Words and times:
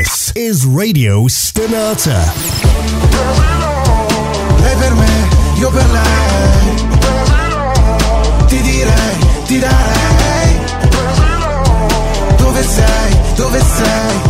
This 0.00 0.32
is 0.34 0.64
Radio 0.64 1.28
Stonata. 1.28 2.32
Lei 4.62 4.76
per 4.76 4.94
me, 4.94 5.28
io 5.58 5.70
per 5.70 5.90
lei. 5.90 6.74
Ti 8.46 8.60
direi, 8.62 9.16
ti 9.44 9.58
darei. 9.58 10.58
Dove 12.38 12.62
sei, 12.62 13.16
dove 13.34 13.60
sei? 13.60 14.29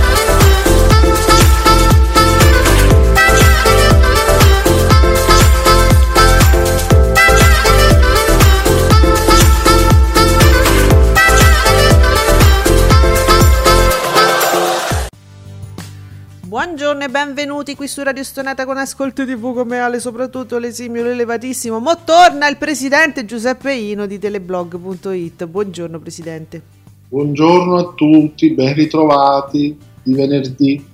Buongiorno 16.63 17.03
e 17.03 17.09
benvenuti 17.09 17.75
qui 17.75 17.87
su 17.87 18.03
Radio 18.03 18.23
Stonata 18.23 18.65
con 18.65 18.77
Ascolto 18.77 19.25
TV 19.25 19.51
come 19.51 19.79
Ale, 19.79 19.99
soprattutto 19.99 20.59
l'esimio, 20.59 21.03
l'elevatissimo. 21.03 21.79
Mo 21.79 22.03
torna 22.03 22.47
il 22.47 22.57
presidente 22.57 23.25
Giuseppe 23.25 23.73
Ino 23.73 24.05
di 24.05 24.19
teleblog.it. 24.19 25.47
Buongiorno 25.47 25.99
presidente. 25.99 26.61
Buongiorno 27.09 27.77
a 27.77 27.93
tutti, 27.95 28.51
ben 28.51 28.75
ritrovati 28.75 29.75
di 30.03 30.13
venerdì. 30.13 30.85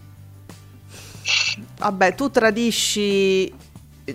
Vabbè, 1.80 2.16
tu 2.16 2.32
tradisci 2.32 3.54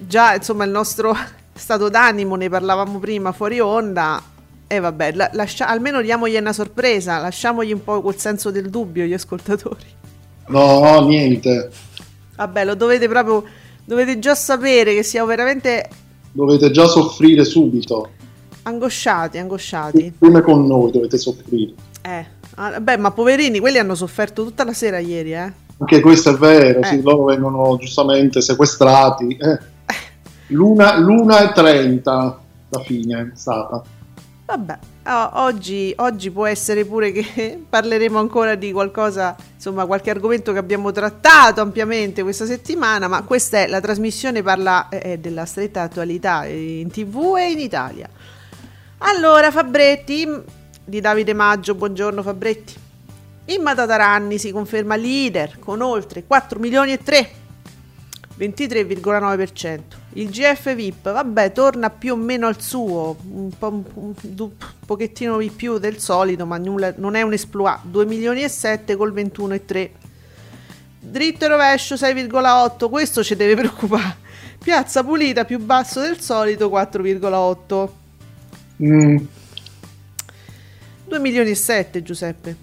già 0.07 0.35
insomma 0.35 0.65
il 0.65 0.71
nostro 0.71 1.15
stato 1.53 1.91
d'animo, 1.91 2.35
ne 2.37 2.49
parlavamo 2.49 2.99
prima 2.99 3.33
fuori 3.33 3.61
onda. 3.61 4.23
E 4.67 4.81
vabbè, 4.81 5.13
la- 5.13 5.31
lascia- 5.35 5.69
almeno 5.69 6.01
diamogli 6.01 6.37
una 6.37 6.55
sorpresa, 6.55 7.19
lasciamogli 7.19 7.73
un 7.73 7.85
po' 7.85 8.01
quel 8.01 8.17
senso 8.17 8.51
del 8.51 8.71
dubbio 8.71 9.05
gli 9.05 9.13
ascoltatori. 9.13 10.01
No, 10.53 11.07
niente, 11.07 11.71
Vabbè, 12.37 12.65
lo 12.65 12.75
dovete 12.75 13.09
proprio, 13.09 13.45
dovete 13.85 14.19
già 14.19 14.35
sapere 14.35 14.95
che 14.95 15.03
siamo 15.03 15.27
veramente 15.27 15.89
dovete 16.33 16.71
già 16.71 16.87
soffrire 16.87 17.45
subito. 17.45 18.11
angosciati, 18.63 19.39
angosciati. 19.39 20.15
Come 20.19 20.41
con 20.43 20.67
noi 20.67 20.91
dovete 20.93 21.19
soffrire. 21.19 21.73
Eh, 22.03 22.27
ah, 22.57 22.81
beh, 22.81 22.97
ma 22.99 23.11
poverini, 23.11 23.59
quelli 23.61 23.79
hanno 23.79 23.95
sofferto 23.95 24.45
tutta 24.45 24.65
la 24.65 24.73
sera 24.73 24.99
ieri, 24.99 25.33
eh. 25.35 25.53
Anche 25.79 26.01
questo 26.01 26.31
è 26.31 26.35
vero, 26.35 26.81
Eh. 26.81 26.85
sì, 26.85 27.03
loro 27.03 27.25
vengono 27.25 27.77
giustamente 27.79 28.41
sequestrati. 28.41 29.37
eh. 29.37 29.59
L'una, 30.49 30.99
l'una 30.99 31.49
e 31.51 31.53
trenta 31.55 32.39
la 32.69 32.81
fine 32.81 33.31
è 33.33 33.37
stata. 33.37 33.83
Vabbè, 34.47 34.79
oh, 35.07 35.31
oggi, 35.43 35.93
oggi 35.97 36.31
può 36.31 36.47
essere 36.47 36.85
pure 36.85 37.13
che 37.13 37.63
parleremo 37.69 38.19
ancora 38.19 38.55
di 38.55 38.73
qualcosa, 38.73 39.37
insomma, 39.55 39.87
qualche 39.87 40.11
argomento 40.11 40.53
che 40.53 40.59
abbiamo 40.59 40.93
trattato 40.93 41.61
ampiamente 41.61 42.23
questa 42.23 42.47
settimana, 42.47 43.09
ma 43.09 43.23
questa 43.23 43.59
è 43.59 43.67
la 43.67 43.81
trasmissione 43.81 44.43
parla 44.43 44.89
eh, 44.89 45.19
della 45.19 45.45
stretta 45.45 45.83
attualità 45.83 46.45
eh, 46.45 46.81
in 46.81 46.91
tv 46.91 47.37
e 47.37 47.51
in 47.51 47.59
Italia. 47.59 48.09
Allora, 48.99 49.51
Fabretti 49.51 50.29
di 50.85 51.01
Davide 51.01 51.33
Maggio, 51.33 51.75
buongiorno 51.75 52.23
Fabretti. 52.23 52.75
Imma 53.47 53.75
Tataranni 53.75 54.39
si 54.39 54.53
conferma 54.53 54.95
leader 54.95 55.59
con 55.59 55.81
oltre 55.81 56.25
4 56.25 56.61
milioni 56.61 56.93
e 56.93 56.99
3, 56.99 57.31
23,9%. 58.43 59.81
Il 60.15 60.31
GF 60.31 60.75
VIP, 60.75 61.13
vabbè, 61.13 61.53
torna 61.53 61.91
più 61.91 62.15
o 62.15 62.17
meno 62.17 62.49
al 62.49 62.61
suo, 62.61 63.17
un, 63.31 63.51
po', 63.57 63.85
un, 63.95 64.51
pochettino 64.85 65.39
di 65.39 65.51
più 65.51 65.79
del 65.79 65.99
solito, 65.99 66.45
ma 66.45 66.59
nulla- 66.59 66.93
non 66.97 67.15
è 67.15 67.23
un 67.23 67.33
esploit. 67.33 67.85
2 67.85 68.05
milioni 68.05 68.43
e 68.43 68.49
7 68.49 68.97
col 68.97 69.13
21,3. 69.13 69.91
Dritto 70.99 71.45
e 71.45 71.49
rovescio 71.49 71.95
6,8, 71.95 72.89
questo 72.89 73.23
ci 73.23 73.37
deve 73.37 73.55
preoccupare. 73.55 74.17
Piazza 74.59 75.05
pulita 75.05 75.45
più 75.45 75.59
basso 75.59 76.01
del 76.01 76.21
solito 76.21 76.69
4,8. 76.69 77.91
Mm, 78.83 79.17
2 81.07 81.19
milioni 81.21 81.51
e 81.51 81.55
7 81.55 82.03
Giuseppe. 82.03 82.62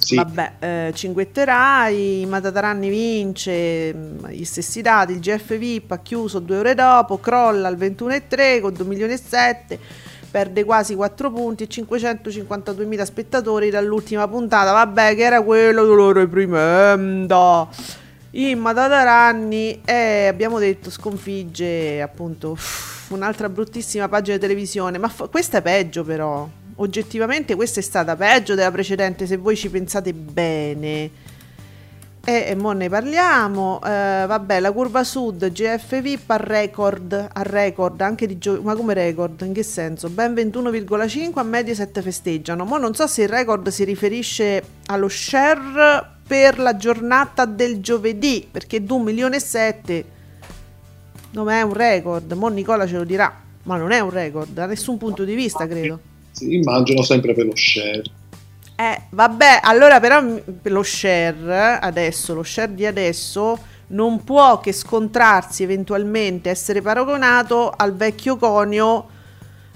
Sì, 0.00 0.16
Vabbè, 0.16 0.52
eh, 0.58 0.92
cinguetterai, 0.94 2.24
Matataranni 2.26 2.88
vince, 2.88 3.92
mm, 3.94 4.26
gli 4.28 4.44
stessi 4.44 4.80
dati, 4.80 5.12
il 5.12 5.20
GF 5.20 5.58
VIP 5.58 5.90
ha 5.92 5.98
chiuso 5.98 6.38
due 6.38 6.56
ore 6.56 6.74
dopo, 6.74 7.18
crolla 7.18 7.68
al 7.68 7.76
21,3 7.76 8.60
con 8.60 8.72
2 8.72 8.84
milioni 8.86 9.12
e 9.12 9.18
7, 9.18 9.78
perde 10.30 10.64
quasi 10.64 10.94
4 10.94 11.30
punti 11.30 11.64
e 11.64 11.68
552.000 11.68 13.02
spettatori 13.02 13.68
dall'ultima 13.68 14.26
puntata, 14.26 14.72
vabbè 14.72 15.14
che 15.14 15.22
era 15.22 15.42
quello 15.42 15.82
di 15.82 15.94
loro 15.94 16.12
reprimenda. 16.12 17.68
Imma 18.32 18.72
Tataranni 18.72 19.82
e 19.84 20.26
abbiamo 20.28 20.58
detto 20.58 20.88
sconfigge 20.88 22.00
appunto 22.00 22.56
un'altra 23.08 23.50
bruttissima 23.50 24.08
pagina 24.08 24.36
di 24.36 24.42
televisione, 24.42 24.96
ma 24.96 25.08
fa- 25.08 25.26
questa 25.26 25.58
è 25.58 25.62
peggio 25.62 26.04
però. 26.04 26.48
Oggettivamente 26.80 27.56
questa 27.56 27.80
è 27.80 27.82
stata 27.82 28.16
peggio 28.16 28.54
della 28.54 28.70
precedente 28.70 29.26
se 29.26 29.36
voi 29.36 29.54
ci 29.54 29.68
pensate 29.68 30.14
bene. 30.14 31.10
E, 32.24 32.44
e 32.48 32.54
mo 32.54 32.72
ne 32.72 32.88
parliamo. 32.88 33.80
Eh, 33.82 34.24
vabbè, 34.26 34.60
la 34.60 34.72
curva 34.72 35.04
sud 35.04 35.52
GF 35.52 36.00
VIP 36.00 36.30
a 36.30 36.36
record, 36.38 37.28
a 37.32 37.42
record 37.42 38.00
anche 38.00 38.26
di 38.26 38.38
gio- 38.38 38.62
ma 38.62 38.74
come 38.74 38.94
record? 38.94 39.42
In 39.42 39.52
che 39.52 39.62
senso? 39.62 40.08
Ben 40.08 40.32
21,5 40.32 41.38
a 41.38 41.42
Mediaset 41.42 42.00
festeggiano. 42.00 42.64
Mo 42.64 42.78
non 42.78 42.94
so 42.94 43.06
se 43.06 43.22
il 43.22 43.28
record 43.28 43.68
si 43.68 43.84
riferisce 43.84 44.62
allo 44.86 45.08
share 45.08 46.18
per 46.26 46.58
la 46.58 46.76
giornata 46.76 47.44
del 47.44 47.80
giovedì, 47.80 48.48
perché 48.50 48.82
2 48.82 48.98
milioni 49.00 49.36
e 49.36 49.40
7 49.40 50.04
non 51.32 51.50
è 51.50 51.60
un 51.60 51.74
record. 51.74 52.32
Mo 52.32 52.48
Nicola 52.48 52.86
ce 52.86 52.96
lo 52.96 53.04
dirà, 53.04 53.38
ma 53.64 53.76
non 53.76 53.90
è 53.90 54.00
un 54.00 54.10
record 54.10 54.50
da 54.50 54.64
nessun 54.64 54.96
punto 54.96 55.24
di 55.24 55.34
vista, 55.34 55.66
credo. 55.66 56.09
Sì, 56.40 56.54
immagino 56.54 57.02
sempre 57.02 57.34
per 57.34 57.44
lo 57.44 57.54
share. 57.54 58.02
Eh, 58.76 59.02
vabbè, 59.10 59.60
allora 59.62 60.00
però 60.00 60.24
lo 60.62 60.82
share 60.82 61.78
adesso, 61.80 62.32
lo 62.32 62.42
share 62.42 62.74
di 62.74 62.86
adesso 62.86 63.58
non 63.88 64.24
può 64.24 64.60
che 64.60 64.72
scontrarsi 64.72 65.62
eventualmente 65.64 66.48
essere 66.48 66.80
paragonato 66.80 67.70
al 67.76 67.94
vecchio 67.94 68.36
conio 68.36 69.08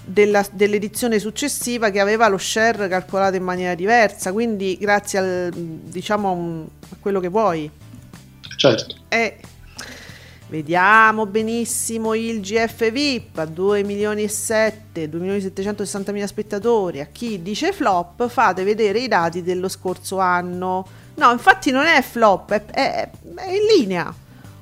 della- 0.02 0.46
dell'edizione 0.50 1.19
successiva 1.19 1.90
che 1.90 2.00
aveva 2.00 2.28
lo 2.28 2.38
share 2.38 2.88
calcolato 2.88 3.37
in 3.37 3.43
maniera 3.43 3.75
diversa, 3.75 4.32
quindi 4.32 4.78
grazie 4.81 5.19
al 5.19 5.50
diciamo 5.52 6.69
a 6.90 6.96
quello 6.99 7.20
che 7.20 7.28
vuoi. 7.28 7.70
Certo, 8.56 8.94
Eh, 9.08 9.37
vediamo 10.49 11.26
benissimo 11.26 12.14
il 12.14 12.41
GF 12.41 12.91
VIP 12.91 13.38
a 13.38 13.44
2 13.46 13.82
milioni 13.82 14.25
e 14.25 14.29
7, 14.29 15.08
2 15.08 15.19
milioni 15.19 15.41
e 15.41 15.43
760 15.43 16.12
mila 16.12 16.26
spettatori. 16.26 17.00
A 17.00 17.06
chi 17.11 17.43
dice 17.43 17.73
flop, 17.73 18.29
fate 18.29 18.64
vedere 18.64 19.00
i 19.00 19.08
dati 19.08 19.43
dello 19.43 19.69
scorso 19.69 20.19
anno. 20.19 20.87
No, 21.17 21.31
infatti 21.31 21.70
non 21.70 21.87
è 21.87 22.02
flop, 22.02 22.52
è, 22.52 22.64
è- 22.67 23.11
è 23.37 23.50
in 23.50 23.67
linea. 23.79 24.14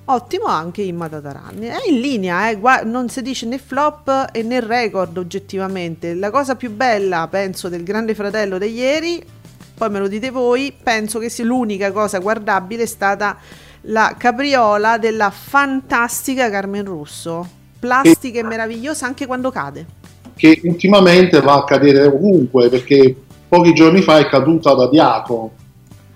Ottimo 0.04 0.46
anche 0.46 0.82
Imma 0.82 1.08
Tataranni. 1.08 1.66
È 1.66 1.78
in 1.88 2.00
linea, 2.00 2.48
eh, 2.50 2.56
gua- 2.56 2.82
non 2.82 3.08
si 3.08 3.22
dice 3.22 3.46
né 3.46 3.58
flop 3.58 4.30
né 4.36 4.60
record 4.60 5.16
oggettivamente. 5.16 6.14
La 6.14 6.30
cosa 6.30 6.56
più 6.56 6.70
bella, 6.70 7.28
penso, 7.30 7.68
del 7.68 7.84
Grande 7.84 8.14
Fratello 8.14 8.58
di 8.58 8.66
ieri, 8.72 9.24
poi 9.74 9.90
me 9.90 9.98
lo 10.00 10.08
dite 10.08 10.30
voi, 10.30 10.74
penso 10.80 11.18
che 11.18 11.28
sia 11.28 11.44
l'unica 11.44 11.92
cosa 11.92 12.18
guardabile 12.18 12.82
è 12.82 12.86
stata 12.86 13.38
la 13.82 14.14
capriola 14.16 14.98
della 14.98 15.30
fantastica 15.30 16.48
Carmen 16.50 16.84
Russo. 16.84 17.46
plastica 17.78 18.38
e 18.38 18.44
meravigliosa 18.44 19.06
anche 19.06 19.26
quando 19.26 19.50
cade. 19.50 19.86
che 20.36 20.60
ultimamente 20.64 21.40
va 21.40 21.54
a 21.56 21.64
cadere 21.64 22.06
ovunque 22.06 22.68
perché 22.68 23.14
pochi 23.48 23.72
giorni 23.74 24.00
fa 24.02 24.18
è 24.18 24.28
caduta 24.28 24.72
da 24.74 24.88
Diaco. 24.88 25.52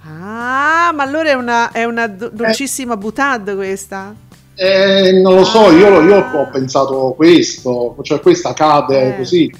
Ah, 0.04 0.92
ma 0.94 1.02
allora 1.02 1.30
è 1.30 1.34
una, 1.34 1.70
è 1.72 1.84
una 1.84 2.06
do- 2.06 2.30
dolcissima 2.32 2.96
boutade 2.96 3.54
questa. 3.54 4.14
Eh, 4.54 5.12
non 5.20 5.34
lo 5.34 5.44
so, 5.44 5.70
io, 5.70 6.00
io 6.02 6.24
ho 6.32 6.48
pensato 6.50 7.12
questo, 7.16 7.96
cioè 8.02 8.20
questa 8.20 8.52
cade 8.54 9.14
Eh. 9.14 9.16
così, 9.18 9.52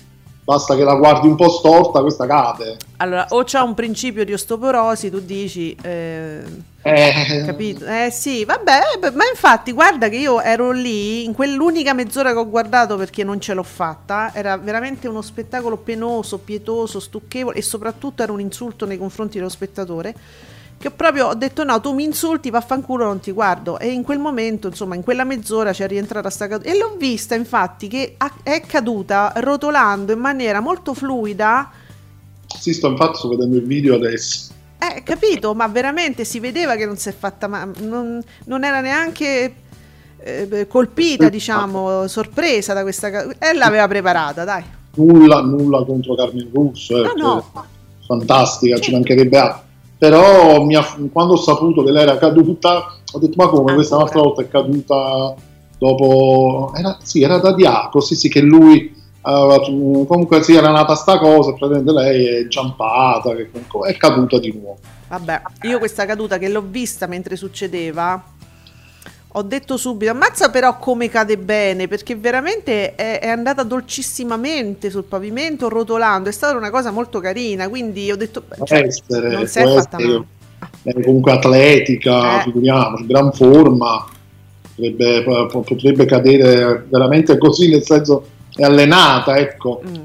basta 0.47 0.77
che 0.77 0.85
la 0.85 0.95
guardi 0.95 1.27
un 1.27 1.35
po' 1.35 1.49
storta, 1.49 2.01
questa 2.03 2.25
cade. 2.27 2.77
Allora, 2.99 3.27
o 3.31 3.43
c'ha 3.45 3.63
un 3.65 3.75
principio 3.75 4.25
di 4.25 4.33
osteoporosi, 4.33 5.11
tu 5.11 5.19
dici... 5.21 5.77
eh, 5.83 6.43
Eh, 6.83 7.43
Capito? 7.45 7.85
Eh 7.85 8.11
sì, 8.13 8.45
vabbè, 8.45 9.11
ma 9.13 9.25
infatti 9.29 9.73
guarda 9.73 10.09
che 10.09 10.17
io 10.19 10.41
ero 10.41 10.71
lì, 10.71 11.25
in 11.25 11.33
quell'unica 11.35 11.93
mezz'ora 11.95 12.31
che 12.33 12.39
ho 12.39 12.49
guardato 12.49 12.97
perché 12.97 13.25
non 13.25 13.41
ce 13.41 13.55
l'ho 13.55 13.65
fatta, 13.65 14.31
era 14.33 14.57
veramente 14.57 15.09
uno 15.09 15.21
spettacolo 15.21 15.79
penoso, 15.79 16.39
pietoso, 16.39 17.01
stucchevole 17.01 17.57
e 17.57 17.63
soprattutto 17.63 18.23
era 18.23 18.31
un 18.31 18.39
insulto 18.41 18.87
nei 18.87 18.99
confronti 18.99 19.39
dello 19.39 19.49
spettatore, 19.51 20.15
che 20.79 20.91
proprio 20.91 21.29
ho 21.29 21.35
detto 21.35 21.65
no, 21.65 21.81
tu 21.81 21.93
mi 21.93 22.05
insulti, 22.05 22.51
vaffanculo, 22.51 23.05
non 23.05 23.21
ti 23.21 23.31
guardo. 23.33 23.79
E 23.79 23.91
in 23.91 24.03
quel 24.03 24.19
momento, 24.19 24.69
insomma, 24.69 24.95
in 24.95 25.03
quella 25.03 25.25
mezz'ora 25.25 25.73
c'è 25.73 25.87
rientrata 25.87 26.29
sta 26.31 26.47
caduta. 26.47 26.71
E 26.71 26.77
l'ho 26.77 26.97
vista 26.99 27.35
infatti 27.35 27.89
che 27.89 28.17
è 28.43 28.61
caduta 28.61 29.33
rotolando 29.37 30.13
in 30.13 30.19
maniera 30.19 30.61
molto 30.61 30.95
fluida. 30.95 31.71
sì, 32.59 32.73
sto 32.75 32.89
infatti 32.89 33.17
sto 33.19 33.29
vedendo 33.29 33.57
il 33.57 33.65
video 33.65 33.95
adesso. 33.95 34.53
Eh, 34.79 35.03
capito, 35.03 35.55
ma 35.55 35.67
veramente 35.69 36.25
si 36.25 36.39
vedeva 36.39 36.77
che 36.77 36.85
non 36.85 36.99
si 36.99 37.09
è 37.09 37.15
fatta, 37.17 37.49
ma 37.49 37.67
non, 37.79 38.23
non 38.45 38.63
era 38.63 38.81
neanche 38.81 39.55
eh, 40.19 40.67
colpita, 40.69 41.31
diciamo, 41.31 42.07
sorpresa 42.07 42.75
da 42.75 42.83
questa 42.83 43.11
cosa. 43.11 43.35
E 43.39 43.55
l'aveva 43.55 43.89
preparata, 43.89 44.45
dai. 44.45 44.63
Nulla, 44.97 45.41
nulla 45.41 45.83
contro 45.85 46.15
Carmen 46.15 46.51
Russo, 46.53 46.97
eh, 47.03 47.13
No, 47.17 47.35
no. 47.53 47.65
fantastica, 48.07 48.79
ci 48.79 48.93
mancherebbe 48.93 49.39
altro. 49.39 49.65
Però 49.99 50.67
ha- 50.67 50.97
quando 51.13 51.33
ho 51.35 51.37
saputo 51.37 51.83
che 51.83 51.91
lei 51.91 52.03
era 52.03 52.19
caduta, 52.19 52.97
ho 53.13 53.19
detto 53.19 53.35
ma 53.37 53.49
come, 53.49 53.75
questa 53.75 53.97
Ancora. 53.97 54.21
un'altra 54.21 54.21
volta 54.21 54.43
è 54.43 54.49
caduta 54.49 55.35
dopo... 55.79 56.73
Era, 56.75 56.99
sì, 57.03 57.23
era 57.23 57.39
da 57.39 57.55
Diaco, 57.55 58.01
sì 58.01 58.15
sì, 58.15 58.29
che 58.29 58.41
lui... 58.41 58.95
aveva- 59.23 59.61
comunque 60.07 60.43
sì, 60.43 60.55
era 60.55 60.71
nata 60.71 60.95
sta 60.95 61.19
cosa, 61.19 61.53
praticamente 61.53 61.93
lei 61.93 62.27
è 62.27 62.47
giampata, 62.47 63.31
è 63.33 63.97
caduta 63.97 64.39
di 64.39 64.53
nuovo. 64.53 64.79
Vabbè, 65.09 65.43
io 65.63 65.79
questa 65.79 66.05
caduta 66.05 66.37
che 66.37 66.49
l'ho 66.49 66.65
vista 66.69 67.07
mentre 67.07 67.37
succedeva, 67.37 68.23
ho 69.39 69.43
detto 69.43 69.77
subito, 69.77 70.11
ammazza 70.11 70.49
però 70.49 70.79
come 70.79 71.11
cade 71.11 71.37
bene, 71.37 71.89
perché 71.89 72.17
veramente 72.17 72.95
è, 72.95 73.21
è 73.21 73.29
andata 73.29 73.65
dolcissimamente 73.65 74.89
sul 74.89 75.05
pavimento, 75.05 75.69
rotolando, 75.69 76.31
è 76.31 76.33
stata 76.33 76.57
una 76.57 76.71
cosa 76.71 76.91
molto 76.91 77.21
carina, 77.21 77.69
quindi 77.69 78.11
ho 78.11 78.17
detto, 78.17 78.43
Può 78.43 78.65
cioè, 78.65 78.85
essere, 78.87 79.29
non 79.29 79.47
si 79.47 79.59
è 79.59 79.63
fatta 79.65 79.97
essere. 79.99 80.07
male. 80.07 80.25
È 80.83 81.03
comunque 81.03 81.33
atletica, 81.33 82.39
Eh. 82.41 82.43
figuriamoci, 82.45 83.07
gran 83.07 83.31
forma, 83.33 84.07
potrebbe, 84.75 85.23
po- 85.23 85.61
potrebbe 85.61 86.07
cadere 86.07 86.87
veramente 86.89 87.37
così, 87.37 87.69
nel 87.69 87.83
senso 87.85 88.27
è 88.55 88.63
allenata, 88.63 89.37
ecco. 89.37 89.83
Mm. 89.87 90.03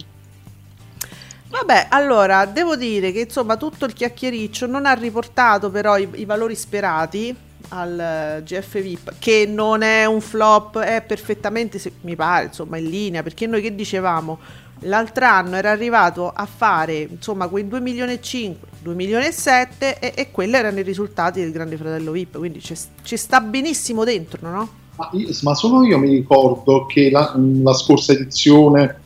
Vabbè, 1.51 1.87
allora, 1.89 2.45
devo 2.45 2.75
dire 2.75 3.13
che 3.13 3.21
insomma 3.21 3.55
tutto 3.55 3.85
il 3.85 3.93
chiacchiericcio 3.93 4.65
non 4.65 4.85
ha 4.85 4.91
riportato 4.91 5.69
però 5.69 5.97
i, 5.97 6.07
i 6.15 6.25
valori 6.25 6.55
sperati 6.55 7.33
al 7.73 7.99
eh, 7.99 8.43
GF 8.43 8.81
VIP, 8.81 9.13
che 9.19 9.45
non 9.47 9.81
è 9.81 10.05
un 10.05 10.21
flop, 10.21 10.79
è 10.79 11.03
perfettamente, 11.05 11.79
se- 11.79 11.93
mi 12.01 12.15
pare, 12.15 12.45
insomma, 12.45 12.77
in 12.77 12.89
linea, 12.89 13.23
perché 13.23 13.47
noi 13.47 13.61
che 13.61 13.73
dicevamo, 13.75 14.39
l'altro 14.81 15.25
anno 15.25 15.55
era 15.55 15.71
arrivato 15.71 16.29
a 16.29 16.45
fare, 16.45 16.99
insomma, 16.99 17.47
quei 17.47 17.67
2 17.67 17.79
milioni 17.79 18.13
e 18.13 18.21
5, 18.21 18.67
2 18.81 18.93
milioni 18.93 19.25
e 19.25 19.31
7 19.31 19.99
e, 19.99 20.13
e 20.15 20.31
quelli 20.31 20.55
erano 20.55 20.79
i 20.79 20.83
risultati 20.83 21.39
del 21.39 21.51
Grande 21.51 21.77
Fratello 21.77 22.11
VIP, 22.11 22.37
quindi 22.37 22.61
ci, 22.61 23.17
sta 23.17 23.41
benissimo 23.41 24.03
dentro, 24.03 24.49
no? 24.49 24.69
Ma, 24.97 25.09
ma 25.43 25.55
solo 25.55 25.83
io 25.83 25.97
mi 25.97 26.09
ricordo 26.09 26.85
che 26.85 27.09
la, 27.09 27.33
la 27.63 27.73
scorsa 27.73 28.13
edizione, 28.13 28.99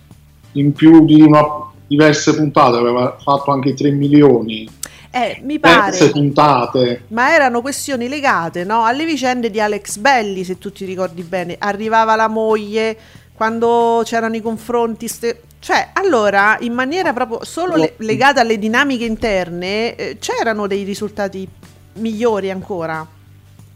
in 0.53 0.73
più 0.73 1.05
di 1.05 1.21
una, 1.21 1.43
diverse 1.87 2.35
puntate, 2.35 2.77
aveva 2.77 3.15
fatto 3.21 3.51
anche 3.51 3.73
3 3.73 3.91
milioni. 3.91 4.67
Eh, 5.15 5.39
mi 5.43 5.59
pare... 5.59 5.91
Diverse 5.91 6.11
puntate. 6.11 7.03
Ma 7.07 7.33
erano 7.33 7.61
questioni 7.61 8.09
legate 8.09 8.65
no? 8.65 8.83
alle 8.83 9.05
vicende 9.05 9.49
di 9.49 9.61
Alex 9.61 9.95
Belli, 9.97 10.43
se 10.43 10.57
tu 10.57 10.73
ti 10.73 10.83
ricordi 10.83 11.23
bene. 11.23 11.55
Arrivava 11.57 12.17
la 12.17 12.27
moglie 12.27 12.97
quando 13.33 14.01
c'erano 14.03 14.35
i 14.35 14.41
confronti. 14.41 15.07
ste- 15.07 15.43
Cioè, 15.59 15.91
allora, 15.93 16.57
in 16.59 16.73
maniera 16.73 17.13
proprio 17.13 17.45
solo 17.45 17.77
le- 17.77 17.93
legata 17.99 18.41
alle 18.41 18.59
dinamiche 18.59 19.05
interne, 19.05 19.95
eh, 19.95 20.17
c'erano 20.19 20.67
dei 20.67 20.83
risultati 20.83 21.47
migliori 21.93 22.51
ancora. 22.51 23.07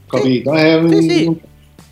capito? 0.08 0.54
Eh, 0.54 0.86
Sì, 0.90 1.02
sì. 1.10 1.40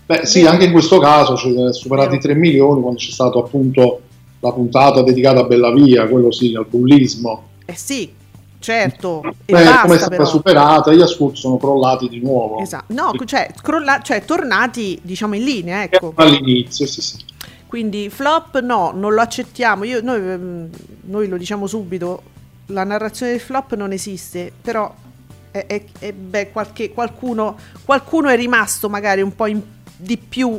Beh, 0.08 0.26
sì, 0.26 0.46
anche 0.46 0.66
in 0.66 0.72
questo 0.74 1.00
caso 1.00 1.38
ci 1.38 1.54
sono 1.54 1.72
superati 1.72 2.16
i 2.16 2.18
Vero. 2.18 2.34
3 2.34 2.36
milioni 2.36 2.82
quando 2.82 3.00
c'è 3.00 3.12
stata 3.12 3.40
appunto 3.40 4.02
la 4.42 4.52
puntata 4.52 5.02
dedicata 5.04 5.40
a 5.40 5.44
Bellavia, 5.44 6.06
quello 6.08 6.32
sì, 6.32 6.54
al 6.56 6.66
bullismo. 6.70 7.48
Eh 7.66 7.76
sì, 7.76 8.12
certo. 8.60 9.22
E 9.46 9.54
Beh, 9.54 9.64
basta, 9.64 9.82
come 9.82 9.94
è 9.94 9.98
stata 9.98 10.16
però. 10.16 10.26
superata, 10.28 10.94
gli 10.94 11.02
ascolti 11.02 11.40
sono 11.40 11.58
crollati 11.58 12.10
di 12.10 12.20
nuovo. 12.22 12.60
Esatto. 12.60 12.94
No, 12.94 13.12
cioè, 13.26 13.52
crolla- 13.62 14.02
cioè, 14.02 14.24
tornati, 14.26 15.00
diciamo, 15.02 15.36
in 15.36 15.44
linea, 15.44 15.84
ecco. 15.84 16.14
All'inizio, 16.16 16.86
sì, 16.86 17.02
sì. 17.02 17.18
Quindi 17.68 18.10
flop 18.10 18.62
no, 18.62 18.92
non 18.96 19.14
lo 19.14 19.22
accettiamo. 19.22 19.84
Io- 19.84 20.02
noi, 20.02 20.18
ehm, 20.20 20.70
noi 21.06 21.28
lo 21.28 21.38
diciamo 21.38 21.68
subito, 21.68 22.22
la 22.68 22.84
narrazione 22.84 23.32
del 23.34 23.42
flop 23.42 23.76
non 23.76 23.92
esiste, 23.92 24.52
però 24.62 24.94
è, 25.52 25.66
è- 25.68 25.84
è- 26.00 26.12
beh, 26.14 26.52
qualche- 26.52 26.92
qualcuno, 26.92 27.58
qualcuno 27.84 28.30
è 28.30 28.36
rimasto 28.36 28.90
magari 28.90 29.22
un 29.22 29.36
po' 29.36 29.48
in- 29.48 29.62
di 29.98 30.18
più, 30.18 30.50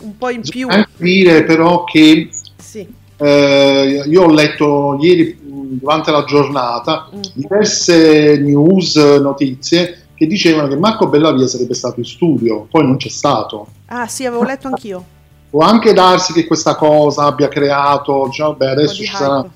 un 0.00 0.16
po' 0.16 0.30
in 0.30 0.40
più. 0.42 0.68
Anche 0.68 0.88
dire 0.96 1.44
però 1.44 1.84
che 1.84 2.30
Sì. 2.56 2.86
Eh, 3.18 4.02
io 4.06 4.22
ho 4.22 4.30
letto 4.32 4.96
ieri 5.00 5.38
mh, 5.40 5.78
durante 5.80 6.10
la 6.10 6.24
giornata 6.24 7.08
Mm. 7.14 7.20
diverse 7.34 8.38
news, 8.38 8.96
notizie 8.96 10.02
che 10.14 10.26
dicevano 10.26 10.68
che 10.68 10.76
Marco 10.76 11.06
Bellavia 11.08 11.46
sarebbe 11.46 11.74
stato 11.74 12.00
in 12.00 12.04
studio, 12.06 12.66
poi 12.70 12.84
non 12.84 12.96
c'è 12.96 13.08
stato. 13.08 13.68
Ah 13.86 14.06
sì, 14.08 14.24
avevo 14.24 14.42
letto 14.42 14.66
anch'io. 14.68 15.04
Può 15.50 15.62
anche 15.64 15.92
darsi 15.92 16.32
che 16.32 16.46
questa 16.46 16.74
cosa 16.74 17.24
abbia 17.24 17.48
creato, 17.48 18.26
diciamo, 18.26 18.54
beh, 18.54 18.70
adesso 18.70 18.94
ci 18.94 19.06
sarà 19.06 19.38
hype. 19.38 19.50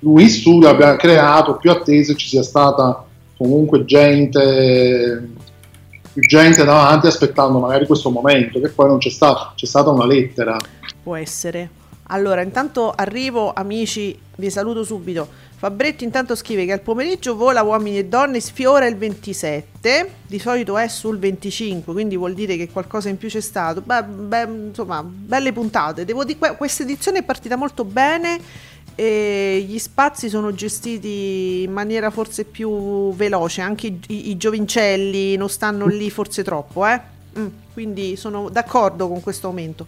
lui 0.00 0.22
in 0.22 0.28
studio, 0.30 0.68
abbia 0.68 0.96
creato 0.96 1.56
più 1.56 1.70
attese, 1.70 2.16
ci 2.16 2.28
sia 2.28 2.42
stata 2.42 3.04
comunque 3.36 3.84
gente, 3.84 5.28
più 6.12 6.22
gente 6.22 6.64
davanti 6.64 7.06
aspettando 7.06 7.58
magari 7.58 7.86
questo 7.86 8.08
momento, 8.10 8.58
che 8.58 8.68
poi 8.70 8.88
non 8.88 8.98
c'è 8.98 9.10
stato, 9.10 9.52
c'è 9.54 9.66
stata 9.66 9.90
una 9.90 10.06
lettera. 10.06 10.56
Può 11.02 11.14
essere. 11.14 11.68
Allora, 12.08 12.42
intanto 12.42 12.92
arrivo, 12.92 13.52
amici, 13.52 14.16
vi 14.36 14.50
saluto 14.50 14.84
subito. 14.84 15.28
Fabretti 15.56 16.04
intanto 16.04 16.34
scrive 16.36 16.64
che 16.64 16.72
al 16.72 16.80
pomeriggio 16.80 17.34
vola 17.34 17.62
uomini 17.62 17.98
e 17.98 18.04
donne, 18.04 18.40
sfiora 18.40 18.86
il 18.86 18.96
27, 18.96 20.10
di 20.26 20.38
solito 20.38 20.76
è 20.78 20.86
sul 20.86 21.18
25, 21.18 21.92
quindi 21.92 22.16
vuol 22.16 22.34
dire 22.34 22.56
che 22.56 22.68
qualcosa 22.70 23.08
in 23.08 23.16
più 23.16 23.28
c'è 23.28 23.40
stato. 23.40 23.80
Beh, 23.80 24.04
beh, 24.04 24.42
insomma, 24.68 25.02
belle 25.02 25.52
puntate. 25.52 26.04
Devo 26.04 26.24
dire, 26.24 26.38
que- 26.38 26.56
questa 26.56 26.82
edizione 26.84 27.18
è 27.18 27.22
partita 27.22 27.56
molto 27.56 27.84
bene 27.84 28.38
e 28.94 29.64
gli 29.66 29.78
spazi 29.78 30.28
sono 30.28 30.54
gestiti 30.54 31.62
in 31.64 31.72
maniera 31.72 32.10
forse 32.10 32.44
più 32.44 33.12
veloce, 33.14 33.62
anche 33.62 33.88
i, 33.88 34.00
i- 34.08 34.30
i 34.30 34.36
giovincelli 34.36 35.36
non 35.36 35.48
stanno 35.48 35.86
lì 35.86 36.08
forse 36.10 36.44
troppo, 36.44 36.86
eh? 36.86 37.00
Mm, 37.38 37.46
quindi 37.72 38.14
sono 38.16 38.48
d'accordo 38.48 39.08
con 39.08 39.20
questo 39.20 39.48
aumento. 39.48 39.86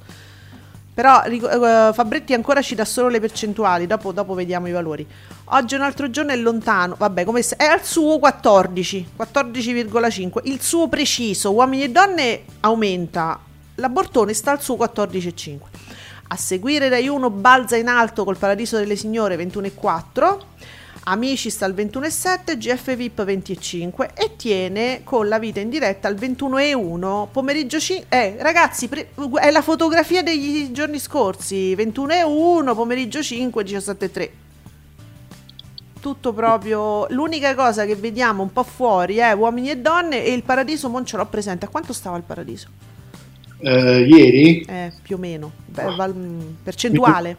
Però 0.99 1.23
eh, 1.23 1.93
Fabretti 1.93 2.35
ancora 2.35 2.61
ci 2.61 2.75
dà 2.75 2.85
solo 2.85 3.07
le 3.07 3.21
percentuali, 3.21 3.87
dopo, 3.87 4.11
dopo 4.11 4.35
vediamo 4.35 4.67
i 4.67 4.73
valori. 4.73 5.07
Oggi 5.45 5.77
un 5.77 5.83
altro 5.83 6.11
giorno 6.11 6.33
è 6.33 6.37
lontano, 6.37 6.97
vabbè, 6.99 7.23
come 7.23 7.41
se- 7.41 7.55
è 7.55 7.67
al 7.67 7.85
suo 7.85 8.19
14, 8.19 9.11
14,5. 9.17 10.41
Il 10.43 10.61
suo 10.61 10.89
preciso, 10.89 11.53
uomini 11.53 11.85
e 11.85 11.91
donne, 11.91 12.43
aumenta. 12.59 13.39
La 13.77 13.89
Bortone 13.89 14.35
sta 14.35 14.51
al 14.51 14.61
suo 14.61 14.75
14,5. 14.75 15.59
A 16.31 16.37
seguire 16.37 16.89
Rai 16.89 17.07
1 17.07 17.31
balza 17.31 17.77
in 17.77 17.87
alto 17.87 18.25
col 18.25 18.37
Paradiso 18.37 18.77
delle 18.77 18.97
Signore 18.97 19.37
21,4. 19.37 20.37
Amici 21.11 21.49
sta 21.49 21.65
al 21.65 21.73
21,7, 21.73 22.59
GF 22.59 22.95
VIP 22.95 23.25
20,5 23.25 24.11
e 24.15 24.37
tiene 24.37 25.01
con 25.05 25.27
la 25.27 25.39
vita 25.39 25.59
in 25.59 25.71
diretta 25.71 26.07
al 26.07 26.15
21,1 26.17 27.29
pomeriggio 27.33 27.81
5. 27.81 28.07
Eh, 28.11 28.37
ragazzi, 28.41 28.89
pre- 28.89 29.09
è 29.41 29.51
la 29.51 29.63
fotografia 29.63 30.23
degli 30.23 30.71
giorni 30.71 30.99
scorsi, 30.99 31.75
21,1 31.75 32.75
pomeriggio 32.75 33.23
5, 33.23 33.65
17,3. 33.65 34.29
Tutto 35.99 36.33
proprio. 36.35 37.07
L'unica 37.09 37.55
cosa 37.55 37.87
che 37.87 37.97
vediamo 37.97 38.43
un 38.43 38.53
po' 38.53 38.63
fuori 38.63 39.17
è 39.17 39.33
uomini 39.33 39.71
e 39.71 39.79
donne 39.79 40.23
e 40.23 40.35
il 40.35 40.43
paradiso 40.43 40.89
non 40.89 41.07
ce 41.07 41.17
l'ho 41.17 41.27
presente. 41.27 41.65
A 41.65 41.69
quanto 41.69 41.95
stava 41.95 42.19
il 42.19 42.23
paradiso? 42.23 42.69
eh, 43.61 44.01
ieri? 44.03 44.61
Eh, 44.69 44.93
più 45.01 45.17
o 45.17 45.19
meno, 45.19 45.53
Beh, 45.65 45.95
val- 45.97 46.15
mm, 46.15 46.41
percentuale. 46.63 47.37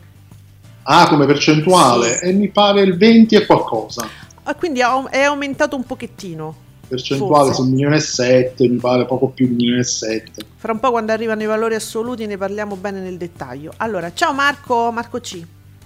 Ah, 0.91 1.08
come 1.08 1.27
percentuale? 1.27 2.17
Sì. 2.17 2.25
E 2.25 2.34
mi 2.34 2.50
pare 2.50 2.81
il 2.81 2.98
20 2.98 3.36
e 3.36 3.46
qualcosa. 3.46 4.08
Ah, 4.41 4.55
quindi 4.55 4.81
ha- 4.81 5.08
è 5.10 5.22
aumentato 5.22 5.75
un 5.75 5.84
pochettino. 5.84 6.67
Percentuale 6.88 7.46
Forse. 7.46 7.53
su 7.53 7.62
un 7.62 7.69
milione 7.69 7.96
e 7.98 8.00
sette, 8.00 8.67
mi 8.67 8.77
pare 8.77 9.05
poco 9.05 9.27
più 9.27 9.46
di 9.46 9.51
un 9.51 9.58
milione 9.58 9.81
e 9.81 9.84
sette. 9.84 10.43
Fra 10.55 10.72
un 10.72 10.79
po' 10.79 10.89
quando 10.89 11.12
arrivano 11.12 11.43
i 11.43 11.46
valori 11.46 11.75
assoluti 11.75 12.25
ne 12.25 12.38
parliamo 12.38 12.75
bene 12.75 13.01
nel 13.01 13.17
dettaglio. 13.17 13.72
Allora, 13.77 14.12
ciao 14.15 14.34
Marco, 14.34 14.91
Marco 14.91 15.19
C. 15.19 15.39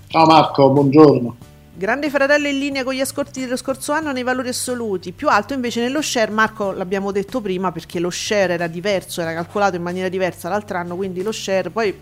Ciao 0.08 0.26
Marco, 0.26 0.70
buongiorno. 0.70 1.36
Grande 1.76 2.10
fratello 2.10 2.48
in 2.48 2.60
linea 2.60 2.86
con 2.86 2.94
gli 2.94 3.02
ascolti 3.02 3.42
dello 3.42 3.58
scorso 3.58 3.92
anno 3.92 4.14
nei 4.14 4.24
valori 4.24 4.48
assoluti, 4.48 5.12
più 5.12 5.28
alto 5.28 5.54
invece 5.54 5.82
nello 5.82 6.02
share, 6.02 6.32
Marco 6.32 6.72
l'abbiamo 6.72 7.12
detto 7.12 7.42
prima 7.42 7.74
perché 7.74 8.00
lo 8.00 8.10
share 8.10 8.54
era 8.54 8.68
diverso, 8.68 9.20
era 9.20 9.34
calcolato 9.34 9.76
in 9.76 9.82
maniera 9.82 10.08
diversa 10.08 10.48
l'altro 10.48 10.78
anno, 10.78 10.96
quindi 10.96 11.22
lo 11.24 11.32
share, 11.34 11.72
poi 11.72 11.94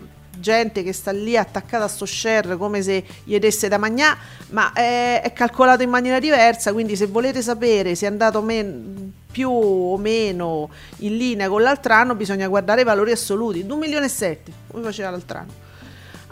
gente 0.42 0.82
che 0.82 0.92
sta 0.92 1.12
lì 1.12 1.36
attaccata 1.36 1.84
a 1.84 1.88
sto 1.88 2.04
share 2.04 2.58
come 2.58 2.82
se 2.82 3.02
gli 3.24 3.38
desse 3.38 3.68
da 3.68 3.78
magnà, 3.78 4.18
ma 4.50 4.72
è, 4.74 5.22
è 5.22 5.32
calcolato 5.32 5.82
in 5.82 5.88
maniera 5.88 6.18
diversa, 6.18 6.72
quindi 6.72 6.96
se 6.96 7.06
volete 7.06 7.40
sapere 7.40 7.94
se 7.94 8.04
è 8.04 8.08
andato 8.10 8.42
men- 8.42 9.12
più 9.30 9.50
o 9.50 9.96
meno 9.96 10.68
in 10.98 11.16
linea 11.16 11.48
con 11.48 11.62
l'altro 11.62 11.94
anno 11.94 12.14
bisogna 12.14 12.48
guardare 12.48 12.82
i 12.82 12.84
valori 12.84 13.12
assoluti, 13.12 13.64
2 13.64 13.76
milioni 13.78 14.04
e 14.04 14.10
7, 14.10 14.52
come 14.70 14.82
faceva 14.82 15.10
l'altro 15.10 15.38
anno. 15.38 15.52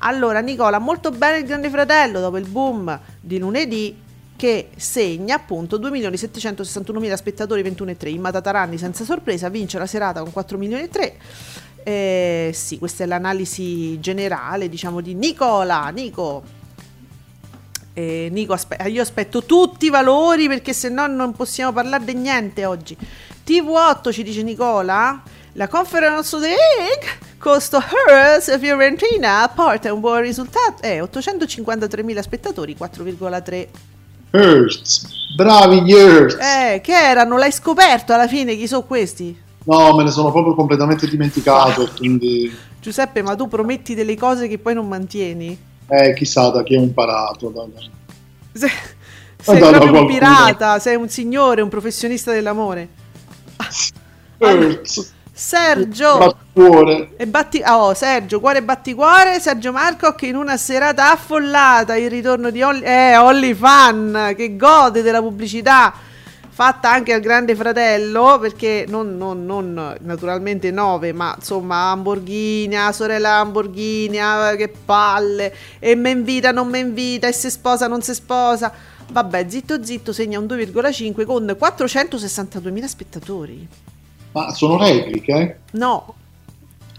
Allora, 0.02 0.40
Nicola, 0.40 0.79
molto 0.79 1.11
bene 1.11 1.38
il 1.38 1.45
Grande 1.45 1.71
Fratello 1.71 2.21
dopo 2.21 2.38
il 2.38 2.49
boom 2.49 2.99
di 3.21 3.38
lunedì 3.38 4.09
che 4.40 4.71
segna 4.76 5.35
appunto 5.35 5.79
2.761.000 5.79 7.14
spettatori 7.14 7.62
21,3 7.62 8.09
in 8.09 8.23
Matataranni 8.23 8.79
senza 8.79 9.05
sorpresa 9.05 9.50
vince 9.50 9.79
la 9.79 9.85
serata 9.85 10.23
con 10.23 10.33
4 10.33 10.57
milioni 10.57 10.85
e 10.85 10.88
3 10.88 11.17
eh, 11.85 12.51
sì 12.55 12.79
questa 12.79 13.05
è 13.05 13.07
l'analisi 13.07 13.99
generale 14.01 14.69
diciamo 14.69 15.01
di 15.01 15.15
Nicola 15.15 15.89
Nico 15.89 16.43
eh, 17.95 18.29
Nico 18.31 18.53
aspe- 18.53 18.89
io 18.89 19.03
aspetto 19.03 19.45
tutti 19.45 19.87
i 19.87 19.91
valori 19.91 20.47
perché 20.49 20.73
se 20.73 20.89
no 20.89 21.07
non 21.07 21.33
possiamo 21.33 21.73
parlare 21.73 22.05
di 22.05 22.15
niente 22.15 22.65
oggi 22.65 22.97
TV8 23.47 24.13
ci 24.13 24.23
dice 24.23 24.43
Nicola 24.43 25.21
la 25.55 25.69
Conference 25.69 26.37
League 26.39 27.19
costo 27.39 27.83
Hearts 28.09 28.59
Fiorentina 28.59 29.51
porta 29.55 29.93
un 29.93 30.01
buon 30.01 30.21
risultato 30.21 30.83
eh 30.83 31.01
853.000 31.01 32.21
spettatori 32.21 32.77
4,3 32.79 33.67
Hurts, 34.33 35.07
bravi 35.35 35.83
gli 35.83 35.93
Hurts. 35.93 36.37
eh, 36.41 36.81
che 36.81 36.93
erano? 36.93 37.37
L'hai 37.37 37.51
scoperto 37.51 38.13
alla 38.13 38.29
fine 38.29 38.55
chi 38.55 38.69
sono 38.69 38.83
questi? 38.85 39.37
No, 39.64 39.95
me 39.95 40.05
ne 40.05 40.11
sono 40.11 40.31
proprio 40.33 40.55
completamente 40.55 41.07
dimenticato, 41.09 41.88
quindi 41.97 42.52
Giuseppe, 42.81 43.23
ma 43.23 43.37
tu 43.37 43.47
prometti 43.47 43.95
delle 43.95 44.17
cose 44.17 44.49
che 44.49 44.59
poi 44.59 44.75
non 44.75 44.88
mantieni? 44.88 45.59
eh, 45.87 46.14
chissà 46.14 46.49
da 46.50 46.62
chi 46.62 46.76
ho 46.76 46.81
imparato. 46.81 47.49
da- 47.50 47.67
Se- 48.52 48.71
sei 49.43 49.55
Madonna, 49.61 49.79
proprio 49.79 50.00
un 50.02 50.07
pirata, 50.07 50.79
sei 50.79 50.97
un 50.97 51.09
signore, 51.09 51.62
un 51.62 51.69
professionista 51.69 52.33
dell'amore. 52.33 52.88
Hurts, 54.38 55.12
Sergio 55.33 56.37
cuore. 56.52 57.12
e 57.17 57.26
batti 57.26 57.62
oh, 57.67 57.93
Sergio, 57.95 58.40
cuore 58.40 58.59
e 58.59 58.62
batticuore, 58.62 59.40
Sergio 59.40 59.73
Marco 59.73 60.14
che 60.14 60.26
in 60.26 60.37
una 60.37 60.57
serata 60.57 61.12
affollata 61.12 61.97
il 61.97 62.09
ritorno 62.11 62.50
di 62.50 62.62
Olli, 62.62 62.83
eh, 62.83 63.17
Olli 63.17 63.55
Fan 63.55 64.35
che 64.37 64.57
gode 64.57 65.02
della 65.02 65.21
pubblicità 65.21 65.93
fatta 66.61 66.93
anche 66.93 67.14
al 67.14 67.23
grande 67.23 67.55
fratello 67.55 68.38
perché 68.38 68.85
non, 68.87 69.17
non- 69.17 69.47
non, 69.47 69.97
naturalmente 70.02 70.71
9 70.71 71.14
ma 71.14 71.35
insomma 71.35 71.85
Lamborghini, 71.85 72.75
la 72.75 72.93
sorella 72.93 73.38
Lamborghini, 73.38 74.19
ah, 74.19 74.55
che 74.57 74.69
palle 74.69 75.55
e 75.79 75.95
me 75.95 76.11
invita, 76.11 76.52
non 76.52 76.69
me 76.69 76.81
invita 76.81 77.29
e 77.29 77.33
se 77.33 77.49
sposa, 77.49 77.87
non 77.87 78.02
si 78.02 78.12
sposa. 78.12 78.71
Vabbè 79.11 79.47
zitto 79.49 79.83
zitto 79.83 80.12
segna 80.12 80.38
un 80.38 80.45
2,5 80.45 81.25
con 81.25 81.47
462.000 81.47 82.85
spettatori. 82.85 83.67
Ma 84.33 84.52
sono 84.52 84.76
repliche? 84.76 85.61
no. 85.73 86.14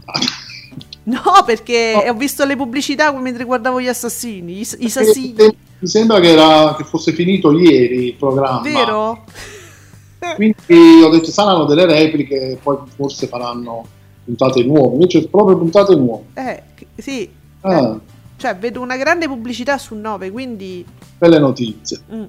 No, 1.04 1.44
perché 1.48 2.06
ho 2.08 2.14
visto 2.14 2.46
le 2.46 2.56
pubblicità 2.56 3.12
mentre 3.12 3.44
guardavo 3.44 3.82
gli 3.82 3.88
assassini, 3.88 4.60
i, 4.60 4.68
i 4.78 4.86
assassini, 4.86 5.58
Mi 5.82 5.88
sembra 5.88 6.20
che, 6.20 6.30
era, 6.30 6.76
che 6.76 6.84
fosse 6.84 7.12
finito 7.12 7.52
ieri 7.52 8.08
il 8.08 8.16
programma. 8.16 8.62
vero? 8.62 9.24
Quindi 10.36 11.02
ho 11.04 11.10
detto 11.10 11.32
saranno 11.32 11.66
delle 11.66 11.86
repliche, 11.86 12.58
poi 12.62 12.78
forse 12.96 13.28
faranno 13.28 13.86
puntate 14.24 14.64
nuove. 14.64 14.94
Invece 14.94 15.28
proprio 15.28 15.58
puntate 15.58 15.96
nuove. 15.96 16.24
Eh, 16.36 16.64
sì, 16.96 17.30
Ah, 17.62 18.00
cioè 18.38 18.56
vedo 18.56 18.82
una 18.82 18.98
grande 18.98 19.28
pubblicità 19.28 19.78
su 19.78 19.96
9, 19.96 20.32
quindi... 20.32 20.86
belle 21.18 21.40
notizie. 21.40 22.00
mm. 22.14 22.24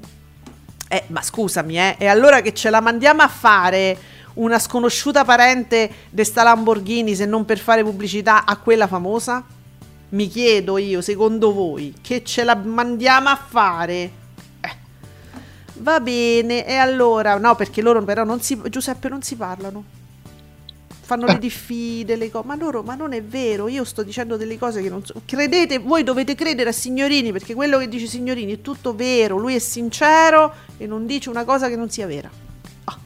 Eh, 0.89 1.05
ma 1.07 1.23
scusami, 1.23 1.79
eh, 1.79 1.97
e 1.99 2.07
allora 2.07 2.43
che 2.43 2.53
ce 2.53 2.69
la 2.69 2.81
mandiamo 2.83 3.23
a 3.23 3.29
fare 3.29 3.97
una 4.35 4.59
sconosciuta 4.59 5.25
parente 5.25 5.91
di 6.11 6.23
sta 6.23 6.43
Lamborghini 6.43 7.15
se 7.15 7.25
non 7.25 7.47
per 7.47 7.59
fare 7.59 7.83
pubblicità 7.83 8.45
a 8.45 8.59
quella 8.59 8.87
famosa? 8.87 9.43
Mi 10.13 10.29
chiedo 10.29 10.77
io, 10.77 11.01
secondo 11.01 11.55
voi, 11.55 11.95
che 12.03 12.23
ce 12.23 12.45
la 12.45 12.55
mandiamo 12.55 13.31
a 13.31 13.37
fare? 13.37 14.11
Eh. 14.61 14.77
Va 15.77 16.01
bene, 16.01 16.67
e 16.67 16.75
allora, 16.75 17.39
no, 17.39 17.55
perché 17.55 17.81
loro 17.81 18.03
però 18.05 18.23
non 18.23 18.43
si, 18.43 18.61
Giuseppe 18.69 19.09
non 19.09 19.23
si 19.23 19.37
parlano. 19.37 19.83
Fanno 21.01 21.25
le 21.25 21.39
diffide, 21.39 22.17
le 22.17 22.31
cose, 22.31 22.47
ma 22.47 22.57
loro, 22.57 22.83
ma 22.83 22.95
non 22.95 23.15
è 23.15 23.23
vero, 23.23 23.69
io 23.69 23.85
sto 23.85 24.03
dicendo 24.03 24.37
delle 24.37 24.59
cose 24.59 24.83
che 24.83 24.91
non 24.91 25.03
so. 25.03 25.15
Credete, 25.25 25.79
voi 25.79 26.03
dovete 26.03 26.35
credere 26.35 26.69
a 26.69 26.73
Signorini, 26.73 27.33
perché 27.33 27.55
quello 27.55 27.79
che 27.79 27.89
dice 27.89 28.07
Signorini 28.07 28.53
è 28.53 28.61
tutto 28.61 28.95
vero, 28.95 29.39
lui 29.39 29.55
è 29.55 29.59
sincero 29.61 30.53
e 30.77 30.87
non 30.87 31.07
dice 31.07 31.31
una 31.31 31.45
cosa 31.45 31.71
che 31.71 31.77
non 31.77 31.89
sia 31.89 32.07
vera. 32.07 32.31
Ah. 32.85 32.99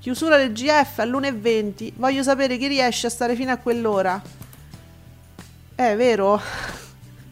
Chiusura 0.00 0.36
del 0.36 0.52
GF 0.52 0.98
all'1.20, 0.98 1.92
voglio 1.94 2.24
sapere 2.24 2.56
chi 2.56 2.66
riesce 2.66 3.06
a 3.06 3.10
stare 3.10 3.36
fino 3.36 3.52
a 3.52 3.56
quell'ora. 3.56 4.42
È 5.74 5.96
vero? 5.96 6.40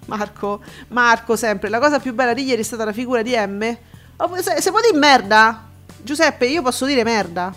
Marco, 0.07 0.61
Marco 0.89 1.37
sempre, 1.37 1.69
la 1.69 1.79
cosa 1.79 2.01
più 2.01 2.13
bella 2.13 2.35
di 2.35 2.43
ieri 2.45 2.61
è 2.63 2.65
stata 2.65 2.85
la 2.85 2.93
figura 2.93 3.23
di 3.23 3.35
M. 3.37 3.77
Oh, 4.17 4.37
se, 4.43 4.61
se 4.61 4.71
può 4.71 4.81
dire 4.81 4.99
merda? 4.99 5.69
Giuseppe, 6.03 6.47
io 6.47 6.63
posso 6.63 6.85
dire 6.85 7.05
merda? 7.05 7.55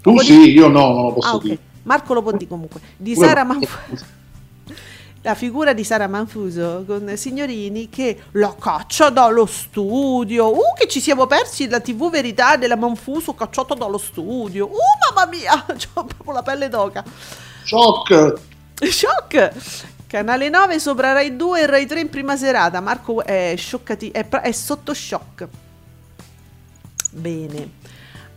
Tu 0.00 0.18
sì, 0.18 0.50
io 0.50 0.66
no, 0.68 0.92
non 0.92 1.02
lo 1.04 1.12
posso 1.12 1.28
Ah, 1.28 1.34
ok. 1.36 1.42
dire. 1.42 1.58
Marco 1.84 2.14
lo 2.14 2.22
può 2.22 2.32
dire 2.32 2.48
comunque. 2.48 2.80
Di 2.96 3.14
Pure- 3.14 3.26
Sara 3.28 3.44
Manfuso. 3.44 4.04
La 5.24 5.36
figura 5.36 5.72
di 5.72 5.84
Sara 5.84 6.08
Manfuso 6.08 6.82
con 6.84 7.16
Signorini 7.16 7.88
che 7.88 8.22
la 8.32 8.56
caccia 8.58 9.08
dallo 9.08 9.46
studio. 9.46 10.50
Uh, 10.50 10.74
che 10.76 10.88
ci 10.88 11.00
siamo 11.00 11.26
persi 11.26 11.68
la 11.68 11.78
TV 11.78 12.10
verità 12.10 12.56
della 12.56 12.74
Manfuso 12.74 13.32
cacciata 13.32 13.74
dallo 13.74 13.98
studio. 13.98 14.66
Uh, 14.66 15.14
mamma 15.14 15.30
mia, 15.30 15.52
ho 15.94 16.04
proprio 16.04 16.32
la 16.32 16.42
pelle 16.42 16.68
d'oca. 16.68 17.04
Shock! 17.62 18.40
Shock! 18.90 19.52
Canale 20.06 20.48
9 20.48 20.78
sopra 20.78 21.12
Rai 21.12 21.36
2 21.36 21.60
e 21.60 21.66
Rai 21.66 21.86
3 21.86 22.00
in 22.00 22.10
prima 22.10 22.36
serata. 22.36 22.80
Marco 22.80 23.24
è 23.24 23.54
scioccati, 23.56 24.10
è, 24.10 24.24
pra- 24.24 24.42
è 24.42 24.52
sotto 24.52 24.92
shock. 24.92 25.48
Bene. 27.12 27.80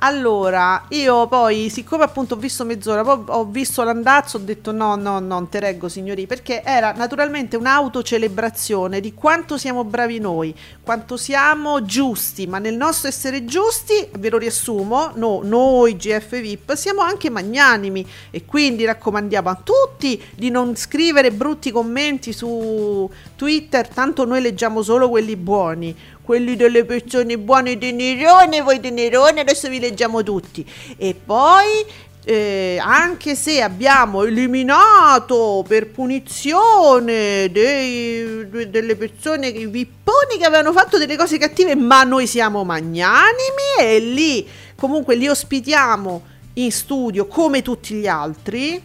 Allora, 0.05 0.85
io 0.89 1.25
poi, 1.25 1.67
siccome 1.71 2.03
appunto 2.03 2.35
ho 2.35 2.37
visto 2.37 2.63
mezz'ora, 2.63 3.01
poi 3.01 3.23
ho 3.25 3.45
visto 3.45 3.81
l'andazzo, 3.81 4.37
ho 4.37 4.39
detto 4.39 4.71
no, 4.71 4.95
no, 4.95 5.17
no, 5.17 5.25
non 5.25 5.49
te 5.49 5.59
reggo 5.59 5.89
signori, 5.89 6.27
perché 6.27 6.61
era 6.61 6.91
naturalmente 6.91 7.57
un'autocelebrazione 7.57 8.99
di 8.99 9.15
quanto 9.15 9.57
siamo 9.57 9.83
bravi 9.83 10.19
noi, 10.19 10.53
quanto 10.83 11.17
siamo 11.17 11.81
giusti, 11.81 12.45
ma 12.45 12.59
nel 12.59 12.75
nostro 12.75 13.07
essere 13.07 13.45
giusti, 13.45 14.07
ve 14.19 14.29
lo 14.29 14.37
riassumo, 14.37 15.13
no, 15.15 15.39
noi 15.41 15.95
GF 15.95 16.39
VIP 16.39 16.75
siamo 16.75 17.01
anche 17.01 17.31
magnanimi 17.31 18.07
e 18.29 18.45
quindi 18.45 18.85
raccomandiamo 18.85 19.49
a 19.49 19.59
tutti 19.63 20.23
di 20.35 20.51
non 20.51 20.75
scrivere 20.75 21.31
brutti 21.31 21.71
commenti 21.71 22.31
su 22.31 23.09
Twitter, 23.35 23.87
tanto 23.87 24.23
noi 24.23 24.41
leggiamo 24.41 24.83
solo 24.83 25.09
quelli 25.09 25.35
buoni 25.35 25.95
quelli 26.25 26.55
delle 26.55 26.83
persone 26.83 27.37
buone 27.37 27.77
di 27.77 27.93
Nerone, 27.93 28.61
voi 28.61 28.79
di 28.79 28.89
Nerone, 28.89 29.41
adesso 29.41 29.69
vi 29.69 29.79
leggiamo 29.79 30.23
tutti. 30.23 30.65
E 30.97 31.13
poi, 31.13 31.85
eh, 32.25 32.79
anche 32.81 33.35
se 33.35 33.61
abbiamo 33.61 34.23
eliminato 34.23 35.63
per 35.67 35.91
punizione 35.91 37.49
dei- 37.51 38.49
de- 38.49 38.69
delle 38.71 38.95
persone, 38.95 39.47
i 39.47 39.67
vipponi 39.67 40.37
che 40.39 40.45
avevano 40.45 40.73
fatto 40.73 40.97
delle 40.97 41.15
cose 41.15 41.37
cattive, 41.37 41.75
ma 41.75 42.03
noi 42.03 42.25
siamo 42.25 42.63
magnanimi 42.63 43.79
e 43.79 43.99
lì 43.99 44.47
comunque 44.75 45.15
li 45.15 45.27
ospitiamo 45.27 46.23
in 46.55 46.71
studio 46.71 47.27
come 47.27 47.61
tutti 47.61 47.93
gli 47.93 48.07
altri 48.07 48.81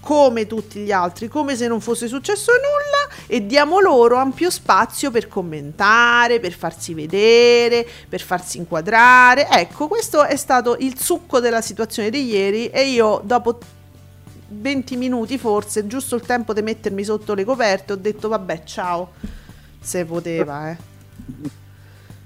come 0.00 0.46
tutti 0.46 0.80
gli 0.80 0.92
altri, 0.92 1.28
come 1.28 1.56
se 1.56 1.66
non 1.66 1.80
fosse 1.80 2.08
successo 2.08 2.52
nulla 2.52 3.14
e 3.26 3.46
diamo 3.46 3.80
loro 3.80 4.16
ampio 4.16 4.50
spazio 4.50 5.10
per 5.10 5.28
commentare, 5.28 6.40
per 6.40 6.52
farsi 6.52 6.94
vedere, 6.94 7.86
per 8.08 8.20
farsi 8.20 8.58
inquadrare. 8.58 9.48
Ecco, 9.48 9.88
questo 9.88 10.24
è 10.24 10.36
stato 10.36 10.76
il 10.78 10.98
succo 10.98 11.40
della 11.40 11.60
situazione 11.60 12.10
di 12.10 12.26
ieri 12.26 12.68
e 12.68 12.88
io 12.88 13.20
dopo 13.24 13.58
20 14.48 14.96
minuti 14.96 15.38
forse, 15.38 15.86
giusto 15.86 16.14
il 16.14 16.22
tempo 16.22 16.52
di 16.52 16.62
mettermi 16.62 17.04
sotto 17.04 17.34
le 17.34 17.44
coperte, 17.44 17.92
ho 17.92 17.96
detto 17.96 18.28
vabbè 18.28 18.64
ciao, 18.64 19.12
se 19.80 20.04
poteva 20.04 20.70
eh. 20.70 20.76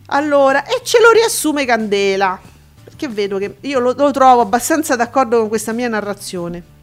Allora, 0.06 0.64
e 0.64 0.82
ce 0.85 1.00
lo 1.00 1.11
riassume 1.11 1.64
Candela, 1.64 2.38
perché 2.85 3.08
vedo 3.08 3.38
che 3.38 3.56
io 3.61 3.78
lo, 3.80 3.92
lo 3.96 4.11
trovo 4.12 4.40
abbastanza 4.40 4.94
d'accordo 4.94 5.38
con 5.38 5.49
questa 5.49 5.73
mia 5.73 5.88
narrazione. 5.88 6.75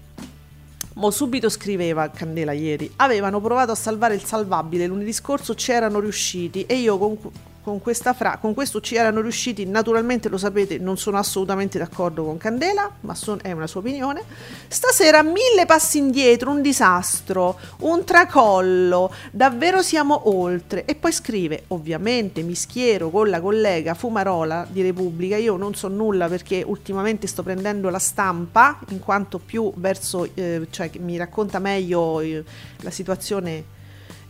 Mo 0.96 1.10
subito 1.10 1.50
scriveva 1.50 2.10
Candela 2.12 2.52
ieri, 2.52 2.92
avevano 2.98 3.42
provato 3.42 3.72
a 3.72 3.76
salvare 3.76 4.14
il 4.14 4.24
salvabile, 4.24 4.86
lunedì 4.86 5.12
scorso 5.12 5.56
ci 5.56 5.72
erano 5.72 6.00
riusciti 6.00 6.68
e 6.68 6.76
io 6.76 7.00
con, 7.00 7.18
con 7.64 7.80
fra, 8.14 8.38
con 8.42 8.54
questo 8.54 8.82
ci 8.82 8.96
erano 8.96 9.22
riusciti, 9.22 9.66
naturalmente 9.66 10.28
lo 10.28 10.38
sapete, 10.38 10.78
non 10.78 10.98
sono 10.98 11.18
assolutamente 11.18 11.78
d'accordo 11.78 12.26
con 12.26 12.38
Candela, 12.38 12.92
ma 13.02 13.16
son- 13.16 13.40
è 13.42 13.54
una 13.54 13.68
sua 13.68 13.80
opinione. 13.80 14.22
Stasera 14.68 15.24
mille 15.24 15.66
passi 15.66 15.98
indietro, 15.98 16.52
un 16.52 16.62
disastro, 16.62 17.58
un 17.80 18.04
tracollo, 18.04 19.14
davvero 19.32 19.82
siamo 19.82 20.30
oltre. 20.36 20.84
E 20.84 20.96
poi 20.96 21.14
scrive, 21.14 21.64
ovviamente 21.68 22.42
mi 22.42 22.56
schiero 22.56 23.10
con 23.10 23.30
la 23.30 23.40
collega 23.40 23.94
Fumarola 23.94 24.68
di 24.70 24.82
Repubblica, 24.82 25.38
io 25.38 25.56
non 25.56 25.74
so 25.74 25.88
nulla 25.88 26.28
perché 26.28 26.64
ultimamente 26.66 27.28
sto 27.28 27.44
prendendo 27.44 27.90
la 27.90 28.00
stampa, 28.00 28.80
in 28.90 29.00
quanto 29.00 29.40
più 29.40 29.72
verso, 29.76 30.28
eh, 30.34 30.68
cioè 30.70 30.92
mi 31.00 31.16
racconta 31.16 31.60
meglio 31.60 32.20
eh, 32.20 32.44
la 32.82 32.92
situazione 32.92 33.73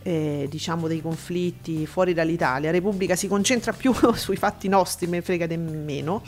eh, 0.04 0.46
diciamo 0.48 0.86
dei 0.86 1.00
conflitti 1.00 1.86
fuori 1.86 2.12
dall'Italia. 2.14 2.70
Repubblica 2.70 3.16
si 3.16 3.26
concentra 3.26 3.72
più 3.72 3.92
sui 4.14 4.36
fatti 4.36 4.68
nostri, 4.68 5.06
me 5.08 5.22
frega 5.22 5.46
di 5.46 5.56
meno. 5.56 6.22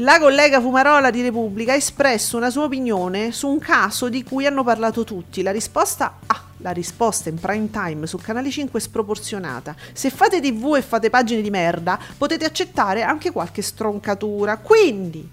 La 0.00 0.20
collega 0.20 0.60
Fumarola 0.60 1.10
di 1.10 1.22
Repubblica 1.22 1.72
ha 1.72 1.76
espresso 1.76 2.36
una 2.36 2.50
sua 2.50 2.64
opinione 2.64 3.32
su 3.32 3.48
un 3.48 3.58
caso 3.58 4.10
di 4.10 4.22
cui 4.22 4.44
hanno 4.44 4.62
parlato 4.62 5.04
tutti. 5.04 5.42
La 5.42 5.52
risposta 5.52 6.18
ah, 6.26 6.44
la 6.58 6.70
risposta 6.70 7.30
in 7.30 7.40
prime 7.40 7.70
time 7.70 8.06
su 8.06 8.18
Canale 8.18 8.50
5 8.50 8.78
è 8.78 8.82
sproporzionata. 8.82 9.74
Se 9.92 10.10
fate 10.10 10.40
TV 10.40 10.74
e 10.76 10.82
fate 10.82 11.08
pagine 11.08 11.40
di 11.40 11.48
merda, 11.48 11.98
potete 12.18 12.44
accettare 12.44 13.02
anche 13.02 13.30
qualche 13.30 13.62
stroncatura. 13.62 14.58
Quindi, 14.58 15.30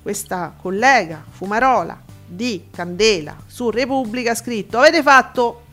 questa 0.00 0.54
collega 0.58 1.22
Fumarola 1.28 2.02
di 2.26 2.68
Candela 2.70 3.36
su 3.46 3.68
Repubblica 3.68 4.30
ha 4.30 4.34
scritto: 4.34 4.78
Avete 4.78 5.02
fatto 5.02 5.64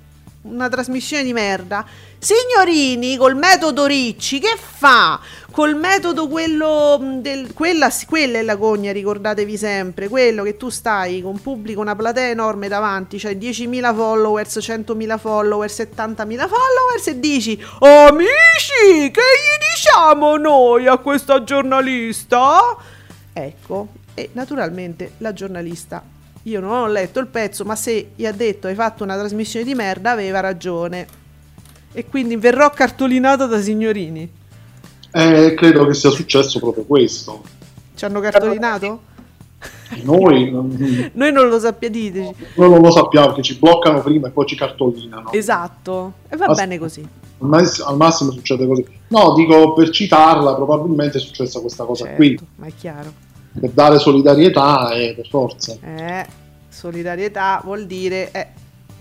una 0.50 0.70
trasmissione 0.70 1.24
di 1.24 1.34
merda. 1.34 1.86
Signorini, 2.18 3.18
col 3.18 3.36
metodo 3.36 3.86
Ricci, 3.86 4.40
che 4.40 4.58
fa? 4.58 5.20
Col 5.52 5.75
metodo 5.75 6.28
quello 6.28 6.98
mh, 7.00 7.22
del, 7.22 7.54
quella, 7.54 7.90
quella 8.08 8.40
è 8.40 8.42
la 8.42 8.56
gogna, 8.56 8.92
ricordatevi 8.92 9.58
sempre, 9.58 10.08
quello 10.08 10.44
che 10.44 10.58
tu 10.58 10.70
stai 10.70 11.22
con 11.22 11.40
pubblico, 11.40 11.82
una 11.82 11.96
platea 11.96 12.30
enorme 12.30 12.68
davanti, 12.68 13.20
cioè 13.20 13.34
10.000 13.34 13.96
followers, 13.96 14.58
100.000 14.58 15.20
followers, 15.20 15.80
70.000 15.80 16.25
followers 16.25 17.08
e 17.08 17.20
dici 17.20 17.64
"Amici, 17.80 19.12
che 19.12 19.22
gli 19.22 19.58
diciamo 19.74 20.38
noi 20.38 20.88
a 20.88 20.98
questa 20.98 21.44
giornalista?" 21.44 22.75
Ecco, 23.32 23.88
e 24.14 24.30
naturalmente 24.34 25.12
la 25.18 25.34
giornalista 25.34 26.14
io 26.48 26.60
non 26.60 26.72
ho 26.72 26.88
letto 26.88 27.20
il 27.20 27.28
pezzo, 27.28 27.64
ma 27.66 27.75
se 27.75 28.12
gli 28.16 28.25
ha 28.25 28.32
detto 28.32 28.68
hai 28.68 28.75
fatto 28.75 29.04
una 29.04 29.18
trasmissione 29.18 29.66
di 29.66 29.74
merda, 29.74 30.12
aveva 30.12 30.40
ragione. 30.42 31.08
E 31.92 32.06
quindi 32.08 32.36
verrò 32.36 32.70
cartolinata 32.70 33.46
da 33.46 33.60
signorini. 33.62 34.30
Eh, 35.12 35.54
credo 35.56 35.86
che 35.88 35.94
sia 35.94 36.10
successo 36.10 36.60
proprio 36.60 36.84
questo. 36.84 37.42
Ci 37.96 38.06
hanno 38.06 38.20
cartolinato? 38.20 39.02
Noi 40.04 40.52
non, 40.52 41.10
Noi 41.14 41.32
non 41.32 41.48
lo 41.48 41.58
sappiamo, 41.58 41.96
diteci. 41.96 42.34
noi 42.56 42.70
non 42.70 42.82
lo 42.82 42.92
sappiamo, 42.92 43.34
che 43.34 43.42
ci 43.42 43.58
bloccano 43.58 44.02
prima 44.02 44.28
e 44.28 44.32
poi 44.32 44.46
ci 44.46 44.56
cartolinano. 44.56 45.32
Esatto. 45.32 46.14
E 46.30 46.36
va 46.36 46.48
Ma- 46.48 46.54
bene 46.54 46.78
così. 46.78 47.02
Al, 47.40 47.48
mas- 47.48 47.80
al 47.80 47.96
massimo 47.96 48.32
succede 48.32 48.68
così. 48.68 48.86
No, 49.08 49.34
dico 49.34 49.74
per 49.74 49.90
citarla, 49.90 50.53
probabilmente 50.55 51.18
è 51.18 51.22
successa 51.22 51.60
questa 51.60 51.86
cosa 51.86 52.03
Certo, 52.03 52.18
qui. 52.18 52.40
ma 52.58 52.68
è 52.68 52.72
chiaro. 52.77 53.12
Per 53.57 53.70
dare 53.70 54.00
solidarietà 54.00 54.91
e 54.91 55.13
per 55.15 55.27
forza. 55.27 55.77
Eh, 55.81 56.25
solidarietà 56.68 57.61
vuol 57.63 57.85
dire... 57.85 58.31
Eh, 58.31 58.48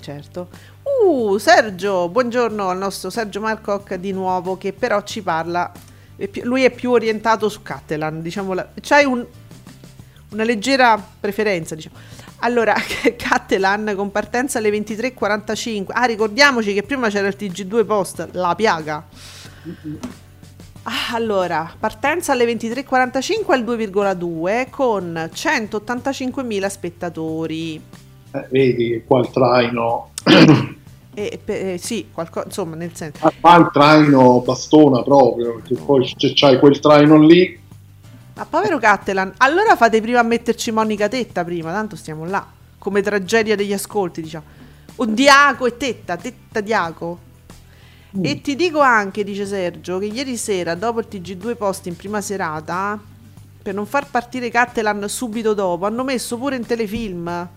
certo. 0.01 0.49
Uh, 0.83 1.39
Sergio, 1.39 2.09
buongiorno 2.09 2.69
al 2.69 2.79
nostro 2.79 3.11
Sergio 3.11 3.41
Marcoc 3.41 3.95
di 3.95 4.13
nuovo, 4.13 4.57
che 4.57 4.73
però 4.73 5.03
ci 5.03 5.23
parla... 5.23 5.73
è 6.17 6.29
più- 6.29 6.45
lui 6.45 6.63
è 6.63 6.71
più 6.71 6.93
orientato 6.93 7.49
su 7.49 7.63
Catalan, 7.63 8.23
diciamo... 8.23 8.55
C'hai 8.81 9.05
un, 9.05 9.27
una 10.31 10.45
leggera 10.45 11.03
preferenza, 11.19 11.75
diciamo. 11.75 11.97
Allora, 12.39 12.75
Catalan 13.17 13.95
con 13.97 14.13
partenza 14.13 14.59
alle 14.59 14.71
23.45. 14.71 15.87
Ah, 15.89 16.05
ricordiamoci 16.05 16.73
che 16.75 16.83
prima 16.83 17.09
c'era 17.09 17.27
il 17.27 17.37
TG2 17.39 17.85
Post, 17.85 18.29
la 18.33 18.55
piaga. 18.55 19.05
Ah, 19.65 20.23
allora, 21.13 21.73
partenza 21.79 22.33
alle 22.33 22.45
23.45 22.45 23.53
al 23.53 23.65
2,2 23.65 24.71
con 24.71 25.31
185.000 25.33 26.67
spettatori. 26.67 27.81
Eh, 28.33 28.47
vedi 28.51 29.03
qua 29.07 29.21
il 29.21 29.31
traino. 29.31 30.11
E, 31.15 31.39
pe- 31.43 31.75
eh, 31.75 31.79
sì, 31.79 32.09
qualco- 32.13 32.43
insomma, 32.45 32.75
nel 32.75 32.91
senso... 32.95 33.31
Qua 33.41 33.57
il 33.57 33.71
traino 33.73 34.41
bastona 34.41 35.03
proprio, 35.03 35.55
perché 35.55 35.77
poi 35.77 36.05
c- 36.05 36.33
c'hai 36.35 36.59
quel 36.59 36.81
traino 36.81 37.19
lì. 37.19 37.61
Ma 38.35 38.45
povero 38.45 38.79
Cattelan, 38.79 39.33
allora 39.37 39.77
fate 39.77 40.01
prima 40.01 40.19
a 40.19 40.25
metterci 40.25 40.73
Monica 40.73 41.07
Tetta 41.09 41.45
prima, 41.45 41.71
tanto 41.71 41.95
stiamo 41.95 42.25
là, 42.25 42.45
come 42.79 43.01
tragedia 43.01 43.55
degli 43.55 43.73
ascolti, 43.73 44.23
diciamo. 44.23 44.45
O 44.97 45.07
Diaco 45.07 45.67
e 45.67 45.77
Tetta, 45.77 46.17
Tetta 46.17 46.61
Diaco. 46.61 47.19
E 48.23 48.41
ti 48.41 48.55
dico 48.55 48.81
anche, 48.81 49.25
dice 49.25 49.45
Sergio, 49.45 49.99
che 49.99 50.07
ieri 50.07 50.37
sera, 50.37 50.75
dopo 50.75 51.01
il 51.01 51.07
TG2 51.11 51.57
post 51.57 51.87
in 51.87 51.97
prima 51.97 52.21
serata, 52.21 52.99
per 53.61 53.75
non 53.75 53.87
far 53.87 54.09
partire 54.09 54.51
Cattelan 54.51 55.09
subito 55.09 55.53
dopo, 55.53 55.87
hanno 55.87 56.05
messo 56.05 56.37
pure 56.37 56.55
in 56.55 56.65
telefilm. 56.65 57.49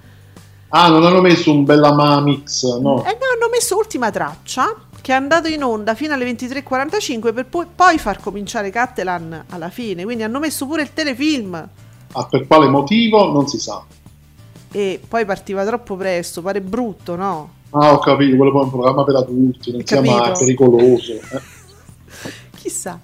Ah, 0.70 0.90
non 0.90 1.06
hanno 1.06 1.22
messo 1.22 1.52
un 1.52 1.64
bella 1.64 1.94
Mamix, 1.94 2.78
no? 2.80 3.04
E 3.04 3.12
no, 3.12 3.26
hanno 3.36 3.50
messo 3.52 3.78
ultima 3.78 4.10
traccia, 4.10 4.74
che 5.00 5.12
è 5.12 5.16
andato 5.16 5.48
in 5.48 5.64
onda 5.64 5.94
fino 5.96 6.14
alle 6.14 6.30
23.45 6.32 7.34
per 7.34 7.46
poi, 7.46 7.66
poi 7.74 8.00
far 8.00 8.20
cominciare 8.20 8.70
Cattelan 8.72 9.46
alla 9.50 9.70
fine. 9.70 10.04
Quindi 10.04 10.24
hanno 10.24 10.40
messo 10.40 10.66
pure 10.66 10.82
il 10.82 10.92
telefilm. 10.92 11.70
Ah, 12.14 12.26
per 12.26 12.48
quale 12.48 12.68
motivo 12.68 13.32
non 13.32 13.48
si 13.48 13.60
sa. 13.60 13.84
E 14.72 15.00
poi 15.08 15.24
partiva 15.24 15.64
troppo 15.66 15.96
presto, 15.96 16.42
pare 16.42 16.62
brutto, 16.62 17.16
no? 17.16 17.56
Ah, 17.80 17.94
ho 17.94 18.00
capito, 18.00 18.36
quello 18.36 18.52
poi 18.52 18.62
è 18.62 18.64
un 18.66 18.70
programma 18.72 19.04
per 19.04 19.16
adulti, 19.16 19.72
non 19.72 19.86
sia 19.86 19.98
Capito. 19.98 20.16
mai 20.18 20.32
pericoloso. 20.38 21.12
eh. 21.14 21.42
Chissà. 22.58 23.00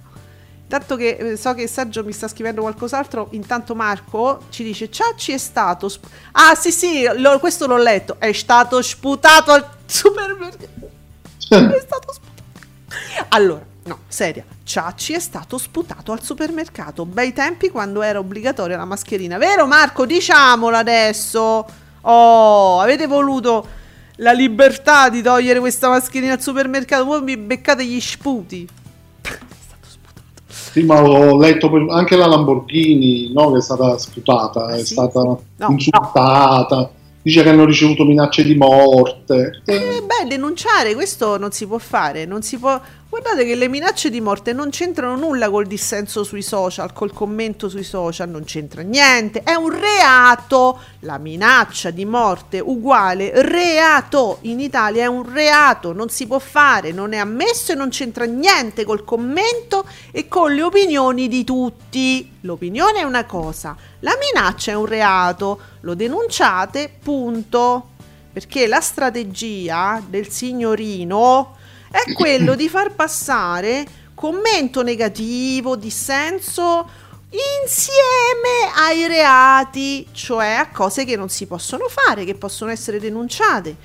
Tanto 0.66 0.96
che 0.96 1.16
eh, 1.20 1.36
so 1.36 1.54
che 1.54 1.66
Sergio 1.68 2.02
mi 2.04 2.12
sta 2.12 2.26
scrivendo 2.26 2.62
qualcos'altro, 2.62 3.28
intanto 3.32 3.74
Marco 3.74 4.40
ci 4.48 4.64
dice 4.64 4.90
Ciacci 4.90 5.32
è 5.32 5.38
stato... 5.38 5.88
sp- 5.88 6.06
ah 6.32 6.54
sì 6.54 6.72
sì, 6.72 7.06
lo- 7.16 7.38
questo 7.38 7.66
l'ho 7.66 7.76
letto, 7.76 8.16
è 8.18 8.32
stato 8.32 8.80
sputato 8.82 9.52
al 9.52 9.64
supermercato. 9.86 10.90
È 11.48 11.80
stato 11.80 12.12
sputato. 12.12 13.26
Allora, 13.28 13.64
no, 13.84 13.98
seria. 14.08 14.44
Ciacci 14.64 15.12
è 15.12 15.20
stato 15.20 15.58
sputato 15.58 16.10
al 16.12 16.22
supermercato. 16.22 17.04
Bei 17.04 17.32
tempi 17.32 17.68
quando 17.70 18.00
era 18.02 18.18
obbligatoria 18.18 18.76
la 18.76 18.86
mascherina. 18.86 19.36
Vero 19.38 19.66
Marco? 19.66 20.06
Diciamolo 20.06 20.76
adesso. 20.76 21.66
Oh, 22.00 22.80
avete 22.80 23.06
voluto 23.06 23.66
la 24.16 24.32
libertà 24.32 25.08
di 25.08 25.22
togliere 25.22 25.58
questa 25.60 25.88
mascherina 25.88 26.34
al 26.34 26.40
supermercato. 26.40 27.04
Voi 27.04 27.22
mi 27.22 27.36
beccate 27.36 27.84
gli 27.84 28.00
sputi. 28.00 28.66
È. 29.20 29.38
Sì, 30.46 30.82
ma 30.82 31.00
ho 31.02 31.36
letto 31.38 31.70
anche 31.90 32.16
la 32.16 32.26
Lamborghini, 32.26 33.32
no, 33.32 33.52
che 33.52 33.58
è 33.58 33.62
stata 33.62 33.96
sputata, 33.96 34.70
è 34.70 34.80
Ah, 34.80 34.84
sì? 34.84 34.92
stata 34.92 35.20
No. 35.22 35.40
insultata. 35.68 36.90
Dice 37.22 37.42
che 37.42 37.48
hanno 37.48 37.64
ricevuto 37.64 38.04
minacce 38.04 38.42
di 38.44 38.54
morte. 38.54 39.62
Eh, 39.64 40.02
beh, 40.04 40.28
denunciare 40.28 40.94
questo 40.94 41.38
non 41.38 41.52
si 41.52 41.66
può 41.66 41.78
fare, 41.78 42.26
non 42.26 42.42
si 42.42 42.58
può... 42.58 42.78
Guardate 43.14 43.44
che 43.44 43.54
le 43.54 43.68
minacce 43.68 44.10
di 44.10 44.20
morte 44.20 44.52
non 44.52 44.70
c'entrano 44.70 45.14
nulla 45.14 45.48
col 45.48 45.66
dissenso 45.66 46.24
sui 46.24 46.42
social, 46.42 46.92
col 46.92 47.12
commento 47.12 47.68
sui 47.68 47.84
social, 47.84 48.28
non 48.28 48.42
c'entra 48.42 48.82
niente, 48.82 49.44
è 49.44 49.54
un 49.54 49.70
reato. 49.70 50.80
La 51.02 51.18
minaccia 51.18 51.90
di 51.90 52.04
morte 52.06 52.58
uguale 52.58 53.30
reato. 53.42 54.38
In 54.40 54.58
Italia 54.58 55.04
è 55.04 55.06
un 55.06 55.32
reato, 55.32 55.92
non 55.92 56.08
si 56.08 56.26
può 56.26 56.40
fare, 56.40 56.90
non 56.90 57.12
è 57.12 57.18
ammesso 57.18 57.70
e 57.70 57.76
non 57.76 57.90
c'entra 57.90 58.24
niente 58.24 58.84
col 58.84 59.04
commento 59.04 59.86
e 60.10 60.26
con 60.26 60.52
le 60.52 60.62
opinioni 60.62 61.28
di 61.28 61.44
tutti. 61.44 62.28
L'opinione 62.40 62.98
è 62.98 63.04
una 63.04 63.26
cosa, 63.26 63.76
la 64.00 64.18
minaccia 64.18 64.72
è 64.72 64.74
un 64.74 64.86
reato, 64.86 65.60
lo 65.82 65.94
denunciate, 65.94 66.92
punto. 67.00 67.90
Perché 68.32 68.66
la 68.66 68.80
strategia 68.80 70.02
del 70.04 70.28
signorino 70.28 71.62
è 71.94 72.12
quello 72.12 72.56
di 72.56 72.68
far 72.68 72.92
passare 72.92 73.86
commento 74.14 74.82
negativo, 74.82 75.76
dissenso, 75.76 76.88
insieme 77.30 78.72
ai 78.76 79.06
reati, 79.06 80.04
cioè 80.10 80.54
a 80.54 80.70
cose 80.70 81.04
che 81.04 81.14
non 81.14 81.28
si 81.28 81.46
possono 81.46 81.86
fare, 81.88 82.24
che 82.24 82.34
possono 82.34 82.72
essere 82.72 82.98
denunciate, 82.98 83.76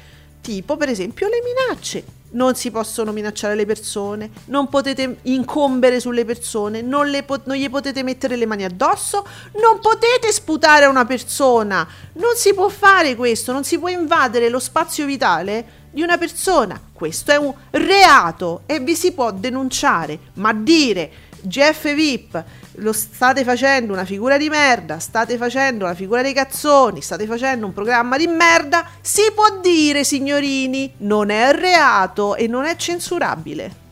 tipo 0.41 0.75
per 0.75 0.89
esempio 0.89 1.27
le 1.27 1.41
minacce. 1.43 2.17
Non 2.31 2.55
si 2.55 2.69
possono 2.69 3.11
minacciare 3.11 3.55
le 3.55 3.65
persone, 3.65 4.29
non 4.45 4.69
potete 4.69 5.17
incombere 5.23 5.99
sulle 5.99 6.25
persone, 6.25 6.81
non, 6.81 7.11
po- 7.25 7.41
non 7.45 7.57
gli 7.57 7.69
potete 7.69 8.03
mettere 8.03 8.35
le 8.35 8.45
mani 8.45 8.65
addosso, 8.65 9.25
non 9.59 9.79
potete 9.79 10.31
sputare 10.31 10.85
a 10.85 10.89
una 10.89 11.05
persona. 11.05 11.87
Non 12.13 12.35
si 12.35 12.53
può 12.53 12.69
fare 12.69 13.15
questo, 13.15 13.51
non 13.51 13.63
si 13.63 13.79
può 13.79 13.87
invadere 13.87 14.49
lo 14.49 14.59
spazio 14.59 15.07
vitale 15.07 15.78
di 15.91 16.01
una 16.01 16.17
persona. 16.17 16.79
Questo 16.91 17.31
è 17.31 17.37
un 17.37 17.53
reato 17.71 18.63
e 18.65 18.79
vi 18.79 18.95
si 18.95 19.11
può 19.11 19.31
denunciare, 19.31 20.19
ma 20.33 20.53
dire 20.53 21.27
GF 21.41 21.93
VIP 21.93 22.43
lo 22.79 22.93
state 22.93 23.43
facendo 23.43 23.93
una 23.93 24.05
figura 24.05 24.37
di 24.37 24.49
merda, 24.49 24.99
state 24.99 25.37
facendo 25.37 25.85
la 25.85 25.93
figura 25.93 26.21
dei 26.21 26.33
cazzoni, 26.33 27.01
state 27.01 27.25
facendo 27.25 27.65
un 27.65 27.73
programma 27.73 28.17
di 28.17 28.27
merda, 28.27 28.87
si 29.01 29.21
può 29.33 29.59
dire, 29.59 30.03
signorini, 30.03 30.93
non 30.97 31.29
è 31.29 31.51
reato 31.53 32.35
e 32.35 32.47
non 32.47 32.65
è 32.65 32.75
censurabile. 32.75 33.87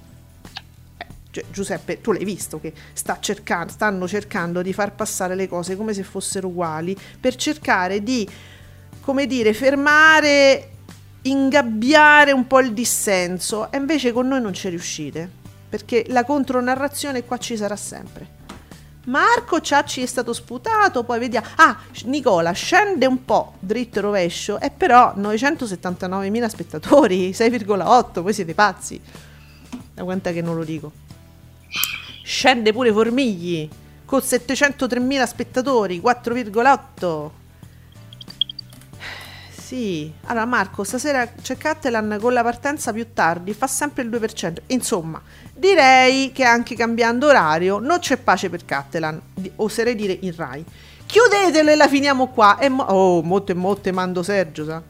Gi- 1.32 1.44
Giuseppe, 1.52 2.02
tu 2.02 2.12
l'hai 2.12 2.24
visto 2.24 2.60
che 2.60 2.74
sta 2.94 3.18
cercando, 3.20 3.72
stanno 3.72 4.08
cercando 4.08 4.62
di 4.62 4.74
far 4.74 4.94
passare 4.94 5.36
le 5.36 5.48
cose 5.48 5.76
come 5.76 5.94
se 5.94 6.04
fossero 6.04 6.48
uguali 6.48 6.98
per 7.20 7.36
cercare 7.36 8.02
di, 8.02 8.28
come 9.02 9.26
dire, 9.26 9.54
fermare, 9.54 10.70
ingabbiare 11.30 12.32
un 12.32 12.48
po' 12.48 12.60
il 12.60 12.74
dissenso 12.74 13.72
e 13.72 13.78
invece 13.78 14.12
con 14.12 14.28
noi 14.28 14.42
non 14.42 14.54
ci 14.54 14.70
riuscite 14.70 15.46
perché 15.70 16.06
la 16.08 16.24
contronarrazione 16.24 17.26
qua 17.26 17.38
ci 17.38 17.58
sarà 17.58 17.76
sempre. 17.76 18.36
Marco 19.06 19.62
Ciacci 19.62 20.02
è 20.02 20.06
stato 20.06 20.34
sputato, 20.34 21.04
poi 21.04 21.20
vediamo. 21.20 21.48
Ah, 21.56 21.78
Nicola 22.06 22.52
scende 22.52 23.06
un 23.06 23.24
po' 23.24 23.54
dritto 23.60 24.00
e 24.00 24.02
rovescio, 24.02 24.60
e 24.60 24.70
però 24.70 25.14
979.000 25.16 26.48
spettatori, 26.48 27.32
6,8, 27.36 28.20
voi 28.20 28.34
siete 28.34 28.54
pazzi. 28.54 29.00
Da 29.94 30.04
quant'è 30.04 30.34
che 30.34 30.42
non 30.42 30.56
lo 30.56 30.64
dico? 30.64 30.92
Scende 32.24 32.74
pure 32.74 32.92
Formigli 32.92 33.70
con 34.04 34.20
703.000 34.20 35.26
spettatori, 35.26 36.02
4,8. 36.02 37.30
Sì, 39.68 40.10
allora 40.28 40.46
Marco, 40.46 40.86
stasera 40.86 41.28
c'è 41.28 41.58
Catalan 41.58 42.20
con 42.22 42.32
la 42.32 42.42
partenza 42.42 42.94
più 42.94 43.08
tardi, 43.12 43.54
fa 43.54 43.68
sempre 43.68 44.04
il 44.04 44.10
2%. 44.10 44.60
Insomma, 44.68 45.22
direi 45.54 46.32
che 46.32 46.46
anche 46.46 46.74
cambiando 46.74 47.28
orario 47.28 47.78
non 47.80 48.00
c'è 48.00 48.16
pace 48.16 48.50
per 48.50 48.64
Catalan, 48.64 49.20
di- 49.34 49.52
oserei 49.58 49.94
dire 49.94 50.18
in 50.22 50.34
Rai. 50.34 50.64
Chiudetelo 51.06 51.70
e 51.70 51.76
la 51.76 51.90
finiamo 51.90 52.28
qua. 52.28 52.58
E 52.60 52.70
mo- 52.70 52.84
oh, 52.84 53.22
molto 53.24 53.52
e 53.52 53.56
molte 53.56 53.92
mando 53.92 54.24
Sergio, 54.24 54.64
sa. 54.64 54.82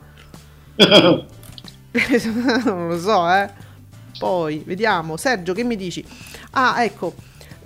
non 2.64 2.88
lo 2.90 3.00
so, 3.00 3.32
eh. 3.32 3.50
Poi, 4.20 4.62
vediamo. 4.64 5.18
Sergio, 5.18 5.54
che 5.54 5.64
mi 5.64 5.76
dici? 5.76 6.06
Ah, 6.52 6.84
ecco. 6.84 7.16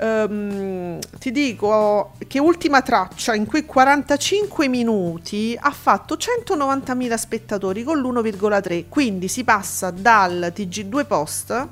Ehm, 0.02 1.00
ti 1.20 1.32
dico 1.32 2.14
che 2.28 2.40
ultima 2.40 2.82
traccia 2.82 3.36
in 3.36 3.46
quei 3.46 3.66
45 3.66 4.68
minuti 4.68 5.56
ha 5.60 5.72
fatto 5.72 6.16
190.000 6.16 7.14
spettatori 7.16 7.84
con 7.84 8.00
l'1,3 8.00 8.86
quindi 8.90 9.28
si 9.28 9.44
passa 9.44 9.92
dal 9.92 10.52
TG2 10.56 11.06
Post 11.06 11.68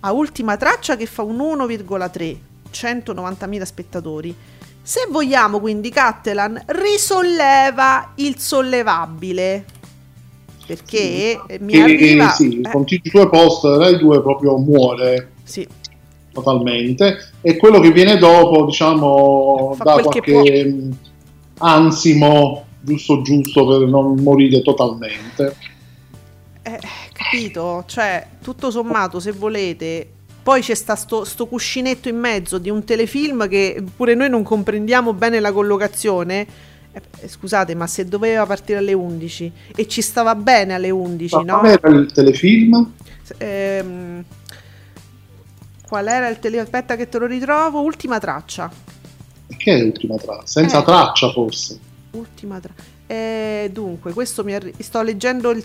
a 0.00 0.12
ultima 0.12 0.56
traccia 0.56 0.96
che 0.96 1.06
fa 1.06 1.22
un 1.22 1.38
1,3 1.38 2.36
190.000 2.72 3.62
spettatori. 3.62 4.34
Se 4.82 5.06
vogliamo 5.10 5.58
quindi 5.58 5.90
Cattelan 5.90 6.62
risolleva 6.66 8.12
il 8.16 8.38
sollevabile. 8.38 9.64
Perché 10.66 11.40
eh, 11.46 11.58
mi 11.60 11.72
Che- 11.72 11.80
arriva 11.80 12.28
sì, 12.30 12.60
eh, 12.60 12.70
con 12.70 12.82
TG2 12.82 13.28
Post 13.28 13.64
Rai 13.64 13.98
2 13.98 14.20
proprio 14.20 14.58
muore. 14.58 15.32
Sì. 15.42 15.66
Totalmente 16.42 17.32
e 17.40 17.56
quello 17.56 17.80
che 17.80 17.90
viene 17.90 18.18
dopo 18.18 18.64
diciamo 18.66 19.74
Fa 19.76 19.84
dà 19.84 20.02
qualche 20.02 20.64
mh, 20.64 20.96
ansimo 21.58 22.64
giusto 22.80 23.22
giusto 23.22 23.66
per 23.66 23.88
non 23.88 24.14
morire 24.22 24.62
totalmente 24.62 25.56
Eh, 26.62 26.80
capito? 27.12 27.84
Cioè, 27.86 28.26
tutto 28.42 28.72
sommato, 28.72 29.20
se 29.20 29.30
volete, 29.30 30.04
poi 30.42 30.62
c'è 30.62 30.74
sta 30.74 30.96
sto, 30.96 31.22
sto 31.24 31.46
cuscinetto 31.46 32.08
in 32.08 32.18
mezzo 32.18 32.58
di 32.58 32.70
un 32.70 32.82
telefilm 32.84 33.48
che 33.48 33.82
pure 33.96 34.14
noi 34.14 34.28
non 34.28 34.42
comprendiamo 34.42 35.12
bene 35.12 35.38
la 35.38 35.52
collocazione. 35.52 36.46
Eh, 36.92 37.00
eh, 37.20 37.28
scusate, 37.28 37.74
ma 37.76 37.86
se 37.86 38.06
doveva 38.06 38.46
partire 38.46 38.78
alle 38.78 38.94
11 38.94 39.52
e 39.76 39.86
ci 39.86 40.02
stava 40.02 40.34
bene 40.34 40.74
alle 40.74 40.90
11, 40.90 41.34
Ma 41.36 41.42
no? 41.42 41.58
qual 41.58 41.70
era 41.70 41.88
il 41.88 42.10
telefilm? 42.12 42.92
Ehm, 43.38 44.24
qual 45.86 46.06
era 46.08 46.28
il 46.28 46.38
telefilm? 46.38 46.64
Aspetta 46.64 46.96
che 46.96 47.08
te 47.08 47.18
lo 47.18 47.26
ritrovo. 47.26 47.80
Ultima 47.82 48.18
traccia. 48.18 48.70
che 49.56 49.72
è 49.74 49.82
l'ultima 49.82 50.16
traccia? 50.16 50.46
senza 50.46 50.80
Eh. 50.80 50.84
traccia 50.84 51.30
forse 51.30 51.78
Ultima 52.12 52.58
traccia. 52.60 52.82
Eh, 53.06 53.70
dunque, 53.72 54.12
questo 54.12 54.42
mi 54.42 54.54
arri- 54.54 54.74
sto 54.78 55.02
leggendo 55.02 55.50
il... 55.50 55.64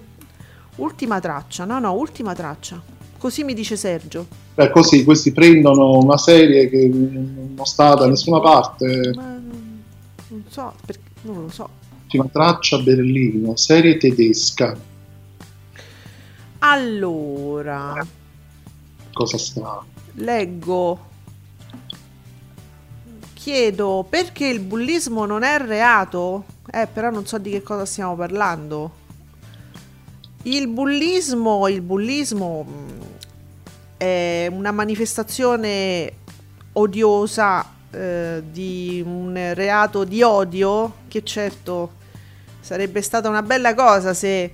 Ultima 0.78 1.20
traccia. 1.20 1.66
No, 1.66 1.80
no, 1.80 1.94
ultima 1.94 2.34
traccia. 2.34 2.82
Così 3.18 3.44
mi 3.44 3.54
dice 3.54 3.76
Sergio. 3.76 4.26
Beh, 4.56 4.70
così 4.72 5.04
questi 5.04 5.32
prendono 5.32 5.98
una 5.98 6.18
serie 6.18 6.70
che 6.70 6.88
non 6.88 7.56
sta 7.64 7.94
da 7.96 8.06
nessuna 8.08 8.40
parte 8.42 9.12
Ma 9.16 9.24
non, 9.24 10.44
so, 10.50 10.74
perché, 10.86 11.04
non 11.22 11.44
lo 11.44 11.50
so. 11.50 11.70
ultima 12.04 12.26
traccia 12.32 12.78
Berlino 12.80 13.56
serie 13.56 13.98
tedesca 13.98 14.76
Allora, 16.60 18.06
cosa 19.14 19.38
sta? 19.38 19.84
Leggo. 20.14 21.10
Chiedo 23.34 24.06
perché 24.08 24.48
il 24.48 24.60
bullismo 24.60 25.26
non 25.26 25.44
è 25.44 25.58
reato? 25.58 26.46
Eh, 26.72 26.88
però 26.88 27.10
non 27.10 27.26
so 27.26 27.38
di 27.38 27.52
che 27.52 27.64
cosa 27.64 27.86
stiamo 27.86 28.16
parlando. 28.16 29.00
Il 30.44 30.68
bullismo, 30.68 31.68
il 31.68 31.82
bullismo 31.82 32.64
mh, 32.64 33.04
è 33.98 34.48
una 34.52 34.72
manifestazione 34.72 36.14
odiosa 36.74 37.66
eh, 37.92 38.42
di 38.50 39.04
un 39.06 39.52
reato 39.54 40.04
di 40.04 40.22
odio 40.22 40.94
che 41.08 41.24
certo 41.24 42.00
sarebbe 42.62 43.02
stata 43.02 43.28
una 43.28 43.42
bella 43.42 43.74
cosa 43.74 44.14
se 44.14 44.54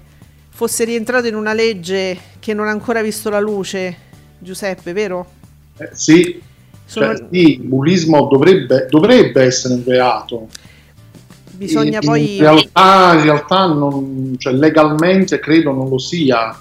fosse 0.49 0.85
rientrato 0.85 1.27
in 1.27 1.35
una 1.35 1.53
legge 1.53 2.19
che 2.39 2.53
non 2.53 2.67
ha 2.67 2.71
ancora 2.71 3.01
visto 3.01 3.29
la 3.29 3.39
luce, 3.39 3.95
Giuseppe, 4.39 4.91
vero? 4.91 5.35
Eh, 5.77 5.89
sì, 5.93 6.41
Sono- 6.85 7.15
cioè, 7.15 7.25
sì, 7.31 7.53
il 7.53 7.61
bullismo 7.63 8.27
dovrebbe, 8.27 8.87
dovrebbe 8.89 9.43
essere 9.43 9.75
un 9.75 9.83
reato. 9.85 10.47
Bisogna 11.51 11.99
in, 12.01 12.05
poi... 12.05 12.35
in 12.35 12.41
realtà, 12.41 13.13
in 13.15 13.23
realtà 13.23 13.65
non- 13.67 14.35
cioè, 14.37 14.53
legalmente 14.53 15.39
credo 15.39 15.71
non 15.71 15.89
lo 15.89 15.97
sia. 15.97 16.55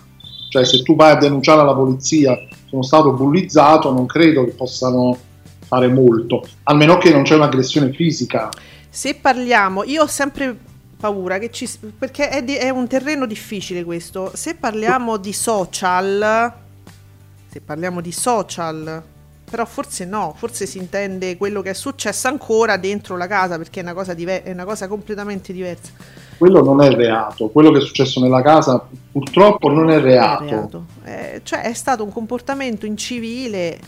Cioè 0.48 0.64
se 0.64 0.83
tu 0.83 0.94
vai 0.94 1.12
a 1.12 1.16
denunciare 1.16 1.61
alla 1.61 1.74
polizia 1.74 2.38
sono 2.68 2.83
stato 2.83 3.12
bullizzato 3.12 3.92
non 3.92 4.07
credo 4.07 4.44
che 4.44 4.52
possano 4.52 5.18
fare 5.66 5.88
molto 5.88 6.46
almeno 6.64 6.96
che 6.98 7.11
non 7.11 7.22
c'è 7.24 7.35
un'aggressione 7.35 7.92
fisica. 7.92 8.48
Se 8.88 9.16
parliamo, 9.16 9.85
io 9.85 10.05
ho 10.05 10.07
sempre 10.07 10.57
paura 10.98 11.38
che 11.38 11.50
ci... 11.50 11.68
perché 11.98 12.31
è, 12.31 12.42
di- 12.42 12.55
è 12.55 12.70
un 12.70 12.87
terreno 12.87 13.26
difficile 13.26 13.85
questo. 13.85 14.31
Se 14.35 14.55
parliamo 14.55 15.18
di 15.18 15.33
social, 15.33 16.52
se 17.57 17.62
parliamo 17.62 18.03
di 18.03 18.12
social, 18.12 19.03
però 19.49 19.64
forse 19.64 20.05
no, 20.05 20.35
forse 20.37 20.66
si 20.66 20.77
intende 20.79 21.37
quello 21.38 21.62
che 21.62 21.71
è 21.71 21.75
successo 21.75 22.29
ancora 22.29 22.77
dentro 22.77 23.16
la 23.16 23.27
casa 23.27 23.57
perché 23.57 23.81
è 23.81 23.83
una 23.83 23.95
cosa, 23.95 24.12
dive- 24.12 24.42
è 24.42 24.53
una 24.53 24.64
cosa 24.64 24.88
completamente 24.88 25.53
diversa. 25.53 25.92
quello 26.37 26.62
non 26.62 26.83
è 26.83 26.90
reato. 26.90 27.49
Quello 27.49 27.71
che 27.71 27.79
è 27.79 27.81
successo 27.81 28.21
nella 28.21 28.42
casa 28.42 28.87
purtroppo 29.11 29.71
non 29.71 29.88
è 29.90 29.99
reato, 30.01 30.45
È 30.45 30.49
reato. 30.49 30.85
Eh, 31.05 31.40
cioè 31.45 31.62
è 31.62 31.73
stato 31.73 32.05
un 32.05 32.12
comportamento 32.12 32.85
incivile 32.85 33.79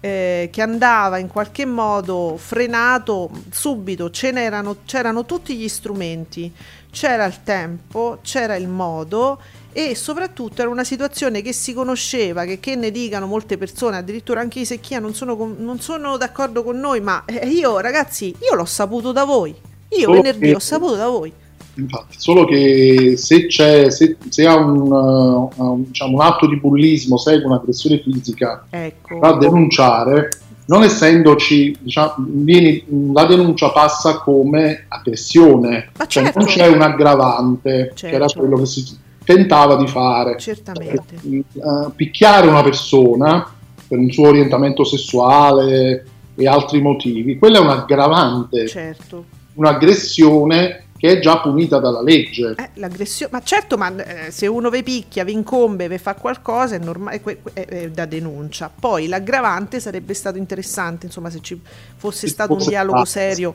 eh, 0.00 0.50
che 0.52 0.60
andava 0.60 1.16
in 1.16 1.28
qualche 1.28 1.64
modo 1.64 2.34
frenato 2.36 3.30
subito, 3.50 4.10
c'erano 4.10 5.24
tutti 5.24 5.56
gli 5.56 5.68
strumenti, 5.68 6.52
c'era 6.90 7.24
il 7.24 7.42
tempo, 7.42 8.18
c'era 8.20 8.56
il 8.56 8.68
modo 8.68 9.40
e 9.76 9.94
soprattutto 9.94 10.62
era 10.62 10.70
una 10.70 10.84
situazione 10.84 11.42
che 11.42 11.52
si 11.52 11.74
conosceva, 11.74 12.44
che, 12.46 12.58
che 12.60 12.76
ne 12.76 12.90
dicano 12.90 13.26
molte 13.26 13.58
persone, 13.58 13.98
addirittura 13.98 14.40
anche 14.40 14.60
i 14.60 14.64
Secchia 14.64 15.00
non 15.00 15.12
sono, 15.12 15.36
con- 15.36 15.56
non 15.58 15.80
sono 15.80 16.16
d'accordo 16.16 16.62
con 16.64 16.78
noi, 16.80 17.02
ma 17.02 17.24
eh, 17.26 17.46
io 17.46 17.78
ragazzi, 17.80 18.34
io 18.40 18.56
l'ho 18.56 18.64
saputo 18.64 19.12
da 19.12 19.24
voi, 19.24 19.50
io 19.90 19.98
Solo 20.00 20.12
venerdì 20.22 20.46
che- 20.46 20.54
ho 20.54 20.58
saputo 20.60 20.94
da 20.96 21.08
voi. 21.08 21.30
Infatti, 21.74 22.14
solo 22.18 22.46
che 22.46 23.16
se 23.18 23.48
c'è 23.48 23.90
se, 23.90 24.16
se 24.30 24.46
ha 24.46 24.56
un, 24.56 24.90
uh, 24.90 25.50
un- 25.56 25.84
diciamo, 25.84 26.14
un 26.14 26.22
atto 26.22 26.46
di 26.46 26.56
bullismo 26.56 27.18
segue 27.18 27.44
un'aggressione 27.44 28.00
fisica 28.00 28.64
Ecco. 28.70 29.18
da 29.20 29.36
denunciare 29.36 30.30
non 30.68 30.84
essendoci, 30.84 31.76
diciamo, 31.80 32.14
vieni- 32.18 32.82
la 33.12 33.26
denuncia 33.26 33.70
passa 33.72 34.18
come 34.20 34.86
aggressione, 34.88 35.90
Ma 35.98 36.06
cioè 36.06 36.24
certo. 36.24 36.38
non 36.38 36.48
c'è 36.48 36.66
un 36.66 36.80
aggravante, 36.80 37.92
che 37.94 38.08
era 38.08 38.26
Certo. 38.26 38.38
quello 38.40 38.56
che 38.60 38.66
si 38.66 38.82
tentava 39.26 39.74
di 39.76 39.88
fare. 39.88 40.38
Certamente. 40.38 41.16
Eh, 41.24 41.90
picchiare 41.94 42.46
una 42.46 42.62
persona 42.62 43.52
per 43.88 43.98
un 43.98 44.10
suo 44.10 44.28
orientamento 44.28 44.84
sessuale 44.84 46.06
e 46.36 46.46
altri 46.46 46.80
motivi, 46.80 47.36
quella 47.36 47.58
è 47.58 47.60
un 47.60 47.68
aggravante, 47.70 48.66
Certo. 48.68 49.24
un'aggressione 49.54 50.84
che 50.98 51.10
è 51.12 51.18
già 51.20 51.40
punita 51.40 51.78
dalla 51.78 52.00
legge. 52.02 52.54
Eh, 52.56 52.70
l'aggressione, 52.74 53.30
ma 53.32 53.42
certo, 53.42 53.76
ma 53.76 53.94
eh, 53.96 54.30
se 54.30 54.46
uno 54.46 54.70
vi 54.70 54.82
picchia, 54.82 55.24
vi 55.24 55.32
incombe, 55.32 55.88
vi 55.88 55.98
fa 55.98 56.14
qualcosa 56.14 56.74
è, 56.74 56.78
normale, 56.78 57.20
è, 57.22 57.36
è- 57.52 57.66
è 57.66 57.90
da 57.90 58.06
denuncia. 58.06 58.70
Poi 58.78 59.06
l'aggravante 59.06 59.78
sarebbe 59.78 60.14
stato 60.14 60.38
interessante, 60.38 61.06
insomma, 61.06 61.28
se 61.30 61.40
ci 61.42 61.60
fosse 61.96 62.26
Se 62.26 62.32
stato 62.32 62.54
un 62.54 62.58
dialogo 62.66 63.04
stato. 63.04 63.26
serio, 63.26 63.54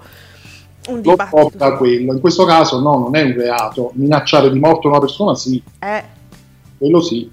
un 0.88 0.96
Lo 0.96 1.12
dibattito. 1.12 1.36
porta 1.36 1.78
quello. 1.78 2.14
In 2.14 2.20
questo 2.20 2.46
caso 2.46 2.80
no, 2.80 2.98
non 2.98 3.16
è 3.16 3.22
un 3.24 3.34
reato. 3.34 3.92
Minacciare 3.96 4.52
di 4.52 4.60
morte 4.60 4.88
una 4.88 5.00
persona 5.00 5.36
sì, 5.36 5.62
Eh, 5.80 6.04
quello 6.78 7.02
sì, 7.02 7.30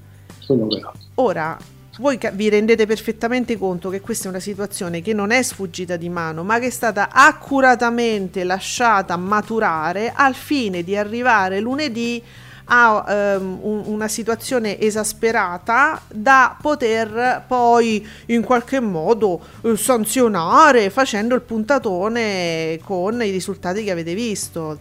quello 0.47 0.61
è 0.63 0.65
un 0.65 0.71
reato. 0.71 0.99
Ora, 1.17 1.57
voi 1.99 2.19
vi 2.35 2.49
rendete 2.49 2.87
perfettamente 2.87 3.59
conto 3.59 3.91
che 3.91 4.01
questa 4.01 4.27
è 4.27 4.31
una 4.31 4.39
situazione 4.39 5.03
che 5.03 5.13
non 5.13 5.31
è 5.33 5.43
sfuggita 5.43 5.97
di 5.97 6.09
mano, 6.09 6.45
ma 6.45 6.59
che 6.61 6.67
è 6.67 6.71
stata 6.71 7.09
accuratamente 7.11 8.45
lasciata 8.45 9.17
maturare 9.17 10.13
al 10.15 10.35
fine 10.35 10.85
di 10.85 10.97
arrivare 10.97 11.59
lunedì 11.59 12.23
a 12.71 13.05
ehm, 13.09 13.59
un- 13.63 13.83
una 13.87 14.09
situazione 14.09 14.79
esasperata 14.79 16.03
da 16.09 16.57
poter 16.61 17.45
poi 17.47 18.07
in 18.27 18.43
qualche 18.43 18.81
modo 18.81 19.41
eh, 19.63 19.77
sanzionare 19.77 20.91
facendo 20.91 21.35
il 21.35 21.41
puntatone 21.43 22.79
con 22.85 23.23
i 23.23 23.31
risultati 23.31 23.83
che 23.85 23.91
avete 23.91 24.15
visto 24.15 24.79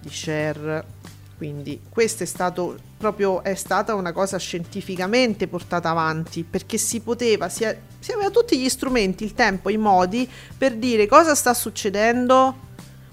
di 0.00 0.10
share. 0.10 0.84
Quindi 1.36 1.80
questo 1.88 2.22
è 2.22 2.26
stato 2.26 2.76
proprio 2.96 3.42
è 3.42 3.54
stata 3.54 3.94
una 3.94 4.12
cosa 4.12 4.38
scientificamente 4.38 5.46
portata 5.48 5.90
avanti 5.90 6.42
perché 6.48 6.78
si 6.78 7.00
poteva, 7.00 7.48
si, 7.48 7.64
a- 7.64 7.74
si 7.98 8.12
aveva 8.12 8.30
tutti 8.30 8.58
gli 8.58 8.68
strumenti, 8.68 9.24
il 9.24 9.34
tempo, 9.34 9.68
i 9.68 9.76
modi 9.76 10.28
per 10.56 10.74
dire 10.76 11.06
cosa 11.06 11.34
sta 11.34 11.52
succedendo. 11.52 12.62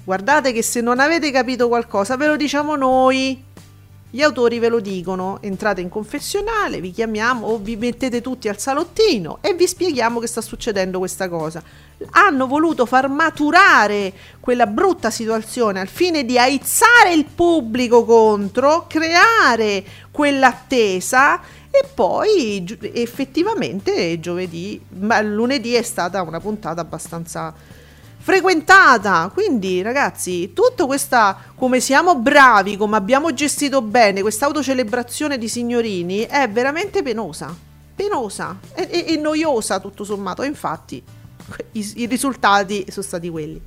Guardate 0.03 0.51
che 0.53 0.61
se 0.63 0.81
non 0.81 0.99
avete 0.99 1.31
capito 1.31 1.67
qualcosa 1.67 2.15
ve 2.15 2.27
lo 2.27 2.35
diciamo 2.37 2.75
noi. 2.75 3.49
Gli 4.13 4.21
autori 4.23 4.59
ve 4.59 4.67
lo 4.67 4.81
dicono, 4.81 5.37
entrate 5.41 5.79
in 5.79 5.87
confessionale, 5.87 6.81
vi 6.81 6.91
chiamiamo 6.91 7.47
o 7.47 7.57
vi 7.59 7.77
mettete 7.77 8.19
tutti 8.19 8.49
al 8.49 8.59
salottino 8.59 9.37
e 9.39 9.53
vi 9.53 9.65
spieghiamo 9.65 10.19
che 10.19 10.27
sta 10.27 10.41
succedendo 10.41 10.97
questa 10.97 11.29
cosa. 11.29 11.63
Hanno 12.09 12.45
voluto 12.45 12.85
far 12.85 13.07
maturare 13.07 14.11
quella 14.41 14.67
brutta 14.67 15.09
situazione 15.11 15.79
al 15.79 15.87
fine 15.87 16.25
di 16.25 16.37
aizzare 16.37 17.13
il 17.13 17.23
pubblico 17.23 18.03
contro, 18.03 18.85
creare 18.85 19.81
quell'attesa 20.11 21.39
e 21.71 21.87
poi 21.93 22.65
effettivamente 22.91 24.19
giovedì, 24.19 24.77
ma 24.89 25.21
lunedì 25.21 25.73
è 25.75 25.83
stata 25.83 26.21
una 26.21 26.41
puntata 26.41 26.81
abbastanza 26.81 27.53
frequentata. 28.21 29.29
Quindi, 29.33 29.81
ragazzi, 29.81 30.53
tutta 30.53 30.85
questa 30.85 31.37
come 31.55 31.79
siamo 31.79 32.15
bravi, 32.15 32.77
come 32.77 32.95
abbiamo 32.95 33.33
gestito 33.33 33.81
bene 33.81 34.21
questa 34.21 34.45
autocelebrazione 34.45 35.37
di 35.37 35.49
signorini 35.49 36.19
è 36.21 36.47
veramente 36.49 37.01
penosa. 37.01 37.53
Penosa 37.93 38.57
e, 38.73 38.87
e- 38.89 39.05
e 39.13 39.15
noiosa 39.17 39.79
tutto 39.79 40.03
sommato. 40.03 40.43
Infatti, 40.43 41.01
i, 41.73 41.93
i 41.95 42.05
risultati 42.05 42.85
sono 42.89 43.05
stati 43.05 43.29
quelli. 43.29 43.61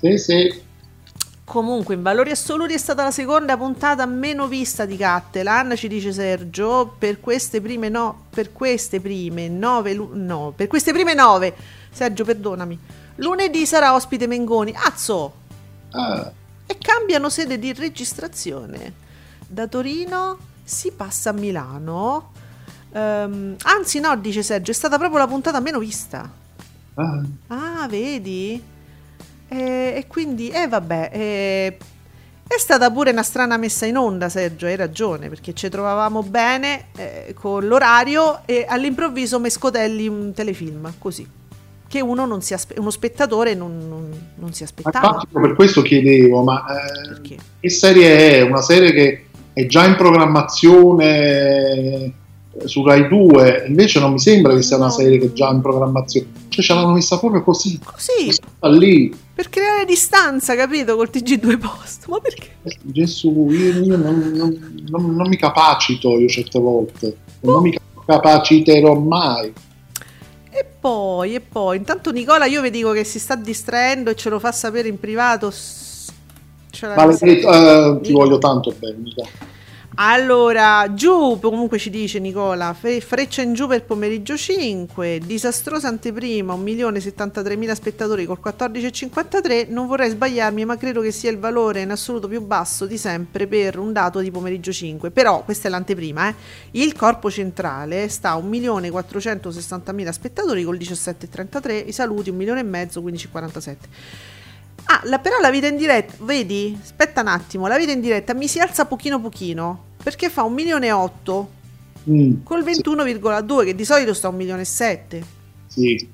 Sì, 0.00 0.18
sì. 0.18 0.68
Comunque, 1.50 1.94
in 1.94 2.02
valori 2.02 2.30
assoluti 2.30 2.74
è 2.74 2.78
stata 2.78 3.02
la 3.02 3.10
seconda 3.10 3.56
puntata 3.56 4.06
meno 4.06 4.46
vista 4.46 4.84
di 4.84 4.96
Cattelan, 4.96 5.74
ci 5.74 5.88
dice 5.88 6.12
Sergio, 6.12 6.94
per 6.96 7.18
queste 7.18 7.60
prime 7.60 7.88
no, 7.88 8.26
per 8.30 8.52
queste 8.52 9.00
prime 9.00 9.48
nove, 9.48 9.94
no, 9.94 10.52
per 10.54 10.68
queste 10.68 10.92
prime 10.92 11.12
nove, 11.12 11.52
Sergio 11.90 12.24
perdonami, 12.24 12.78
lunedì 13.16 13.66
sarà 13.66 13.94
ospite 13.94 14.26
Mengoni, 14.26 14.74
azzo, 14.74 15.34
Ah, 15.92 16.30
e 16.66 16.78
cambiano 16.78 17.28
sede 17.28 17.58
di 17.58 17.72
registrazione, 17.72 18.92
da 19.46 19.66
Torino 19.66 20.38
si 20.62 20.92
passa 20.92 21.30
a 21.30 21.32
Milano, 21.32 22.32
Ehm, 22.92 23.54
anzi 23.62 24.00
no, 24.00 24.16
dice 24.16 24.42
Sergio, 24.42 24.72
è 24.72 24.74
stata 24.74 24.98
proprio 24.98 25.18
la 25.20 25.28
puntata 25.28 25.60
meno 25.60 25.78
vista. 25.78 26.28
ah. 26.94 27.22
Ah, 27.46 27.86
vedi? 27.88 28.60
E, 29.46 29.56
e 29.96 30.04
quindi, 30.08 30.48
eh 30.50 30.66
vabbè, 30.66 31.10
eh, 31.12 31.78
è 32.48 32.58
stata 32.58 32.90
pure 32.90 33.12
una 33.12 33.22
strana 33.22 33.56
messa 33.58 33.86
in 33.86 33.96
onda, 33.96 34.28
Sergio, 34.28 34.66
hai 34.66 34.74
ragione, 34.74 35.28
perché 35.28 35.54
ci 35.54 35.68
trovavamo 35.68 36.22
bene 36.24 36.86
eh, 36.96 37.32
con 37.38 37.64
l'orario 37.66 38.42
e 38.44 38.64
all'improvviso 38.68 39.38
mescotelli 39.38 40.08
un 40.08 40.32
telefilm, 40.32 40.92
così, 40.98 41.24
che 41.90 42.00
uno, 42.00 42.24
non 42.24 42.40
si 42.40 42.54
aspe- 42.54 42.78
uno 42.78 42.90
spettatore 42.90 43.54
non, 43.54 43.76
non- 43.88 44.10
non 44.36 44.52
si 44.52 44.62
aspettava. 44.62 45.08
infatti 45.08 45.26
per 45.32 45.54
questo 45.56 45.82
chiedevo, 45.82 46.44
ma 46.44 46.64
eh, 47.18 47.36
che 47.60 47.68
serie 47.68 48.36
è? 48.38 48.40
Una 48.42 48.62
serie 48.62 48.92
che 48.92 49.24
è 49.52 49.66
già 49.66 49.84
in 49.86 49.96
programmazione 49.96 51.04
eh, 51.08 52.12
su 52.64 52.84
Rai 52.84 53.08
2, 53.08 53.64
invece 53.66 53.98
non 53.98 54.12
mi 54.12 54.20
sembra 54.20 54.54
che 54.54 54.62
sia 54.62 54.76
una 54.76 54.86
No. 54.86 54.92
serie 54.92 55.18
che 55.18 55.26
è 55.26 55.32
già 55.32 55.50
in 55.50 55.60
programmazione, 55.60 56.26
cioè 56.48 56.64
ce 56.64 56.74
l'hanno 56.74 56.92
messa 56.92 57.18
proprio 57.18 57.42
così, 57.42 57.78
Così, 57.82 58.30
lì. 58.78 59.12
per 59.34 59.48
creare 59.48 59.84
distanza, 59.84 60.54
capito, 60.54 60.94
col 60.96 61.08
TG2 61.12 61.58
Post, 61.58 62.06
ma 62.06 62.20
perché? 62.20 62.50
Gesù, 62.82 63.48
io, 63.50 63.82
io 63.82 63.96
non, 63.96 64.32
non- 64.34 64.84
non- 64.88 65.14
non 65.16 65.28
mi 65.28 65.36
capacito 65.36 66.18
io 66.20 66.28
certe 66.28 66.60
volte, 66.60 67.16
non 67.40 67.62
mi 67.62 67.76
capaciterò 68.06 68.94
mai. 68.94 69.52
E 70.50 70.64
poi, 70.80 71.34
e 71.34 71.40
poi, 71.40 71.76
intanto 71.76 72.10
Nicola 72.10 72.44
io 72.46 72.60
vi 72.60 72.70
dico 72.70 72.90
che 72.90 73.04
si 73.04 73.18
sta 73.18 73.36
distraendo 73.36 74.10
e 74.10 74.16
ce 74.16 74.28
lo 74.28 74.38
fa 74.38 74.50
sapere 74.50 74.88
in 74.88 74.98
privato. 74.98 75.52
Maledetto, 76.82 77.52
eh, 77.52 78.00
ti 78.02 78.12
voglio 78.12 78.38
tanto 78.38 78.74
bene, 78.78 78.96
mica. 78.96 79.22
Allora, 80.02 80.94
giù, 80.94 81.38
comunque 81.38 81.76
ci 81.76 81.90
dice 81.90 82.20
Nicola, 82.20 82.72
fe- 82.72 83.02
freccia 83.02 83.42
in 83.42 83.52
giù 83.52 83.66
per 83.66 83.84
pomeriggio 83.84 84.34
5, 84.34 85.20
disastrosa 85.22 85.88
anteprima, 85.88 86.54
1.073.000 86.54 87.72
spettatori 87.74 88.24
col 88.24 88.40
14,53, 88.42 89.66
non 89.68 89.86
vorrei 89.86 90.08
sbagliarmi 90.08 90.64
ma 90.64 90.78
credo 90.78 91.02
che 91.02 91.10
sia 91.10 91.30
il 91.30 91.38
valore 91.38 91.82
in 91.82 91.90
assoluto 91.90 92.28
più 92.28 92.40
basso 92.40 92.86
di 92.86 92.96
sempre 92.96 93.46
per 93.46 93.78
un 93.78 93.92
dato 93.92 94.20
di 94.20 94.30
pomeriggio 94.30 94.72
5, 94.72 95.10
però 95.10 95.44
questa 95.44 95.68
è 95.68 95.70
l'anteprima, 95.70 96.30
eh. 96.30 96.34
il 96.70 96.94
corpo 96.94 97.30
centrale 97.30 98.08
sta 98.08 98.30
a 98.30 98.38
1.460.000 98.38 100.10
spettatori 100.12 100.64
col 100.64 100.78
17,33, 100.78 101.88
i 101.88 101.92
saluti 101.92 102.30
1 102.30 102.38
milione 102.38 102.60
e 102.60 102.62
mezzo, 102.62 103.02
15,47. 103.02 104.39
Ah, 104.92 105.00
la- 105.04 105.20
però 105.20 105.38
la 105.38 105.50
vita 105.50 105.68
in 105.68 105.76
diretta, 105.76 106.14
vedi? 106.18 106.76
Aspetta 106.82 107.20
un 107.20 107.28
attimo, 107.28 107.68
la 107.68 107.78
vita 107.78 107.92
in 107.92 108.00
diretta 108.00 108.34
mi 108.34 108.48
si 108.48 108.58
alza 108.58 108.86
pochino 108.86 109.20
pochino, 109.20 109.84
perché 110.02 110.28
fa 110.28 110.42
un 110.42 110.52
milione 110.52 110.86
e 110.86 110.92
otto 110.92 111.58
Mm, 112.08 112.44
col 112.44 112.64
21,2 112.64 113.62
che 113.66 113.74
di 113.74 113.84
solito 113.84 114.14
sta 114.14 114.28
a 114.28 114.30
un 114.30 114.36
milione 114.36 114.62
e 114.62 114.64
sette. 114.64 115.22
Sì, 115.66 116.08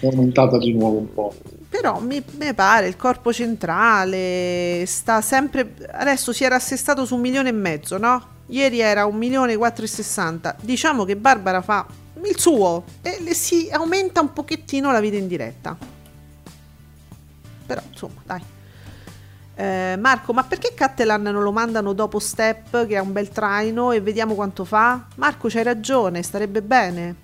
è 0.00 0.06
aumentata 0.06 0.58
di 0.58 0.72
nuovo 0.74 0.98
un 0.98 1.14
po'. 1.14 1.34
Però 1.68 2.00
mi, 2.00 2.20
mi 2.36 2.52
pare 2.52 2.88
il 2.88 2.96
corpo 2.96 3.32
centrale 3.32 4.82
sta 4.86 5.20
sempre 5.20 5.74
adesso 5.92 6.32
si 6.32 6.42
era 6.42 6.56
assestato 6.56 7.04
su 7.04 7.14
un 7.14 7.20
milione 7.20 7.50
e 7.50 7.52
mezzo, 7.52 7.96
no? 7.96 8.26
Ieri 8.48 8.80
era 8.80 9.06
un 9.06 9.16
milione 9.16 9.52
e 9.52 9.56
460. 9.56 10.56
Diciamo 10.60 11.04
che 11.04 11.16
Barbara 11.16 11.62
fa 11.62 11.86
il 12.24 12.38
suo 12.38 12.82
e 13.00 13.34
si 13.34 13.68
aumenta 13.70 14.20
un 14.20 14.32
pochettino 14.32 14.90
la 14.90 15.00
vita 15.00 15.16
in 15.16 15.28
diretta. 15.28 15.76
Però 17.68 17.80
insomma, 17.90 18.22
dai. 18.24 18.40
Eh, 19.54 19.96
Marco, 19.98 20.32
ma 20.32 20.44
perché 20.44 20.72
Cattelan 20.74 21.20
non 21.20 21.42
lo 21.42 21.52
mandano 21.52 21.92
dopo 21.92 22.18
Step, 22.18 22.86
che 22.86 22.94
è 22.94 22.98
un 22.98 23.12
bel 23.12 23.28
traino, 23.28 23.92
e 23.92 24.00
vediamo 24.00 24.34
quanto 24.34 24.64
fa? 24.64 25.04
Marco, 25.16 25.48
c'hai 25.48 25.64
ragione, 25.64 26.22
starebbe 26.22 26.62
bene. 26.62 27.14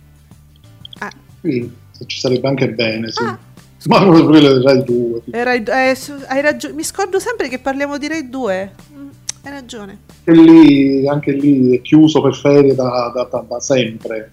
Eh, 1.01 1.11
Sì, 1.41 1.73
ci 2.07 2.19
sarebbe 2.19 2.47
anche 2.49 2.69
bene, 2.71 3.11
sì. 3.11 3.23
Ah. 3.23 3.39
Ma 3.87 4.03
come 4.05 4.23
quelle 4.25 4.49
del 4.49 4.63
Rai 4.63 4.83
2. 4.85 5.23
tipo. 5.25 5.37
Eh, 5.37 5.45
Rai- 5.45 5.63
eh, 5.65 5.97
hai 6.29 6.41
ragione. 6.43 6.75
Mi 6.75 6.83
scordo 6.85 7.19
sempre 7.19 7.49
che 7.49 7.59
parliamo 7.59 7.97
di 7.99 8.09
Rai 8.09 8.29
2. 8.29 8.73
Mm, 8.95 9.09
hai 9.45 9.51
ragione. 9.51 9.99
E 10.25 10.33
lì, 10.33 11.09
anche 11.09 11.33
lì 11.33 11.77
è 11.77 11.81
chiuso 11.83 12.21
per 12.21 12.35
ferie 12.35 12.75
da, 12.75 13.11
da- 13.15 13.29
da- 13.31 13.45
da 13.49 13.61
sempre. 13.61 14.31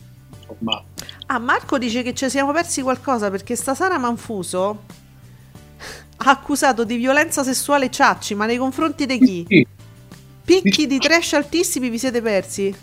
Ormai. 0.47 0.82
Ah, 1.28 1.38
Marco 1.39 1.78
dice 1.78 2.02
che 2.02 2.13
ci 2.13 2.30
siamo 2.30 2.52
persi 2.52 2.82
qualcosa 2.82 3.30
perché 3.30 3.56
sta 3.56 3.74
Sara 3.76 3.97
Manfuso 3.97 4.84
ha 6.24 6.30
accusato 6.30 6.84
di 6.84 6.98
violenza 6.98 7.44
sessuale 7.44 7.90
Ciacci, 7.90 8.36
ma 8.36 8.46
nei 8.46 8.58
confronti 8.58 9.06
di 9.06 9.20
chi? 9.20 9.46
Sì, 9.48 9.68
Picchi 10.44 10.88
di 10.88 10.98
trash 11.00 11.34
altissimi 11.34 11.90
vi 11.90 11.98
siete 11.98 12.22
persi? 12.22 12.74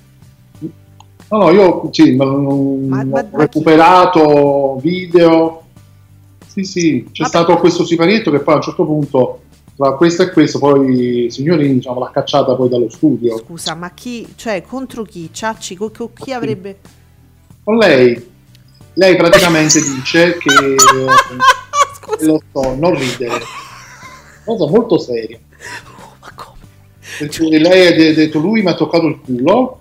No, 1.31 1.38
no, 1.38 1.51
io 1.51 1.88
sì, 1.92 2.14
ma, 2.14 2.24
Ma- 2.24 3.05
ma- 3.05 3.20
ho 3.31 3.38
recuperato 3.38 4.79
video. 4.81 5.62
Sì, 6.46 6.64
sì, 6.64 7.09
c'è 7.12 7.24
stato 7.24 7.57
questo 7.59 7.85
siparietto 7.85 8.31
che 8.31 8.40
poi 8.40 8.55
a 8.55 8.57
un 8.57 8.62
certo 8.62 8.85
punto, 8.85 9.42
tra 9.77 9.92
questo 9.92 10.22
e 10.22 10.31
questo, 10.31 10.59
poi 10.59 11.29
Signorini 11.31 11.74
diciamo, 11.74 12.01
l'ha 12.01 12.11
cacciata 12.11 12.55
poi 12.55 12.68
dallo 12.68 12.88
studio. 12.88 13.38
Scusa, 13.38 13.74
ma 13.74 13.90
chi, 13.90 14.27
cioè 14.35 14.62
contro 14.62 15.03
chi? 15.03 15.29
Ciacci, 15.31 15.77
co- 15.77 15.90
co- 15.90 16.11
chi 16.14 16.33
avrebbe... 16.33 16.79
Con 17.62 17.77
lei, 17.77 18.27
lei 18.94 19.16
praticamente 19.16 19.81
dice 19.81 20.38
che, 20.38 20.48
Scusa, 22.16 22.27
lo 22.31 22.42
so, 22.53 22.75
non 22.75 22.94
ridere, 22.94 23.40
cosa 24.44 24.66
molto 24.66 24.99
seria. 24.99 25.38
ma 26.21 26.33
come? 26.35 26.57
Perché 27.18 27.59
lei 27.59 27.87
ha 27.88 27.97
de- 27.97 28.14
detto 28.14 28.38
lui 28.38 28.62
mi 28.62 28.71
ha 28.71 28.75
toccato 28.75 29.07
il 29.07 29.21
culo 29.25 29.81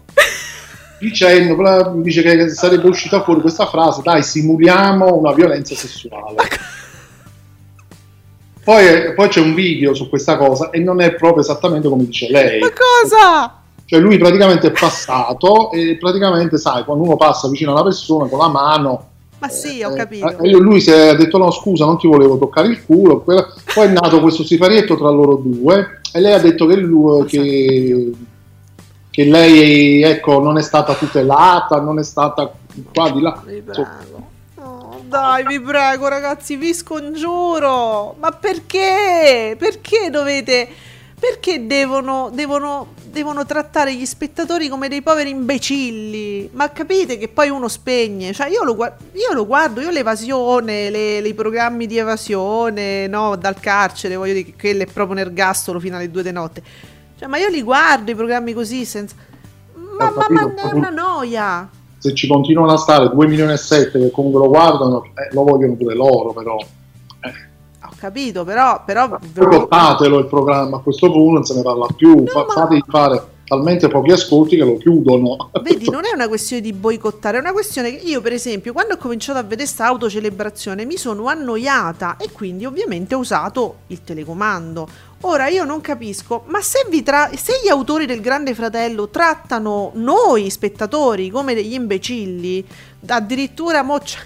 dicendo 1.00 1.94
dice 2.02 2.24
che 2.24 2.50
sarebbe 2.50 2.88
uscita 2.88 3.22
fuori 3.24 3.40
questa 3.42 3.68
frase 3.68 4.02
dai 4.04 4.24
simuliamo 4.24 5.13
una 5.16 5.32
violenza 5.32 5.76
sessuale 5.76 6.36
poi, 8.63 9.13
poi 9.13 9.28
c'è 9.30 9.40
un 9.40 9.54
video 9.54 9.94
su 9.94 10.10
questa 10.10 10.38
cosa 10.38 10.72
e 10.72 10.80
non 10.80 11.00
è 11.00 11.13
proprio 11.13 11.42
esattamente 11.44 11.88
come 11.88 12.06
dice 12.06 12.30
lei 12.32 12.60
Ma 12.60 12.70
cosa? 12.72 13.60
cioè 13.86 14.00
lui 14.00 14.18
praticamente 14.18 14.68
è 14.68 14.72
passato 14.72 15.72
e 15.72 15.98
praticamente 16.00 16.58
sai 16.58 16.84
quando 16.84 17.04
uno 17.04 17.16
passa 17.16 17.48
vicino 17.48 17.70
a 17.70 17.74
una 17.76 17.84
persona 17.84 18.28
con 18.28 18.40
la 18.40 18.48
mano 18.50 19.10
Ma 19.39 19.50
sì, 19.50 19.84
ho 19.84 19.91
eh, 19.91 19.95
capito. 19.95 20.39
eh, 20.39 20.52
lui 20.52 20.82
si 20.82 20.89
è 20.89 21.15
detto 21.15 21.38
no 21.38 21.52
scusa 21.52 21.86
non 21.86 22.00
ti 22.00 22.08
volevo 22.08 22.38
toccare 22.38 22.69
il 22.69 22.84
culo 22.84 23.19
poi 23.19 23.38
è 23.86 23.88
nato 23.88 24.19
questo 24.19 24.43
siparietto 24.43 24.97
tra 24.97 25.10
loro 25.10 25.36
due 25.36 26.02
e 26.12 26.19
lei 26.19 26.34
ha 26.34 26.39
detto 26.39 26.65
che, 26.65 26.76
lui, 26.76 27.26
che, 27.26 28.12
che 29.12 29.23
lei 29.26 30.02
ecco 30.02 30.39
non 30.39 30.58
è 30.58 30.63
stata 30.63 30.95
tutelata 30.95 31.80
non 31.80 32.00
è 32.00 32.04
stata 32.04 32.52
qua 32.93 33.12
di 33.12 33.21
là 33.21 33.41
Vi 33.45 33.62
prego. 33.62 34.36
No, 34.56 35.00
dai, 35.08 35.45
vi 35.45 35.60
prego, 35.60 36.08
ragazzi, 36.08 36.56
vi 36.56 36.73
scongiuro. 36.73 38.15
Ma 38.19 38.32
perché? 38.32 39.56
Perché 39.58 40.10
dovete. 40.10 40.67
Perché 41.19 41.65
devono, 41.65 42.30
devono, 42.32 42.89
devono 43.10 43.43
trattare 43.43 43.95
gli 43.95 44.06
spettatori 44.06 44.67
come 44.69 44.88
dei 44.88 45.01
poveri 45.01 45.32
imbecilli? 45.32 46.47
Ma 46.53 46.69
capite 46.71 47.17
che 47.17 47.27
poi 47.27 47.49
uno 47.49 47.67
spegne? 47.67 48.34
Cioè, 48.34 48.49
io 48.49 48.63
lo, 48.63 48.75
gua- 48.75 48.95
io 49.13 49.34
lo 49.34 49.47
guardo, 49.47 49.82
io 49.82 49.89
l'evasione, 49.89 50.91
le, 50.91 51.19
le- 51.19 51.27
i 51.27 51.34
programmi 51.34 51.88
di 51.88 51.97
evasione, 51.97 53.08
no, 53.08 53.36
dal 53.36 53.60
carcere, 53.60 54.15
voglio 54.15 54.34
dire, 54.34 54.45
che 54.45 54.53
quello 54.60 54.84
è 54.84 54.86
proprio 54.86 55.15
nergastolo 55.15 55.80
fino 55.80 55.95
alle 55.95 56.12
due 56.12 56.21
di 56.21 56.32
notte. 56.32 56.62
Cioè, 57.17 57.27
ma 57.27 57.38
io 57.39 57.49
li 57.49 57.63
guardo 57.63 58.12
i 58.12 58.15
programmi 58.15 58.53
così 58.53 58.86
senza. 58.86 59.15
Ma, 59.73 60.12
ma, 60.15 60.27
ma 60.30 60.69
è 60.69 60.73
una 60.73 60.89
noia. 60.89 61.67
se 61.97 62.13
ci 62.13 62.27
continuano 62.27 62.73
a 62.73 62.77
stare 62.77 63.10
2 63.10 63.25
milioni 63.27 63.53
e 63.53 63.58
7 63.58 63.97
che 63.99 64.12
comunque 64.12 64.39
lo 64.41 64.47
guardano 64.49 65.03
eh, 65.03 65.34
lo 65.34 65.43
vogliono 65.43 65.73
pure 65.73 65.95
loro 65.95 66.32
però 66.34 66.56
capito, 67.99 68.43
però, 68.43 68.83
però 68.86 69.17
boicottatelo 69.19 70.19
il 70.19 70.25
programma 70.27 70.77
a 70.77 70.79
questo 70.79 71.12
punto 71.12 71.33
non 71.33 71.43
se 71.43 71.55
ne 71.55 71.62
parla 71.62 71.88
più. 71.95 72.25
Fa- 72.27 72.45
ma- 72.47 72.53
fate 72.53 72.83
fare 72.88 73.23
talmente 73.47 73.88
pochi 73.88 74.12
ascolti 74.12 74.55
che 74.57 74.63
lo 74.63 74.77
chiudono. 74.77 75.49
Vedi, 75.63 75.89
non 75.89 76.05
è 76.05 76.13
una 76.13 76.27
questione 76.27 76.62
di 76.62 76.73
boicottare, 76.73 77.38
è 77.38 77.39
una 77.39 77.53
questione 77.53 77.95
che 77.95 78.05
io, 78.05 78.21
per 78.21 78.33
esempio, 78.33 78.73
quando 78.73 78.95
ho 78.95 78.97
cominciato 78.97 79.39
a 79.39 79.43
vedere 79.43 79.63
questa 79.63 79.86
autocelebrazione 79.86 80.86
mi 80.86 80.97
sono 80.97 81.27
annoiata 81.27 82.17
e 82.17 82.29
quindi 82.31 82.65
ovviamente 82.65 83.15
ho 83.15 83.19
usato 83.19 83.77
il 83.88 84.03
telecomando. 84.03 84.88
Ora 85.21 85.47
io 85.47 85.63
non 85.63 85.81
capisco, 85.81 86.43
ma 86.47 86.62
se, 86.62 86.86
vi 86.89 87.01
tra- 87.01 87.29
se 87.36 87.53
gli 87.63 87.69
autori 87.69 88.05
del 88.05 88.21
Grande 88.21 88.53
Fratello 88.53 89.10
trattano 89.10 89.91
noi 89.95 90.49
spettatori 90.49 91.29
come 91.31 91.55
degli 91.55 91.73
imbecilli, 91.73 92.63
addirittura 93.07 93.81
mo 93.81 93.97
c'è- 93.97 94.19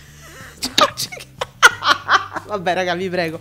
Vabbè, 2.47 2.73
raga, 2.73 2.95
vi 2.95 3.09
prego. 3.09 3.37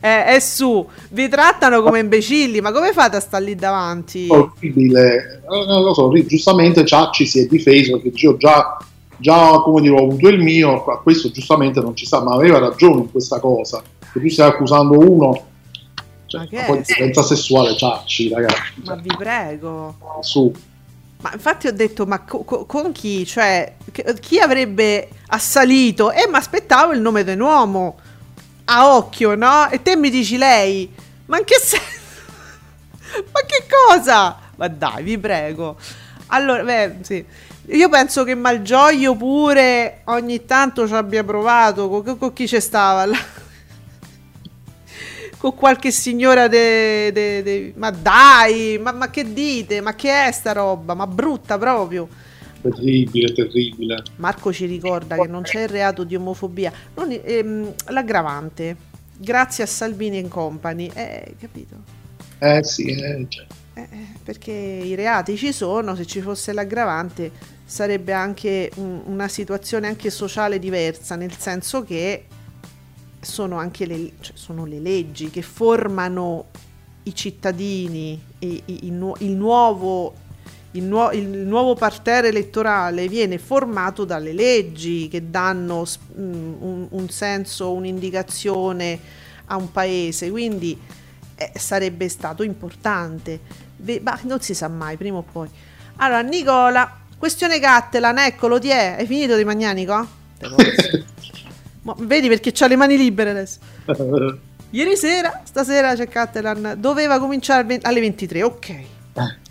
Eh, 0.00 0.24
è 0.24 0.40
su, 0.40 0.86
vi 1.10 1.28
trattano 1.28 1.80
come 1.82 2.00
imbecilli, 2.00 2.60
ma 2.60 2.70
come 2.72 2.92
fate 2.92 3.16
a 3.16 3.20
stare 3.20 3.44
lì 3.44 3.54
davanti? 3.54 4.26
orribile 4.30 5.40
Eh, 5.42 5.64
non 5.66 5.82
lo 5.82 5.94
so 5.94 6.10
giustamente 6.26 6.84
Ciacci 6.84 7.24
si 7.26 7.40
è 7.40 7.46
difeso 7.46 7.98
perché 7.98 8.26
"Io 8.26 8.36
già 8.36 8.76
già 9.16 9.60
come 9.62 9.80
dire 9.82 9.94
ho 9.94 10.04
avuto 10.04 10.28
il 10.28 10.40
mio 10.40 10.84
a 10.84 11.00
questo 11.00 11.30
giustamente 11.30 11.80
non 11.80 11.94
ci 11.94 12.04
sta 12.06 12.22
ma 12.22 12.34
aveva 12.34 12.58
ragione 12.58 13.02
in 13.02 13.10
questa 13.10 13.38
cosa 13.38 13.80
che 14.12 14.20
tu 14.20 14.28
stai 14.28 14.48
accusando 14.48 14.98
uno 14.98 15.46
cioè, 16.26 16.40
Ma 16.40 16.46
che 16.46 17.10
è? 17.10 17.22
sessuale 17.22 17.76
Ciacci 17.76 18.30
ragazzi 18.30 18.82
Ma 18.84 18.96
vi 18.96 19.14
prego. 19.16 19.96
su 20.22 20.52
Ma 21.22 21.30
infatti 21.32 21.68
ho 21.68 21.72
detto, 21.72 22.04
ma 22.04 22.20
co- 22.20 22.42
co- 22.42 22.66
con 22.66 22.90
chi? 22.90 23.24
Cioè, 23.24 23.74
chi 24.20 24.40
avrebbe 24.40 25.08
assalito? 25.28 26.10
E 26.10 26.26
mi 26.28 26.36
aspettavo 26.36 26.92
il 26.92 27.00
nome 27.00 27.22
di 27.22 27.30
un 27.30 27.40
uomo. 27.40 27.98
A 28.64 28.94
occhio, 28.96 29.36
no? 29.36 29.70
E 29.70 29.80
te 29.82 29.96
mi 29.96 30.10
dici 30.10 30.36
lei. 30.36 30.92
Ma 31.26 31.38
in 31.38 31.44
che 31.44 31.60
senso? 31.60 32.00
ma 33.32 33.40
che 33.46 33.66
cosa? 33.68 34.36
Ma 34.56 34.66
dai, 34.66 35.04
vi 35.04 35.16
prego. 35.16 35.76
Allora, 36.26 36.64
beh, 36.64 36.96
sì. 37.02 37.24
Io 37.66 37.88
penso 37.88 38.24
che 38.24 38.34
Malgioglio 38.34 39.14
pure 39.14 40.00
ogni 40.06 40.44
tanto 40.44 40.88
ci 40.88 40.94
abbia 40.94 41.22
provato. 41.22 41.88
Con, 41.88 42.18
con 42.18 42.32
chi 42.32 42.46
c'è 42.46 42.58
stava? 42.58 43.06
là? 43.06 43.18
Con 45.42 45.56
qualche 45.56 45.90
signora 45.90 46.46
de, 46.46 47.10
de- 47.10 47.42
de- 47.42 47.72
ma 47.74 47.90
dai 47.90 48.78
ma, 48.78 48.92
ma 48.92 49.10
che 49.10 49.32
dite? 49.32 49.80
Ma 49.80 49.92
che 49.96 50.26
è 50.28 50.30
sta 50.30 50.52
roba? 50.52 50.94
Ma 50.94 51.04
brutta 51.08 51.58
proprio. 51.58 52.08
Terribile 52.60 53.32
terribile. 53.32 54.04
Marco 54.18 54.52
ci 54.52 54.66
ricorda 54.66 55.16
che 55.16 55.26
non 55.26 55.42
c'è 55.42 55.62
il 55.62 55.68
reato 55.68 56.04
di 56.04 56.14
omofobia. 56.14 56.72
Non- 56.94 57.18
ehm, 57.24 57.74
l'aggravante. 57.88 58.76
Grazie 59.18 59.64
a 59.64 59.66
Salvini 59.66 60.18
e 60.20 60.28
company. 60.28 60.88
Eh, 60.94 61.34
capito? 61.40 61.74
Eh 62.38 62.62
sì 62.62 62.86
eh, 62.92 63.26
cioè. 63.28 63.44
Eh, 63.74 63.80
eh, 63.80 64.06
perché 64.22 64.52
i 64.52 64.94
reati 64.94 65.36
ci 65.36 65.52
sono. 65.52 65.96
Se 65.96 66.06
ci 66.06 66.20
fosse 66.20 66.52
l'aggravante 66.52 67.32
sarebbe 67.64 68.12
anche 68.12 68.70
un- 68.76 69.02
una 69.06 69.26
situazione 69.26 69.88
anche 69.88 70.08
sociale 70.10 70.60
diversa 70.60 71.16
nel 71.16 71.36
senso 71.36 71.82
che 71.82 72.26
sono 73.22 73.56
anche 73.58 73.86
le, 73.86 74.12
cioè, 74.20 74.36
sono 74.36 74.64
le 74.66 74.80
leggi 74.80 75.30
che 75.30 75.42
formano 75.42 76.46
i 77.04 77.14
cittadini 77.14 78.20
e 78.38 78.62
i- 78.66 78.86
il, 78.86 79.14
il 79.18 79.30
nuovo 79.32 80.14
il, 80.74 80.84
nuo- 80.84 81.10
il 81.12 81.28
nuovo 81.28 81.74
parterre 81.74 82.28
elettorale 82.28 83.06
viene 83.08 83.38
formato 83.38 84.04
dalle 84.06 84.32
leggi 84.32 85.08
che 85.08 85.28
danno 85.30 85.84
mm, 86.18 86.52
un, 86.60 86.86
un 86.90 87.08
senso, 87.10 87.72
un'indicazione 87.72 88.98
a 89.46 89.56
un 89.56 89.70
paese, 89.70 90.30
quindi 90.30 90.78
eh, 91.34 91.52
sarebbe 91.56 92.08
stato 92.08 92.42
importante. 92.42 93.40
Ve- 93.76 94.00
ma 94.02 94.18
non 94.22 94.40
si 94.40 94.54
sa 94.54 94.68
mai, 94.68 94.96
prima 94.96 95.18
o 95.18 95.22
poi. 95.30 95.48
Allora, 95.96 96.22
Nicola, 96.22 97.00
questione 97.18 97.60
Cattelan, 97.60 98.18
eccolo, 98.18 98.58
ti 98.58 98.68
è? 98.68 98.96
Hai 98.98 99.06
finito 99.06 99.36
di 99.36 99.44
mangiare, 99.44 99.74
Nico? 99.74 100.08
Te 100.38 100.48
Ma 101.82 101.94
vedi 101.98 102.28
perché 102.28 102.52
c'ha 102.52 102.66
le 102.66 102.76
mani 102.76 102.96
libere 102.96 103.30
adesso. 103.30 103.58
Ieri 104.70 104.96
sera, 104.96 105.42
stasera 105.44 105.94
c'è 105.94 106.08
Cattelan, 106.08 106.76
doveva 106.78 107.18
cominciare 107.18 107.78
alle 107.82 108.00
23, 108.00 108.42
ok. 108.42 108.74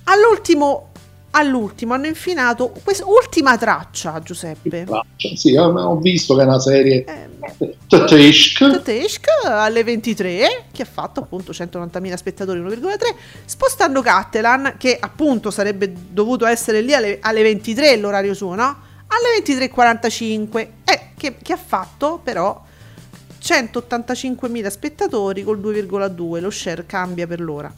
All'ultimo, 0.06 0.89
all'ultimo 1.32 1.94
hanno 1.94 2.08
infinato 2.08 2.74
questa 2.84 3.06
ultima 3.06 3.56
traccia, 3.56 4.20
Giuseppe. 4.24 4.88
Sì 5.36 5.56
ho 5.56 5.98
visto 5.98 6.36
che 6.36 6.41
è 6.41 6.46
una 6.46 6.60
serie 6.60 7.04
Eh, 7.04 7.30
Tedesca 8.82 9.62
alle 9.62 9.84
23 9.84 10.65
che 10.72 10.82
ha 10.82 10.88
fatto 10.91 11.20
appunto 11.20 11.52
190.000 11.52 12.15
spettatori 12.15 12.60
1,3 12.60 12.98
spostando 13.46 14.02
Cattelan 14.02 14.76
che 14.78 14.98
appunto 15.00 15.52
sarebbe 15.52 15.94
dovuto 16.10 16.48
essere 16.48 16.82
lì 16.82 16.94
alle, 16.94 17.20
alle 17.22 17.44
23 17.44 17.98
l'orario 17.98 18.34
suo 18.34 18.56
no? 18.56 18.89
Alle 19.12 19.43
23.45 19.43 20.67
eh, 20.84 21.12
che, 21.17 21.38
che 21.41 21.54
ha 21.54 21.58
fatto 21.58 22.19
però 22.24 22.63
185.000 23.41 24.67
spettatori 24.67 25.43
col 25.43 25.60
2,2 25.60 26.39
lo 26.39 26.49
share 26.49 26.86
cambia 26.86 27.28
per 27.28 27.41
l'ora. 27.41 27.74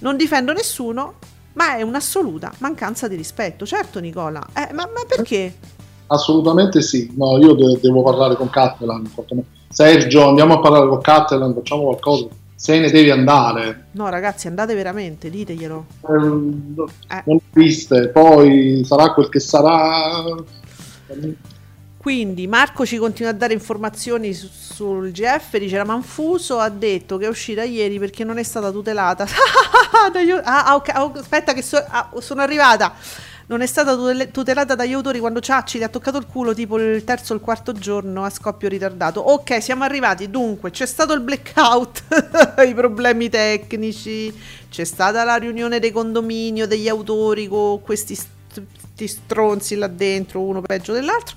Non 0.00 0.16
difendo 0.16 0.52
nessuno 0.52 1.14
ma 1.54 1.76
è 1.76 1.82
un'assoluta 1.82 2.52
mancanza 2.58 3.08
di 3.08 3.16
rispetto. 3.16 3.66
Certo 3.66 3.98
Nicola. 3.98 4.46
Eh, 4.54 4.72
ma, 4.72 4.88
ma 4.92 5.04
perché? 5.06 5.54
assolutamente 6.08 6.82
sì. 6.82 7.12
No 7.16 7.38
io 7.38 7.54
de- 7.54 7.78
devo 7.80 8.02
parlare 8.02 8.34
con 8.36 8.50
Catalan 8.50 9.10
Sergio 9.68 10.28
andiamo 10.28 10.54
a 10.54 10.60
parlare 10.60 10.88
con 10.88 11.00
Catalan 11.00 11.54
facciamo 11.54 11.84
qualcosa 11.84 12.26
se 12.60 12.76
ne 12.80 12.90
devi 12.90 13.08
andare 13.10 13.84
no 13.92 14.08
ragazzi 14.08 14.48
andate 14.48 14.74
veramente 14.74 15.30
diteglielo 15.30 15.86
Ehm, 16.08 16.74
Eh. 17.08 17.22
non 17.26 17.38
esiste 17.54 18.08
poi 18.08 18.82
sarà 18.84 19.12
quel 19.12 19.28
che 19.28 19.38
sarà 19.38 20.24
Quindi 21.96 22.46
Marco 22.46 22.86
ci 22.86 22.96
continua 22.96 23.30
a 23.30 23.34
dare 23.34 23.52
informazioni 23.52 24.32
su- 24.32 24.48
sul 24.50 25.10
GF, 25.10 25.58
dice 25.58 25.76
la 25.76 25.84
Manfuso 25.84 26.58
ha 26.58 26.68
detto 26.68 27.16
che 27.16 27.26
è 27.26 27.28
uscita 27.28 27.64
ieri 27.64 27.98
perché 27.98 28.24
non 28.24 28.38
è 28.38 28.42
stata 28.42 28.70
tutelata. 28.70 29.26
Ah, 30.00 30.64
ah, 30.74 30.82
ah, 30.94 31.12
aspetta 31.16 31.52
che 31.52 31.60
so- 31.62 31.84
ah, 31.86 32.08
sono 32.20 32.40
arrivata. 32.40 32.94
Non 33.48 33.62
è 33.62 33.66
stata 33.66 33.96
tutelata 34.26 34.74
dagli 34.74 34.92
autori 34.92 35.20
quando 35.20 35.40
Ciacci 35.40 35.78
le 35.78 35.84
ha 35.84 35.88
toccato 35.88 36.18
il 36.18 36.26
culo 36.26 36.52
tipo 36.52 36.78
il 36.78 37.02
terzo 37.02 37.32
o 37.32 37.36
il 37.36 37.42
quarto 37.42 37.72
giorno 37.72 38.24
a 38.24 38.30
scoppio 38.30 38.68
ritardato. 38.68 39.20
Ok, 39.20 39.62
siamo 39.62 39.84
arrivati. 39.84 40.28
Dunque, 40.28 40.70
c'è 40.70 40.84
stato 40.84 41.14
il 41.14 41.20
blackout, 41.20 42.04
i 42.68 42.74
problemi 42.74 43.30
tecnici, 43.30 44.32
c'è 44.68 44.84
stata 44.84 45.24
la 45.24 45.36
riunione 45.36 45.78
dei 45.78 45.90
condominio 45.92 46.66
degli 46.66 46.88
autori 46.88 47.48
con 47.48 47.80
questi 47.80 48.14
st- 48.14 49.06
stronzi 49.06 49.76
là 49.76 49.86
dentro, 49.86 50.42
uno 50.42 50.60
peggio 50.60 50.92
dell'altro. 50.92 51.36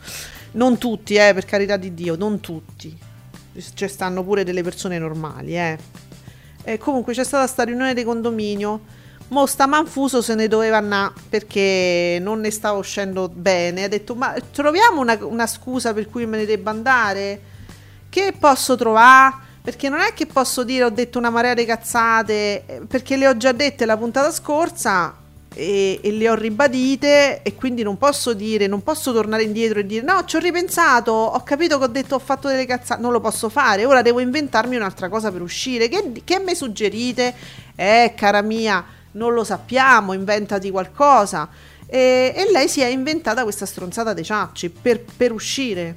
Non 0.53 0.77
tutti, 0.77 1.15
eh, 1.15 1.33
per 1.33 1.45
carità 1.45 1.77
di 1.77 1.93
Dio, 1.93 2.17
non 2.17 2.41
tutti. 2.41 2.97
Ci 3.73 3.87
stanno 3.87 4.21
pure 4.23 4.43
delle 4.43 4.63
persone 4.63 4.99
normali, 4.99 5.57
eh. 5.57 5.77
E 6.63 6.77
comunque 6.77 7.13
c'è 7.13 7.23
stata 7.23 7.47
sta 7.47 7.63
riunione 7.63 7.93
di 7.93 8.03
condominio. 8.03 8.99
Mo 9.31 9.45
sta 9.45 9.65
Manfuso 9.65 10.21
se 10.21 10.35
ne 10.35 10.49
doveva 10.49 10.75
andare 10.75 11.13
perché 11.29 12.17
non 12.21 12.41
ne 12.41 12.51
stava 12.51 12.77
uscendo 12.77 13.29
bene. 13.29 13.85
Ha 13.85 13.87
detto: 13.87 14.13
Ma 14.13 14.35
troviamo 14.51 14.99
una, 14.99 15.17
una 15.21 15.47
scusa 15.47 15.93
per 15.93 16.09
cui 16.09 16.25
me 16.25 16.37
ne 16.37 16.45
debba 16.45 16.71
andare? 16.71 17.41
Che 18.09 18.33
posso 18.37 18.75
trovare? 18.75 19.49
Perché 19.61 19.87
non 19.87 20.01
è 20.01 20.13
che 20.13 20.25
posso 20.25 20.65
dire 20.65 20.83
ho 20.83 20.89
detto 20.89 21.17
una 21.17 21.29
marea 21.29 21.53
di 21.53 21.63
cazzate, 21.63 22.63
eh, 22.65 22.81
perché 22.85 23.15
le 23.15 23.29
ho 23.29 23.37
già 23.37 23.53
dette 23.53 23.85
la 23.85 23.95
puntata 23.95 24.31
scorsa 24.31 25.15
e, 25.53 25.99
e 26.01 26.11
le 26.11 26.29
ho 26.29 26.35
ribadite 26.35 27.41
e 27.41 27.55
quindi 27.55 27.83
non 27.83 27.97
posso 27.97 28.33
dire, 28.33 28.67
non 28.67 28.83
posso 28.83 29.13
tornare 29.13 29.43
indietro 29.43 29.79
e 29.79 29.85
dire 29.85 30.03
no, 30.03 30.25
ci 30.25 30.35
ho 30.35 30.39
ripensato, 30.39 31.13
ho 31.13 31.41
capito 31.43 31.77
che 31.77 31.83
ho 31.85 31.87
detto 31.87 32.15
ho 32.15 32.19
fatto 32.19 32.49
delle 32.49 32.65
cazzate, 32.65 32.99
non 32.99 33.13
lo 33.13 33.21
posso 33.21 33.47
fare, 33.47 33.85
ora 33.85 34.01
devo 34.01 34.19
inventarmi 34.19 34.75
un'altra 34.75 35.07
cosa 35.07 35.31
per 35.31 35.41
uscire. 35.41 35.87
Che, 35.87 36.21
che 36.25 36.39
mi 36.39 36.53
suggerite? 36.53 37.33
Eh, 37.75 38.13
cara 38.15 38.41
mia, 38.41 38.83
non 39.13 39.33
lo 39.33 39.43
sappiamo, 39.43 40.13
inventati 40.13 40.69
qualcosa. 40.71 41.47
E, 41.85 42.33
e 42.35 42.51
lei 42.51 42.67
si 42.69 42.81
è 42.81 42.87
inventata 42.87 43.43
questa 43.43 43.65
stronzata 43.65 44.13
dei 44.13 44.23
ciacci 44.23 44.69
per, 44.69 45.01
per 45.17 45.31
uscire. 45.31 45.95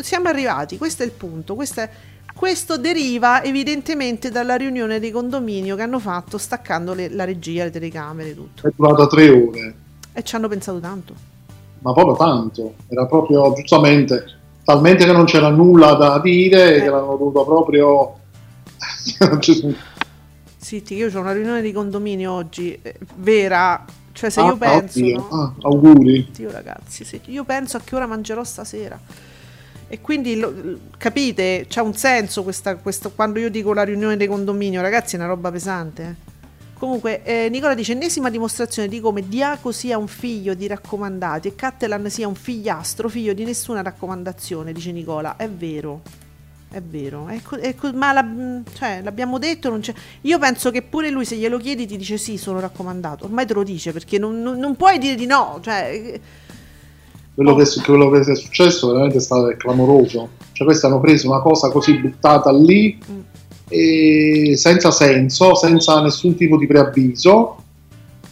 Siamo 0.00 0.28
arrivati, 0.28 0.78
questo 0.78 1.02
è 1.02 1.06
il 1.06 1.12
punto. 1.12 1.54
Questo, 1.54 1.80
è- 1.80 1.90
questo 2.34 2.78
deriva 2.78 3.42
evidentemente 3.42 4.30
dalla 4.30 4.54
riunione 4.56 4.98
di 5.00 5.10
condominio 5.10 5.74
che 5.76 5.82
hanno 5.82 5.98
fatto 5.98 6.38
staccando 6.38 6.94
le- 6.94 7.08
la 7.10 7.24
regia, 7.24 7.64
le 7.64 7.70
telecamere, 7.70 8.34
tutto. 8.34 8.66
È 8.68 8.72
durata 8.74 9.06
tre 9.08 9.28
ore, 9.30 9.74
E 10.12 10.22
ci 10.22 10.36
hanno 10.36 10.48
pensato 10.48 10.78
tanto. 10.78 11.14
ma 11.80 11.92
proprio 11.92 12.14
tanto. 12.16 12.74
Era 12.88 13.06
proprio 13.06 13.52
giustamente 13.54 14.24
talmente 14.64 15.04
che 15.04 15.10
non 15.12 15.24
c'era 15.24 15.48
nulla 15.48 15.94
da 15.94 16.20
dire 16.20 16.76
Eh. 16.76 16.80
che 16.82 16.88
l'hanno 16.88 17.16
dovuto 17.16 17.44
proprio. 17.44 18.16
Sì, 20.84 20.94
io 20.94 21.10
ho 21.12 21.20
una 21.20 21.32
riunione 21.32 21.60
di 21.60 21.72
condominio 21.72 22.32
oggi, 22.32 22.78
eh, 22.80 22.94
vera. 23.16 23.84
Cioè, 24.12 24.30
se 24.30 24.40
Ah, 24.40 24.46
io 24.46 24.56
penso. 24.56 24.98
oddio. 25.00 25.16
no? 25.16 25.28
Ah, 25.30 25.54
auguri. 25.68 26.28
Dio 26.32 26.50
ragazzi, 26.50 27.04
se 27.04 27.20
io 27.26 27.44
penso 27.44 27.76
a 27.76 27.80
che 27.82 27.94
ora 27.96 28.06
mangerò 28.06 28.44
stasera. 28.44 28.98
E 29.88 30.00
quindi 30.00 30.36
lo- 30.38 30.54
capite, 30.96 31.66
c'ha 31.68 31.82
un 31.82 31.94
senso 31.94 32.42
questa, 32.42 32.76
questo, 32.76 33.10
quando 33.10 33.38
io 33.38 33.50
dico 33.50 33.74
la 33.74 33.82
riunione 33.82 34.16
di 34.16 34.26
condominio, 34.26 34.80
ragazzi, 34.80 35.16
è 35.16 35.18
una 35.18 35.28
roba 35.28 35.50
pesante. 35.50 36.02
eh. 36.02 36.30
Comunque, 36.78 37.22
eh, 37.24 37.48
Nicola 37.50 37.74
dice: 37.74 37.92
ennesima 37.92 38.28
dimostrazione 38.30 38.88
di 38.88 39.00
come 39.00 39.26
Diaco 39.28 39.70
sia 39.70 39.98
un 39.98 40.08
figlio 40.08 40.54
di 40.54 40.66
raccomandati 40.66 41.48
e 41.48 41.54
Cattelan 41.54 42.08
sia 42.10 42.26
un 42.26 42.34
figliastro, 42.34 43.08
figlio 43.08 43.32
di 43.34 43.44
nessuna 43.44 43.82
raccomandazione. 43.82 44.72
Dice 44.72 44.92
Nicola: 44.92 45.36
È 45.36 45.48
vero, 45.48 46.00
è 46.72 46.80
vero, 46.80 47.26
è 47.28 47.40
co- 47.42 47.56
è 47.56 47.74
co- 47.74 47.92
ma 47.92 48.12
la- 48.12 48.22
mh, 48.22 48.64
cioè, 48.76 49.00
l'abbiamo 49.02 49.38
detto. 49.38 49.68
Non 49.70 49.80
c'è... 49.80 49.92
Io 50.22 50.38
penso 50.38 50.70
che 50.70 50.82
pure 50.82 51.10
lui, 51.10 51.24
se 51.24 51.36
glielo 51.36 51.58
chiedi, 51.58 51.86
ti 51.86 51.96
dice 51.96 52.16
sì, 52.16 52.36
sono 52.38 52.58
raccomandato. 52.60 53.24
Ormai 53.26 53.46
te 53.46 53.54
lo 53.54 53.62
dice 53.62 53.92
perché 53.92 54.18
non, 54.18 54.40
non- 54.42 54.58
non 54.58 54.74
puoi 54.76 54.98
dire 54.98 55.14
di 55.14 55.26
no. 55.26 55.58
Cioè, 55.62 55.90
eh, 55.92 56.20
Quello, 57.34 57.52
Oh. 57.52 57.56
che, 57.56 57.64
quello 57.84 58.10
che 58.10 58.20
è 58.20 58.34
successo 58.36 58.88
veramente 58.88 59.16
è 59.16 59.20
stato 59.20 59.54
clamoroso. 59.56 60.30
Cioè, 60.52 60.66
questi 60.66 60.84
hanno 60.86 61.00
preso 61.00 61.28
una 61.28 61.40
cosa 61.40 61.70
così 61.70 61.94
buttata 61.98 62.52
lì 62.52 62.98
Mm. 63.10 64.52
senza 64.54 64.90
senso, 64.90 65.54
senza 65.54 66.02
nessun 66.02 66.34
tipo 66.36 66.58
di 66.58 66.66
preavviso. 66.66 67.56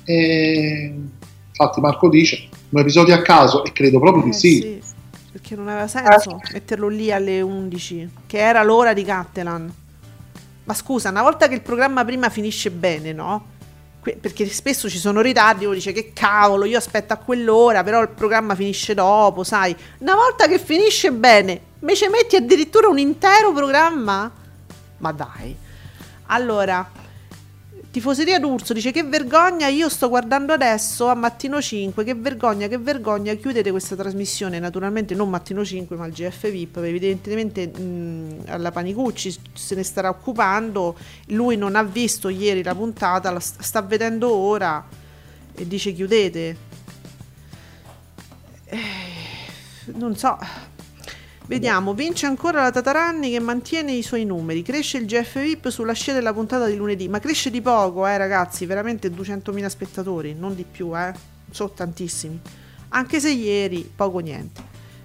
E... 0.05 0.95
Infatti, 1.49 1.81
Marco 1.81 2.09
dice 2.09 2.49
un 2.71 2.81
episodio 2.81 3.15
a 3.15 3.23
caso, 3.23 3.65
e 3.65 3.73
credo 3.73 3.99
proprio 4.01 4.23
di 4.25 4.31
Eh, 4.31 4.33
sì. 4.35 4.81
Perché 5.51 5.57
non 5.57 5.69
aveva 5.69 5.89
senso 5.89 6.41
metterlo 6.53 6.87
lì 6.87 7.11
alle 7.11 7.41
11, 7.41 8.09
che 8.27 8.39
era 8.39 8.63
l'ora 8.63 8.93
di 8.93 9.03
Cattelan. 9.03 9.75
Ma 10.63 10.75
scusa, 10.75 11.09
una 11.09 11.23
volta 11.23 11.49
che 11.49 11.55
il 11.55 11.61
programma 11.61 12.05
prima 12.05 12.29
finisce 12.29 12.71
bene, 12.71 13.13
no? 13.13 13.47
Que- 14.01 14.17
Perché 14.17 14.47
spesso 14.49 14.89
ci 14.89 14.99
sono 14.99 15.21
ritardi, 15.21 15.65
uno 15.65 15.75
dice 15.75 15.91
che 15.91 16.13
cavolo, 16.15 16.67
io 16.67 16.79
aspetto 16.79 17.15
a 17.15 17.17
quell'ora, 17.17 17.83
però 17.83 18.01
il 18.01 18.11
programma 18.11 18.55
finisce 18.55 18.95
dopo, 18.95 19.43
sai. 19.43 19.75
Una 19.99 20.15
volta 20.15 20.47
che 20.47 20.61
finisce 20.61 21.11
bene, 21.11 21.61
me 21.81 21.97
ci 21.97 22.07
metti 22.07 22.37
addirittura 22.37 22.87
un 22.87 22.99
intero 22.99 23.53
programma? 23.53 24.31
Ma 24.99 25.13
dai. 25.13 25.57
Allora, 26.27 26.89
Tifoseria 27.91 28.39
d'Urso 28.39 28.73
dice 28.73 28.93
che 28.93 29.03
vergogna, 29.03 29.67
io 29.67 29.89
sto 29.89 30.09
guardando 30.09 30.53
adesso 30.53 31.09
a 31.09 31.15
Mattino 31.15 31.61
5, 31.61 32.05
che 32.05 32.15
vergogna, 32.15 32.69
che 32.69 32.79
vergogna, 32.79 33.35
chiudete 33.35 33.73
questa 33.73 33.97
trasmissione, 33.97 34.61
naturalmente 34.61 35.17
non 35.17 35.29
Mattino 35.29 35.65
5 35.65 35.97
ma 35.97 36.07
il 36.07 36.13
GF 36.13 36.49
VIP, 36.53 36.77
evidentemente 36.77 37.67
mh, 37.67 38.45
alla 38.47 38.71
Panicucci 38.71 39.37
se 39.55 39.75
ne 39.75 39.83
starà 39.83 40.09
occupando, 40.09 40.97
lui 41.27 41.57
non 41.57 41.75
ha 41.75 41.83
visto 41.83 42.29
ieri 42.29 42.63
la 42.63 42.77
puntata, 42.77 43.33
la 43.33 43.41
st- 43.41 43.61
sta 43.61 43.83
vedendo 43.83 44.33
ora 44.33 44.87
e 45.53 45.67
dice 45.67 45.93
chiudete. 45.93 46.57
Eh, 48.67 48.79
non 49.95 50.15
so, 50.15 50.39
Vediamo, 51.51 51.95
vince 51.95 52.27
ancora 52.27 52.63
la 52.63 52.71
Tataranni 52.71 53.33
che 53.33 53.41
mantiene 53.41 53.91
i 53.91 54.03
suoi 54.03 54.25
numeri, 54.25 54.63
cresce 54.63 54.99
il 54.99 55.07
GF 55.07 55.41
VIP 55.41 55.69
sulla 55.71 55.95
scia 55.95 56.13
della 56.13 56.33
puntata 56.33 56.67
di 56.67 56.77
lunedì, 56.77 57.09
ma 57.09 57.19
cresce 57.19 57.51
di 57.51 57.61
poco, 57.61 58.07
eh 58.07 58.17
ragazzi, 58.17 58.67
veramente 58.67 59.09
200.000 59.09 59.67
spettatori, 59.67 60.33
non 60.33 60.55
di 60.55 60.63
più, 60.63 60.97
eh, 60.97 61.13
sono 61.51 61.71
tantissimi. 61.71 62.41
Anche 62.91 63.19
se 63.19 63.33
ieri 63.33 63.83
poco 63.83 64.21
niente. 64.21 64.63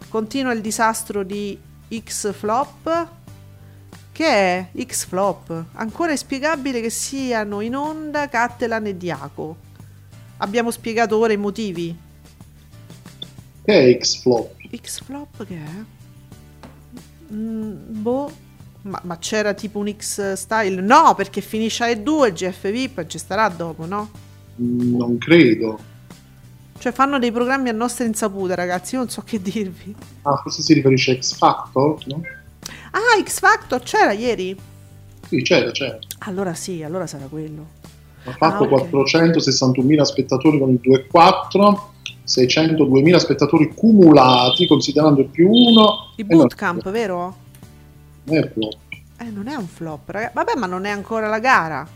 Continua 0.07 0.51
il 0.51 0.61
disastro 0.61 1.23
di 1.23 1.57
X 1.91 2.31
Flop. 2.31 3.07
Che 4.11 4.27
è 4.27 4.67
X 4.83 5.07
Flop? 5.07 5.63
Ancora 5.71 6.11
è 6.11 6.15
spiegabile 6.15 6.79
che 6.79 6.91
siano 6.91 7.59
in 7.61 7.75
onda 7.75 8.29
Cattelan 8.29 8.85
e 8.85 8.95
Diaco. 8.95 9.57
Abbiamo 10.37 10.69
spiegato 10.69 11.17
ora 11.17 11.33
i 11.33 11.37
motivi. 11.37 11.97
Che 13.63 13.73
è 13.73 13.97
X-Flop? 13.97 14.77
X 14.79 15.01
Flop 15.01 15.43
che 15.43 15.55
è? 15.55 15.94
Mm, 17.35 17.73
boh. 18.01 18.31
Ma, 18.83 18.99
ma 19.03 19.17
c'era 19.17 19.53
tipo 19.53 19.79
un 19.79 19.91
X 19.91 20.33
style? 20.33 20.79
No, 20.79 21.13
perché 21.15 21.41
finisce 21.41 21.83
alle 21.83 22.03
2 22.03 22.27
il 22.27 22.33
GF 22.35 22.69
VIP 22.71 22.99
e 22.99 23.07
ci 23.07 23.17
starà 23.17 23.49
dopo, 23.49 23.85
no? 23.87 24.09
Non 24.57 25.17
credo. 25.17 25.79
Cioè 26.77 26.91
fanno 26.91 27.17
dei 27.17 27.31
programmi 27.31 27.69
a 27.69 27.71
nostra 27.71 28.05
insaputa, 28.05 28.53
ragazzi, 28.53 28.93
io 28.93 29.01
non 29.01 29.09
so 29.09 29.21
che 29.21 29.41
dirvi. 29.41 29.95
Ah, 30.21 30.35
forse 30.37 30.61
si 30.61 30.73
riferisce 30.73 31.11
a 31.11 31.15
X-Factor? 31.19 32.05
No? 32.07 32.21
Ah, 32.91 33.23
X 33.23 33.39
Factor 33.39 33.81
c'era 33.81 34.11
ieri? 34.11 34.55
Sì, 35.27 35.41
c'era, 35.41 35.71
c'era. 35.71 35.97
Allora 36.19 36.53
sì, 36.53 36.83
allora 36.83 37.07
sarà 37.07 37.25
quello. 37.25 37.65
Ha 38.25 38.31
fatto 38.33 38.65
Ah, 38.65 38.73
ok. 38.73 38.89
461.000 38.91 40.01
spettatori 40.01 40.59
con 40.59 40.69
il 40.69 40.79
2,4, 40.83 41.79
602.000 42.25 43.15
spettatori 43.17 43.73
cumulati, 43.73 44.67
considerando 44.67 45.21
il 45.21 45.27
più 45.27 45.49
1. 45.49 46.13
Il 46.15 46.25
bootcamp, 46.25 46.89
vero? 46.89 47.35
Non 48.23 48.37
è 48.37 48.51
flop. 48.51 48.77
Eh, 49.17 49.29
non 49.29 49.47
è 49.47 49.55
un 49.55 49.67
flop, 49.67 50.09
ragazzi. 50.09 50.33
Vabbè, 50.33 50.55
ma 50.57 50.65
non 50.65 50.85
è 50.85 50.89
ancora 50.89 51.27
la 51.27 51.39
gara. 51.39 51.87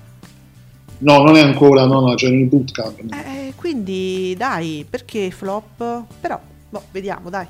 No, 0.99 1.23
non 1.23 1.36
è 1.36 1.41
ancora, 1.41 1.86
no, 1.86 2.01
no, 2.01 2.13
c'è 2.13 2.27
il 2.27 2.45
bootcamp. 2.45 3.13
Eh, 3.13 3.53
quindi 3.55 4.36
dai, 4.38 4.86
perché 4.89 5.32
flop? 5.32 6.03
Però, 6.19 6.39
boh, 6.69 6.84
vediamo, 6.91 7.30
dai. 7.30 7.47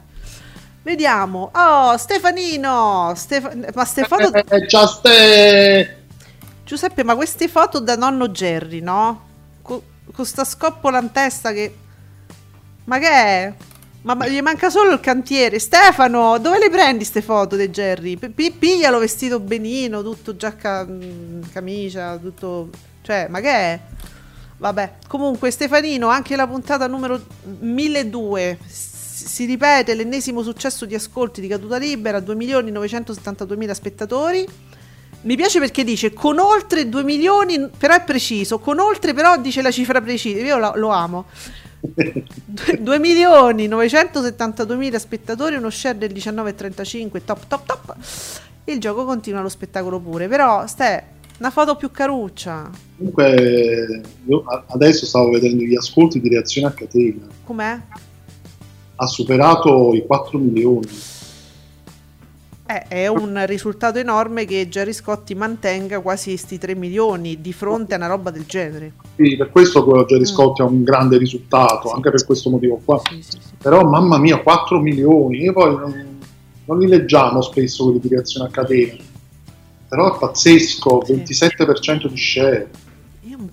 Vediamo. 0.82 1.51
Oh, 1.53 1.97
Stefanino! 1.97 3.11
Stefa- 3.15 3.53
ma 3.73 3.86
ste 3.86 4.05
foto... 4.05 4.34
Eh, 4.34 4.65
già 4.65 4.88
ste... 4.88 6.03
Giuseppe, 6.63 7.03
ma 7.03 7.15
queste 7.15 7.47
foto 7.47 7.80
da 7.80 7.95
nonno 7.95 8.30
Jerry, 8.30 8.80
no? 8.80 9.27
Co- 9.61 9.84
con 10.11 10.25
sta 10.25 10.43
scoppola 10.43 10.99
in 10.99 11.11
testa 11.11 11.51
che... 11.51 11.75
Ma 12.89 12.97
che 12.97 13.07
è? 13.07 13.53
Ma, 14.01 14.27
gli 14.27 14.41
manca 14.41 14.71
solo 14.71 14.91
il 14.93 14.99
cantiere. 14.99 15.59
Stefano, 15.59 16.39
dove 16.39 16.57
le 16.57 16.71
prendi 16.71 17.03
ste 17.03 17.21
foto 17.21 17.55
di 17.55 17.69
Jerry? 17.69 18.17
P- 18.17 18.29
pi- 18.29 18.51
piglialo 18.51 18.97
vestito 18.97 19.39
benino, 19.39 20.01
tutto 20.01 20.35
giacca, 20.35 20.83
mh, 20.85 21.51
camicia, 21.51 22.17
tutto... 22.17 22.69
Cioè, 23.03 23.27
ma 23.29 23.41
che 23.41 23.49
è? 23.51 23.79
Vabbè, 24.57 24.93
comunque 25.07 25.51
Stefanino, 25.51 26.07
anche 26.07 26.35
la 26.35 26.47
puntata 26.47 26.87
numero 26.87 27.21
1002 27.59 28.57
s- 28.67 29.23
si 29.25 29.45
ripete 29.45 29.93
l'ennesimo 29.93 30.41
successo 30.41 30.85
di 30.85 30.95
ascolti 30.95 31.41
di 31.41 31.47
Caduta 31.47 31.77
Libera, 31.77 32.17
2.972.000 32.17 33.71
spettatori. 33.71 34.47
Mi 35.21 35.35
piace 35.35 35.59
perché 35.59 35.83
dice 35.83 36.11
con 36.11 36.39
oltre 36.39 36.89
2 36.89 37.03
milioni, 37.03 37.69
però 37.77 37.93
è 37.93 38.01
preciso, 38.01 38.57
con 38.57 38.79
oltre 38.79 39.13
però 39.13 39.37
dice 39.37 39.61
la 39.61 39.69
cifra 39.69 40.01
precisa, 40.01 40.39
io 40.39 40.57
lo, 40.57 40.71
lo 40.75 40.89
amo. 40.89 41.25
2 41.82 42.99
milioni 42.99 43.67
972 43.67 44.75
mila 44.75 44.99
spettatori, 44.99 45.55
uno 45.55 45.69
share 45.69 45.97
del 45.97 46.11
19,35, 46.11 47.21
top 47.23 47.47
top 47.47 47.65
top. 47.65 47.95
Il 48.65 48.80
gioco 48.80 49.05
continua 49.05 49.41
lo 49.41 49.49
spettacolo 49.49 49.99
pure, 49.99 50.27
però 50.27 50.67
ste 50.67 51.17
una 51.39 51.49
foto 51.51 51.75
più 51.75 51.89
caruccia. 51.89 52.69
Comunque, 52.97 54.01
adesso 54.67 55.05
stavo 55.05 55.30
vedendo 55.30 55.63
gli 55.63 55.75
ascolti 55.75 56.19
di 56.19 56.30
reazione 56.30 56.67
a 56.67 56.71
catena. 56.71 57.27
Com'è? 57.45 57.80
Ha 58.95 59.07
superato 59.07 59.93
i 59.93 60.05
4 60.05 60.38
milioni. 60.38 60.88
Eh, 62.72 62.84
è 62.88 63.07
un 63.07 63.43
risultato 63.47 63.97
enorme 63.97 64.45
che 64.45 64.70
Gerry 64.70 64.93
Scotti 64.93 65.34
mantenga 65.34 66.01
quasi 66.01 66.38
sti 66.38 66.59
3 66.59 66.76
milioni 66.76 67.41
di 67.41 67.51
fronte 67.51 67.95
a 67.95 67.97
una 67.97 68.05
roba 68.05 68.30
del 68.30 68.45
genere. 68.45 68.91
Quindi 69.15 69.38
per 69.38 69.49
questo 69.49 69.84
quello 69.84 70.05
Jerry 70.05 70.22
Mm. 70.22 70.26
Scott 70.26 70.59
è 70.59 70.63
un 70.63 70.84
grande 70.84 71.17
risultato, 71.17 71.88
Sì. 71.88 71.95
anche 71.95 72.11
per 72.11 72.24
questo 72.26 72.51
motivo 72.51 72.80
qua. 72.86 73.01
Sì, 73.09 73.24
sì, 73.24 73.32
sì. 73.41 73.53
Però 73.57 73.82
mamma 73.89 74.20
mia, 74.20 74.38
4 74.43 74.80
milioni, 74.80 75.39
io 75.41 75.51
poi 75.53 75.76
non, 75.76 76.17
non 76.65 76.78
li 76.78 76.86
leggiamo 76.88 77.41
spesso 77.41 77.86
quelli 77.86 78.01
di 78.01 78.07
reazione 78.09 78.47
a 78.49 78.51
catena. 78.51 78.93
Però 79.88 80.13
è 80.15 80.20
pazzesco, 80.20 81.05
Sì. 81.05 81.13
27% 81.13 82.07
di 82.07 82.17
share. 82.17 82.70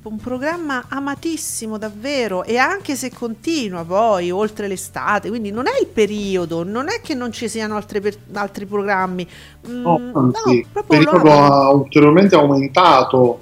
Un, 0.06 0.18
programma 0.18 0.84
amatissimo 0.88 1.78
davvero 1.78 2.44
e 2.44 2.58
anche 2.58 2.94
se 2.94 3.12
continua 3.12 3.84
poi 3.84 4.30
oltre 4.30 4.68
l'estate, 4.68 5.28
quindi 5.28 5.50
non 5.50 5.66
è 5.66 5.80
il 5.80 5.88
periodo, 5.88 6.62
non 6.62 6.88
è 6.88 7.00
che 7.00 7.14
non 7.14 7.32
ci 7.32 7.48
siano 7.48 7.74
altre 7.76 8.00
per- 8.00 8.16
altri 8.34 8.66
programmi. 8.66 9.28
Mm, 9.68 9.82
No, 9.82 10.10
anzi, 10.14 10.58
il 10.58 10.84
periodo 10.86 11.30
ha 11.32 11.70
ulteriormente 11.72 12.36
aumentato 12.36 13.40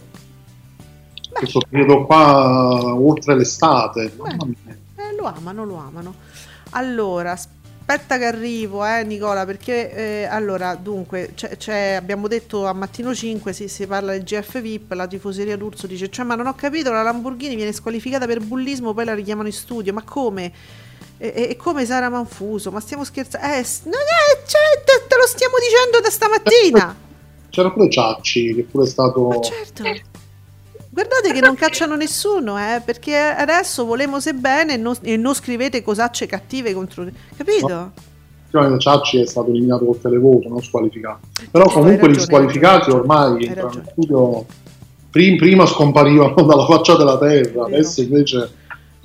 Beh, 1.30 1.38
questo 1.38 1.60
periodo 1.68 2.06
qua 2.06 2.94
oltre 2.94 3.36
l'estate. 3.36 4.16
Mia. 4.16 4.74
eh, 4.96 5.14
lo 5.16 5.24
amano, 5.26 5.64
lo 5.64 5.76
amano. 5.76 6.14
Allora, 6.70 7.36
aspetta 7.86 8.16
che 8.18 8.24
arrivo, 8.24 8.84
eh, 8.84 9.04
Nicola, 9.04 9.44
perché 9.44 9.92
eh, 9.92 10.24
allora, 10.24 10.74
dunque, 10.74 11.32
c'è- 11.34 11.56
c'è- 11.56 11.92
abbiamo 11.92 12.28
detto 12.28 12.66
a 12.66 12.72
mattino 12.72 13.14
5 13.14 13.52
si, 13.52 13.68
si 13.68 13.86
parla 13.86 14.12
del 14.12 14.22
GF 14.22 14.60
VIP, 14.60 14.92
la 14.92 15.06
tifoseria 15.06 15.56
d'Urso 15.56 15.86
dice, 15.86 16.08
cioè, 16.10 16.24
ma 16.24 16.34
non 16.34 16.46
ho 16.46 16.54
capito, 16.54 16.90
la 16.90 17.02
Lamborghini 17.02 17.54
viene 17.56 17.72
squalificata 17.72 18.26
per 18.26 18.40
bullismo, 18.40 18.94
poi 18.94 19.04
la 19.04 19.14
richiamano 19.14 19.48
in 19.48 19.54
studio, 19.54 19.92
ma 19.92 20.02
come? 20.02 20.52
E, 21.18 21.32
e- 21.34 21.46
e 21.50 21.56
come 21.56 21.84
Sara 21.84 22.08
Manfuso? 22.08 22.70
Ma 22.70 22.80
stiamo 22.80 23.04
scherzando? 23.04 23.46
Eh, 23.46 23.66
non 23.84 23.92
è, 24.00 24.42
cioè, 24.46 24.82
te, 24.84 25.06
te 25.06 25.16
lo 25.16 25.26
stiamo 25.26 25.54
dicendo 25.60 26.00
da 26.00 26.10
stamattina. 26.10 26.96
C'era 27.50 27.70
pure 27.70 27.88
Ciacci, 27.90 28.54
che 28.54 28.62
pure 28.62 28.84
è 28.84 28.88
stato... 28.88 29.28
Ma 29.28 29.40
certo. 29.40 29.82
Guardate 30.94 31.32
che 31.32 31.40
non 31.40 31.56
cacciano 31.56 31.96
nessuno, 31.96 32.56
eh, 32.56 32.80
perché 32.84 33.16
adesso 33.16 33.84
volemo 33.84 34.20
se 34.20 34.32
bene 34.32 34.74
e 34.74 34.76
non, 34.76 34.94
e 35.02 35.16
non 35.16 35.34
scrivete 35.34 35.82
cosacce 35.82 36.26
cattive 36.26 36.72
contro... 36.72 37.04
Capito? 37.36 37.90
Effettivamente 38.42 38.78
Ciacci 38.78 39.18
è 39.18 39.26
stato 39.26 39.50
eliminato 39.50 39.86
col 39.86 40.00
televoto, 40.00 40.48
non 40.48 40.62
squalificato. 40.62 41.26
Però 41.50 41.64
comunque 41.64 42.06
ragione, 42.06 42.12
gli 42.12 42.20
squalificati 42.20 42.90
ormai 42.92 43.44
entrano 43.44 43.72
in 43.74 43.82
studio... 43.90 44.46
prim- 45.10 45.36
prima 45.36 45.66
scomparivano 45.66 46.42
dalla 46.46 46.64
faccia 46.64 46.94
della 46.96 47.18
terra, 47.18 47.64
adesso 47.64 48.00
invece... 48.00 48.52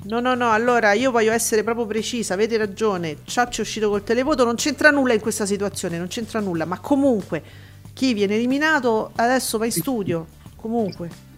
No, 0.04 0.20
no, 0.20 0.36
no, 0.36 0.52
allora 0.52 0.92
io 0.92 1.10
voglio 1.10 1.32
essere 1.32 1.64
proprio 1.64 1.86
precisa, 1.86 2.34
avete 2.34 2.56
ragione, 2.56 3.16
Ciacci 3.24 3.58
è 3.58 3.62
uscito 3.62 3.88
col 3.88 4.04
televoto, 4.04 4.44
non 4.44 4.54
c'entra 4.54 4.90
nulla 4.90 5.14
in 5.14 5.20
questa 5.20 5.44
situazione, 5.44 5.98
non 5.98 6.06
c'entra 6.06 6.38
nulla, 6.38 6.66
ma 6.66 6.78
comunque 6.78 7.42
chi 7.92 8.14
viene 8.14 8.36
eliminato 8.36 9.10
adesso 9.16 9.58
va 9.58 9.64
in 9.64 9.72
studio, 9.72 10.26
comunque. 10.54 11.29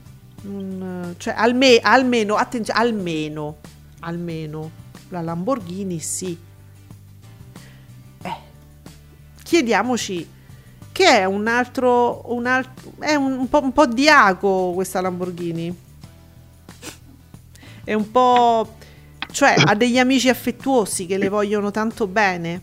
Non, 0.43 1.15
cioè, 1.19 1.35
alme- 1.37 1.79
almeno, 1.81 2.35
attenzione, 2.35 2.81
almeno, 2.81 3.57
almeno 4.01 4.71
la 5.09 5.21
Lamborghini 5.21 5.99
sì. 6.01 6.37
Eh, 8.23 8.35
chiediamoci 9.43 10.29
che 10.91 11.07
è 11.07 11.25
un 11.25 11.47
altro, 11.47 12.23
un 12.35 12.47
altro 12.47 12.93
è 12.99 13.15
un, 13.15 13.33
un 13.33 13.49
po', 13.49 13.63
un 13.63 13.73
po' 13.73 13.87
di 13.87 14.09
ago 14.09 14.73
questa 14.73 15.01
Lamborghini 15.01 15.75
è 17.85 17.95
un 17.95 18.11
po'. 18.11 18.77
cioè 19.31 19.55
ha 19.57 19.75
degli 19.75 19.99
amici 19.99 20.29
affettuosi 20.29 21.07
che 21.07 21.19
le 21.19 21.29
vogliono 21.29 21.71
tanto 21.71 22.07
bene. 22.07 22.63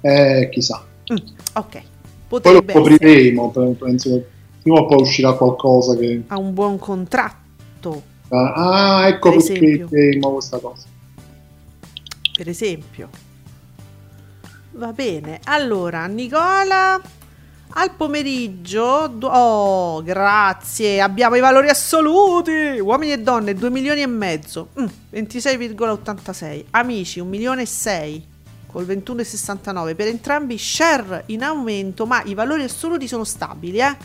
Eh, 0.00 0.48
chissà. 0.50 0.84
Mm, 1.12 1.16
ok, 1.54 1.82
Poi 2.40 2.52
lo 2.52 2.62
potrebbe 2.62 2.72
scopriremo, 2.72 3.50
pe- 3.50 3.76
penso 3.78 4.24
prima 4.62 4.78
o 4.80 4.86
poi 4.86 5.00
uscirà 5.02 5.32
qualcosa 5.34 5.96
che... 5.96 6.22
Ha 6.28 6.38
un 6.38 6.52
buon 6.54 6.78
contratto, 6.78 8.02
Ah, 8.32 9.06
ecco 9.08 9.30
Per 9.30 9.42
perché 9.44 9.86
temo 9.88 10.32
questa 10.34 10.58
cosa. 10.58 10.86
per 12.36 12.48
esempio. 12.48 13.08
Va 14.72 14.92
bene, 14.92 15.40
allora 15.44 16.06
Nicola. 16.06 17.00
Al 17.72 17.92
pomeriggio, 17.96 18.82
oh, 19.20 20.02
grazie, 20.02 21.00
abbiamo 21.00 21.36
i 21.36 21.40
valori 21.40 21.68
assoluti, 21.68 22.80
uomini 22.80 23.12
e 23.12 23.18
donne, 23.20 23.54
2 23.54 23.70
milioni 23.70 24.02
e 24.02 24.06
mezzo, 24.08 24.68
Mm, 24.80 24.86
26,86, 25.12 26.64
amici, 26.70 27.20
1 27.20 27.28
milione 27.28 27.62
e 27.62 27.66
6, 27.66 28.26
col 28.66 28.84
21,69, 28.86 29.94
per 29.94 30.08
entrambi 30.08 30.58
share 30.58 31.22
in 31.26 31.44
aumento, 31.44 32.06
ma 32.06 32.22
i 32.24 32.34
valori 32.34 32.64
assoluti 32.64 33.06
sono 33.06 33.22
stabili, 33.22 33.78
eh. 33.78 33.96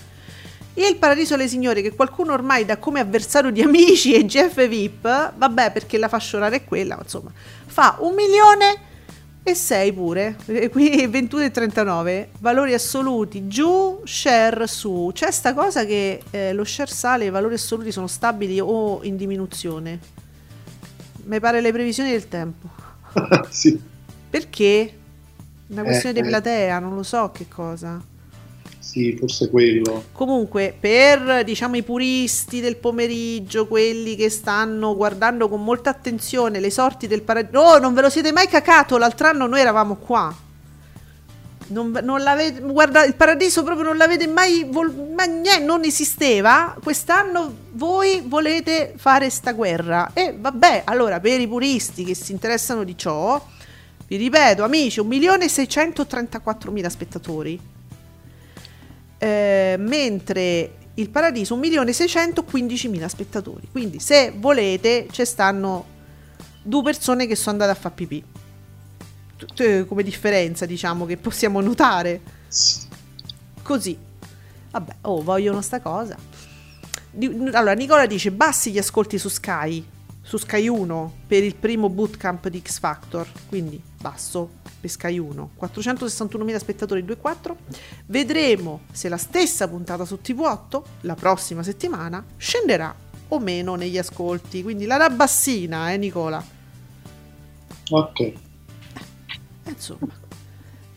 E 0.78 0.88
il 0.88 0.97
Paradiso 0.97 1.36
alle 1.36 1.47
Signore, 1.47 1.82
che 1.82 1.95
qualcuno 1.95 2.34
ormai 2.34 2.65
dà 2.65 2.78
come 2.78 2.99
avversario 2.99 3.49
di 3.49 3.61
amici 3.61 4.13
e 4.13 4.26
GF 4.26 4.67
VIP, 4.67 5.34
vabbè 5.38 5.71
perché 5.71 5.97
la 5.97 6.09
fascia 6.09 6.36
oraria 6.38 6.57
è 6.57 6.63
quella, 6.65 6.95
ma 6.95 7.03
insomma, 7.03 7.32
fa 7.65 7.95
1 7.99 8.13
milione 8.13 8.78
e 9.41 9.55
6 9.55 9.93
pure, 9.93 10.36
e 10.47 10.69
qui 10.69 10.89
21,39, 11.07 12.28
valori 12.39 12.73
assoluti 12.73 13.47
giù, 13.47 14.01
share 14.03 14.67
su. 14.67 15.11
C'è 15.13 15.32
sta 15.32 15.53
cosa 15.53 15.86
che 15.86 16.21
eh, 16.30 16.51
lo 16.51 16.65
share 16.65 16.91
sale, 16.91 17.26
i 17.26 17.30
valori 17.30 17.53
assoluti 17.53 17.91
sono 17.93 18.07
stabili 18.07 18.59
o 18.59 18.99
in 19.03 19.15
diminuzione. 19.15 19.99
Mi 21.26 21.39
pare 21.39 21.61
le 21.61 21.71
previsioni 21.71 22.11
del 22.11 22.28
tempo. 22.28 22.67
sì, 23.49 23.80
Perché? 24.30 24.93
Una 25.67 25.84
questione 25.84 26.17
Eh, 26.17 26.21
di 26.21 26.28
eh. 26.28 26.30
platea, 26.30 26.80
non 26.80 26.95
lo 26.95 27.03
so 27.03 27.32
che 27.32 27.47
cosa. 27.47 27.99
Sì, 28.96 29.18
forse 29.18 29.50
quello. 29.50 30.06
Comunque, 30.14 30.74
per 30.80 31.43
diciamo 31.43 31.76
i 31.76 31.84
puristi 31.84 32.62
del 32.62 32.78
pomeriggio, 32.78 33.68
quelli 33.68 34.16
che 34.16 34.30
stanno 34.30 34.96
guardando 34.96 35.50
con 35.50 35.62
molta 35.62 35.89
attenzione 35.89 36.62
le 36.62 36.72
sorti 36.72 37.06
del 37.06 37.22
paradiso. 37.22 37.60
Oh, 37.60 37.78
non 37.78 37.93
ve 37.93 38.00
lo 38.00 38.10
siete 38.10 38.32
mai 38.32 38.48
cacato? 38.48 38.98
L'altro 38.98 39.28
anno 39.28 39.48
noi 39.48 39.60
eravamo 39.60 39.96
qua. 39.96 40.34
Non, 41.68 42.00
non 42.04 42.22
l'avete, 42.22 42.62
guarda, 42.62 43.04
il 43.04 43.16
paradiso 43.16 43.64
proprio 43.64 43.86
non 43.86 43.98
l'avete 43.98 44.28
mai. 44.28 44.66
vol- 44.66 45.12
ma 45.14 45.26
niente, 45.26 45.60
non 45.60 45.84
esisteva. 45.84 46.78
Quest'anno 46.82 47.54
voi 47.74 48.24
volete 48.26 48.93
fare 48.96 49.30
sta 49.30 49.52
guerra. 49.52 50.12
E 50.14 50.34
vabbè, 50.39 50.84
allora, 50.86 51.20
per 51.20 51.41
i 51.41 51.48
puristi 51.50 52.06
che 52.06 52.16
si 52.16 52.32
interessano 52.32 52.86
di 52.86 52.98
ciò, 52.98 53.46
vi 54.08 54.16
ripeto, 54.16 54.64
amici, 54.64 55.02
1.634.000 55.02 56.88
spettatori 56.88 57.74
eh, 59.26 59.76
mentre 59.80 60.76
il 60.93 61.09
Paradiso 61.09 61.57
1.615.000 61.57 63.05
spettatori. 63.07 63.67
Quindi 63.71 63.99
se 63.99 64.32
volete 64.38 65.07
ci 65.09 65.26
stanno 65.26 65.93
due 66.61 66.84
persone 66.84 67.26
che 67.26 67.36
sono 67.36 67.53
andate 67.53 67.71
a 67.71 67.76
fare 67.76 67.95
pipì. 67.95 68.23
Tut- 69.36 69.59
eh, 69.59 69.86
Come 69.88 70.03
differenza 70.03 70.67
diciamo 70.67 71.07
che 71.07 71.17
possiamo 71.17 71.59
notare. 71.59 72.21
Sì. 72.47 72.82
Così. 73.63 73.97
Vabbè, 74.69 74.95
oh, 75.01 75.23
vogliono 75.23 75.61
sta 75.61 75.82
cosa. 75.82 76.15
Allora, 77.53 77.73
Nicola 77.73 78.05
dice 78.05 78.32
bassi 78.32 78.71
gli 78.71 78.78
ascolti 78.78 79.17
su 79.17 79.30
Sky, 79.30 79.84
su 80.26 80.38
Sky 80.38 80.67
1 80.67 81.13
per 81.28 81.43
il 81.43 81.55
primo 81.55 81.88
bootcamp 81.88 82.47
di 82.47 82.59
X 82.59 82.80
Factor, 82.80 83.28
quindi 83.47 83.80
basso 84.01 84.49
per 84.82 84.89
Sky 84.89 85.19
1, 85.19 85.51
461.000 85.61 86.57
spettatori 86.57 87.03
2.4. 87.03 87.55
Vedremo 88.07 88.82
se 88.91 89.07
la 89.07 89.17
stessa 89.17 89.67
puntata 89.67 90.03
su 90.03 90.17
TV8 90.23 90.82
la 91.01 91.13
prossima 91.13 91.61
settimana 91.61 92.26
scenderà 92.38 92.93
o 93.28 93.39
meno 93.39 93.76
negli 93.76 93.99
ascolti, 93.99 94.63
quindi 94.63 94.86
la 94.86 94.97
rabbassina, 94.97 95.93
eh 95.93 95.97
Nicola. 95.97 96.43
Ok. 97.91 98.19
Eh, 98.19 98.36
insomma, 99.65 100.23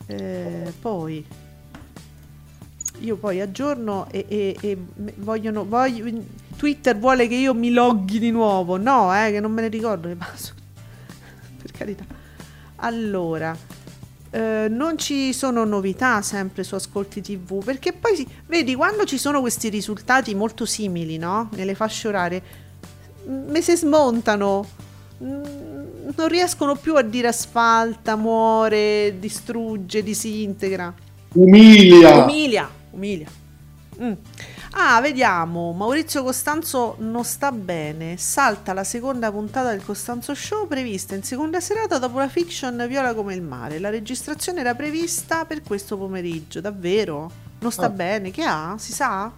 Eh, 0.07 0.73
poi 0.79 1.23
io 3.01 3.15
poi 3.15 3.39
aggiorno 3.41 4.07
e, 4.09 4.25
e- 4.27 4.57
e 4.59 4.77
vogliono, 5.17 5.65
voglio, 5.65 6.05
Twitter 6.59 6.97
vuole 6.97 7.29
che 7.29 7.35
io 7.35 7.53
mi 7.53 7.71
loghi 7.71 8.19
di 8.19 8.31
nuovo. 8.31 8.75
No, 8.75 9.15
eh, 9.15 9.31
che 9.31 9.39
non 9.39 9.53
me 9.53 9.61
ne 9.61 9.69
ricordo 9.69 10.09
le 10.09 10.15
password. 10.17 10.59
per 11.61 11.71
carità. 11.71 12.03
Allora, 12.75 13.55
eh, 14.29 14.67
non 14.69 14.97
ci 14.97 15.31
sono 15.31 15.63
novità 15.63 16.21
sempre 16.21 16.65
su 16.65 16.75
Ascolti 16.75 17.21
TV 17.21 17.63
perché 17.63 17.93
poi 17.93 18.13
si- 18.17 18.27
vedi 18.47 18.75
quando 18.75 19.05
ci 19.05 19.17
sono 19.17 19.39
questi 19.39 19.69
risultati 19.69 20.35
molto 20.35 20.65
simili, 20.65 21.17
no? 21.17 21.47
Nelle 21.53 21.75
fasce 21.75 22.09
orarie, 22.09 22.41
me 23.23 23.61
si 23.61 23.77
smontano. 23.77 24.67
Non 25.19 26.27
riescono 26.27 26.75
più 26.75 26.95
a 26.97 27.01
dire 27.03 27.29
asfalta, 27.29 28.17
muore, 28.17 29.15
distrugge, 29.17 30.03
disintegra. 30.03 30.93
Umilia. 31.35 32.23
Umilia, 32.23 32.69
umilia. 32.91 33.27
Mm. 34.01 34.11
Ah, 34.71 35.01
vediamo. 35.01 35.71
Maurizio 35.73 36.23
Costanzo 36.23 36.95
non 36.99 37.23
sta 37.23 37.51
bene. 37.51 38.17
Salta 38.17 38.71
la 38.73 38.83
seconda 38.83 39.31
puntata 39.31 39.71
del 39.71 39.83
Costanzo 39.83 40.33
Show 40.35 40.67
prevista 40.67 41.15
in 41.15 41.23
seconda 41.23 41.59
serata 41.59 41.97
dopo 41.97 42.19
la 42.19 42.29
fiction 42.29 42.85
Viola 42.87 43.13
come 43.13 43.33
il 43.33 43.41
mare. 43.41 43.79
La 43.79 43.89
registrazione 43.89 44.59
era 44.59 44.75
prevista 44.75 45.45
per 45.45 45.63
questo 45.63 45.97
pomeriggio. 45.97 46.61
Davvero? 46.61 47.31
Non 47.59 47.71
sta 47.71 47.87
Ah. 47.87 47.89
bene? 47.89 48.29
Che 48.31 48.43
ha? 48.43 48.75
Si 48.77 48.93
sa? 48.93 49.31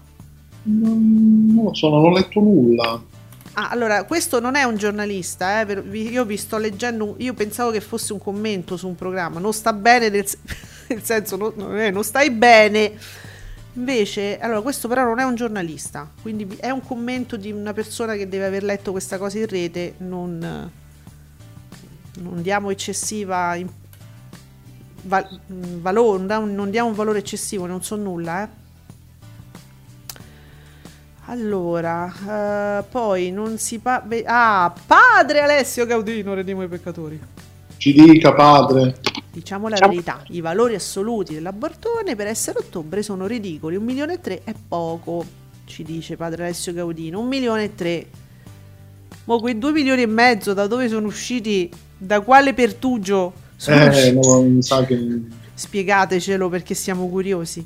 Non 0.63 1.61
lo 1.63 1.73
so, 1.73 1.89
non 1.89 2.03
ho 2.05 2.09
letto 2.11 2.39
nulla. 2.39 3.01
Ah, 3.53 3.69
allora, 3.69 4.03
questo 4.03 4.39
non 4.39 4.55
è 4.55 4.63
un 4.63 4.77
giornalista, 4.77 5.59
eh, 5.61 5.65
per- 5.65 5.83
io 5.93 6.23
vi 6.23 6.37
sto 6.37 6.57
leggendo, 6.57 7.15
io 7.17 7.33
pensavo 7.33 7.69
che 7.71 7.81
fosse 7.81 8.13
un 8.13 8.19
commento 8.19 8.77
su 8.77 8.87
un 8.87 8.95
programma, 8.95 9.39
non 9.41 9.51
sta 9.51 9.73
bene 9.73 10.07
nel, 10.07 10.25
nel 10.87 11.03
senso, 11.03 11.35
non, 11.35 11.53
non 11.91 12.03
stai 12.03 12.29
bene. 12.31 12.93
Invece, 13.73 14.37
allora, 14.39 14.61
questo 14.61 14.87
però 14.89 15.05
non 15.05 15.19
è 15.19 15.23
un 15.23 15.35
giornalista, 15.35 16.09
quindi 16.21 16.57
è 16.59 16.69
un 16.69 16.81
commento 16.85 17.37
di 17.37 17.51
una 17.51 17.71
persona 17.71 18.15
che 18.15 18.27
deve 18.27 18.45
aver 18.45 18.63
letto 18.63 18.91
questa 18.91 19.17
cosa 19.17 19.37
in 19.37 19.47
rete, 19.47 19.93
non, 19.99 20.37
non 22.15 22.41
diamo 22.41 22.69
eccessiva 22.69 23.57
val- 25.03 25.39
valore, 25.47 26.23
non 26.23 26.69
diamo- 26.69 26.89
un 26.89 26.95
valore 26.95 27.19
eccessivo, 27.19 27.65
non 27.65 27.81
so 27.81 27.95
nulla, 27.95 28.43
eh. 28.43 28.59
Allora, 31.25 32.11
eh, 32.27 32.83
poi 32.89 33.31
non 33.31 33.57
si 33.57 33.79
parla. 33.79 34.17
Ah, 34.25 34.73
padre 34.85 35.39
Alessio 35.39 35.85
Gaudino, 35.85 36.33
redimo 36.33 36.61
i 36.63 36.67
peccatori. 36.67 37.17
Ci 37.77 37.93
dica, 37.93 38.33
padre. 38.33 38.99
Diciamo 39.31 39.69
la 39.69 39.77
verità: 39.79 40.23
i 40.29 40.41
valori 40.41 40.75
assoluti 40.75 41.33
dell'abortone 41.33 42.15
per 42.15 42.27
essere 42.27 42.59
ottobre 42.59 43.01
sono 43.01 43.27
ridicoli. 43.27 43.77
Un 43.77 43.83
milione 43.85 44.13
e 44.13 44.21
tre 44.21 44.41
è 44.43 44.53
poco, 44.67 45.25
ci 45.65 45.83
dice 45.83 46.17
padre 46.17 46.43
Alessio 46.43 46.73
Gaudino. 46.73 47.19
Un 47.19 47.27
milione 47.27 47.63
e 47.63 47.75
tre. 47.75 48.07
Ma 49.23 49.37
quei 49.37 49.57
due 49.57 49.71
milioni 49.71 50.01
e 50.01 50.07
mezzo 50.07 50.53
da 50.53 50.67
dove 50.67 50.89
sono 50.89 51.07
usciti? 51.07 51.71
Da 51.97 52.19
quale 52.21 52.53
pertugio 52.53 53.31
sono 53.55 53.83
Eh, 53.83 53.87
usciti? 53.87 54.19
no, 54.27 54.41
mi 54.41 54.61
sa 54.63 54.83
che... 54.83 55.21
Spiegatecelo 55.53 56.49
perché 56.49 56.73
siamo 56.73 57.07
curiosi. 57.07 57.65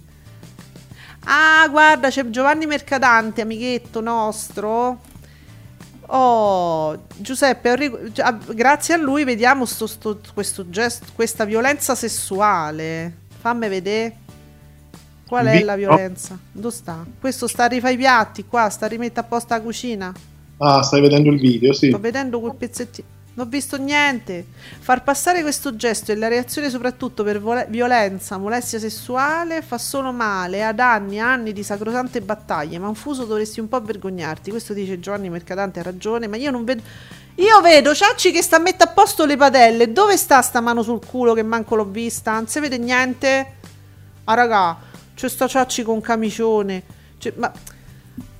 Ah, 1.27 1.67
guarda, 1.69 2.09
c'è 2.09 2.29
Giovanni 2.29 2.67
Mercadante, 2.67 3.41
amichetto 3.41 4.01
nostro. 4.01 4.99
Oh, 6.07 7.05
Giuseppe, 7.15 8.09
gi- 8.13 8.21
ah, 8.21 8.31
grazie 8.53 8.93
a 8.93 8.97
lui 8.97 9.23
vediamo 9.23 9.65
sto- 9.65 9.87
sto- 9.87 10.19
questo 10.33 10.69
gesto, 10.69 11.05
questa 11.15 11.45
violenza 11.45 11.95
sessuale. 11.95 13.13
Fammi 13.39 13.67
vedere. 13.67 14.15
Qual 15.27 15.45
è 15.47 15.57
Vi- 15.57 15.63
la 15.63 15.75
violenza? 15.75 16.37
Dove 16.51 16.75
sta? 16.75 17.03
Questo 17.19 17.47
sta 17.47 17.63
a 17.63 17.67
rifare 17.67 17.93
i 17.93 17.97
piatti 17.97 18.45
qua, 18.45 18.69
sta 18.69 18.85
a 18.85 18.89
rimettere 18.89 19.21
a 19.21 19.29
posto 19.29 19.53
la 19.55 19.61
cucina. 19.61 20.13
Ah, 20.57 20.83
stai 20.83 21.01
vedendo 21.01 21.29
il 21.31 21.39
video, 21.39 21.73
sì. 21.73 21.87
Sto 21.89 21.99
vedendo 21.99 22.39
quel 22.39 22.53
pezzettino. 22.55 23.07
Non 23.35 23.47
ho 23.47 23.49
visto 23.49 23.77
niente. 23.77 24.45
Far 24.79 25.03
passare 25.03 25.41
questo 25.41 25.75
gesto 25.75 26.13
e 26.13 26.15
la 26.15 26.29
reazione 26.29 26.69
soprattutto 26.69 27.21
per 27.21 27.41
vole- 27.41 27.67
violenza, 27.69 28.37
molestia 28.37 28.79
sessuale 28.79 29.61
fa 29.61 29.77
solo 29.77 30.13
male 30.13 30.63
ad 30.63 30.79
anni 30.79 31.17
e 31.17 31.19
anni 31.19 31.51
di 31.51 31.61
sacrosante 31.61 32.21
battaglie. 32.21 32.79
Ma 32.79 32.87
un 32.87 32.95
fuso 32.95 33.25
dovresti 33.25 33.59
un 33.59 33.67
po' 33.67 33.81
vergognarti. 33.81 34.51
Questo 34.51 34.71
dice 34.71 35.01
Giovanni 35.01 35.29
Mercadante, 35.29 35.81
ha 35.81 35.83
ragione. 35.83 36.27
Ma 36.27 36.37
io 36.37 36.49
non 36.49 36.63
vedo. 36.63 36.81
Io 37.35 37.59
vedo 37.59 37.93
Ciacci 37.93 38.31
che 38.31 38.41
sta 38.41 38.55
a 38.55 38.59
mettere 38.59 38.91
a 38.91 38.93
posto 38.93 39.25
le 39.25 39.35
padelle. 39.35 39.91
Dove 39.91 40.15
sta 40.15 40.41
sta 40.41 40.61
mano 40.61 40.81
sul 40.81 41.05
culo 41.05 41.33
che 41.33 41.43
manco 41.43 41.75
l'ho 41.75 41.83
vista? 41.83 42.31
Non 42.31 42.47
si 42.47 42.61
vede 42.61 42.77
niente? 42.77 43.55
Ah, 44.23 44.33
raga, 44.33 44.77
c'è 45.13 45.27
sta 45.27 45.45
Ciacci 45.45 45.83
con 45.83 45.99
camicione. 45.99 46.83
Cioè, 47.17 47.33
ma 47.35 47.51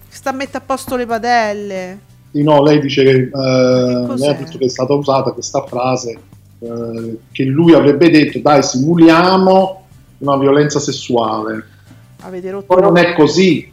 sta 0.07 0.29
a 0.29 0.33
mettere 0.33 0.59
a 0.59 0.61
posto 0.61 0.95
le 0.95 1.05
padelle. 1.05 2.04
No, 2.43 2.61
lei 2.63 2.79
dice 2.79 3.03
che, 3.03 3.11
eh, 3.11 3.29
lei 4.17 4.29
ha 4.29 4.33
detto 4.33 4.57
che 4.57 4.65
è 4.65 4.69
stata 4.69 4.93
usata 4.93 5.31
questa 5.31 5.63
frase 5.65 6.19
eh, 6.59 7.17
che 7.31 7.43
lui 7.43 7.73
avrebbe 7.73 8.09
detto 8.09 8.39
dai 8.39 8.61
simuliamo 8.63 9.83
una 10.19 10.37
violenza 10.37 10.79
sessuale. 10.79 11.63
Poi 12.63 12.81
non 12.81 12.97
è 12.97 13.13
così, 13.13 13.71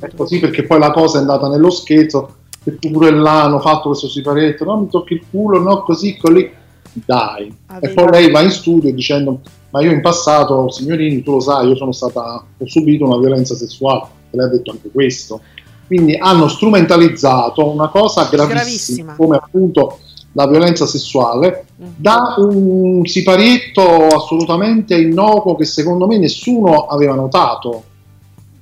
è 0.00 0.08
così 0.16 0.38
perché 0.40 0.64
poi 0.64 0.78
la 0.78 0.90
cosa 0.90 1.18
è 1.18 1.20
andata 1.20 1.48
nello 1.48 1.70
scherzo, 1.70 2.34
e 2.64 2.72
pure 2.72 3.10
là 3.10 3.44
hanno 3.44 3.60
fatto 3.60 3.88
questo 3.88 4.08
siparetto, 4.08 4.64
no 4.64 4.80
mi 4.80 4.88
tocchi 4.88 5.14
il 5.14 5.22
culo, 5.30 5.60
no 5.60 5.82
così, 5.82 6.16
così, 6.16 6.50
dai. 6.92 7.54
Avete- 7.66 7.92
E 7.92 7.94
poi 7.94 8.10
lei 8.10 8.30
va 8.30 8.42
in 8.42 8.50
studio 8.50 8.92
dicendo 8.92 9.40
ma 9.70 9.82
io 9.82 9.92
in 9.92 10.00
passato, 10.00 10.70
signorini, 10.70 11.22
tu 11.22 11.32
lo 11.32 11.40
sai, 11.40 11.68
io 11.68 11.76
sono 11.76 11.92
stata, 11.92 12.42
ho 12.56 12.66
subito 12.66 13.04
una 13.04 13.18
violenza 13.18 13.54
sessuale, 13.54 14.06
e 14.30 14.36
lei 14.36 14.46
ha 14.46 14.48
detto 14.48 14.70
anche 14.70 14.90
questo. 14.90 15.40
Quindi 15.88 16.14
hanno 16.16 16.46
strumentalizzato 16.48 17.66
una 17.68 17.88
cosa 17.88 18.28
gravissima, 18.30 18.46
Gravissima. 18.46 19.14
come 19.16 19.36
appunto 19.36 19.98
la 20.32 20.46
violenza 20.46 20.86
sessuale, 20.86 21.64
Mm. 21.80 21.86
da 21.96 22.34
un 22.38 23.04
siparietto 23.06 24.06
assolutamente 24.08 24.96
innocuo 24.96 25.56
che 25.56 25.64
secondo 25.64 26.06
me 26.06 26.18
nessuno 26.18 26.86
aveva 26.86 27.14
notato. 27.14 27.82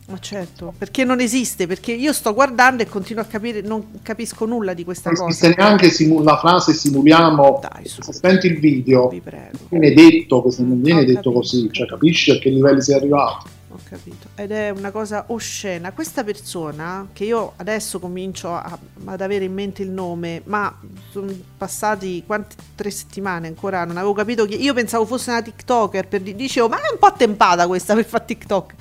Ma 0.09 0.19
certo, 0.21 0.73
perché 0.79 1.03
non 1.03 1.19
esiste, 1.19 1.67
perché 1.67 1.93
io 1.93 2.13
sto 2.13 2.33
guardando 2.33 2.83
e 2.85 2.87
continuo 2.87 3.23
a 3.23 3.27
capire, 3.27 3.61
non 3.63 3.99
capisco 4.03 4.45
nulla 4.47 4.73
di 4.73 4.85
questa 4.85 5.11
Non 5.11 5.19
cosa. 5.19 5.31
esiste 5.31 5.55
neanche 5.61 5.91
simu- 5.91 6.23
la 6.23 6.37
frase 6.39 6.73
simuliamo, 6.75 7.59
Dai, 7.61 7.89
su, 7.89 8.01
se 8.03 8.13
senti 8.13 8.47
il 8.47 8.61
video, 8.61 9.09
vi 9.09 9.21
prego. 9.21 9.59
viene 9.69 9.93
detto, 9.93 10.45
non 10.59 10.81
viene 10.81 11.05
detto 11.05 11.33
così, 11.33 11.69
cioè 11.73 11.89
capisci 11.89 12.31
a 12.31 12.39
che 12.39 12.51
livelli 12.51 12.81
sei 12.83 12.95
arrivato. 12.95 13.49
Ho 13.77 13.81
capito. 13.87 14.29
Ed 14.37 14.53
è 14.53 14.71
una 14.71 14.91
cosa 14.91 15.25
oscena. 15.29 15.93
Questa 15.93 16.25
persona, 16.25 17.07
che 17.13 17.25
io 17.25 17.53
adesso 17.57 17.99
comincio 17.99 18.51
a- 18.55 18.79
ad 19.05 19.21
avere 19.21 19.45
in 19.45 19.53
mente 19.53 19.83
il 19.83 19.91
nome, 19.91 20.41
ma 20.45 20.75
sono 21.11 21.31
passati 21.59 22.23
quante, 22.25 22.57
tre 22.75 22.91
settimane 22.91 23.49
ancora, 23.49 23.85
non 23.85 23.99
avevo 23.99 24.15
capito 24.15 24.47
che 24.47 24.55
io 24.55 24.73
pensavo 24.73 25.05
fosse 25.05 25.29
una 25.31 25.43
TikToker, 25.43 26.09
per, 26.09 26.23
di- 26.23 26.35
dicevo, 26.35 26.69
ma 26.69 26.79
è 26.79 26.91
un 26.91 26.99
po' 26.99 27.07
attempata 27.07 27.67
questa 27.67 27.95
per 27.95 28.07
fare 28.07 28.25
TikTok. 28.25 28.75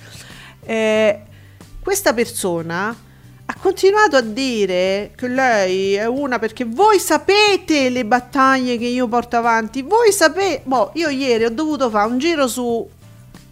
Eh, 0.63 1.21
questa 1.83 2.13
persona 2.13 2.87
ha 3.47 3.55
continuato 3.59 4.15
a 4.15 4.21
dire 4.21 5.11
che 5.15 5.27
lei 5.27 5.95
è 5.95 6.07
una 6.07 6.39
perché 6.39 6.63
voi 6.63 6.99
sapete 6.99 7.89
le 7.89 8.05
battaglie 8.05 8.77
che 8.77 8.85
io 8.85 9.09
porto 9.09 9.35
avanti, 9.35 9.81
voi 9.81 10.13
sapete, 10.13 10.61
boh, 10.63 10.91
io 10.93 11.09
ieri 11.09 11.43
ho 11.43 11.51
dovuto 11.51 11.89
fare 11.89 12.09
un 12.09 12.17
giro 12.17 12.47
su, 12.47 12.89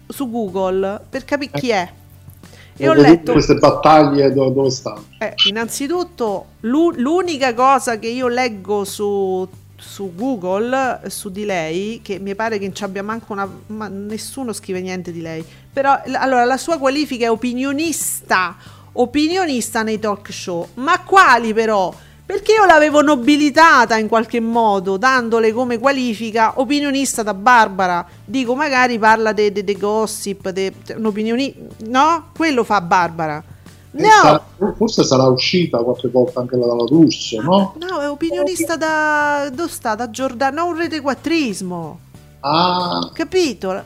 su 0.08 0.30
Google 0.30 1.02
per 1.10 1.26
capire 1.26 1.52
chi 1.54 1.70
è. 1.70 1.92
E 2.76 2.90
ho 2.90 2.94
Dopo 2.94 3.06
tutte 3.08 3.10
letto, 3.18 3.32
queste 3.34 3.56
battaglie 3.56 4.32
do- 4.34 4.50
dove 4.50 4.70
stanno? 4.72 5.06
eh, 5.20 5.34
innanzitutto, 5.48 6.46
l'u- 6.62 6.94
l'unica 6.98 7.54
cosa 7.54 8.00
che 8.00 8.08
io 8.08 8.28
leggo 8.28 8.84
su, 8.84 9.48
su 9.76 10.12
Google 10.16 11.02
eh, 11.04 11.10
su 11.10 11.30
di 11.30 11.46
lei, 11.46 12.02
che 12.04 12.18
mi 12.20 12.34
pare 12.36 12.58
che 12.58 12.66
non 12.66 12.76
ci 12.76 12.84
abbia 12.84 13.04
manco 13.04 13.34
una. 13.34 13.48
ma 13.68 13.88
nessuno 13.88 14.54
scrive 14.54 14.82
niente 14.82 15.12
di 15.12 15.22
lei. 15.22 15.44
Però, 15.72 15.94
l- 16.06 16.16
allora, 16.16 16.46
la 16.46 16.58
sua 16.58 16.78
qualifica 16.80 17.26
è 17.26 17.30
opinionista. 17.32 18.56
Opinionista 18.94 19.84
nei 19.84 20.00
talk 20.00 20.32
show. 20.32 20.68
Ma 20.76 21.00
quali 21.02 21.54
però? 21.54 21.94
Perché 22.26 22.54
io 22.54 22.66
l'avevo 22.66 23.02
nobilitata 23.02 23.98
in 23.98 24.08
qualche 24.08 24.40
modo, 24.40 24.98
dandole 24.98 25.52
come 25.52 25.78
qualifica 25.78 26.54
opinionista 26.56 27.22
da 27.22 27.34
Barbara. 27.34 28.06
Dico, 28.24 28.56
magari 28.56 28.98
parla 28.98 29.34
dei 29.34 29.52
de, 29.52 29.64
de 29.64 29.78
gossip, 29.78 30.50
de, 30.50 30.74
un'opinioni... 30.96 31.54
No? 31.88 32.30
Quello 32.36 32.64
fa 32.64 32.80
Barbara. 32.80 33.44
No! 33.92 34.10
sarà- 34.10 34.44
forse 34.76 35.04
sarà 35.04 35.28
uscita 35.28 35.78
qualche 35.80 36.10
volta 36.10 36.40
anche 36.40 36.56
la 36.56 36.66
dalla 36.66 36.86
D'Urso, 36.86 37.42
no? 37.42 37.76
No, 37.78 38.00
è 38.00 38.10
opinionista 38.10 38.76
da. 38.76 39.50
Dove 39.54 39.70
sta? 39.70 39.94
Da 39.94 40.10
Giordano, 40.10 40.66
un 40.66 40.78
retequattrismo. 40.78 42.00
Ah, 42.40 43.12
Capito? 43.14 43.84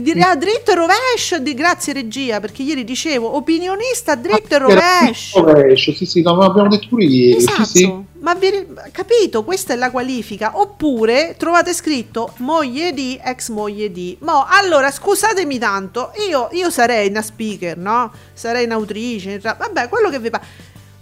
Dire 0.00 0.20
ah, 0.20 0.36
dritto 0.36 0.70
e 0.70 0.74
rovescio. 0.74 1.38
Di, 1.38 1.54
grazie, 1.54 1.92
regia, 1.92 2.40
perché 2.40 2.62
ieri 2.62 2.84
dicevo 2.84 3.36
opinionista 3.36 4.14
dritto 4.14 4.54
e 4.54 4.58
rovescio. 4.58 5.44
rovescio, 5.44 5.92
sì, 5.92 6.06
sì, 6.06 6.22
no, 6.22 6.34
ma 6.34 6.46
abbiamo 6.46 6.68
detto 6.68 6.86
pure 6.88 7.04
ieri, 7.04 7.36
Esatto, 7.36 7.64
sì, 7.64 7.78
sì. 7.78 8.02
ma 8.20 8.34
vi 8.34 8.66
capito? 8.92 9.44
Questa 9.44 9.72
è 9.72 9.76
la 9.76 9.90
qualifica. 9.90 10.58
Oppure 10.58 11.34
trovate 11.38 11.72
scritto 11.72 12.32
moglie 12.38 12.92
di, 12.92 13.18
ex 13.22 13.48
moglie 13.50 13.90
di. 13.90 14.16
Mo, 14.20 14.46
allora 14.48 14.90
scusatemi 14.90 15.58
tanto, 15.58 16.12
io, 16.28 16.48
io 16.52 16.70
sarei 16.70 17.08
una 17.08 17.22
speaker, 17.22 17.76
no? 17.76 18.12
Sarei 18.32 18.64
un'autrice, 18.64 19.38
vabbè, 19.38 19.88
quello 19.88 20.10
che 20.10 20.18
vi 20.18 20.30
pare. 20.30 20.44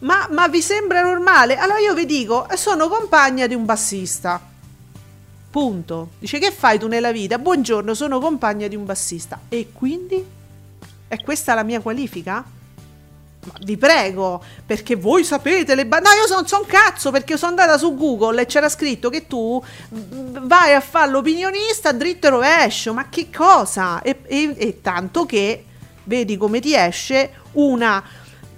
Ma, 0.01 0.29
ma 0.31 0.49
vi 0.49 0.61
sembra 0.61 1.03
normale? 1.03 1.57
Allora 1.57 1.79
io 1.79 1.95
vi 1.95 2.05
dico, 2.05 2.47
sono 2.55 2.89
compagna 2.89 3.47
di 3.47 3.55
un 3.55 3.65
bassista. 3.65 4.53
Punto. 5.55 6.09
Dice 6.19 6.41
che 6.41 6.51
fai 6.51 6.81
tu 6.81 6.89
nella 6.89 7.13
vita? 7.13 7.39
Buongiorno, 7.39 7.95
sono 7.95 8.19
compagna 8.19 8.67
di 8.67 8.75
un 8.75 8.85
bassista. 8.85 9.39
E 9.49 9.69
quindi? 9.73 10.27
È 11.07 11.17
questa 11.23 11.55
la 11.55 11.63
mia 11.63 11.79
qualifica? 11.79 12.33
Ma 13.45 13.53
vi 13.61 13.77
prego, 13.77 14.43
perché 14.67 14.97
voi 14.97 15.23
sapete 15.23 15.77
le 15.77 15.87
ba- 15.87 16.01
No, 16.01 16.09
io 16.11 16.35
non 16.35 16.45
so 16.49 16.59
un 16.59 16.67
cazzo 16.67 17.13
perché 17.13 17.37
sono 17.37 17.51
andata 17.53 17.79
su 17.79 17.95
Google 17.95 18.43
e 18.43 18.47
c'era 18.47 18.69
scritto 18.69 19.11
che 19.11 19.29
tu 19.29 19.63
mm, 19.95 20.39
vai 20.49 20.75
a 20.75 20.81
fare 20.81 21.13
l'opinionista 21.13 21.93
dritto 21.93 22.27
e 22.27 22.31
rovescio. 22.31 22.93
Ma 22.93 23.09
che 23.09 23.29
cosa? 23.31 24.03
E, 24.03 24.23
e- 24.27 24.55
e 24.59 24.81
tanto 24.81 25.25
che 25.25 25.65
vedi 26.03 26.37
come 26.37 26.59
ti 26.59 26.75
esce 26.75 27.31
una 27.53 28.03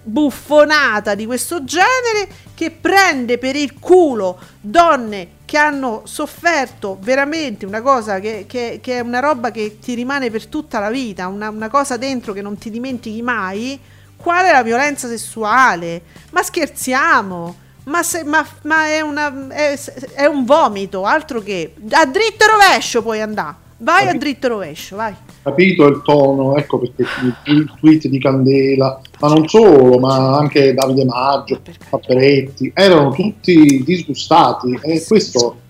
buffonata 0.09 1.17
di 1.17 1.27
questo 1.27 1.65
genere 1.65 2.29
che 2.55 2.71
prende 2.71 3.39
per 3.39 3.57
il 3.57 3.75
culo 3.79 4.39
donne 4.61 5.29
che 5.45 5.59
hanno 5.59 6.03
sofferto 6.05 6.97
veramente 7.01 7.67
una 7.67 7.83
cosa 7.83 8.21
che, 8.21 8.45
che- 8.49 8.79
che 8.81 8.99
è 8.99 9.01
una 9.01 9.19
roba 9.21 9.51
che 9.51 9.79
ti 9.81 9.95
rimane 9.95 10.31
per 10.31 10.47
tutta 10.47 10.79
la 10.79 10.91
vita, 10.91 11.27
una, 11.27 11.51
una 11.51 11.69
cosa 11.69 11.97
dentro 11.97 12.33
che 12.33 12.43
non 12.43 12.57
ti 12.57 12.71
dimentichi 12.71 13.21
mai. 13.23 13.79
Qual 14.17 14.45
è 14.45 14.53
la 14.53 14.63
violenza 14.63 15.09
sessuale? 15.09 16.03
Ma 16.31 16.43
scherziamo? 16.43 17.57
Ma, 17.85 18.03
se- 18.03 18.25
ma- 18.25 18.47
ma 18.63 18.87
è, 18.87 19.01
una, 19.01 19.49
è, 19.49 19.79
è 20.15 20.25
un 20.27 20.45
vomito, 20.45 21.05
altro 21.05 21.41
che 21.41 21.75
a 21.91 22.07
dritto 22.07 22.45
e 22.45 22.49
rovescio 22.49 23.03
puoi 23.03 23.21
andare. 23.21 23.55
Vai 23.79 24.09
a 24.09 24.15
dritto 24.15 24.49
rovescio, 24.49 24.97
vai. 24.97 25.15
Capito 25.43 25.87
il 25.87 26.01
tono, 26.03 26.57
ecco 26.57 26.79
perché 26.79 27.05
il, 27.45 27.73
tweet 27.79 28.09
di 28.09 28.19
Candela, 28.19 29.01
ma 29.21 29.29
non 29.29 29.47
solo, 29.47 29.99
ma 29.99 30.37
anche 30.39 30.73
Davide 30.73 31.05
Maggio, 31.05 31.61
Paperetti, 31.91 32.71
erano 32.75 33.11
tutti 33.11 33.83
disgustati 33.85 34.79
e 34.83 35.05
questo 35.05 35.61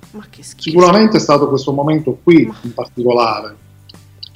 sicuramente 0.40 1.16
è 1.16 1.20
stato 1.20 1.48
questo 1.48 1.72
momento 1.72 2.18
qui 2.22 2.50
in 2.62 2.72
particolare. 2.72 3.56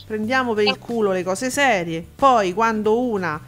prendiamo 0.05 0.53
per 0.53 0.65
il 0.65 0.79
culo 0.79 1.13
le 1.13 1.23
cose 1.23 1.49
serie. 1.51 2.05
Poi 2.15 2.53
quando 2.53 2.99
una 3.01 3.41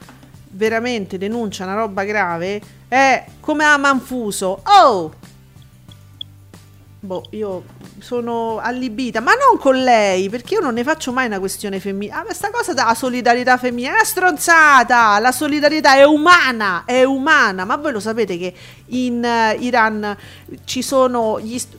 veramente 0.51 1.19
denuncia 1.19 1.65
una 1.65 1.75
roba 1.75 2.05
grave 2.05 2.61
è 2.87 3.25
come 3.41 3.65
a 3.65 3.77
Manfuso. 3.77 4.61
Oh! 4.63 5.13
Boh, 7.05 7.25
io 7.31 7.65
sono 7.99 8.61
allibita, 8.61 9.19
ma 9.19 9.33
non 9.33 9.59
con 9.59 9.75
lei, 9.75 10.29
perché 10.29 10.55
io 10.55 10.61
non 10.61 10.75
ne 10.75 10.85
faccio 10.85 11.11
mai 11.11 11.27
una 11.27 11.41
questione 11.41 11.81
femminile. 11.81 12.17
Ah, 12.17 12.23
questa 12.23 12.51
cosa 12.51 12.75
della 12.75 12.95
solidarietà 12.95 13.59
femminile 13.59 13.89
è 13.89 13.95
una 13.95 14.05
stronzata. 14.05 15.19
La 15.19 15.33
solidarietà 15.33 15.97
è 15.97 16.05
umana, 16.05 16.85
è 16.85 17.03
umana. 17.03 17.65
Ma 17.65 17.75
voi 17.75 17.91
lo 17.91 17.99
sapete 17.99 18.39
che 18.39 18.55
in 18.91 19.25
eh, 19.25 19.57
Iran 19.59 20.17
ci 20.65 20.81
sono 20.81 21.41
gli 21.41 21.59
st- 21.59 21.77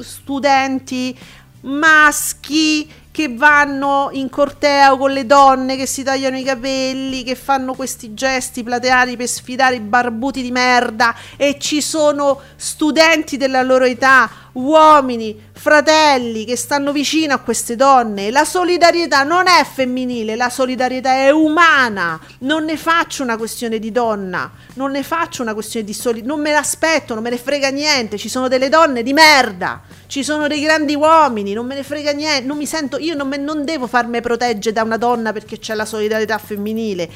studenti 0.00 1.16
maschi 1.60 2.90
che 3.14 3.32
vanno 3.32 4.08
in 4.10 4.28
corteo 4.28 4.96
con 4.96 5.12
le 5.12 5.24
donne 5.24 5.76
che 5.76 5.86
si 5.86 6.02
tagliano 6.02 6.36
i 6.36 6.42
capelli, 6.42 7.22
che 7.22 7.36
fanno 7.36 7.74
questi 7.74 8.12
gesti 8.12 8.64
plateali 8.64 9.16
per 9.16 9.28
sfidare 9.28 9.76
i 9.76 9.80
barbuti 9.80 10.42
di 10.42 10.50
merda 10.50 11.14
e 11.36 11.58
ci 11.60 11.80
sono 11.80 12.40
studenti 12.56 13.36
della 13.36 13.62
loro 13.62 13.84
età, 13.84 14.43
uomini, 14.54 15.50
fratelli 15.52 16.44
che 16.44 16.56
stanno 16.56 16.92
vicino 16.92 17.34
a 17.34 17.38
queste 17.38 17.76
donne. 17.76 18.30
La 18.30 18.44
solidarietà 18.44 19.22
non 19.22 19.46
è 19.46 19.64
femminile, 19.64 20.36
la 20.36 20.50
solidarietà 20.50 21.12
è 21.12 21.30
umana. 21.30 22.20
Non 22.40 22.64
ne 22.64 22.76
faccio 22.76 23.22
una 23.22 23.36
questione 23.36 23.78
di 23.78 23.90
donna, 23.90 24.50
non 24.74 24.90
ne 24.90 25.02
faccio 25.02 25.42
una 25.42 25.54
questione 25.54 25.86
di 25.86 25.92
solidarietà, 25.92 26.34
non 26.34 26.42
me 26.42 26.52
l'aspetto, 26.52 27.14
non 27.14 27.22
me 27.22 27.30
ne 27.30 27.38
frega 27.38 27.68
niente. 27.70 28.18
Ci 28.18 28.28
sono 28.28 28.48
delle 28.48 28.68
donne 28.68 29.02
di 29.02 29.12
merda, 29.12 29.82
ci 30.06 30.22
sono 30.22 30.46
dei 30.46 30.60
grandi 30.60 30.94
uomini, 30.94 31.52
non 31.52 31.66
me 31.66 31.74
ne 31.74 31.82
frega 31.82 32.12
niente, 32.12 32.46
non 32.46 32.56
mi 32.56 32.66
sento, 32.66 32.98
io 32.98 33.14
non, 33.14 33.28
me- 33.28 33.36
non 33.36 33.64
devo 33.64 33.86
farmi 33.86 34.20
proteggere 34.20 34.74
da 34.74 34.82
una 34.82 34.96
donna 34.96 35.32
perché 35.32 35.58
c'è 35.58 35.74
la 35.74 35.84
solidarietà 35.84 36.38
femminile. 36.38 37.10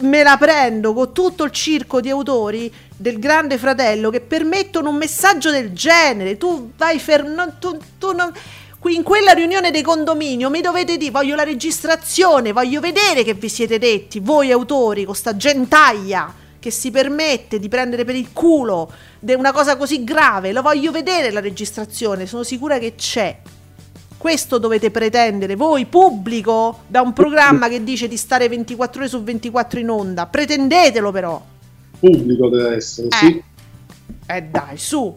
Me 0.00 0.22
la 0.22 0.36
prendo 0.36 0.92
con 0.92 1.12
tutto 1.12 1.42
il 1.44 1.50
circo 1.50 2.00
di 2.00 2.08
autori 2.08 2.72
del 2.96 3.18
Grande 3.18 3.58
Fratello 3.58 4.10
che 4.10 4.20
permettono 4.20 4.90
un 4.90 4.96
messaggio 4.96 5.50
del 5.50 5.72
genere. 5.72 6.36
Tu 6.36 6.72
vai 6.76 6.98
fermo, 6.98 7.54
tu, 7.58 7.76
tu 7.98 8.12
non... 8.12 8.32
Qui 8.78 8.94
in 8.94 9.02
quella 9.02 9.32
riunione 9.32 9.72
dei 9.72 9.82
condominio 9.82 10.50
mi 10.50 10.60
dovete 10.60 10.96
dire, 10.96 11.10
voglio 11.10 11.34
la 11.34 11.42
registrazione, 11.42 12.52
voglio 12.52 12.80
vedere 12.80 13.24
che 13.24 13.34
vi 13.34 13.48
siete 13.48 13.78
detti, 13.78 14.20
voi 14.20 14.52
autori, 14.52 15.04
con 15.04 15.16
sta 15.16 15.36
gentaglia 15.36 16.32
che 16.60 16.70
si 16.70 16.92
permette 16.92 17.58
di 17.58 17.68
prendere 17.68 18.04
per 18.04 18.14
il 18.14 18.32
culo 18.32 18.92
una 19.20 19.52
cosa 19.52 19.76
così 19.76 20.04
grave, 20.04 20.52
lo 20.52 20.62
voglio 20.62 20.92
vedere 20.92 21.32
la 21.32 21.40
registrazione, 21.40 22.26
sono 22.26 22.44
sicura 22.44 22.78
che 22.78 22.94
c'è. 22.94 23.36
Questo 24.18 24.58
dovete 24.58 24.90
pretendere 24.90 25.54
voi, 25.54 25.86
pubblico, 25.86 26.80
da 26.88 27.02
un 27.02 27.12
programma 27.12 27.68
che 27.68 27.84
dice 27.84 28.08
di 28.08 28.16
stare 28.16 28.48
24 28.48 29.00
ore 29.00 29.08
su 29.08 29.22
24 29.22 29.78
in 29.78 29.90
onda. 29.90 30.26
Pretendetelo 30.26 31.12
però. 31.12 31.40
Pubblico 32.00 32.48
deve 32.48 32.74
essere, 32.74 33.06
sì. 33.12 33.40
Eh 34.26 34.42
dai, 34.42 34.76
su. 34.76 35.16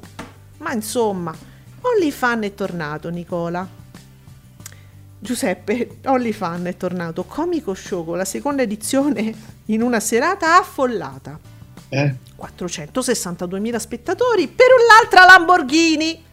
Ma 0.59 0.71
insomma, 0.73 1.35
OnlyFan 1.81 2.43
è 2.43 2.53
tornato, 2.53 3.09
Nicola. 3.09 3.67
Giuseppe, 5.17 5.97
OnlyFan 6.05 6.67
è 6.67 6.77
tornato. 6.77 7.23
Comico 7.23 7.73
Show 7.73 8.05
con 8.05 8.17
la 8.17 8.25
seconda 8.25 8.61
edizione 8.61 9.33
in 9.65 9.81
una 9.81 9.99
serata 9.99 10.59
affollata. 10.59 11.39
Eh? 11.89 12.15
462.000 12.39 13.75
spettatori 13.77 14.47
per 14.47 14.67
un'altra 14.79 15.25
Lamborghini 15.25 16.29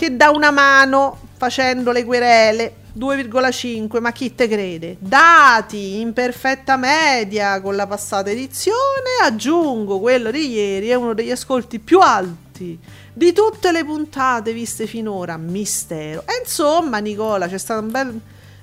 che 0.00 0.16
dà 0.16 0.30
una 0.30 0.50
mano 0.50 1.18
facendo 1.36 1.92
le 1.92 2.06
querele 2.06 2.76
2,5 2.98 4.00
ma 4.00 4.12
chi 4.12 4.34
te 4.34 4.48
crede? 4.48 4.96
Dati 4.98 6.00
in 6.00 6.14
perfetta 6.14 6.78
media 6.78 7.60
con 7.60 7.76
la 7.76 7.86
passata 7.86 8.30
edizione 8.30 9.20
aggiungo 9.22 10.00
quello 10.00 10.30
di 10.30 10.52
ieri 10.52 10.88
è 10.88 10.94
uno 10.94 11.12
degli 11.12 11.30
ascolti 11.30 11.80
più 11.80 12.00
alti 12.00 12.78
di 13.12 13.32
tutte 13.34 13.72
le 13.72 13.84
puntate 13.84 14.54
viste 14.54 14.86
finora 14.86 15.36
mistero. 15.36 16.22
E 16.22 16.40
insomma 16.42 16.96
Nicola 16.96 17.46
c'è 17.46 17.58
stata 17.58 17.80
un 17.80 17.90
bel- 17.90 18.20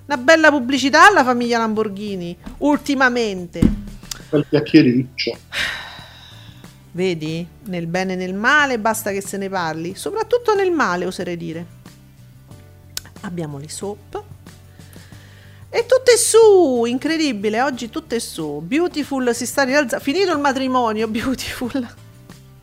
una 0.08 0.18
bella 0.18 0.50
pubblicità 0.50 1.06
alla 1.06 1.24
famiglia 1.24 1.60
Lamborghini 1.60 2.36
ultimamente. 2.58 3.60
Quel 4.28 4.44
chiacchiericcio. 4.50 5.38
Vedi? 6.98 7.46
Nel 7.66 7.86
bene 7.86 8.14
e 8.14 8.16
nel 8.16 8.34
male 8.34 8.80
basta 8.80 9.12
che 9.12 9.22
se 9.22 9.38
ne 9.38 9.50
parli, 9.50 9.94
soprattutto 9.94 10.56
nel 10.56 10.72
male 10.72 11.06
oserei 11.06 11.38
dire. 11.38 11.66
Abbiamo 13.22 13.60
le 13.60 13.70
soap. 13.70 14.24
E 15.70 15.82
tutto 15.82 16.10
è 16.12 16.18
su, 16.18 16.86
incredibile, 16.86 17.62
oggi 17.62 17.92
tutto 17.92 18.16
è 18.16 18.20
su. 18.20 18.64
Beautiful 18.66 19.36
si 19.36 19.46
sta 19.46 19.62
rialzando. 19.62 20.04
Finito 20.04 20.32
il 20.32 20.40
matrimonio, 20.40 21.08
Beautiful. 21.08 21.88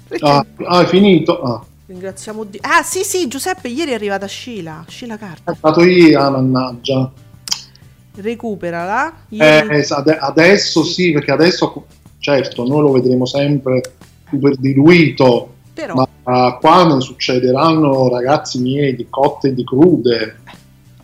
Perché 0.08 0.26
Ah, 0.28 0.44
ah, 0.66 0.82
è 0.82 0.86
finito? 0.86 1.40
Ah, 1.40 1.64
ringraziamo 1.86 2.42
Dio. 2.42 2.58
Ah, 2.64 2.82
sì, 2.82 3.04
sì, 3.04 3.28
Giuseppe, 3.28 3.68
ieri 3.68 3.92
è 3.92 3.94
arrivata 3.94 4.26
Sheila, 4.26 4.84
Sheila 4.88 5.16
Carta. 5.16 5.52
è 5.52 5.54
stato 5.54 5.84
io, 5.84 6.20
ah, 6.20 6.30
mannaggia. 6.30 7.12
Recuperala. 8.16 9.12
Eh, 9.28 9.36
Ieri- 9.36 9.86
ade- 9.90 10.18
adesso 10.18 10.82
sì, 10.82 11.12
perché 11.12 11.30
adesso, 11.30 11.86
certo, 12.18 12.66
noi 12.66 12.80
lo 12.80 12.90
vedremo 12.90 13.26
sempre 13.26 13.80
super 14.34 14.56
diluito, 14.56 15.54
però 15.72 15.94
ma 15.94 16.08
ah, 16.24 16.58
qua 16.60 16.84
ne 16.86 17.00
succederanno, 17.00 18.08
ragazzi 18.08 18.60
miei, 18.60 18.94
di 18.94 19.06
cotte 19.08 19.48
e 19.48 19.54
di 19.54 19.64
crude. 19.64 20.36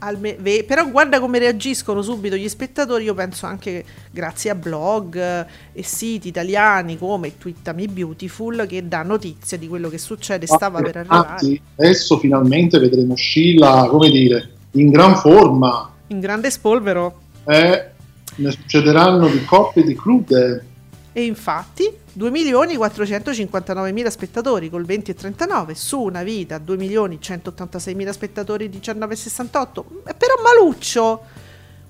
Alme- 0.03 0.37
ve- 0.41 0.65
però 0.67 0.89
guarda 0.89 1.21
come 1.21 1.39
reagiscono 1.39 2.01
subito 2.01 2.35
gli 2.35 2.49
spettatori, 2.49 3.05
io 3.05 3.13
penso 3.13 3.45
anche 3.45 3.71
che 3.71 3.85
grazie 4.11 4.49
a 4.49 4.55
blog 4.55 5.15
eh, 5.17 5.47
e 5.75 5.83
siti 5.83 6.29
italiani 6.29 6.97
come 6.97 7.37
Twittami 7.37 7.87
Beautiful 7.87 8.65
che 8.67 8.89
dà 8.89 9.03
notizie 9.03 9.59
di 9.59 9.69
quello 9.69 9.91
che 9.91 9.99
succede, 9.99 10.47
stava 10.47 10.81
per 10.81 10.97
arrivare 10.97 11.29
Anzi, 11.29 11.61
adesso 11.77 12.19
finalmente 12.19 12.79
vedremo 12.79 13.15
Scilla, 13.15 13.87
come 13.91 14.09
dire, 14.09 14.53
in 14.73 14.91
gran 14.91 15.17
forma. 15.17 15.93
in 16.07 16.19
grande 16.19 16.51
spolvero 16.51 17.21
Eh, 17.45 17.89
ne 18.37 18.51
succederanno 18.51 19.29
di 19.29 19.45
cotte 19.45 19.81
e 19.81 19.85
di 19.85 19.95
crude. 19.95 20.65
E 21.13 21.25
infatti 21.25 21.91
2.459.000 22.17 24.09
spettatori 24.09 24.71
col 24.71 24.85
20 24.85 25.11
e 25.11 25.15
39 25.15 25.75
su 25.75 26.01
una 26.01 26.23
vita 26.23 26.59
2.186.000 26.59 28.11
spettatori 28.11 28.69
19,68 28.69 29.85
Eh, 30.07 30.15
però 30.15 30.35
maluccio 30.43 31.23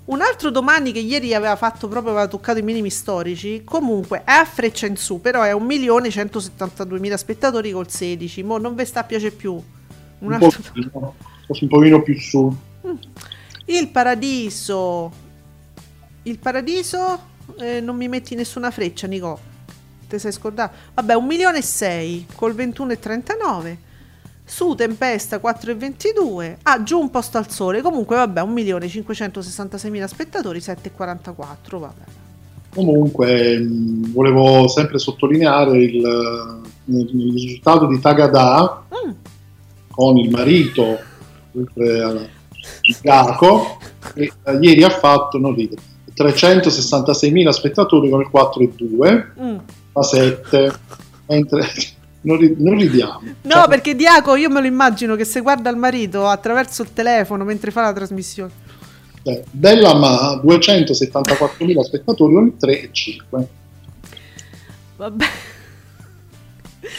un 0.07 0.23
altro 0.23 0.51
domani 0.51 0.93
che 0.93 1.01
ieri 1.01 1.35
aveva 1.35 1.57
fatto 1.57 1.87
proprio 1.87 2.13
aveva 2.13 2.29
toccato 2.29 2.59
i 2.59 2.63
minimi 2.63 2.91
storici 2.91 3.63
comunque 3.63 4.23
è 4.25 4.33
a 4.33 4.45
freccia 4.45 4.87
in 4.87 4.97
su 4.97 5.21
però 5.21 5.43
è 5.43 5.53
1.172.000 5.53 7.15
spettatori 7.15 7.71
col 7.73 7.91
16 7.91 8.43
mo 8.43 8.59
non 8.59 8.75
ve 8.75 8.85
sta 8.85 9.01
a 9.01 9.05
piace 9.05 9.31
più. 9.31 9.53
Un 9.53 9.63
Un 10.21 10.33
altro 10.33 10.61
pochino, 10.63 11.15
un 11.47 11.69
pochino 11.69 12.03
più 12.03 12.19
su. 12.19 12.57
il 13.67 13.89
paradiso. 13.89 15.29
Il 16.25 16.39
paradiso 16.39 17.30
eh, 17.59 17.81
non 17.81 17.97
mi 17.97 18.09
metti 18.09 18.35
nessuna 18.35 18.71
freccia 18.71 19.07
Nico. 19.07 19.39
Te 20.09 20.19
sei 20.19 20.33
scordato. 20.33 20.75
Vabbè 20.95 21.15
1 21.15 21.27
milione 21.27 21.59
e 21.59 21.63
6 21.63 22.27
col 22.35 22.55
21,39 22.55 23.77
su 24.45 24.75
Tempesta 24.75 25.37
4,22 25.37 26.57
ah 26.63 26.83
giù 26.83 26.99
un 26.99 27.11
posto 27.11 27.39
al 27.39 27.49
sole. 27.51 27.81
Comunque 27.83 28.17
vabbè 28.17 28.41
1 28.41 28.53
milione 28.53 28.89
566 28.89 29.91
mila 29.91 30.07
spettatori 30.09 30.59
7,44 30.59 31.79
vabbè. 31.79 32.05
Comunque, 32.75 33.59
mh, 33.59 34.13
volevo 34.13 34.69
sempre 34.69 34.99
sottolineare 34.99 35.77
il, 35.83 36.05
eh, 36.05 36.99
il 36.99 37.33
risultato 37.33 37.87
di 37.87 37.99
Tagada 38.01 38.85
Mm. 39.07 39.11
con 39.91 40.17
il 40.19 40.31
marito, 40.31 40.99
oltre 41.57 42.03
a 42.03 42.29
Giaco, 43.03 43.79
che 44.15 44.33
ieri 44.61 44.83
ha 44.85 44.91
fatto, 44.91 45.39
non 45.39 45.55
ride, 45.55 45.77
366.000 46.25 47.49
spettatori 47.51 48.11
con 48.11 48.21
il 48.21 48.29
4,2, 48.33 49.27
Mm. 49.43 49.57
a 49.93 50.03
7, 50.03 50.73
mentre 51.27 51.67
non, 52.23 52.37
ri- 52.37 52.55
non 52.59 52.77
ridiamo. 52.77 53.21
No, 53.43 53.51
Cioè, 53.51 53.69
perché 53.69 53.95
Diaco 53.95 54.35
io 54.37 54.51
me 54.51 54.61
lo 54.61 54.67
immagino 54.67 55.17
che 55.17 55.25
se 55.25 55.41
guarda 55.41 55.71
il 55.71 55.77
marito 55.77 56.27
attraverso 56.27 56.83
il 56.83 56.93
telefono 56.93 57.45
mentre 57.45 57.71
fa 57.71 57.83
la 57.83 57.93
trasmissione. 57.93 58.51
eh, 59.23 59.45
Bella 59.51 59.95
ma 59.95 60.35
274.000 60.45 61.81
spettatori 61.81 62.35
con 62.35 62.47
il 62.47 62.55
3,5. 62.61 63.45
Vabbè. 64.97 65.25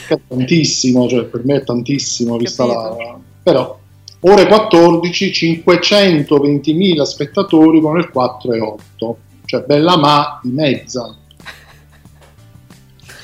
è 0.09 0.19
tantissimo, 0.27 1.07
cioè 1.07 1.23
per 1.25 1.45
me 1.45 1.55
è 1.57 1.63
tantissimo, 1.63 2.37
vista 2.37 2.65
la... 2.65 3.19
Però 3.43 3.79
ore 4.21 4.45
14 4.47 5.31
520.000 5.65 7.01
spettatori 7.01 7.81
con 7.81 7.97
il 7.97 8.11
4,8 8.13 9.13
cioè 9.45 9.61
bella 9.63 9.97
ma 9.97 10.39
di 10.43 10.51
mezza 10.51 11.15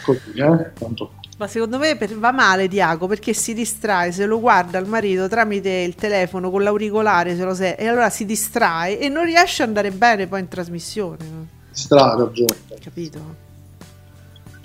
così 0.04 0.32
eh 0.36 0.72
tanto 0.74 1.12
Ma 1.38 1.48
secondo 1.48 1.78
me 1.78 1.96
per- 1.98 2.18
va 2.18 2.32
male 2.32 2.68
Diaco 2.68 3.06
perché 3.08 3.34
si 3.34 3.54
distrae, 3.54 4.12
se 4.12 4.26
lo 4.26 4.40
guarda 4.40 4.80
il 4.80 4.88
marito 4.88 5.28
tramite 5.28 5.70
il 5.70 5.94
telefono 5.96 6.50
con 6.50 6.64
l'auricolare 6.64 7.36
se 7.36 7.44
lo 7.44 7.54
se- 7.54 7.76
e 7.78 7.88
allora 7.88 8.10
si 8.10 8.26
distrae 8.26 9.00
e 9.00 9.08
non 9.10 9.24
riesce 9.26 9.62
ad 9.62 9.68
andare 9.70 9.92
bene 9.92 10.26
poi 10.28 10.40
in 10.40 10.48
trasmissione. 10.48 11.18
no? 11.30 11.48
stra 11.72 12.16
ragione 12.16 12.56
Capito? 12.80 13.20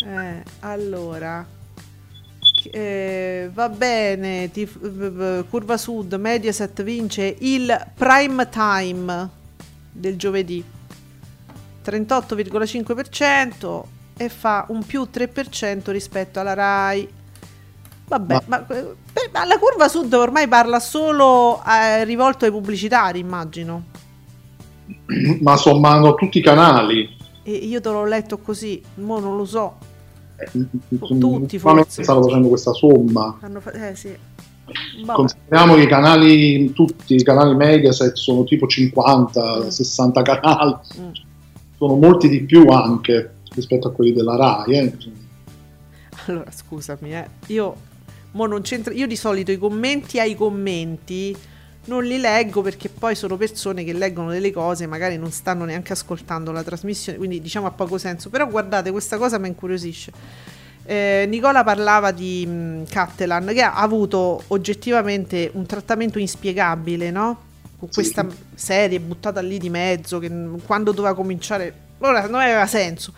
Eh, 0.05 0.43
allora 0.61 1.45
eh, 2.71 3.51
va 3.53 3.69
bene, 3.69 4.51
ti- 4.51 4.65
v- 4.65 5.11
v- 5.11 5.45
Curva 5.49 5.77
Sud, 5.77 6.13
Mediaset 6.15 6.83
vince 6.83 7.37
il 7.41 7.87
prime 7.95 8.49
time 8.49 9.29
del 9.93 10.17
giovedì 10.17 10.65
38,5% 11.85 13.83
e 14.17 14.29
fa 14.29 14.67
un 14.69 14.85
più 14.85 15.09
3% 15.13 15.91
rispetto 15.91 16.41
alla 16.41 16.55
RAI. 16.55 17.09
Vabbè, 18.09 18.35
Ma- 18.35 18.43
ma, 18.47 18.59
beh, 18.61 19.31
ma 19.33 19.45
la 19.45 19.59
Curva 19.59 19.89
Sud 19.89 20.13
ormai 20.13 20.47
parla 20.49 20.81
solo 20.81 21.63
eh, 21.65 22.05
rivolto 22.05 22.45
ai 22.45 22.51
pubblicitari, 22.51 23.19
immagino. 23.19 23.85
ma 25.41 25.57
sommando 25.57 26.15
tutti 26.15 26.39
i 26.39 26.43
canali 26.43 27.09
E 27.45 27.53
io 27.53 27.81
te 27.81 27.89
l'ho 27.89 28.05
letto 28.05 28.39
così, 28.39 28.83
mo 28.97 29.19
non 29.19 29.37
lo 29.37 29.45
so. 29.45 29.77
Eh, 30.43 30.51
Tutti, 30.99 31.25
ultimamente 31.25 31.59
forse. 31.59 32.03
stanno 32.03 32.23
facendo 32.23 32.49
questa 32.49 32.73
somma 32.73 33.39
fa- 33.61 33.73
eh 33.91 33.95
sì. 33.95 34.15
Consideriamo 35.07 35.75
che 35.75 35.83
i 35.83 35.87
canali 35.89 36.73
tutti 36.73 37.15
i 37.15 37.23
canali 37.23 37.55
Mediaset 37.55 38.15
sono 38.15 38.45
tipo 38.45 38.67
50 38.67 39.65
Mm. 39.65 39.69
60 39.69 40.23
canali 40.23 40.77
Mm. 41.01 41.11
sono 41.77 41.95
molti 41.97 42.29
di 42.29 42.43
più 42.45 42.67
anche 42.69 43.35
rispetto 43.55 43.89
a 43.89 43.93
quelli 43.93 44.13
della 44.13 44.37
RAI 44.37 44.73
eh. 44.79 44.95
Allora, 46.27 46.51
scusami, 46.51 47.13
eh. 47.15 47.27
Io 47.49 47.75
mo 48.33 48.47
non 48.47 48.63
c'entra. 48.63 48.95
Io 48.95 49.07
di 49.09 49.17
solito 49.17 49.51
i 49.51 49.59
commenti 49.59 50.21
ai 50.21 50.35
commenti 50.37 51.37
non 51.85 52.05
li 52.05 52.19
leggo 52.19 52.63
perché 52.63 52.89
poi 52.89 53.15
sono 53.15 53.37
persone 53.37 53.83
che 53.85 53.93
leggono 53.93 54.31
delle 54.31 54.53
cose 54.53 54.85
e 54.85 54.87
magari 54.87 55.17
non 55.17 55.31
stanno 55.33 55.65
neanche 55.65 55.93
ascoltando 55.93 56.53
la 56.53 56.63
trasmissione, 56.63 57.19
quindi 57.19 57.41
diciamo 57.41 57.67
ha 57.67 57.71
poco 57.73 57.99
senso. 57.99 58.31
Però 58.31 58.47
guardate, 58.49 58.91
questa 58.91 59.17
cosa 59.19 59.39
mi 59.39 59.49
incuriosisce. 59.49 60.13
Eh, 60.85 61.27
Nicola 61.29 61.63
parlava 61.65 62.11
di 62.11 62.45
mh, 62.47 62.85
Cattelan 62.89 63.47
che 63.53 63.63
ha 63.63 63.75
avuto 63.75 64.43
oggettivamente 64.49 65.51
un 65.55 65.65
trattamento 65.67 66.19
inspiegabile, 66.19 67.11
no? 67.11 67.51
Con 67.79 67.89
Sì. 67.89 67.95
questa 67.95 68.27
serie 68.55 69.01
buttata 69.01 69.41
lì 69.41 69.59
di 69.59 69.71
mezzo 69.71 70.19
che 70.21 70.31
quando 70.65 70.93
doveva 70.93 71.15
cominciare, 71.15 71.73
ora 71.99 72.27
non 72.27 72.41
aveva 72.41 72.67
senso. 72.67 73.13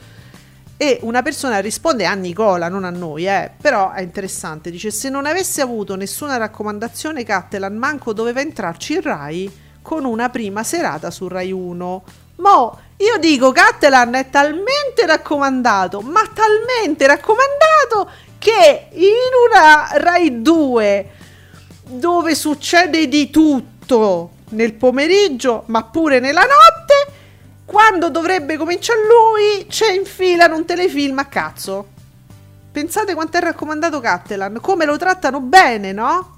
E 0.76 0.98
una 1.02 1.22
persona 1.22 1.60
risponde 1.60 2.04
a 2.04 2.14
Nicola, 2.14 2.68
non 2.68 2.84
a 2.84 2.90
noi, 2.90 3.26
eh, 3.26 3.50
però 3.60 3.92
è 3.92 4.02
interessante. 4.02 4.70
Dice: 4.70 4.90
Se 4.90 5.08
non 5.08 5.24
avesse 5.24 5.60
avuto 5.60 5.94
nessuna 5.94 6.36
raccomandazione, 6.36 7.24
Cattelan 7.24 7.76
manco 7.76 8.12
doveva 8.12 8.40
entrarci 8.40 8.94
in 8.94 9.02
Rai 9.02 9.58
con 9.80 10.04
una 10.04 10.30
prima 10.30 10.64
serata 10.64 11.10
su 11.10 11.28
Rai 11.28 11.52
1. 11.52 12.04
Mo 12.36 12.80
io 12.96 13.18
dico: 13.18 13.52
Cattelan 13.52 14.14
è 14.14 14.30
talmente 14.30 15.06
raccomandato, 15.06 16.00
ma 16.00 16.22
talmente 16.32 17.06
raccomandato 17.06 18.10
che 18.38 18.88
in 18.90 19.12
una 19.48 19.88
Rai 19.92 20.42
2 20.42 21.10
dove 21.86 22.34
succede 22.34 23.08
di 23.08 23.30
tutto 23.30 24.30
nel 24.50 24.74
pomeriggio, 24.74 25.64
ma 25.66 25.84
pure 25.84 26.20
nella 26.20 26.42
notte, 26.42 26.83
quando 27.64 28.10
dovrebbe 28.10 28.56
cominciare 28.56 28.98
lui, 29.00 29.66
c'è 29.66 29.92
infilano 29.92 30.56
un 30.56 30.64
telefilm 30.64 31.18
a 31.18 31.24
cazzo. 31.26 31.86
Pensate 32.70 33.14
quanto 33.14 33.36
è 33.36 33.40
raccomandato 33.40 34.00
Cattelan, 34.00 34.58
come 34.60 34.84
lo 34.84 34.96
trattano 34.96 35.40
bene, 35.40 35.92
no? 35.92 36.32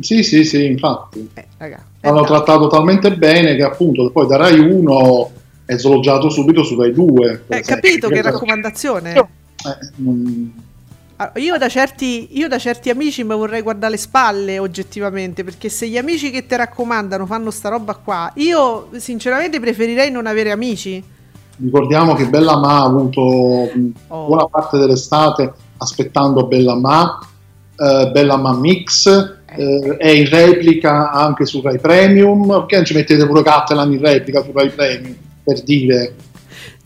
sì 0.00 0.22
sì 0.22 0.44
sì 0.44 0.66
infatti 0.66 1.28
Eh, 1.34 1.46
raga. 1.58 1.82
eh, 2.00 2.06
hanno 2.08 2.18
dai. 2.20 2.26
trattato 2.28 2.68
talmente 2.68 3.12
bene 3.16 3.56
che 3.56 3.64
appunto 3.64 4.08
poi 4.12 4.28
da 4.28 4.36
Rai 4.36 4.56
1 4.60 5.30
è 5.64 5.76
sloggiato 5.76 6.30
subito 6.30 6.62
su 6.62 6.78
Rai 6.80 6.92
2 6.92 7.42
per 7.48 7.58
Eh, 7.58 7.62
capito 7.62 8.08
che 8.08 8.22
raccomandazione? 8.22 9.14
Eh, 9.16 9.26
non- 9.96 10.52
Io 11.34 11.58
da, 11.58 11.68
certi, 11.68 12.38
io 12.38 12.48
da 12.48 12.56
certi 12.58 12.88
amici 12.88 13.22
mi 13.24 13.34
vorrei 13.34 13.60
guardare 13.60 13.92
le 13.92 13.98
spalle 13.98 14.58
oggettivamente, 14.58 15.44
perché 15.44 15.68
se 15.68 15.86
gli 15.86 15.98
amici 15.98 16.30
che 16.30 16.46
ti 16.46 16.56
raccomandano 16.56 17.26
fanno 17.26 17.50
sta 17.50 17.68
roba 17.68 17.94
qua, 17.94 18.32
io 18.36 18.88
sinceramente 18.96 19.60
preferirei 19.60 20.10
non 20.10 20.26
avere 20.26 20.50
amici. 20.50 21.02
ricordiamo 21.62 22.14
che 22.14 22.26
Bella 22.26 22.56
Ma 22.56 22.78
ha 22.78 22.84
avuto 22.84 23.20
Oh. 24.08 24.26
buona 24.26 24.46
parte 24.46 24.78
dell'estate 24.78 25.52
aspettando 25.76 26.46
Bella 26.46 26.74
Ma 26.74 27.18
eh, 27.76 28.10
Bella 28.12 28.36
Ma 28.36 28.54
Mix 28.54 29.06
eh, 29.06 29.96
è 29.98 30.08
in 30.08 30.26
replica 30.28 31.10
anche 31.10 31.44
su 31.44 31.60
Rai 31.60 31.78
Premium 31.78 32.46
perché 32.46 32.76
non 32.76 32.84
ci 32.86 32.94
mettete 32.94 33.26
pure 33.26 33.42
Catalan 33.42 33.92
in 33.92 34.00
replica 34.00 34.42
su 34.42 34.52
Rai 34.54 34.70
Premium 34.70 35.14
per 35.44 35.62
dire 35.62 36.14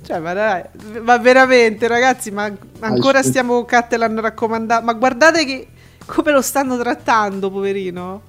Cioè, 0.04 0.18
ma, 0.18 0.34
dai, 0.34 0.62
ma 1.02 1.16
veramente, 1.18 1.88
ragazzi, 1.88 2.30
ma 2.30 2.50
ancora 2.80 3.22
stiamo 3.22 3.54
con 3.54 3.64
Cattelan 3.64 4.20
raccomandato. 4.20 4.84
Ma 4.84 4.92
guardate 4.92 5.44
che 5.46 5.68
come 6.04 6.30
lo 6.30 6.42
stanno 6.42 6.76
trattando, 6.78 7.50
poverino. 7.50 8.20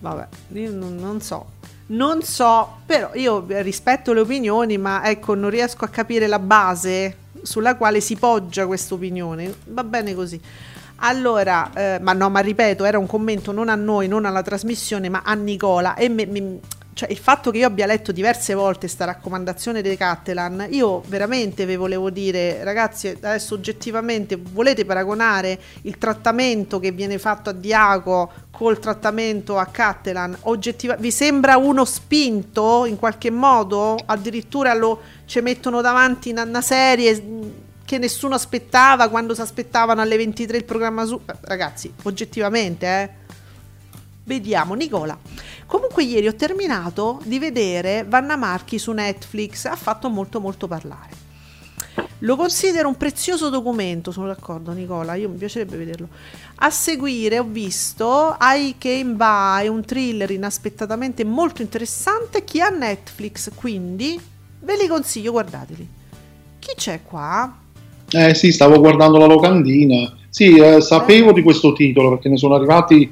Vabbè, 0.00 0.26
io 0.52 0.70
non, 0.70 0.96
non 0.96 1.20
so. 1.22 1.46
Non 1.86 2.22
so, 2.22 2.80
però 2.84 3.10
io 3.14 3.44
rispetto 3.48 4.12
le 4.12 4.20
opinioni, 4.20 4.76
ma 4.76 5.02
ecco, 5.08 5.34
non 5.34 5.48
riesco 5.48 5.84
a 5.84 5.88
capire 5.88 6.26
la 6.26 6.38
base 6.38 7.16
sulla 7.42 7.76
quale 7.76 8.00
si 8.00 8.16
poggia 8.16 8.66
questa 8.66 8.94
opinione. 8.94 9.54
Va 9.68 9.84
bene 9.84 10.14
così. 10.14 10.38
Allora, 10.96 11.70
eh, 11.74 11.98
ma 12.00 12.12
no, 12.12 12.30
ma 12.30 12.40
ripeto, 12.40 12.84
era 12.84 12.98
un 12.98 13.06
commento 13.06 13.52
non 13.52 13.68
a 13.68 13.74
noi, 13.74 14.08
non 14.08 14.24
alla 14.24 14.42
trasmissione, 14.42 15.08
ma 15.08 15.22
a 15.24 15.34
Nicola. 15.34 15.94
E 15.94 16.08
me- 16.08 16.26
me- 16.26 16.60
cioè, 16.94 17.10
il 17.10 17.18
fatto 17.18 17.50
che 17.50 17.58
io 17.58 17.66
abbia 17.66 17.86
letto 17.86 18.12
diverse 18.12 18.54
volte 18.54 18.86
sta 18.86 19.04
raccomandazione 19.04 19.82
dei 19.82 19.96
Cattelan, 19.96 20.68
io 20.70 21.02
veramente 21.06 21.66
vi 21.66 21.74
volevo 21.74 22.08
dire, 22.08 22.62
ragazzi, 22.62 23.08
adesso 23.08 23.54
oggettivamente 23.54 24.36
volete 24.40 24.84
paragonare 24.84 25.58
il 25.82 25.98
trattamento 25.98 26.78
che 26.78 26.92
viene 26.92 27.18
fatto 27.18 27.50
a 27.50 27.52
Diaco 27.52 28.30
col 28.52 28.78
trattamento 28.78 29.58
a 29.58 29.66
Cattelan? 29.66 30.36
Oggettiva- 30.42 30.94
vi 30.94 31.10
sembra 31.10 31.56
uno 31.56 31.84
spinto 31.84 32.86
in 32.86 32.96
qualche 32.96 33.30
modo? 33.30 33.96
Addirittura 34.06 34.72
lo 34.72 35.00
ci 35.26 35.40
mettono 35.40 35.80
davanti 35.80 36.30
una, 36.30 36.44
una 36.44 36.62
serie 36.62 37.20
mh, 37.20 37.52
che 37.84 37.98
nessuno 37.98 38.36
aspettava 38.36 39.08
quando 39.08 39.34
si 39.34 39.40
aspettavano 39.40 40.00
alle 40.00 40.16
23 40.16 40.58
il 40.58 40.64
programma 40.64 41.04
su... 41.04 41.20
Ragazzi, 41.40 41.92
oggettivamente, 42.04 42.86
eh. 42.86 43.22
Vediamo, 44.24 44.74
Nicola. 44.74 45.18
Comunque 45.66 46.04
ieri 46.04 46.26
ho 46.26 46.34
terminato 46.34 47.20
di 47.24 47.38
vedere 47.38 48.04
Vanna 48.08 48.36
Marchi 48.36 48.78
su 48.78 48.92
Netflix, 48.92 49.66
ha 49.66 49.76
fatto 49.76 50.08
molto 50.08 50.40
molto 50.40 50.66
parlare. 50.66 51.22
Lo 52.20 52.36
considero 52.36 52.88
un 52.88 52.96
prezioso 52.96 53.50
documento, 53.50 54.10
sono 54.10 54.28
d'accordo 54.28 54.72
Nicola, 54.72 55.14
io 55.14 55.28
mi 55.28 55.36
piacerebbe 55.36 55.76
vederlo. 55.76 56.08
A 56.56 56.70
seguire 56.70 57.38
ho 57.38 57.44
visto 57.44 58.36
I 58.40 58.76
Came 58.78 59.14
By, 59.14 59.68
un 59.68 59.84
thriller 59.84 60.30
inaspettatamente 60.30 61.24
molto 61.24 61.60
interessante 61.60 62.44
che 62.44 62.62
ha 62.62 62.70
Netflix, 62.70 63.50
quindi 63.54 64.18
ve 64.60 64.76
li 64.76 64.86
consiglio, 64.86 65.32
guardateli. 65.32 65.86
Chi 66.58 66.72
c'è 66.76 67.02
qua? 67.02 67.62
eh 68.14 68.34
sì 68.34 68.52
stavo 68.52 68.78
guardando 68.78 69.18
la 69.18 69.26
locandina 69.26 70.12
sì 70.28 70.56
eh, 70.56 70.80
sapevo 70.80 71.32
di 71.32 71.42
questo 71.42 71.72
titolo 71.72 72.10
perché 72.10 72.28
ne 72.28 72.36
sono 72.36 72.54
arrivati 72.54 73.10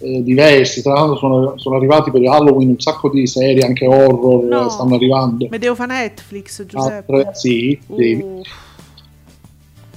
eh, 0.00 0.22
diversi. 0.22 0.82
Tra 0.82 0.94
l'altro 0.94 1.16
sono, 1.16 1.52
sono 1.56 1.76
arrivati 1.76 2.10
per 2.10 2.22
Halloween 2.26 2.70
un 2.70 2.80
sacco 2.80 3.08
di 3.10 3.26
serie, 3.26 3.64
anche 3.64 3.86
horror 3.86 4.44
No. 4.44 4.68
stanno 4.68 4.94
arrivando. 4.94 5.46
Medeo 5.50 5.74
fa 5.74 5.86
Netflix, 5.86 6.64
Giuseppe. 6.64 7.12
Altre- 7.12 7.34
sì, 7.34 7.78
sì. 7.96 8.12
Uh, 8.14 8.42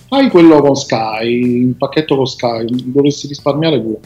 Fai 0.08 0.30
quello 0.30 0.62
con 0.62 0.76
Sky, 0.76 1.62
il 1.62 1.76
pacchetto 1.76 2.16
con 2.16 2.28
Sky, 2.28 2.66
dovresti 2.92 3.28
risparmiare 3.28 3.82
pure. 3.82 4.00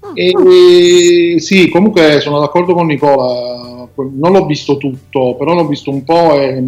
Ah. 0.00 0.12
E, 0.12 1.36
sì, 1.38 1.68
comunque 1.70 2.20
sono 2.20 2.38
d'accordo 2.38 2.74
con 2.74 2.86
Nicola, 2.86 3.88
non 3.94 4.32
l'ho 4.32 4.44
visto 4.44 4.76
tutto, 4.76 5.34
però 5.36 5.54
l'ho 5.54 5.66
visto 5.66 5.90
un 5.90 6.04
po' 6.04 6.38
e 6.38 6.62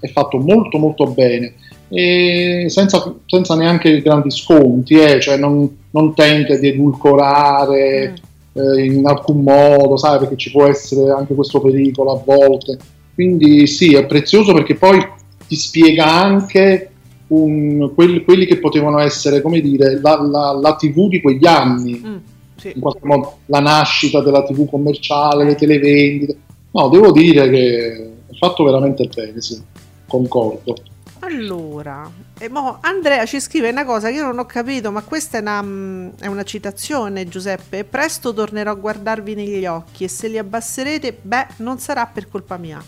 è 0.00 0.08
fatto 0.08 0.38
molto 0.38 0.78
molto 0.78 1.06
bene. 1.06 1.54
E 1.88 2.64
senza, 2.68 3.14
senza 3.26 3.54
neanche 3.54 4.02
grandi 4.02 4.30
sconti, 4.30 4.94
eh, 4.94 5.20
cioè 5.20 5.36
non, 5.36 5.70
non 5.92 6.14
tenta 6.14 6.56
di 6.56 6.68
edulcorare 6.68 8.14
eh, 8.52 8.84
in 8.84 9.06
alcun 9.06 9.42
modo, 9.42 9.96
sai, 9.96 10.18
perché 10.18 10.36
ci 10.36 10.50
può 10.50 10.66
essere 10.66 11.10
anche 11.12 11.34
questo 11.34 11.60
pericolo 11.60 12.12
a 12.12 12.22
volte. 12.24 12.76
Quindi 13.14 13.66
sì, 13.66 13.94
è 13.94 14.04
prezioso 14.06 14.52
perché 14.52 14.74
poi 14.74 15.02
ti 15.46 15.56
spiega 15.56 16.06
anche 16.10 16.90
un- 17.28 17.92
quelli, 17.94 18.24
quelli 18.24 18.46
che 18.46 18.58
potevano 18.58 18.98
essere, 18.98 19.40
come 19.40 19.60
dire, 19.60 20.00
la, 20.00 20.20
la- 20.22 20.52
la 20.60 20.74
TV 20.76 21.08
di 21.08 21.20
quegli 21.20 21.46
anni, 21.46 22.00
mm, 22.04 22.16
sì. 22.56 22.72
in 22.74 22.80
qualche 22.80 23.04
modo 23.06 23.36
la 23.46 23.60
nascita 23.60 24.20
della 24.22 24.42
TV 24.44 24.68
commerciale, 24.68 25.44
le 25.44 25.54
televendite. 25.54 26.36
No, 26.72 26.88
devo 26.88 27.12
dire 27.12 27.50
che 27.50 27.86
è 28.30 28.34
fatto 28.38 28.64
veramente 28.64 29.08
bene, 29.14 29.40
sì, 29.42 29.60
concordo. 30.06 30.74
Allora, 31.20 32.10
e 32.42 32.48
mo 32.48 32.78
Andrea 32.80 33.24
ci 33.24 33.38
scrive 33.38 33.70
una 33.70 33.84
cosa 33.84 34.08
che 34.08 34.14
io 34.14 34.24
non 34.24 34.40
ho 34.40 34.46
capito, 34.46 34.90
ma 34.90 35.02
questa 35.02 35.38
è 35.38 35.40
una, 35.40 35.62
mm, 35.62 36.08
è 36.18 36.26
una 36.26 36.42
citazione, 36.42 37.28
Giuseppe. 37.28 37.84
Presto 37.84 38.34
tornerò 38.34 38.72
a 38.72 38.74
guardarvi 38.74 39.36
negli 39.36 39.64
occhi 39.64 40.02
e 40.02 40.08
se 40.08 40.26
li 40.26 40.38
abbasserete, 40.38 41.18
beh, 41.22 41.46
non 41.58 41.78
sarà 41.78 42.04
per 42.06 42.28
colpa 42.28 42.56
mia. 42.56 42.82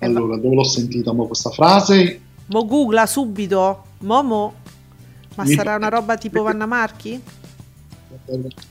Allora, 0.00 0.36
dove 0.36 0.56
l'ho 0.56 0.64
sentita 0.64 1.12
mo 1.12 1.28
questa 1.28 1.50
frase? 1.50 2.20
Mo 2.46 2.66
googla 2.66 3.06
subito, 3.06 3.84
Momo. 3.98 4.54
Ma 5.36 5.44
Mi- 5.44 5.54
sarà 5.54 5.76
una 5.76 5.88
roba 5.88 6.16
tipo 6.16 6.42
Vanna 6.42 6.66
Marchi? 6.66 7.22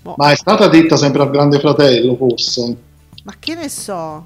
Mo- 0.01 0.15
Ma 0.17 0.31
è 0.31 0.35
stata 0.35 0.67
detta 0.67 0.97
sempre 0.97 1.21
al 1.21 1.29
Grande 1.31 1.59
Fratello, 1.59 2.17
forse? 2.17 2.75
Ma 3.23 3.33
che 3.39 3.55
ne 3.55 3.69
so? 3.69 4.25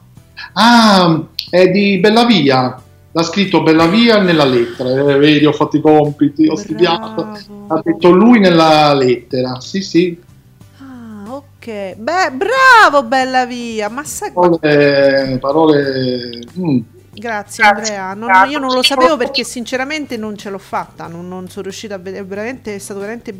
Ah, 0.53 1.23
è 1.51 1.69
di 1.69 1.99
Bellavia. 1.99 2.81
L'ha 3.11 3.23
scritto 3.23 3.63
Bellavia 3.63 4.21
nella 4.21 4.45
lettera. 4.45 4.89
Eh, 4.89 5.17
vedi, 5.17 5.45
ho 5.45 5.51
fatto 5.51 5.77
i 5.77 5.81
compiti, 5.81 6.47
ho 6.47 6.55
studiato. 6.55 7.37
Ha 7.67 7.81
detto 7.83 8.11
lui 8.11 8.39
nella 8.39 8.93
lettera. 8.93 9.59
Sì, 9.59 9.81
sì. 9.81 10.21
Ah, 10.77 11.23
ok. 11.27 11.95
Beh, 11.95 12.31
bravo, 12.31 13.03
bella 13.03 13.45
via. 13.45 13.89
Ma 13.89 14.03
sai 14.03 14.31
Parole. 14.31 15.37
parole 15.39 16.43
mm. 16.57 16.79
Grazie 17.19 17.65
Andrea, 17.65 18.13
Non- 18.13 18.49
io 18.49 18.59
non 18.59 18.71
lo 18.71 18.81
sapevo 18.81 19.17
perché 19.17 19.43
sinceramente 19.43 20.15
non 20.15 20.37
ce 20.37 20.49
l'ho 20.49 20.57
fatta, 20.57 21.07
non, 21.07 21.27
non 21.27 21.49
sono 21.49 21.63
riuscita 21.63 21.95
a 21.95 21.97
vedere, 21.97 22.23
veramente, 22.23 22.75
è 22.75 22.77
stato 22.77 22.99
veramente 22.99 23.35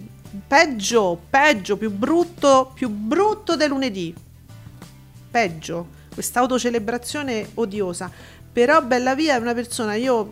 peggio, 0.47 1.17
peggio, 1.29 1.77
più 1.77 1.89
brutto, 1.89 2.71
più 2.73 2.89
brutto 2.89 3.55
del 3.55 3.69
lunedì, 3.69 4.13
peggio, 5.31 5.87
questa 6.13 6.41
autocelebrazione 6.41 7.51
odiosa, 7.53 8.11
però 8.51 8.81
Bella 8.83 9.15
Via 9.15 9.35
è 9.35 9.39
una 9.39 9.53
persona, 9.53 9.95
io 9.95 10.31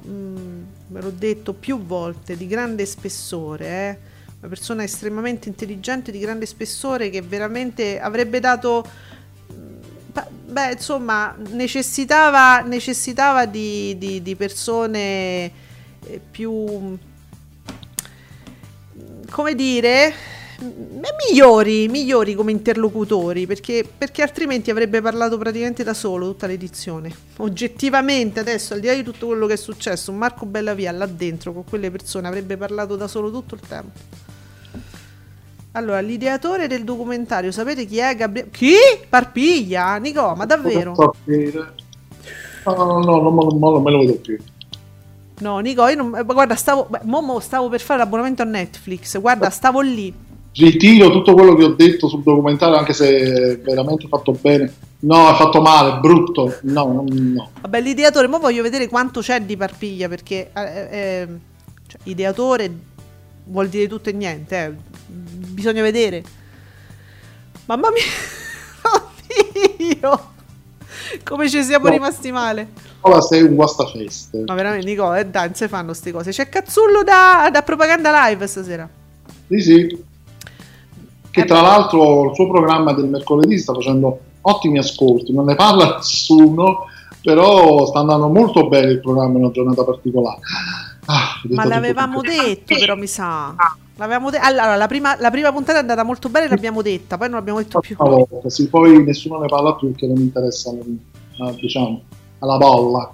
ve 0.87 1.01
l'ho 1.01 1.11
detto 1.11 1.53
più 1.53 1.83
volte, 1.83 2.35
di 2.35 2.47
grande 2.47 2.85
spessore, 2.85 3.67
eh? 3.67 3.97
una 4.39 4.49
persona 4.49 4.83
estremamente 4.83 5.49
intelligente, 5.49 6.11
di 6.11 6.19
grande 6.19 6.45
spessore 6.45 7.09
che 7.09 7.21
veramente 7.21 7.99
avrebbe 7.99 8.39
dato 8.39 8.85
Pa- 10.17 10.27
Beh, 10.31 10.71
insomma, 10.71 11.35
necessitava, 11.51 12.61
necessitava 12.61 13.45
di, 13.45 13.95
di- 13.99 14.23
di 14.23 14.35
persone 14.35 15.51
eh, 16.03 16.19
più, 16.31 16.97
come 19.29 19.53
dire, 19.55 20.13
migliori, 20.59 21.87
migliori 21.87 22.33
come 22.33 22.51
interlocutori, 22.51 23.45
perché, 23.45 23.87
perché 23.97 24.21
altrimenti 24.23 24.71
avrebbe 24.71 25.01
parlato 25.01 25.37
praticamente 25.37 25.83
da 25.83 25.93
solo 25.93 26.27
tutta 26.27 26.47
l'edizione. 26.47 27.11
Oggettivamente, 27.37 28.39
adesso, 28.39 28.73
al 28.73 28.79
di 28.79 28.87
là 28.87 28.93
di 28.93 29.03
tutto 29.03 29.27
quello 29.27 29.45
che 29.45 29.53
è 29.53 29.57
successo, 29.57 30.11
Marco 30.11 30.45
Bellavia 30.45 30.91
là 30.91 31.05
dentro 31.05 31.53
con 31.53 31.63
quelle 31.63 31.91
persone 31.91 32.27
avrebbe 32.27 32.57
parlato 32.57 32.95
da 32.95 33.07
solo 33.07 33.29
tutto 33.31 33.55
il 33.55 33.61
tempo. 33.61 33.99
Allora, 35.73 35.99
l'ideatore 35.99 36.67
del 36.67 36.83
documentario, 36.83 37.51
sapete 37.51 37.85
chi 37.85 37.97
è? 37.99 38.15
Gabriele. 38.15 38.49
Chi? 38.49 38.73
Parpiglia? 39.07 39.95
Nico, 39.97 40.33
ma 40.35 40.45
davvero? 40.45 40.93
No, 40.97 42.73
no, 42.73 42.73
no, 42.73 42.99
no, 42.99 43.19
no, 43.21 43.29
no, 43.29 43.69
non 43.69 43.83
me 43.83 43.91
lo 43.91 43.99
vedo 43.99 44.15
più. 44.15 44.37
No, 45.39 45.59
Nico, 45.59 45.87
io 45.87 45.95
non. 45.95 46.15
eh, 46.17 46.23
Guarda, 46.23 46.55
stavo. 46.55 46.87
beh, 46.89 47.01
Momo, 47.03 47.39
stavo 47.39 47.69
per 47.69 47.79
fare 47.79 47.99
l'abbonamento 47.99 48.41
a 48.41 48.45
Netflix. 48.45 49.19
Guarda, 49.19 49.51
stavo 49.51 49.81
lì. 49.81 50.11
Ritiro 50.57 51.11
tutto 51.11 51.33
quello 51.33 51.53
che 51.53 51.63
ho 51.63 51.75
detto 51.75 52.07
sul 52.07 52.23
documentario, 52.23 52.77
anche 52.77 52.93
se 52.93 53.57
veramente 53.57 54.07
fatto 54.07 54.31
bene. 54.31 54.73
No, 54.99 55.29
è 55.29 55.35
fatto 55.35 55.61
male, 55.61 55.99
brutto. 55.99 56.57
No, 56.63 57.05
no. 57.07 57.49
Vabbè, 57.61 57.79
l'ideatore, 57.81 58.27
mo 58.27 58.39
voglio 58.39 58.63
vedere 58.63 58.87
quanto 58.87 59.19
c'è 59.19 59.39
di 59.41 59.55
Parpiglia, 59.55 60.07
perché 60.07 60.49
eh, 60.55 60.87
eh, 60.89 61.27
cioè, 61.85 61.99
ideatore 62.03 62.71
vuol 63.45 63.67
dire 63.69 63.87
tutto 63.87 64.09
e 64.09 64.13
niente, 64.13 64.65
eh. 64.65 64.73
bisogna 65.07 65.83
vedere. 65.83 66.23
Mamma 67.65 67.89
mia, 67.91 68.01
oddio, 69.77 70.31
come 71.23 71.49
ci 71.49 71.63
siamo 71.63 71.85
No. 71.85 71.91
rimasti 71.91 72.31
male. 72.31 72.69
Ora 73.01 73.21
sei 73.21 73.43
un 73.43 73.53
guastafeste. 73.53 74.43
Ma 74.47 74.55
veramente, 74.55 74.85
Nico, 74.87 75.13
eh, 75.13 75.25
dai, 75.25 75.45
non 75.45 75.55
si 75.55 75.67
fanno 75.67 75.85
queste 75.87 76.11
cose. 76.11 76.31
C'è 76.31 76.49
Cazzullo 76.49 77.03
da, 77.03 77.47
da 77.51 77.61
propaganda 77.61 78.27
live 78.27 78.47
stasera. 78.47 78.89
Sì, 79.49 79.61
sì. 79.61 80.15
Che 81.41 81.45
tra 81.45 81.61
l'altro 81.61 82.29
il 82.29 82.35
suo 82.35 82.47
programma 82.47 82.93
del 82.93 83.05
mercoledì 83.05 83.59
sta 83.59 83.73
facendo 83.73 84.19
ottimi 84.41 84.79
ascolti, 84.79 85.33
non 85.33 85.45
ne 85.45 85.53
parla 85.55 85.97
nessuno, 86.01 86.85
però 87.21 87.85
sta 87.85 87.99
andando 87.99 88.27
molto 88.27 88.67
bene 88.67 88.91
il 88.91 88.99
programma 88.99 89.37
in 89.37 89.43
una 89.43 89.51
giornata 89.51 89.83
particolare. 89.83 90.39
Ah, 91.05 91.39
Ma 91.49 91.65
l'avevamo 91.65 92.21
tutto. 92.21 92.31
detto, 92.31 92.75
però 92.75 92.95
mi 92.95 93.07
sa. 93.07 93.55
L'avevamo 93.97 94.29
de- 94.29 94.37
allora, 94.39 94.75
la 94.75 94.87
prima, 94.87 95.15
la 95.19 95.29
prima 95.31 95.51
puntata 95.51 95.77
è 95.77 95.81
andata 95.81 96.03
molto 96.03 96.29
bene, 96.29 96.47
l'abbiamo 96.47 96.81
detta, 96.81 97.17
poi 97.17 97.27
non 97.29 97.37
l'abbiamo 97.37 97.59
detto 97.59 97.79
più. 97.79 97.95
Volta, 97.97 98.49
sì, 98.49 98.67
poi 98.67 99.03
nessuno 99.03 99.39
ne 99.39 99.47
parla 99.47 99.75
più 99.75 99.91
perché 99.91 100.07
non 100.07 100.17
interessa, 100.17 100.71
eh, 100.71 101.55
diciamo, 101.59 102.01
alla 102.39 102.57
bolla. 102.57 103.11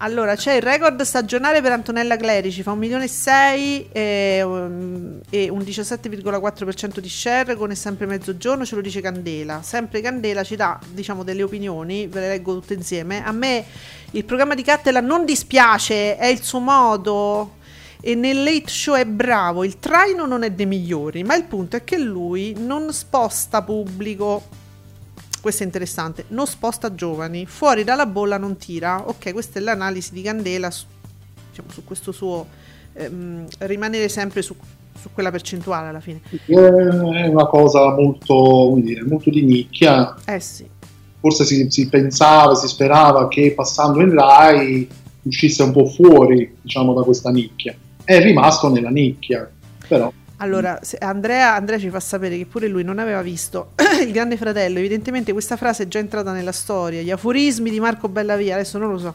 Allora, 0.00 0.36
c'è 0.36 0.54
il 0.54 0.62
record 0.62 1.02
stagionale 1.02 1.60
per 1.60 1.72
Antonella 1.72 2.16
Clerici, 2.16 2.62
fa 2.62 2.70
1 2.70 2.78
milione 2.78 3.04
e 3.04 3.08
6 3.08 3.88
e, 3.90 4.42
um, 4.44 5.20
e 5.28 5.48
un 5.48 5.58
17,4% 5.58 7.00
di 7.00 7.08
share 7.08 7.56
con 7.56 7.72
è 7.72 7.74
sempre 7.74 8.06
mezzogiorno, 8.06 8.64
ce 8.64 8.76
lo 8.76 8.80
dice 8.80 9.00
Candela. 9.00 9.60
Sempre 9.62 10.00
Candela 10.00 10.44
ci 10.44 10.54
dà, 10.54 10.78
diciamo, 10.88 11.24
delle 11.24 11.42
opinioni, 11.42 12.06
ve 12.06 12.20
le 12.20 12.28
leggo 12.28 12.54
tutte 12.54 12.74
insieme. 12.74 13.24
A 13.24 13.32
me 13.32 13.64
il 14.12 14.24
programma 14.24 14.54
di 14.54 14.62
Cattela 14.62 15.00
non 15.00 15.24
dispiace, 15.24 16.16
è 16.16 16.26
il 16.26 16.42
suo 16.42 16.60
modo 16.60 17.56
e 18.00 18.14
nel 18.14 18.44
late 18.44 18.68
show 18.68 18.94
è 18.94 19.04
bravo, 19.04 19.64
il 19.64 19.80
traino 19.80 20.26
non 20.26 20.44
è 20.44 20.52
dei 20.52 20.66
migliori, 20.66 21.24
ma 21.24 21.34
il 21.34 21.44
punto 21.44 21.74
è 21.74 21.82
che 21.82 21.98
lui 21.98 22.54
non 22.56 22.92
sposta 22.92 23.62
pubblico. 23.62 24.66
Questo 25.48 25.64
è 25.64 25.66
interessante, 25.66 26.26
non 26.28 26.46
sposta 26.46 26.94
giovani, 26.94 27.46
fuori 27.46 27.82
dalla 27.82 28.04
bolla 28.04 28.36
non 28.36 28.58
tira. 28.58 29.08
Ok, 29.08 29.32
questa 29.32 29.58
è 29.58 29.62
l'analisi 29.62 30.12
di 30.12 30.20
Candela 30.20 30.70
su, 30.70 30.84
diciamo, 31.48 31.70
su 31.70 31.84
questo 31.84 32.12
suo 32.12 32.46
ehm, 32.92 33.46
rimanere 33.60 34.10
sempre 34.10 34.42
su, 34.42 34.54
su 35.00 35.08
quella 35.10 35.30
percentuale 35.30 35.88
alla 35.88 36.00
fine. 36.00 36.20
È 36.44 36.52
una 37.28 37.46
cosa 37.46 37.94
molto, 37.94 38.74
dire, 38.76 39.02
molto 39.04 39.30
di 39.30 39.42
nicchia. 39.42 40.14
Eh 40.26 40.38
sì. 40.38 40.68
Forse 41.18 41.46
si, 41.46 41.66
si 41.70 41.88
pensava, 41.88 42.54
si 42.54 42.68
sperava 42.68 43.26
che 43.28 43.54
passando 43.56 44.02
in 44.02 44.12
Rai 44.12 44.86
uscisse 45.22 45.62
un 45.62 45.72
po' 45.72 45.86
fuori, 45.86 46.56
diciamo, 46.60 46.92
da 46.92 47.00
questa 47.04 47.30
nicchia. 47.30 47.74
È 48.04 48.20
rimasto 48.20 48.68
nella 48.68 48.90
nicchia, 48.90 49.50
però 49.88 50.12
Allora, 50.40 50.78
Andrea, 51.00 51.54
Andrea 51.54 51.78
ci 51.78 51.90
fa 51.90 51.98
sapere 51.98 52.36
che 52.36 52.46
pure 52.46 52.68
lui 52.68 52.84
non 52.84 53.00
aveva 53.00 53.22
visto 53.22 53.72
il 54.04 54.12
Grande 54.12 54.36
Fratello. 54.36 54.78
Evidentemente 54.78 55.32
questa 55.32 55.56
frase 55.56 55.84
è 55.84 55.88
già 55.88 55.98
entrata 55.98 56.32
nella 56.32 56.52
storia. 56.52 57.02
Gli 57.02 57.10
aforismi 57.10 57.70
di 57.70 57.80
Marco 57.80 58.08
Bellavia, 58.08 58.54
adesso 58.54 58.78
non 58.78 58.92
lo 58.92 58.98
so. 58.98 59.14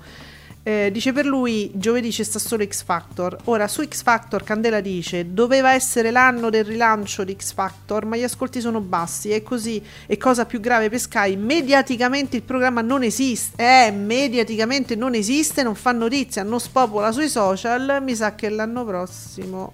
Eh, 0.66 0.92
dice 0.94 1.12
per 1.12 1.26
lui 1.26 1.72
giovedì 1.74 2.10
c'è 2.10 2.24
sta 2.24 2.40
solo 2.40 2.66
X 2.66 2.84
Factor. 2.84 3.38
Ora 3.46 3.68
su 3.68 3.86
X 3.86 4.02
Factor 4.02 4.44
Candela 4.44 4.80
dice 4.80 5.34
doveva 5.34 5.74
essere 5.74 6.10
l'anno 6.10 6.50
del 6.50 6.64
rilancio 6.64 7.26
di 7.26 7.36
X 7.38 7.54
Factor, 7.54 8.06
ma 8.06 8.16
gli 8.16 8.24
ascolti 8.24 8.62
sono 8.62 8.80
bassi 8.80 9.32
e 9.32 9.44
così 9.44 9.84
e 10.06 10.16
cosa 10.18 10.46
più 10.46 10.62
grave 10.62 10.90
per 10.90 11.00
Sky, 11.00 11.36
mediaticamente 11.36 12.38
il 12.38 12.44
programma 12.44 12.80
non 12.80 13.04
esiste. 13.04 13.62
Eh, 13.62 13.92
mediaticamente 13.92 14.96
non 14.96 15.16
esiste, 15.16 15.64
non 15.64 15.76
fa 15.76 15.92
notizia, 15.92 16.44
non 16.44 16.62
spopola 16.62 17.12
sui 17.12 17.28
social. 17.28 18.00
Mi 18.02 18.16
sa 18.16 18.34
che 18.34 18.48
l'anno 18.48 18.86
prossimo 18.86 19.74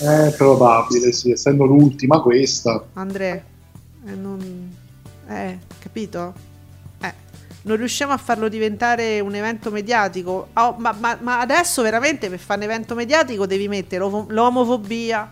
è 0.00 0.32
probabile, 0.36 1.12
sì, 1.12 1.32
essendo 1.32 1.66
l'ultima 1.66 2.20
questa. 2.22 2.82
Andrea 2.94 3.34
E 4.06 4.14
non... 4.14 4.70
Eh, 5.28 5.58
capito? 5.78 6.48
Non 7.62 7.76
riusciamo 7.76 8.12
a 8.12 8.16
farlo 8.16 8.48
diventare 8.48 9.20
un 9.20 9.34
evento 9.34 9.70
mediatico. 9.70 10.48
Oh, 10.54 10.76
ma, 10.78 10.92
ma- 10.98 11.18
ma 11.20 11.40
adesso 11.40 11.82
veramente 11.82 12.28
per 12.30 12.38
fare 12.38 12.64
un 12.64 12.70
evento 12.70 12.94
mediatico 12.94 13.46
devi 13.46 13.68
mettere 13.68 14.00
l'omo- 14.00 14.26
l'omofobia, 14.28 15.30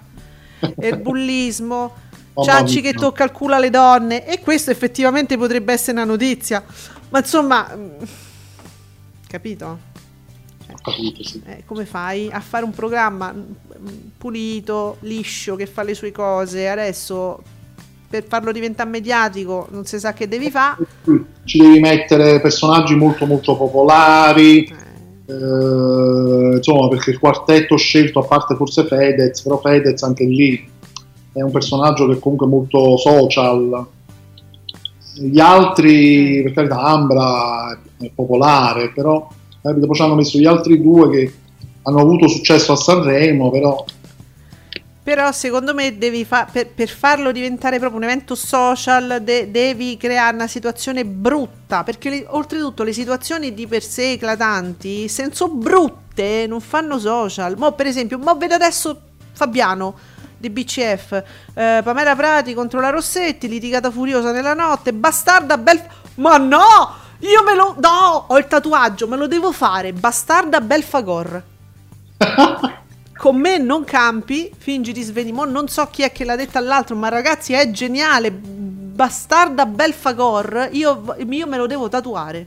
il 0.61 0.99
bullismo, 0.99 1.95
Mamma 2.35 2.51
Ciacci 2.51 2.81
che 2.83 2.93
tocca 2.93 3.25
il 3.25 3.33
culo 3.33 3.55
alle 3.55 3.71
donne. 3.71 4.27
E 4.27 4.41
questo 4.41 4.71
effettivamente 4.71 5.37
potrebbe 5.37 5.73
essere 5.73 5.93
una 5.93 6.05
notizia. 6.05 6.63
Ma 7.09 7.19
insomma, 7.19 7.69
mm, 7.75 7.91
capito? 9.27 9.79
Ho 10.71 10.77
capito, 10.83 11.25
sì. 11.25 11.43
Eh, 11.47 11.63
come 11.65 11.87
fai 11.87 12.29
a 12.31 12.41
fare 12.41 12.65
un 12.65 12.73
programma 12.73 13.33
mm, 13.33 13.53
pulito, 14.19 14.99
liscio, 15.01 15.57
che 15.57 15.67
fa 15.67 15.83
le 15.83 15.95
sue 15.95 16.13
cose? 16.13 16.69
Adesso 16.69 17.43
per 18.09 18.25
farlo 18.27 18.53
diventare 18.53 18.89
mediatico 18.89 19.67
non 19.71 19.85
si 19.85 19.99
sa 19.99 20.13
che 20.13 20.29
devi 20.29 20.51
fare. 20.51 20.77
Ci 21.45 21.59
devi 21.59 21.79
mettere 21.79 22.41
personaggi 22.41 22.95
molto 22.95 23.27
molto 23.27 23.57
popolari, 23.57 24.65
eh, 24.65 26.57
insomma, 26.57 26.89
perché 26.89 27.11
il 27.11 27.19
quartetto 27.19 27.77
scelto, 27.77 28.21
a 28.21 28.25
parte 28.25 28.55
forse 28.55 28.85
Fedez, 28.85 29.43
però 29.43 29.59
Fedez 29.59 30.03
anche 30.03 30.25
lì 30.25 30.77
è 31.33 31.43
un 31.43 31.51
personaggio 31.51 32.09
che 32.09 32.19
comunque 32.19 32.47
è 32.47 32.51
molto 32.51 32.97
social. 32.97 33.87
Gli 35.21 35.41
altri, 35.41 36.43
per 36.45 36.53
carità, 36.53 36.81
Ambra 36.81 37.79
è 37.99 38.11
popolare, 38.15 38.91
però 38.93 39.29
eh, 39.63 39.75
dopo 39.75 39.93
ci 39.93 40.03
hanno 40.03 40.15
messo 40.15 40.39
gli 40.39 40.47
altri 40.47 40.81
due 40.81 41.11
che 41.11 41.33
hanno 41.83 42.01
avuto 42.01 42.29
successo 42.29 42.73
a 42.73 42.77
Sanremo, 42.77 43.51
però 43.51 43.85
Però 45.09 45.33
secondo 45.33 45.73
me 45.73 45.97
devi 45.97 46.27
fa- 46.27 46.47
per, 46.53 46.69
per 46.69 46.91
farlo 46.91 47.33
diventare 47.33 47.79
proprio 47.79 47.99
un 47.99 48.05
evento 48.05 48.35
social 48.35 49.21
de- 49.23 49.51
devi 49.51 49.97
creare 49.97 50.35
una 50.35 50.47
situazione 50.47 51.03
brutta, 51.07 51.83
perché 51.83 52.11
le- 52.11 52.27
oltretutto 52.29 52.83
le 52.83 52.93
situazioni 52.93 53.55
di 53.55 53.67
per 53.67 53.83
sé 53.83 54.13
eclatanti, 54.13 55.09
se 55.09 55.23
non 55.23 55.33
sono 55.33 55.55
brutte, 55.55 56.45
non 56.47 56.61
fanno 56.61 56.99
social. 56.99 57.57
Mo 57.57 57.73
per 57.73 57.87
esempio, 57.87 58.19
mo 58.19 58.37
vedo 58.37 58.53
adesso 58.53 59.01
Fabiano 59.33 59.97
di 60.37 60.51
BCF, 60.51 61.23
eh, 61.55 61.81
Pamela 61.83 62.15
Prati 62.15 62.53
contro 62.53 62.79
la 62.79 62.91
Rossetti, 62.91 63.49
litigata 63.49 63.91
furiosa 63.91 64.31
nella 64.31 64.53
notte, 64.53 64.93
bastarda 64.93 65.57
bel... 65.57 65.83
Ma 66.17 66.37
no! 66.37 66.97
Io 67.21 67.43
me 67.45 67.55
lo... 67.55 67.77
No! 67.79 68.27
Ho 68.29 68.37
il 68.37 68.47
tatuaggio, 68.47 69.09
me 69.09 69.17
lo 69.17 69.27
devo 69.27 69.53
fare, 69.53 69.95
bastarda 69.95 70.61
Belfagor 70.61 71.43
con 73.19 73.37
me 73.37 73.59
non 73.59 73.85
campi, 73.85 74.51
fingi 74.57 74.93
di 74.93 75.03
svenire. 75.03 75.51
Non 75.51 75.69
so 75.69 75.87
chi 75.91 76.03
è 76.03 76.13
che 76.13 76.25
l'ha 76.25 76.37
detta 76.37 76.59
all'altro, 76.61 76.95
ma 76.97 77.09
ragazzi 77.09 77.53
è 77.53 77.71
geniale. 77.71 78.31
Bastarda 78.31 79.67
Belfagor, 79.67 80.69
io, 80.73 81.15
io 81.19 81.47
me 81.47 81.57
lo 81.57 81.67
devo 81.67 81.89
tatuare. 81.89 82.47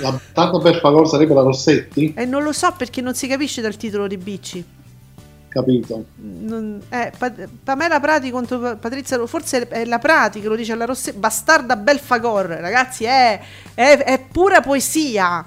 la 0.00 0.20
per 0.60 0.78
favore 0.80 1.06
sarebbe 1.06 1.34
la 1.34 1.42
Rossetti, 1.42 2.12
E 2.14 2.24
non 2.26 2.42
lo 2.42 2.52
so 2.52 2.72
perché 2.76 3.00
non 3.00 3.14
si 3.14 3.26
capisce 3.26 3.60
dal 3.60 3.76
titolo 3.76 4.06
di 4.06 4.16
Bicci. 4.18 4.64
capito? 5.48 6.04
Non- 6.16 6.80
eh, 6.90 7.10
Pa- 7.16 7.32
Pamela 7.64 7.98
Prati 8.00 8.30
contro 8.30 8.58
Pa- 8.58 8.76
Patrizia 8.76 9.26
forse 9.26 9.66
è 9.68 9.84
la 9.86 9.98
Prati 9.98 10.40
che 10.40 10.48
lo 10.48 10.56
dice 10.56 10.72
alla 10.72 10.84
Rossetti. 10.84 11.16
Bastarda 11.18 11.76
Belfagor, 11.76 12.46
ragazzi, 12.46 13.04
è, 13.04 13.40
è, 13.74 13.96
è 13.98 14.24
pura 14.30 14.60
poesia. 14.60 15.44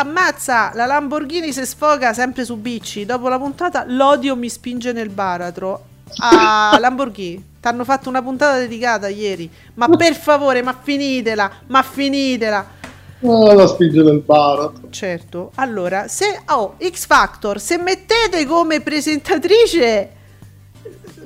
Ammazza, 0.00 0.72
la 0.74 0.86
Lamborghini 0.86 1.52
si 1.52 1.64
sfoga 1.66 2.12
sempre 2.12 2.44
su 2.44 2.56
Bicci. 2.56 3.04
Dopo 3.04 3.28
la 3.28 3.38
puntata, 3.38 3.84
l'odio 3.86 4.34
mi 4.34 4.48
spinge 4.48 4.92
nel 4.92 5.10
baratro. 5.10 5.84
Ah, 6.18 6.76
Lamborghini, 6.80 7.36
ti 7.60 7.68
hanno 7.68 7.84
fatto 7.84 8.08
una 8.08 8.22
puntata 8.22 8.58
dedicata 8.58 9.08
ieri. 9.08 9.50
Ma 9.74 9.88
per 9.88 10.14
favore, 10.14 10.62
ma 10.62 10.74
finitela, 10.80 11.50
ma 11.66 11.82
finitela. 11.82 12.78
Ah, 13.22 13.54
la 13.54 13.66
spinge 13.66 14.02
del 14.02 14.20
baratro. 14.20 14.88
Certo, 14.90 15.52
allora, 15.56 16.08
se 16.08 16.40
oh, 16.48 16.76
X 16.82 17.06
Factor, 17.06 17.60
se 17.60 17.76
mettete 17.76 18.46
come 18.46 18.80
presentatrice 18.80 20.12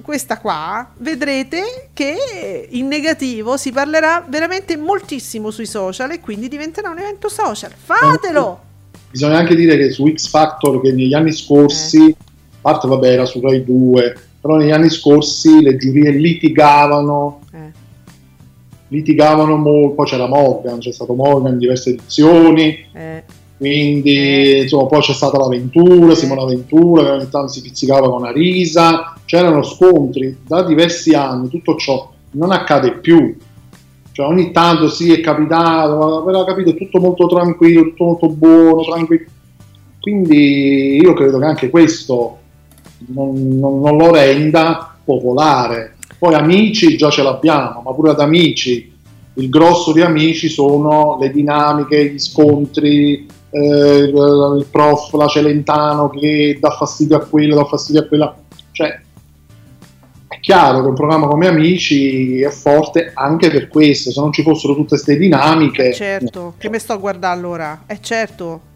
questa 0.05 0.39
qua, 0.39 0.91
vedrete 0.99 1.89
che 1.95 2.69
in 2.71 2.89
negativo 2.89 3.57
si 3.57 3.73
parlerà 3.73 4.23
veramente 4.29 4.77
moltissimo 4.77 5.51
sui 5.51 5.65
social 5.65 6.11
e 6.11 6.21
quindi 6.21 6.49
diventerà 6.49 6.91
un 6.91 6.99
evento 6.99 7.31
social. 7.31 7.73
Fatelo! 7.75 8.61
Bisogna 9.11 9.39
anche 9.39 9.55
dire 9.55 9.79
che 9.79 9.91
su 9.91 10.07
X 10.13 10.29
Factor, 10.29 10.83
che 10.83 10.93
negli 10.93 11.15
anni 11.15 11.33
scorsi, 11.33 12.09
Eh. 12.09 12.17
a 12.19 12.59
parte 12.61 12.87
vabbè 12.87 13.13
era 13.13 13.25
su 13.25 13.41
Rai 13.41 13.65
2, 13.65 14.17
però 14.43 14.57
negli 14.57 14.73
anni 14.73 14.91
scorsi 14.91 15.63
le 15.63 15.79
giurie 15.79 16.11
litigavano, 16.11 17.41
Eh, 17.53 17.73
litigavano 18.89 19.57
molto, 19.57 19.95
poi 19.95 20.07
c'era 20.07 20.27
Morgan, 20.27 20.81
c'è 20.81 20.93
stato 20.93 21.15
Morgan 21.15 21.53
in 21.53 21.59
diverse 21.59 21.91
edizioni, 21.91 22.85
eh, 22.93 23.25
quindi 23.69 24.15
Eh. 24.17 24.63
insomma 24.63 24.87
poi 24.87 25.01
c'è 25.01 25.13
stata 25.15 25.39
l'avventura, 25.39 26.15
Simona 26.15 26.45
Ventura, 26.45 27.03
che 27.03 27.11
ogni 27.11 27.29
tanto 27.31 27.49
si 27.49 27.63
pizzicava 27.63 28.11
con 28.11 28.25
Arisa, 28.25 29.15
c'erano 29.25 29.63
scontri 29.63 30.39
da 30.47 30.63
diversi 30.63 31.15
anni, 31.15 31.49
tutto 31.49 31.77
ciò 31.77 32.11
non 32.33 32.51
accade 32.51 32.99
più. 32.99 33.35
Cioè 34.13 34.27
ogni 34.27 34.53
tanto 34.53 34.89
sì 34.89 35.13
è 35.13 35.21
capitato, 35.21 35.97
ma 35.97 36.17
aveva 36.19 36.45
capito, 36.45 36.71
è 36.71 36.77
tutto 36.77 37.01
molto 37.01 37.27
tranquillo, 37.27 37.83
tutto 37.83 38.05
molto 38.05 38.29
buono, 38.29 38.83
tranquillo. 38.83 39.25
Quindi 39.99 41.01
io 41.01 41.15
credo 41.15 41.39
che 41.39 41.45
anche 41.47 41.71
questo 41.71 42.39
non, 43.09 43.59
non- 43.59 43.81
non 43.81 43.97
lo 43.97 44.13
renda 44.13 44.95
popolare. 45.03 45.97
Poi 46.19 46.35
amici 46.35 46.97
già 46.97 47.11
ce 47.11 47.23
l'abbiamo, 47.23 47.83
ma 47.85 47.93
pure 47.93 48.11
ad 48.11 48.21
amici 48.21 48.93
il 49.37 49.49
grosso 49.49 49.93
di 49.93 50.01
amici 50.01 50.49
sono 50.49 51.17
le 51.19 51.31
dinamiche, 51.31 52.13
gli 52.13 52.19
scontri, 52.19 53.27
eh, 53.55 53.99
il, 53.99 54.57
il 54.59 54.67
prof, 54.69 55.13
la 55.13 55.29
Celentano 55.29 56.11
che 56.11 56.59
dà 56.61 56.71
fastidio 56.71 57.17
a 57.17 57.21
quello, 57.21 57.55
dà 57.55 57.65
fastidio 57.65 58.01
a 58.01 58.05
quella. 58.07 58.37
Cioè, 58.73 59.01
è 60.27 60.41
chiaro 60.41 60.83
che 60.83 60.89
un 60.89 60.95
programma 60.95 61.29
come 61.29 61.47
Amici 61.47 62.41
è 62.41 62.51
forte 62.51 63.13
anche 63.15 63.51
per 63.51 63.69
questo, 63.69 64.11
se 64.11 64.21
non 64.21 64.33
ci 64.33 64.43
fossero 64.43 64.75
tutte 64.75 64.89
queste 64.89 65.17
dinamiche... 65.17 65.93
certo, 65.95 66.55
che 66.59 66.69
mi 66.69 66.81
sto 66.81 66.95
a 66.95 66.97
guardare 66.97 67.39
allora? 67.39 67.83
È 67.87 68.01
certo. 68.01 68.73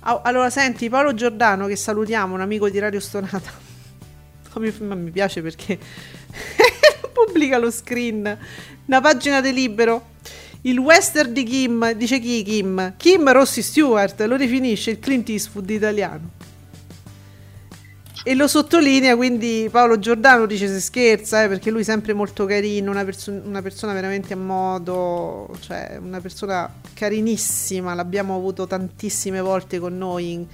Allora, 0.00 0.50
senti, 0.50 0.90
Paolo 0.90 1.14
Giordano, 1.14 1.66
che 1.66 1.76
salutiamo, 1.76 2.34
un 2.34 2.42
amico 2.42 2.68
di 2.68 2.78
Radio 2.78 3.00
Stonata. 3.00 3.62
Ma 4.80 4.94
mi 4.94 5.10
piace 5.10 5.40
perché 5.40 5.78
pubblica 7.10 7.56
lo 7.56 7.70
screen, 7.70 8.38
una 8.84 9.00
pagina 9.00 9.40
di 9.40 9.52
libero. 9.54 10.12
Il 10.66 10.78
western 10.78 11.34
di 11.34 11.44
Kim, 11.44 11.92
dice 11.92 12.18
chi 12.18 12.42
Kim? 12.42 12.94
Kim 12.96 13.30
Rossi 13.30 13.60
Stewart, 13.60 14.18
lo 14.22 14.38
definisce 14.38 14.92
il 14.92 14.98
Clint 14.98 15.28
Eastwood 15.28 15.68
italiano. 15.68 16.30
E 18.24 18.34
lo 18.34 18.48
sottolinea, 18.48 19.14
quindi 19.14 19.68
Paolo 19.70 19.98
Giordano 19.98 20.46
dice 20.46 20.66
se 20.66 20.80
scherza, 20.80 21.42
eh, 21.42 21.48
perché 21.48 21.70
lui 21.70 21.82
è 21.82 21.84
sempre 21.84 22.14
molto 22.14 22.46
carino, 22.46 22.90
una, 22.90 23.04
perso- 23.04 23.42
una 23.44 23.60
persona 23.60 23.92
veramente 23.92 24.32
a 24.32 24.36
modo, 24.36 25.54
cioè 25.60 25.98
una 26.02 26.22
persona 26.22 26.72
carinissima, 26.94 27.92
l'abbiamo 27.92 28.34
avuto 28.34 28.66
tantissime 28.66 29.42
volte 29.42 29.78
con 29.78 29.98
noi 29.98 30.32
in- 30.32 30.46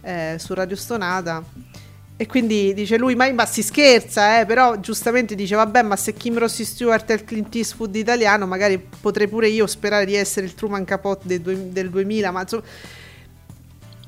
eh, 0.00 0.36
su 0.38 0.54
Radio 0.54 0.76
Stonata. 0.76 1.44
E 2.20 2.26
quindi 2.26 2.74
dice 2.74 2.96
lui, 2.98 3.14
ma, 3.14 3.32
ma 3.32 3.46
si 3.46 3.62
scherza, 3.62 4.40
eh, 4.40 4.44
però 4.44 4.80
giustamente 4.80 5.36
dice, 5.36 5.54
vabbè, 5.54 5.82
ma 5.82 5.94
se 5.94 6.14
Kim 6.14 6.36
Rossi 6.36 6.64
Stewart 6.64 7.08
è 7.08 7.12
il 7.12 7.22
Clint 7.22 7.54
Eastwood 7.54 7.94
italiano, 7.94 8.44
magari 8.44 8.76
potrei 8.78 9.28
pure 9.28 9.46
io 9.48 9.68
sperare 9.68 10.04
di 10.04 10.14
essere 10.16 10.44
il 10.46 10.54
Truman 10.54 10.84
Capote 10.84 11.40
del, 11.40 11.40
del 11.40 11.90
2000, 11.90 12.30
ma 12.32 12.40
insomma... 12.40 12.62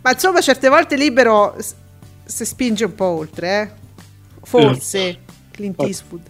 Ma 0.03 0.11
insomma, 0.13 0.41
certe 0.41 0.69
volte 0.69 0.97
libero 0.97 1.55
s- 1.59 1.75
si 2.25 2.45
spinge 2.45 2.85
un 2.85 2.95
po' 2.97 3.05
oltre, 3.05 3.61
eh. 3.61 3.71
Forse 4.43 5.19
Clint 5.53 5.75
Infatti. 5.79 5.89
Eastwood. 5.89 6.23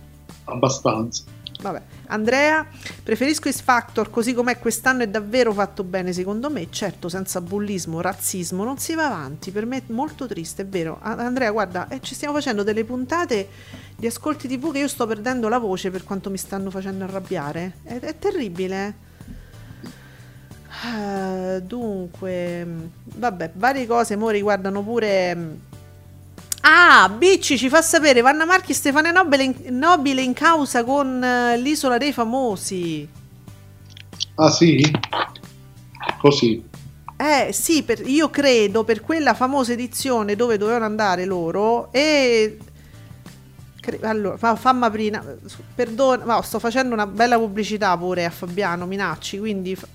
abbastanza. 0.45 1.23
Vabbè. 1.63 1.81
Andrea, 2.11 2.67
preferisco 3.03 3.51
X 3.51 3.63
Factor 3.63 4.11
così 4.11 4.35
com'è 4.35 4.59
quest'anno 4.59 5.03
è 5.03 5.09
davvero 5.09 5.53
fatto 5.53 5.85
bene 5.85 6.13
secondo 6.13 6.51
me. 6.51 6.69
Certo, 6.71 7.09
senza 7.09 7.41
bullismo, 7.41 8.01
razzismo 8.01 8.65
non 8.65 8.79
si 8.79 8.95
va 8.95 9.07
avanti. 9.07 9.51
Per 9.51 9.65
me 9.65 9.79
è 9.79 9.83
molto 9.87 10.27
triste, 10.27 10.63
è 10.63 10.67
vero. 10.67 10.99
Andrea, 11.03 11.51
guarda, 11.51 11.89
eh, 11.89 12.01
ci 12.01 12.15
stiamo 12.15 12.35
facendo 12.35 12.63
delle 12.63 12.85
puntate 12.85 13.49
di 13.97 14.07
ascolti 14.07 14.49
TV 14.49 14.73
che 14.73 14.79
io 14.79 14.89
sto 14.89 15.07
perdendo 15.07 15.49
la 15.49 15.59
voce 15.59 15.91
per 15.91 16.05
quanto 16.05 16.31
mi 16.31 16.39
stanno 16.39 16.71
facendo 16.71 17.05
arrabbiare. 17.05 17.75
È, 17.83 17.99
è 17.99 18.19
terribile. 18.19 19.09
Ah, 20.83 21.59
dunque, 21.61 22.65
mh, 22.65 22.91
vabbè, 23.17 23.53
varie 23.55 23.87
cose 23.87 24.17
mo 24.17 24.31
riguardano 24.31 24.83
pure. 24.83 25.69
Ah, 26.63 27.09
Bicci 27.09 27.57
ci 27.59 27.69
fa 27.69 27.81
sapere 27.83 28.21
Vanna 28.21 28.45
Marchi 28.45 28.75
Stefano 28.75 29.11
Nobile 29.11 29.43
in, 29.45 29.55
Nobile 29.79 30.21
in 30.23 30.33
causa 30.35 30.85
con 30.85 31.23
eh, 31.23 31.59
l'isola 31.59 31.97
dei 31.99 32.13
famosi. 32.13 33.09
Ah 34.37 34.51
sì? 34.51 34.81
Così. 36.19 36.63
Eh 37.17 37.53
sì, 37.53 37.83
per- 37.83 38.07
io 38.09 38.31
credo 38.31 38.83
per 38.85 39.01
quella 39.03 39.35
famosa 39.35 39.73
edizione 39.73 40.37
dove 40.37 40.57
dovevano 40.57 40.87
andare 40.87 41.25
loro 41.27 41.93
e 41.93 42.59
Cre- 43.81 44.01
Allora, 44.03 44.37
fa, 44.37 44.57
fammi 44.57 44.85
aprire, 44.85 45.39
perdona, 45.75 46.25
ma 46.25 46.43
sto 46.43 46.59
facendo 46.59 46.95
una 46.95 47.07
bella 47.07 47.39
pubblicità 47.39 47.97
pure 47.97 48.27
a 48.27 48.31
Fabiano 48.31 48.85
Minacci, 48.87 49.39
quindi 49.39 49.75
fa- 49.75 49.87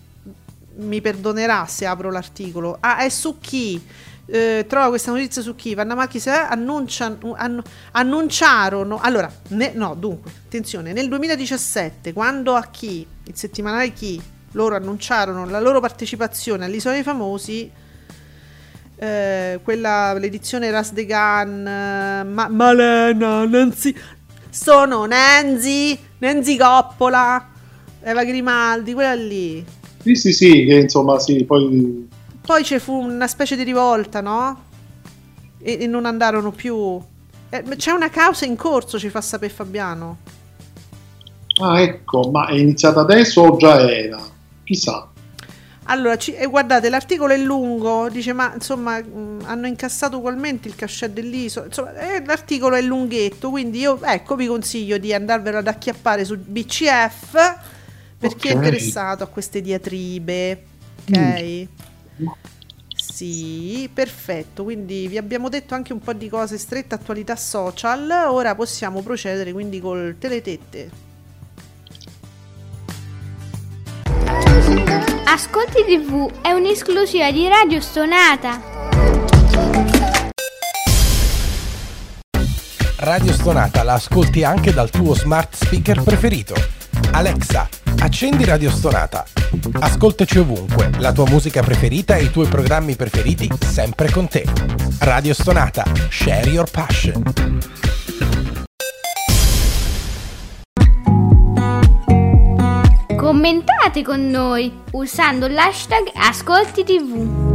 mi 0.77 1.01
perdonerà 1.01 1.65
se 1.67 1.85
apro 1.85 2.09
l'articolo. 2.11 2.77
Ah, 2.79 2.97
è 2.97 3.09
su 3.09 3.37
chi? 3.39 3.79
Eh, 4.27 4.65
trova 4.67 4.89
questa 4.89 5.11
notizia 5.11 5.41
su 5.41 5.55
chi? 5.55 5.75
Vanna 5.75 5.93
Macchi 5.93 6.19
se 6.19 6.31
annunciano, 6.31 7.35
annu- 7.37 7.65
annunciarono. 7.91 8.99
Allora, 8.99 9.31
ne- 9.49 9.73
no, 9.75 9.95
dunque, 9.95 10.31
attenzione, 10.45 10.93
nel 10.93 11.07
2017, 11.07 12.11
quando 12.11 12.55
a 12.55 12.63
chi, 12.63 13.05
il 13.23 13.35
settimanale 13.35 13.93
chi, 13.93 14.19
loro 14.53 14.75
annunciarono 14.75 15.45
la 15.47 15.59
loro 15.59 15.79
partecipazione 15.79 16.65
all'Isola 16.65 16.95
dei 16.95 17.03
Famosi, 17.03 17.69
eh, 18.97 19.59
quella, 19.61 20.13
l'edizione 20.13 20.71
Ras 20.71 20.93
de 20.93 21.05
Gan, 21.05 21.67
eh, 21.67 22.23
Ma- 22.23 22.47
Malena, 22.47 23.45
Nancy, 23.45 23.93
sono 24.49 25.05
Nancy, 25.05 25.97
Nancy 26.19 26.57
Coppola, 26.57 27.49
Eva 28.01 28.23
Grimaldi, 28.23 28.93
quella 28.93 29.13
lì. 29.13 29.63
Sì, 30.01 30.15
sì, 30.15 30.33
sì, 30.33 30.65
che 30.65 30.75
insomma, 30.75 31.19
sì, 31.19 31.43
poi 31.43 32.07
Poi 32.45 32.63
ci 32.63 32.77
fu 32.79 32.93
una 32.93 33.27
specie 33.27 33.55
di 33.55 33.63
rivolta, 33.63 34.21
no? 34.21 34.63
E, 35.59 35.77
e 35.81 35.87
non 35.87 36.05
andarono 36.05 36.51
più. 36.51 37.01
Eh, 37.49 37.63
c'è 37.75 37.91
una 37.91 38.09
causa 38.09 38.45
in 38.45 38.55
corso, 38.55 38.99
ci 38.99 39.09
fa 39.09 39.21
sapere 39.21 39.51
Fabiano. 39.51 40.17
Ah, 41.61 41.79
ecco, 41.81 42.29
ma 42.31 42.47
è 42.47 42.53
iniziata 42.53 42.99
adesso 42.99 43.41
o 43.41 43.57
già 43.57 43.79
era? 43.89 44.21
Chissà. 44.63 45.09
Allora, 45.87 46.17
ci- 46.17 46.33
e 46.33 46.47
guardate, 46.47 46.89
l'articolo 46.89 47.33
è 47.33 47.37
lungo, 47.37 48.09
dice, 48.09 48.33
ma 48.33 48.53
insomma, 48.53 48.99
mh, 48.99 49.43
hanno 49.45 49.67
incassato 49.67 50.17
ugualmente 50.17 50.67
il 50.67 50.75
cachet 50.75 51.11
dell'isola. 51.11 51.67
Insomma, 51.67 51.93
eh, 51.93 52.23
l'articolo 52.25 52.75
è 52.75 52.81
lunghetto, 52.81 53.49
quindi 53.51 53.79
io, 53.79 53.99
ecco, 54.03 54.35
vi 54.35 54.47
consiglio 54.47 54.97
di 54.97 55.13
andarvelo 55.13 55.59
ad 55.59 55.67
acchiappare 55.67 56.25
su 56.25 56.37
BCF 56.37 57.31
per 58.17 58.35
chi 58.35 58.47
è 58.49 58.51
interessato 58.53 59.23
a 59.23 59.27
queste 59.27 59.61
diatribe. 59.61 60.63
Ok? 61.07 61.67
Sì, 62.95 63.89
perfetto. 63.93 64.63
Quindi 64.63 65.07
vi 65.07 65.17
abbiamo 65.17 65.49
detto 65.49 65.73
anche 65.73 65.93
un 65.93 65.99
po' 65.99 66.13
di 66.13 66.27
cose 66.29 66.57
stretta 66.57 66.95
attualità 66.95 67.35
social. 67.35 68.09
Ora 68.29 68.55
possiamo 68.55 69.01
procedere 69.01 69.53
quindi 69.53 69.79
col 69.79 70.15
teletette. 70.19 71.03
Ascolti 75.25 75.83
TV 75.85 76.41
è 76.41 76.51
un'esclusiva 76.51 77.31
di 77.31 77.47
Radio 77.47 77.79
Stonata. 77.81 78.61
Radio 82.97 83.33
Stonata 83.33 83.83
la 83.83 83.93
ascolti 83.93 84.43
anche 84.43 84.73
dal 84.73 84.89
tuo 84.89 85.13
smart 85.13 85.55
speaker 85.55 86.01
preferito. 86.01 86.55
Alexa, 87.11 87.67
accendi 87.99 88.45
Radio 88.45 88.69
Stonata. 88.69 89.25
Ascoltaci 89.79 90.39
ovunque, 90.39 90.89
la 90.99 91.11
tua 91.11 91.27
musica 91.29 91.61
preferita 91.61 92.15
e 92.15 92.23
i 92.23 92.31
tuoi 92.31 92.47
programmi 92.47 92.95
preferiti 92.95 93.49
sempre 93.59 94.09
con 94.11 94.27
te. 94.27 94.45
Radio 94.99 95.33
Stonata, 95.33 95.83
share 96.09 96.49
your 96.49 96.69
passion. 96.69 97.23
Commentate 103.15 104.03
con 104.03 104.29
noi 104.29 104.83
usando 104.91 105.47
l'hashtag 105.47 106.11
Ascolti 106.13 106.83
TV. 106.83 107.53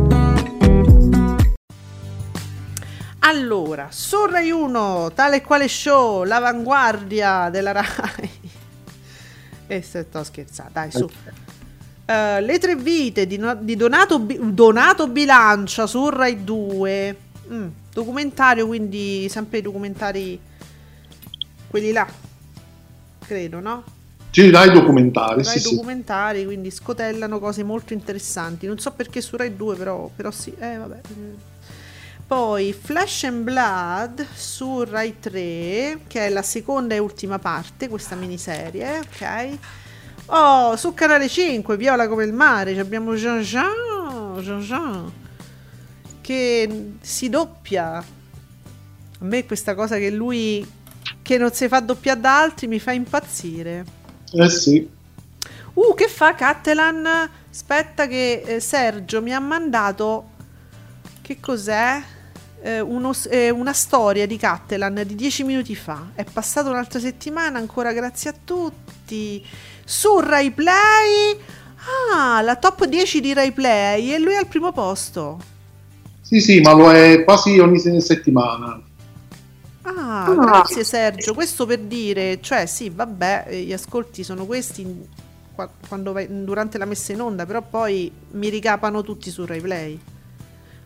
Allora, 3.21 3.89
su 3.91 4.27
Rai 4.27 4.51
1, 4.51 5.13
tale 5.15 5.37
e 5.37 5.43
quale 5.43 5.69
show, 5.69 6.25
l'avanguardia 6.25 7.49
della 7.51 7.71
Rai. 7.73 8.40
E 9.71 9.83
se 9.83 10.05
sto 10.09 10.25
scherzando, 10.25 10.73
dai, 10.73 10.91
su. 10.91 11.09
Eh, 12.05 12.41
le 12.41 12.59
tre 12.59 12.75
vite 12.75 13.25
di, 13.25 13.41
di 13.61 13.77
Donato, 13.77 14.19
Donato 14.19 15.07
Bilancia 15.07 15.87
su 15.87 16.09
Rai 16.09 16.43
2. 16.43 17.17
Mm, 17.53 17.69
documentario, 17.93 18.67
quindi 18.67 19.29
sempre 19.29 19.59
i 19.59 19.63
documentari 19.63 20.41
quelli 21.69 21.93
là. 21.93 22.05
Credo, 23.25 23.61
no? 23.61 23.85
Sì, 24.31 24.51
dai 24.51 24.73
documentari, 24.73 25.45
Rai 25.45 25.59
sì, 25.59 25.61
sì. 25.61 25.75
documentari, 25.77 26.45
quindi 26.45 26.73
scotellano 26.73 27.39
cose 27.39 27.63
molto 27.63 27.93
interessanti. 27.93 28.67
Non 28.67 28.81
so 28.81 28.91
perché 28.91 29.21
su 29.21 29.37
Rai 29.37 29.55
2, 29.55 29.77
però, 29.77 30.11
però 30.13 30.33
sì. 30.33 30.53
Eh, 30.59 30.79
vabbè. 30.79 31.01
Poi 32.31 32.73
Flash 32.73 33.25
and 33.25 33.43
Blood 33.43 34.25
su 34.33 34.85
Rai 34.85 35.19
3, 35.19 36.03
che 36.07 36.27
è 36.27 36.29
la 36.29 36.43
seconda 36.43 36.95
e 36.95 36.99
ultima 36.99 37.41
parte, 37.41 37.89
questa 37.89 38.15
miniserie, 38.15 39.01
ok? 39.01 39.59
Oh, 40.27 40.77
su 40.77 40.95
Canale 40.95 41.29
5, 41.29 41.77
Viola 41.77 42.07
come 42.07 42.23
il 42.23 42.33
mare, 42.33 42.79
abbiamo 42.79 43.15
Jean 43.15 43.41
Jean, 43.41 44.39
Jean 44.39 44.61
Jean, 44.61 45.13
che 46.21 46.93
si 47.01 47.29
doppia. 47.29 47.97
A 47.97 48.05
me 49.19 49.45
questa 49.45 49.75
cosa 49.75 49.97
che 49.97 50.11
lui, 50.11 50.65
che 51.23 51.37
non 51.37 51.51
si 51.51 51.67
fa 51.67 51.81
doppiare 51.81 52.21
da 52.21 52.43
altri, 52.43 52.69
mi 52.69 52.79
fa 52.79 52.93
impazzire. 52.93 53.85
Eh 54.31 54.49
sì. 54.49 54.89
Uh, 55.75 55.95
che 55.95 56.07
fa 56.07 56.37
Cattelan? 56.37 57.29
Aspetta 57.51 58.07
che 58.07 58.43
eh, 58.47 58.61
Sergio 58.61 59.21
mi 59.21 59.35
ha 59.35 59.41
mandato 59.41 60.29
che 61.23 61.41
cos'è? 61.41 62.19
Eh, 62.63 62.81
uno 62.81 63.13
eh, 63.31 63.51
una 63.51 63.73
storia 63.73 64.27
di 64.27 64.37
Cattelan 64.37 65.03
di 65.07 65.15
dieci 65.15 65.45
minuti 65.45 65.75
fa. 65.75 66.11
È 66.15 66.25
passata 66.25 66.71
un'altra 66.71 67.01
settimana, 67.01 67.59
ancora 67.59 67.93
grazie 67.93 68.31
a 68.31 68.35
tutti. 68.45 69.45
Su 69.85 70.21
Rai 70.21 70.51
Play. 70.51 71.39
Ah, 72.13 72.43
la 72.43 72.57
top 72.57 72.85
10 72.85 73.21
di 73.21 73.33
Rai 73.33 73.53
Play 73.53 74.13
e 74.13 74.19
lui 74.19 74.35
è 74.35 74.37
al 74.37 74.47
primo 74.47 74.73
posto. 74.73 75.39
Sì, 76.21 76.41
sì, 76.41 76.61
ma 76.61 76.73
lo 76.73 76.93
è 76.93 77.25
quasi 77.25 77.59
ogni 77.59 77.79
se- 77.79 78.01
settimana. 78.01 78.81
Ah, 79.83 80.33
grazie 80.39 80.85
Sergio. 80.85 81.35
Questo 81.35 81.67
per 81.67 81.81
dire, 81.81 82.41
cioè 82.41 82.67
sì, 82.67 82.91
vabbè, 82.91 83.47
eh, 83.49 83.63
gli 83.63 83.73
ascolti 83.73 84.23
sono 84.23 84.45
questi 84.45 85.09
quando 85.89 86.13
vai- 86.13 86.45
durante 86.45 86.79
la 86.79 86.85
messa 86.85 87.13
in 87.13 87.21
onda, 87.21 87.45
però 87.45 87.63
poi 87.63 88.11
mi 88.33 88.49
ricapano 88.49 89.03
tutti 89.03 89.31
su 89.31 89.45
Rai 89.45 89.61
Play. 89.61 90.01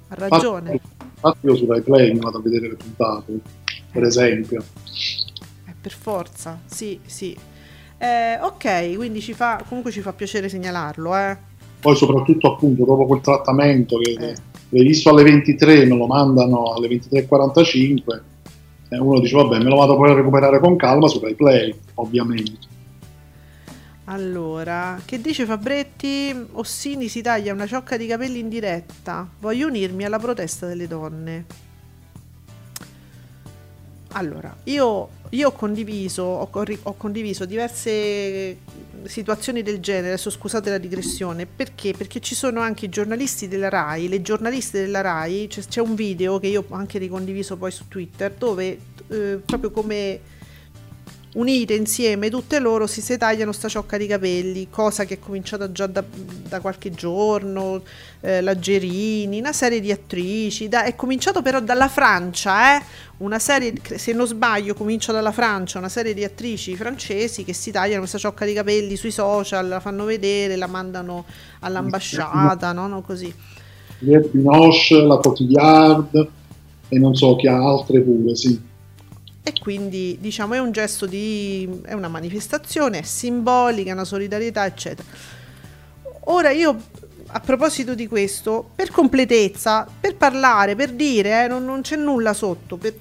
Ha 0.09 0.14
ragione. 0.14 0.80
Infatti 1.24 1.46
io 1.46 1.56
su 1.56 1.64
Rai 1.66 1.80
Play 1.80 2.12
mi 2.12 2.18
vado 2.20 2.36
a 2.36 2.40
vedere 2.42 2.68
le 2.68 2.74
puntate, 2.74 3.38
per 3.90 4.02
esempio. 4.05 4.62
Eh, 5.66 5.74
per 5.80 5.92
forza, 5.92 6.60
sì, 6.66 7.01
sì. 7.06 7.34
Eh, 7.96 8.38
ok, 8.42 8.94
quindi 8.96 9.22
ci 9.22 9.32
fa, 9.32 9.62
comunque 9.66 9.90
ci 9.90 10.02
fa 10.02 10.12
piacere 10.12 10.51
segnalarlo, 10.51 11.16
eh. 11.16 11.36
Poi 11.80 11.96
soprattutto 11.96 12.52
appunto 12.52 12.84
dopo 12.84 13.06
quel 13.06 13.22
trattamento 13.22 13.96
che 13.98 14.10
Eh. 14.18 14.34
l'hai 14.68 14.84
visto 14.84 15.09
alle 15.09 15.22
23, 15.22 15.86
me 15.86 15.96
lo 15.96 16.06
mandano 16.06 16.72
alle 16.74 16.88
23.45 16.88 18.20
e 18.90 18.98
uno 18.98 19.18
dice 19.20 19.36
vabbè 19.36 19.59
me 19.59 19.70
lo 19.70 19.76
vado 19.76 19.96
poi 19.96 20.10
a 20.10 20.14
recuperare 20.14 20.60
con 20.60 20.76
calma 20.76 21.09
su 21.09 21.20
Rai 21.20 21.34
Play, 21.34 21.74
ovviamente. 21.94 22.72
Allora, 24.06 25.01
che 25.05 25.20
dice 25.20 25.47
Fabretti? 25.47 26.35
Ossini 26.52 27.09
si 27.09 27.22
taglia 27.22 27.55
una 27.55 27.66
ciocca 27.66 27.97
di 27.97 28.06
capelli 28.06 28.39
in 28.39 28.51
diretta. 28.51 29.26
Voglio 29.40 29.68
unirmi 29.68 30.05
alla 30.05 30.18
protesta 30.18 30.66
delle 30.66 30.86
donne. 30.86 31.44
Allora, 34.16 34.55
io, 34.64 35.09
io 35.31 35.48
ho, 35.48 35.52
condiviso, 35.52 36.22
ho, 36.22 36.48
ho 36.82 36.94
condiviso 36.97 37.47
diverse 37.47 38.59
situazioni 39.06 39.62
del 39.62 39.81
genere, 39.81 40.09
adesso 40.09 40.31
scusate 40.31 40.70
la 40.70 40.78
digressione, 40.78 41.47
perché? 41.47 41.94
Perché 41.97 42.20
ci 42.20 42.35
sono 42.36 42.60
anche 42.60 42.85
i 42.85 42.89
giornalisti 42.89 43.48
della 43.48 43.68
RAI, 43.68 44.09
le 44.09 44.22
giornaliste 44.22 44.81
della 44.81 45.01
RAI, 45.01 45.48
c'è, 45.48 45.62
c'è 45.62 45.81
un 45.81 45.97
video 45.97 46.39
che 46.39 46.47
io 46.47 46.64
ho 46.66 46.74
anche 46.74 46.98
ricondiviso 46.98 47.56
poi 47.56 47.72
su 47.72 47.89
Twitter, 47.89 48.32
dove 48.32 48.78
eh, 49.09 49.40
proprio 49.44 49.70
come 49.72 50.20
unite 51.35 51.74
insieme 51.74 52.31
tutte 52.31 52.59
loro 52.59 52.86
si, 52.86 53.01
si 53.01 53.16
tagliano 53.16 53.52
sta 53.52 53.69
ciocca 53.69 53.97
di 53.97 54.06
capelli, 54.06 54.69
cosa 54.70 55.05
che 55.05 55.15
è 55.15 55.19
cominciata 55.19 55.70
già 55.73 55.86
da, 55.86 56.05
da 56.48 56.61
qualche 56.61 56.93
giorno, 56.93 57.82
eh, 58.20 58.40
la 58.40 58.59
Gerini, 58.59 59.39
una 59.39 59.52
serie 59.52 59.81
di 59.81 59.90
attrici, 59.90 60.69
da- 60.69 60.85
è 60.85 60.94
cominciato 60.94 61.43
però 61.43 61.61
dalla 61.61 61.89
Francia, 61.89 62.77
eh? 62.77 62.82
una 63.19 63.39
serie, 63.39 63.74
se 63.97 64.12
non 64.12 64.27
sbaglio 64.27 64.74
comincia 64.74 65.12
dalla 65.12 65.32
Francia, 65.32 65.78
una 65.78 65.89
serie 65.89 66.15
di 66.15 66.24
attrici 66.24 66.77
francesi 66.77 67.44
che 67.44 67.52
si 67.52 67.70
tagliano 67.70 68.01
questa 68.01 68.19
ciocca 68.19 68.44
di 68.44 68.52
capelli 68.52 68.97
sui 68.97 69.11
social, 69.11 69.66
la 69.66 69.81
fanno 69.81 70.05
vedere, 70.05 70.56
la 70.56 70.66
mandano 70.66 71.24
all'ambasciata, 71.61 72.73
no? 72.73 72.86
No, 72.86 73.02
così. 73.02 73.32
Binoche, 73.98 75.02
la 75.02 75.16
Cotillard 75.16 76.28
e 76.89 76.98
non 76.98 77.15
so 77.15 77.35
chi 77.36 77.48
ha 77.48 77.56
altre 77.56 78.01
pure, 78.01 78.35
sì. 78.36 78.73
E 79.46 79.52
quindi 79.60 80.16
diciamo 80.18 80.54
è 80.54 80.58
un 80.58 80.72
gesto 80.72 81.04
di. 81.04 81.82
è 81.84 81.92
una 81.92 82.08
manifestazione, 82.08 83.00
è 83.00 83.02
simbolica, 83.02 83.92
una 83.92 84.06
solidarietà, 84.06 84.64
eccetera. 84.64 85.06
Ora 86.28 86.48
io, 86.50 86.74
a 87.26 87.40
proposito 87.40 87.94
di 87.94 88.06
questo, 88.06 88.70
per 88.74 88.90
completezza, 88.90 89.86
per 90.00 90.16
parlare, 90.16 90.74
per 90.74 90.92
dire, 90.92 91.44
eh, 91.44 91.46
non, 91.46 91.62
non 91.66 91.82
c'è 91.82 91.96
nulla 91.96 92.32
sotto. 92.32 92.78
per-. 92.78 92.94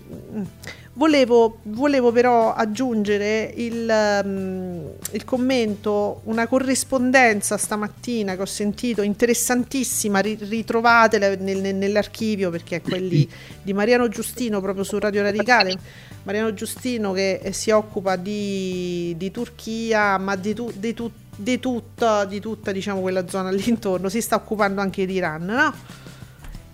Volevo, 0.95 1.57
volevo 1.64 2.11
però 2.11 2.53
aggiungere 2.53 3.52
il, 3.56 4.22
um, 4.24 4.91
il, 5.11 5.26
commento, 5.26 6.22
una 6.26 6.45
corrispondenza 6.45 7.57
stamattina 7.57 8.36
che 8.36 8.44
ho 8.44 8.45
sentito 8.45 9.02
interessantissima, 9.02 10.20
ritrovatela 10.20 11.36
nel, 11.38 11.74
nell'archivio 11.74 12.52
perché 12.52 12.76
è 12.76 12.82
quelli 12.82 13.28
di 13.64 13.74
Mariano 13.74 14.07
Giustino 14.07 14.61
proprio 14.61 14.84
su 14.84 14.99
Radio 14.99 15.24
Radicale. 15.24 15.76
Mariano 16.24 16.53
Giustino 16.53 17.11
che 17.11 17.49
si 17.53 17.72
occupa 17.72 18.15
di, 18.15 19.15
di 19.18 19.32
Turchia, 19.32 20.20
ma 20.20 20.36
di, 20.36 20.53
tu, 20.53 20.72
di, 20.76 20.94
tu, 20.94 21.10
di, 21.36 21.60
tutta, 21.60 22.24
di 22.26 22.40
tutta 22.40 22.72
diciamo, 22.72 23.02
quella 23.02 23.28
zona 23.28 23.49
all'intorno, 23.49 24.10
si 24.10 24.22
sta 24.22 24.36
occupando 24.36 24.80
anche 24.80 25.07
di 25.07 25.14
Iran, 25.14 25.44
no? 25.44 25.74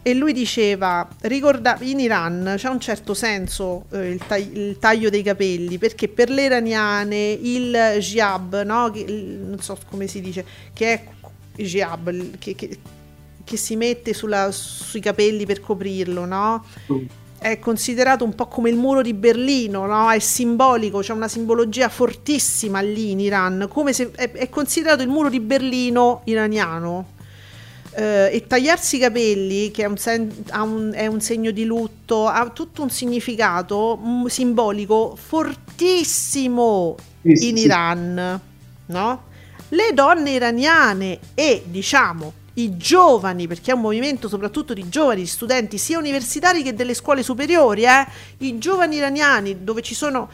E 0.10 0.16
lui 0.16 0.34
diceva 0.34 1.08
ricorda, 1.22 1.78
in 1.82 2.00
Iran 2.00 2.56
c'è 2.58 2.68
un 2.68 2.80
certo 2.80 3.14
senso 3.14 3.86
eh, 3.92 4.10
il, 4.10 4.22
tag- 4.26 4.56
il, 4.56 4.78
taglio 4.80 5.10
dei 5.12 5.22
capelli 5.22 5.78
perché 5.78 6.08
per 6.08 6.30
le 6.32 6.46
iraniane 6.46 7.30
il 7.30 7.98
jab 8.00 8.64
no? 8.64 8.90
che, 8.90 9.02
il, 9.02 9.24
non 9.48 9.60
so 9.60 9.78
come 9.88 10.08
si 10.08 10.20
dice 10.20 10.44
che 10.74 10.94
è 10.94 11.62
jab 11.62 12.38
che, 12.40 12.56
che, 12.56 12.80
che 13.44 13.58
si 13.58 13.76
mette 13.76 14.14
sulla, 14.14 14.52
sui 14.52 15.00
capelli 15.00 15.46
per 15.46 15.60
coprirlo 15.60 16.26
no? 16.26 16.66
Mm. 16.92 17.06
è 17.38 17.60
considerato 17.60 18.24
un 18.24 18.34
po' 18.34 18.48
come 18.48 18.72
il 18.72 18.78
muro 18.78 19.04
di 19.04 19.14
Berlino 19.14 19.86
no? 19.86 20.10
è 20.10 20.18
simbolico 20.18 21.02
c'è 21.02 21.14
una 21.14 21.28
simbologia 21.28 21.88
fortissima 21.88 22.80
lì 22.80 23.12
in 23.12 23.20
Iran 23.20 23.68
come 23.70 23.94
se 23.94 24.10
è, 24.16 24.32
è 24.32 24.50
considerato 24.50 25.04
il 25.04 25.10
muro 25.10 25.30
di 25.30 25.40
Berlino 25.40 26.22
iraniano 26.24 27.18
Uh, 27.92 28.30
e 28.32 28.44
tagliarsi 28.46 28.98
i 28.98 29.00
capelli, 29.00 29.72
che 29.72 29.84
è 29.84 29.88
un, 29.88 29.98
sen- 29.98 30.32
un, 30.54 30.92
è 30.94 31.08
un, 31.08 31.20
segno 31.22 31.50
di 31.50 31.66
lutto, 31.66 32.28
ha 32.28 32.48
tutto 32.50 32.84
un 32.84 32.92
significato 32.92 33.98
m- 33.98 34.28
simbolico 34.28 35.18
fortissimo 35.20 36.96
sì, 37.24 37.50
in 37.50 37.58
sì. 37.58 37.64
Iran, 37.64 38.42
no? 38.86 39.24
Le 39.70 39.94
donne 39.94 40.32
iraniane 40.32 41.20
e 41.34 41.64
diciamo 41.66 42.34
i 42.60 42.78
giovani, 42.78 43.48
perché 43.48 43.72
è 43.72 43.74
un 43.74 43.82
movimento 43.82 44.28
soprattutto 44.28 44.74
di 44.74 44.88
giovani 44.90 45.26
studenti, 45.26 45.78
sia 45.78 45.98
universitari 45.98 46.62
che 46.62 46.74
delle 46.74 46.94
scuole 46.94 47.24
superiori, 47.24 47.84
eh? 47.84 48.06
i 48.40 48.58
giovani 48.58 48.98
iraniani 48.98 49.64
dove 49.64 49.82
ci 49.82 49.96
sono 49.96 50.30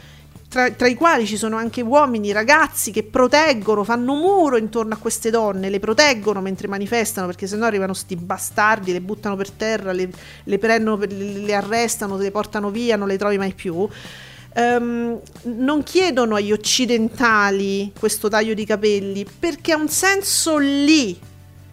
tra, 0.48 0.70
tra, 0.70 0.86
i 0.86 0.94
quali 0.94 1.26
ci 1.26 1.36
sono 1.36 1.56
anche 1.56 1.82
uomini, 1.82 2.32
ragazzi 2.32 2.90
che 2.90 3.02
proteggono, 3.02 3.84
fanno 3.84 4.14
muro 4.14 4.56
intorno 4.56 4.94
a 4.94 4.96
queste 4.96 5.30
donne, 5.30 5.70
le 5.70 5.80
proteggono 5.80 6.40
mentre 6.40 6.68
manifestano 6.68 7.26
perché 7.26 7.46
sennò 7.46 7.66
arrivano 7.66 7.94
sti 7.94 8.16
bastardi, 8.16 8.92
le 8.92 9.00
buttano 9.00 9.36
per 9.36 9.50
terra, 9.50 9.92
le, 9.92 10.08
le 10.44 10.58
prendono, 10.58 11.04
le 11.08 11.54
arrestano, 11.54 12.16
le 12.16 12.30
portano 12.30 12.70
via, 12.70 12.96
non 12.96 13.08
le 13.08 13.18
trovi 13.18 13.38
mai 13.38 13.54
più. 13.54 13.88
Um, 14.54 15.20
non 15.42 15.82
chiedono 15.82 16.34
agli 16.36 16.50
occidentali 16.50 17.92
questo 17.98 18.28
taglio 18.28 18.54
di 18.54 18.64
capelli 18.64 19.26
perché 19.38 19.72
ha 19.72 19.76
un 19.76 19.90
senso 19.90 20.56
lì, 20.56 21.18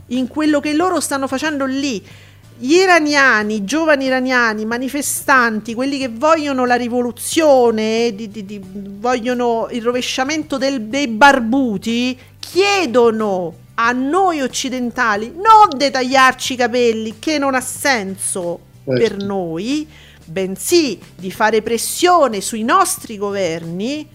in 0.07 0.27
quello 0.27 0.59
che 0.59 0.73
loro 0.73 0.99
stanno 0.99 1.27
facendo 1.27 1.65
lì 1.65 2.03
gli 2.57 2.73
iraniani, 2.73 3.55
i 3.55 3.63
giovani 3.63 4.05
iraniani, 4.05 4.65
manifestanti, 4.65 5.73
quelli 5.73 5.97
che 5.97 6.09
vogliono 6.09 6.65
la 6.65 6.75
rivoluzione, 6.75 8.13
di, 8.15 8.29
di, 8.29 8.45
di, 8.45 8.61
vogliono 8.63 9.67
il 9.71 9.81
rovesciamento 9.81 10.57
del, 10.57 10.83
dei 10.83 11.07
barbuti, 11.07 12.17
chiedono 12.39 13.55
a 13.75 13.91
noi 13.91 14.41
occidentali 14.41 15.33
non 15.35 15.75
detagliarci 15.75 16.53
i 16.53 16.57
capelli, 16.57 17.15
che 17.19 17.37
non 17.37 17.55
ha 17.55 17.61
senso 17.61 18.59
certo. 18.85 19.01
per 19.01 19.17
noi, 19.17 19.87
bensì 20.25 20.99
di 21.15 21.31
fare 21.31 21.61
pressione 21.61 22.39
sui 22.39 22.63
nostri 22.63 23.17
governi 23.17 24.07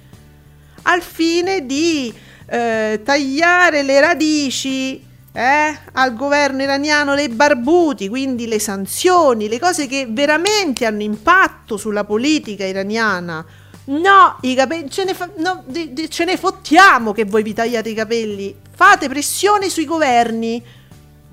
al 0.83 1.03
fine 1.03 1.67
di 1.67 2.13
eh, 2.47 3.01
tagliare 3.05 3.83
le 3.83 4.01
radici 4.01 5.05
eh, 5.39 5.79
al 5.93 6.17
governo 6.17 6.63
iraniano 6.63 7.15
le 7.15 7.29
barbuti, 7.29 8.09
quindi 8.09 8.49
le 8.49 8.59
sanzioni, 8.59 9.49
le 9.49 9.61
cose 9.61 9.87
che 9.87 10.09
veramente 10.11 10.85
hanno 10.85 11.03
impatto 11.03 11.77
sulla 11.77 12.03
politica 12.03 12.65
iraniana. 12.65 13.47
No, 13.85 14.37
i 14.41 14.57
capelli, 14.57 14.91
ce 14.91 15.05
ne, 15.05 15.15
fa, 15.15 15.31
no, 15.37 15.63
di, 15.65 15.93
di, 15.93 16.11
ce 16.11 16.25
ne 16.25 16.37
fottiamo 16.37 17.13
che 17.13 17.25
voi 17.25 17.45
vi 17.45 17.55
tagliate 17.55 17.89
i 17.89 17.95
capelli. 17.95 18.53
Fate 18.75 19.09
pressione 19.09 19.69
sui 19.69 19.85
governi. 19.85 20.61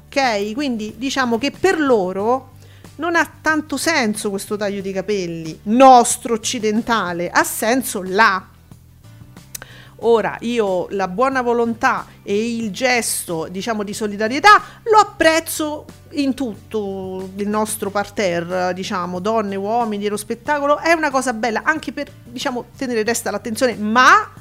Ok? 0.06 0.54
Quindi 0.54 0.94
diciamo 0.98 1.40
che 1.40 1.50
per 1.50 1.80
loro 1.80 2.52
non 2.98 3.16
ha 3.16 3.28
tanto 3.42 3.76
senso 3.76 4.30
questo 4.30 4.56
taglio 4.56 4.82
di 4.82 4.92
capelli 4.92 5.60
nostro 5.64 6.36
occidentale, 6.36 7.32
ha 7.32 7.44
senso 7.44 8.04
là. 8.04 8.50
Ora 10.00 10.38
io 10.42 10.88
la 10.90 11.08
buona 11.08 11.42
volontà 11.42 12.06
e 12.22 12.56
il 12.58 12.72
gesto, 12.72 13.48
diciamo, 13.50 13.84
di 13.84 13.94
solidarietà 13.94 14.62
lo 14.84 14.98
apprezzo 14.98 15.86
in 16.12 16.34
tutto 16.34 17.30
il 17.36 17.48
nostro 17.48 17.90
parterre, 17.90 18.74
diciamo, 18.74 19.20
donne, 19.20 19.56
uomini, 19.56 20.04
dello 20.04 20.18
spettacolo, 20.18 20.80
è 20.80 20.92
una 20.92 21.12
cosa 21.12 21.32
bella 21.34 21.62
anche 21.64 21.94
per, 21.94 22.12
diciamo, 22.26 22.66
tenere 22.78 23.04
resta 23.04 23.32
l'attenzione, 23.32 23.76
ma 23.76 24.32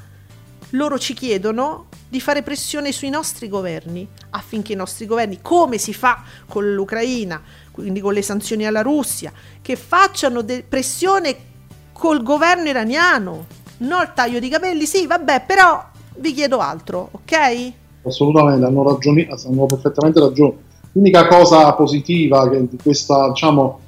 loro 0.71 0.99
ci 0.99 1.13
chiedono 1.13 1.87
di 2.09 2.19
fare 2.19 2.43
pressione 2.43 2.91
sui 2.91 3.09
nostri 3.09 3.47
governi 3.47 4.07
affinché 4.31 4.73
i 4.73 4.75
nostri 4.75 5.05
governi, 5.05 5.39
come 5.41 5.77
si 5.77 5.93
fa 5.93 6.23
con 6.47 6.73
l'Ucraina, 6.73 7.41
quindi 7.71 8.01
con 8.01 8.13
le 8.13 8.21
sanzioni 8.21 8.65
alla 8.65 8.81
Russia, 8.81 9.31
che 9.61 9.77
facciano 9.77 10.41
de- 10.41 10.65
pressione 10.67 11.53
col 11.93 12.23
governo 12.23 12.67
iraniano 12.67 13.63
No 13.77 14.01
il 14.01 14.11
taglio 14.13 14.39
di 14.39 14.49
capelli, 14.49 14.85
sì, 14.85 15.05
vabbè, 15.05 15.43
però 15.45 15.83
vi 16.17 16.33
chiedo 16.33 16.59
altro, 16.59 17.09
ok? 17.11 17.71
Assolutamente, 18.03 18.65
hanno, 18.65 18.83
ragioni, 18.83 19.27
hanno 19.29 19.65
perfettamente 19.65 20.19
ragione. 20.19 20.53
L'unica 20.93 21.27
cosa 21.27 21.73
positiva 21.73 22.47
di 22.47 22.77
questa, 22.81 23.29
diciamo, 23.29 23.79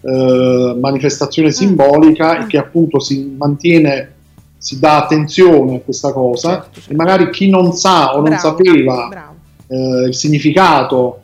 eh, 0.00 0.76
manifestazione 0.80 1.48
mm. 1.48 1.52
simbolica 1.52 2.38
mm. 2.38 2.42
è 2.42 2.46
che 2.46 2.58
appunto 2.58 2.98
si 2.98 3.34
mantiene, 3.36 4.14
si 4.56 4.78
dà 4.78 5.02
attenzione 5.02 5.76
a 5.76 5.80
questa 5.80 6.12
cosa 6.12 6.48
certo, 6.48 6.68
certo. 6.72 6.92
e 6.92 6.94
magari 6.94 7.30
chi 7.30 7.48
non 7.48 7.72
sa 7.72 8.16
o 8.16 8.22
bravo, 8.22 8.28
non 8.28 8.38
sapeva 8.38 9.08
bravo. 9.08 9.34
Eh, 9.68 10.06
il 10.08 10.14
significato 10.14 11.20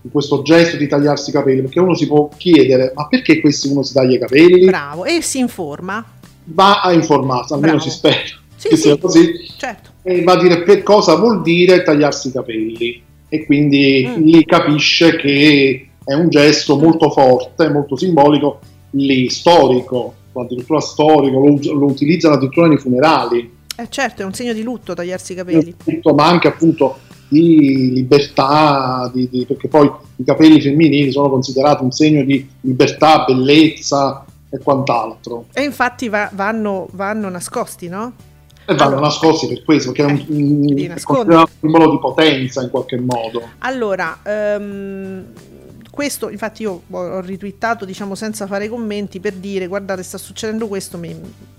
di 0.00 0.08
questo 0.10 0.42
gesto 0.42 0.76
di 0.76 0.88
tagliarsi 0.88 1.30
i 1.30 1.32
capelli, 1.32 1.60
perché 1.60 1.78
uno 1.78 1.94
si 1.94 2.08
può 2.08 2.28
chiedere 2.36 2.92
ma 2.94 3.06
perché 3.06 3.40
questi 3.40 3.68
uno 3.68 3.82
si 3.82 3.92
taglia 3.92 4.16
i 4.16 4.18
capelli? 4.18 4.64
Bravo, 4.66 5.04
e 5.04 5.22
si 5.22 5.38
informa 5.38 6.04
va 6.44 6.80
a 6.80 6.92
informarsi, 6.92 7.52
almeno 7.52 7.76
Bravo. 7.76 7.88
si 7.88 7.96
spera 7.96 8.20
sì, 8.56 8.68
che 8.68 8.76
sì, 8.76 8.82
sia 8.82 8.96
così, 8.96 9.32
certo. 9.56 9.90
e 10.02 10.22
va 10.22 10.34
a 10.34 10.40
dire 10.40 10.62
che 10.62 10.82
cosa 10.82 11.16
vuol 11.16 11.42
dire 11.42 11.82
tagliarsi 11.82 12.28
i 12.28 12.32
capelli 12.32 13.02
e 13.28 13.44
quindi 13.44 14.06
mm. 14.06 14.22
lì 14.22 14.44
capisce 14.44 15.16
che 15.16 15.88
è 16.04 16.14
un 16.14 16.28
gesto 16.28 16.78
molto 16.78 17.10
forte, 17.10 17.68
molto 17.70 17.96
simbolico, 17.96 18.60
lì 18.90 19.28
storico, 19.30 20.14
addirittura 20.34 20.80
storico, 20.80 21.38
lo, 21.38 21.78
lo 21.78 21.86
utilizzano 21.86 22.34
addirittura 22.34 22.68
nei 22.68 22.78
funerali. 22.78 23.50
Eh 23.74 23.86
certo, 23.88 24.22
è 24.22 24.24
un 24.24 24.34
segno 24.34 24.52
di 24.52 24.62
lutto 24.62 24.94
tagliarsi 24.94 25.32
i 25.32 25.36
capelli. 25.36 25.74
Lutto, 25.84 26.14
ma 26.14 26.26
anche 26.26 26.48
appunto 26.48 26.98
di 27.28 27.90
libertà, 27.92 29.10
di, 29.12 29.28
di, 29.30 29.46
perché 29.46 29.66
poi 29.68 29.90
i 30.16 30.24
capelli 30.24 30.60
femminili 30.60 31.10
sono 31.10 31.30
considerati 31.30 31.82
un 31.82 31.90
segno 31.90 32.22
di 32.22 32.46
libertà, 32.60 33.24
bellezza, 33.26 34.24
e 34.52 34.58
quant'altro. 34.58 35.46
E 35.54 35.62
infatti 35.62 36.08
va, 36.10 36.28
vanno, 36.32 36.86
vanno, 36.92 37.30
nascosti, 37.30 37.88
no? 37.88 38.12
E 38.66 38.74
vanno 38.74 38.82
allora, 38.82 39.00
nascosti 39.00 39.48
per 39.48 39.64
questo, 39.64 39.92
perché 39.92 40.02
è 40.02 40.12
un, 40.12 40.24
un, 40.28 40.94
un 41.06 41.44
simbolo 41.58 41.90
di 41.90 41.98
potenza 41.98 42.62
in 42.62 42.70
qualche 42.70 43.00
modo. 43.00 43.42
Allora, 43.60 44.18
um, 44.24 45.24
questo 45.90 46.28
infatti 46.28 46.62
io 46.62 46.82
ho 46.88 47.20
ritwittato 47.20 47.84
diciamo 47.84 48.14
senza 48.14 48.46
fare 48.46 48.68
commenti 48.68 49.20
per 49.20 49.34
dire 49.34 49.66
guardate 49.66 50.02
sta 50.02 50.16
succedendo 50.16 50.66
questo 50.66 50.96
mi, 50.96 51.14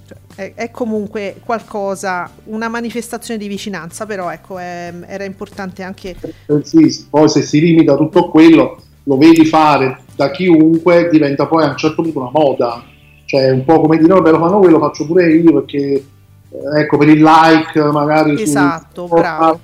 cioè, 0.07 0.17
è, 0.33 0.53
è, 0.55 0.71
comunque 0.71 1.35
qualcosa 1.45 2.27
una 2.45 2.67
manifestazione 2.67 3.39
di 3.39 3.47
vicinanza 3.47 4.07
però 4.07 4.31
ecco 4.31 4.57
è, 4.57 4.91
era 5.05 5.23
importante 5.23 5.83
anche 5.83 6.15
eh, 6.47 6.63
sì, 6.63 7.05
poi 7.11 7.29
se 7.29 7.43
si 7.43 7.59
limita 7.59 7.95
tutto 7.95 8.29
quello 8.29 8.81
lo 9.03 9.17
vedi 9.17 9.45
fare 9.45 10.02
da 10.15 10.31
chiunque, 10.31 11.09
diventa 11.11 11.45
poi 11.47 11.63
a 11.63 11.69
un 11.69 11.77
certo 11.77 12.01
punto 12.01 12.19
una 12.19 12.31
moda. 12.31 12.83
Cioè, 13.25 13.51
un 13.51 13.63
po' 13.63 13.81
come 13.81 13.97
dire, 13.97 14.13
vabbè, 14.13 14.31
lo 14.31 14.39
fanno 14.39 14.59
quello, 14.59 14.77
lo 14.77 14.85
faccio 14.85 15.05
pure 15.05 15.31
io 15.31 15.53
perché, 15.53 15.77
eh, 15.77 16.81
ecco, 16.81 16.97
per 16.97 17.09
il 17.09 17.21
like 17.21 17.81
magari. 17.91 18.41
Esatto, 18.41 19.07
su, 19.07 19.13
bravo 19.13 19.59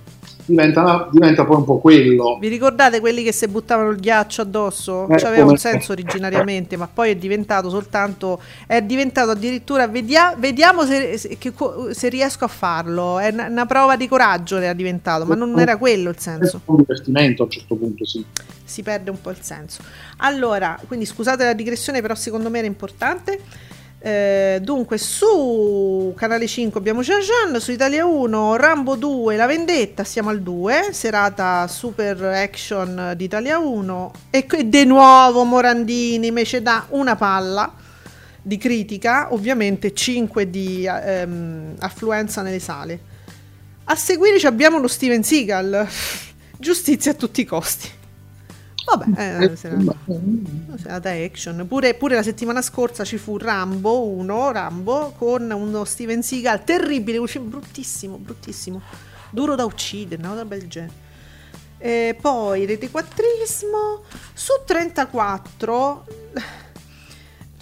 diventa, 0.50 1.08
diventa, 1.12 1.46
poi 1.46 1.58
un 1.58 1.64
po' 1.64 1.78
quello. 1.80 2.38
Vi 2.40 2.48
ricordate 2.48 3.00
quelli 3.00 3.24
che 3.24 3.32
si 3.32 3.48
buttavano 3.48 3.90
il 3.90 4.00
ghiaccio 4.00 4.42
addosso? 4.42 5.08
Eh, 5.08 5.16
C'aveva 5.16 5.46
un 5.46 5.58
senso 5.58 5.92
originariamente, 5.92 6.76
ma 6.76 6.90
poi 6.92 7.12
è 7.12 7.16
diventato 7.16 7.70
soltanto, 7.70 8.40
è 8.68 8.82
diventato 8.82 9.32
addirittura, 9.32 9.88
vedia, 9.88 10.36
vediamo 10.38 10.84
se, 10.86 11.18
se, 11.18 11.38
se, 11.92 12.10
riesco 12.10 12.46
a 12.46 12.48
farlo, 12.50 13.20
è 13.20 13.30
una, 13.30 13.48
una, 13.48 13.66
prova 13.66 13.96
di 13.96 14.08
coraggio 14.08 14.58
era 14.58 14.74
diventato, 14.74 15.26
ma 15.26 15.36
non 15.36 15.58
era 15.60 15.78
quello 15.78 16.10
il 16.10 16.18
senso. 16.18 16.58
È 16.58 16.62
un 16.66 16.78
divertimento 16.78 17.44
a 17.44 17.46
un 17.46 17.52
certo 17.52 17.76
punto, 17.76 18.06
sì. 18.06 18.26
Si 18.70 18.84
perde 18.84 19.10
un 19.10 19.20
po' 19.20 19.32
il 19.32 19.42
senso. 19.42 19.82
Allora, 20.18 20.80
quindi 20.88 21.06
scusate 21.06 21.44
la 21.44 21.54
digressione, 21.54 22.02
però 22.02 22.16
secondo 22.16 22.50
me 22.50 22.60
era 22.60 22.68
importante. 22.68 23.42
Eh, 24.02 24.60
dunque, 24.62 24.98
su 24.98 26.14
Canale 26.16 26.48
5 26.48 26.80
abbiamo 26.80 27.02
Jean 27.02 27.20
Jean, 27.20 27.60
su 27.60 27.72
Italia 27.72 28.06
1 28.06 28.56
Rambo 28.56 28.96
2, 28.96 29.36
La 29.36 29.46
Vendetta, 29.46 30.06
siamo 30.06 30.30
al 30.30 30.42
2, 30.42 30.90
serata 30.92 31.68
super 31.68 32.24
action 32.24 33.14
di 33.18 33.26
Italia 33.26 33.58
1 33.58 34.12
e 34.30 34.46
qui 34.46 34.70
di 34.70 34.86
nuovo 34.86 35.44
Morandini 35.44 36.28
invece 36.28 36.62
dà 36.62 36.86
una 36.92 37.18
palla 37.18 37.74
di 38.42 38.58
critica, 38.58 39.34
ovviamente 39.34 39.94
5 39.94 40.50
di 40.50 40.88
ehm, 40.88 41.76
affluenza 41.80 42.42
nelle 42.42 42.60
sale. 42.60 43.00
A 43.84 43.96
seguire 43.96 44.40
abbiamo 44.48 44.80
lo 44.80 44.88
Steven 44.88 45.24
Seagal, 45.24 45.86
giustizia 46.58 47.12
a 47.12 47.16
tutti 47.16 47.42
i 47.42 47.46
costi. 47.46 47.98
Vabbè, 48.96 49.44
eh, 49.44 49.56
serata, 49.56 49.96
serata 50.78 51.10
action. 51.12 51.66
Pure, 51.68 51.94
pure 51.94 52.16
la 52.16 52.24
settimana 52.24 52.62
scorsa 52.62 53.04
ci 53.04 53.18
fu 53.18 53.38
Rambo 53.38 54.08
1, 54.08 54.52
Rambo, 54.52 55.14
con 55.18 55.50
uno 55.52 55.86
Steven 55.86 56.24
Seagal 56.24 56.64
terribile, 56.64 57.20
bruttissimo, 57.20 58.18
bruttissimo. 58.18 58.82
Duro 59.30 59.56
da 59.56 59.66
uccidere, 59.66 60.22
una 60.22 60.32
cosa 60.32 60.44
del 60.44 60.68
genere. 60.68 61.08
E 61.78 62.18
poi 62.20 62.66
rete 62.66 62.90
quattrismo 62.90 64.04
su 64.34 64.52
34 64.66 66.06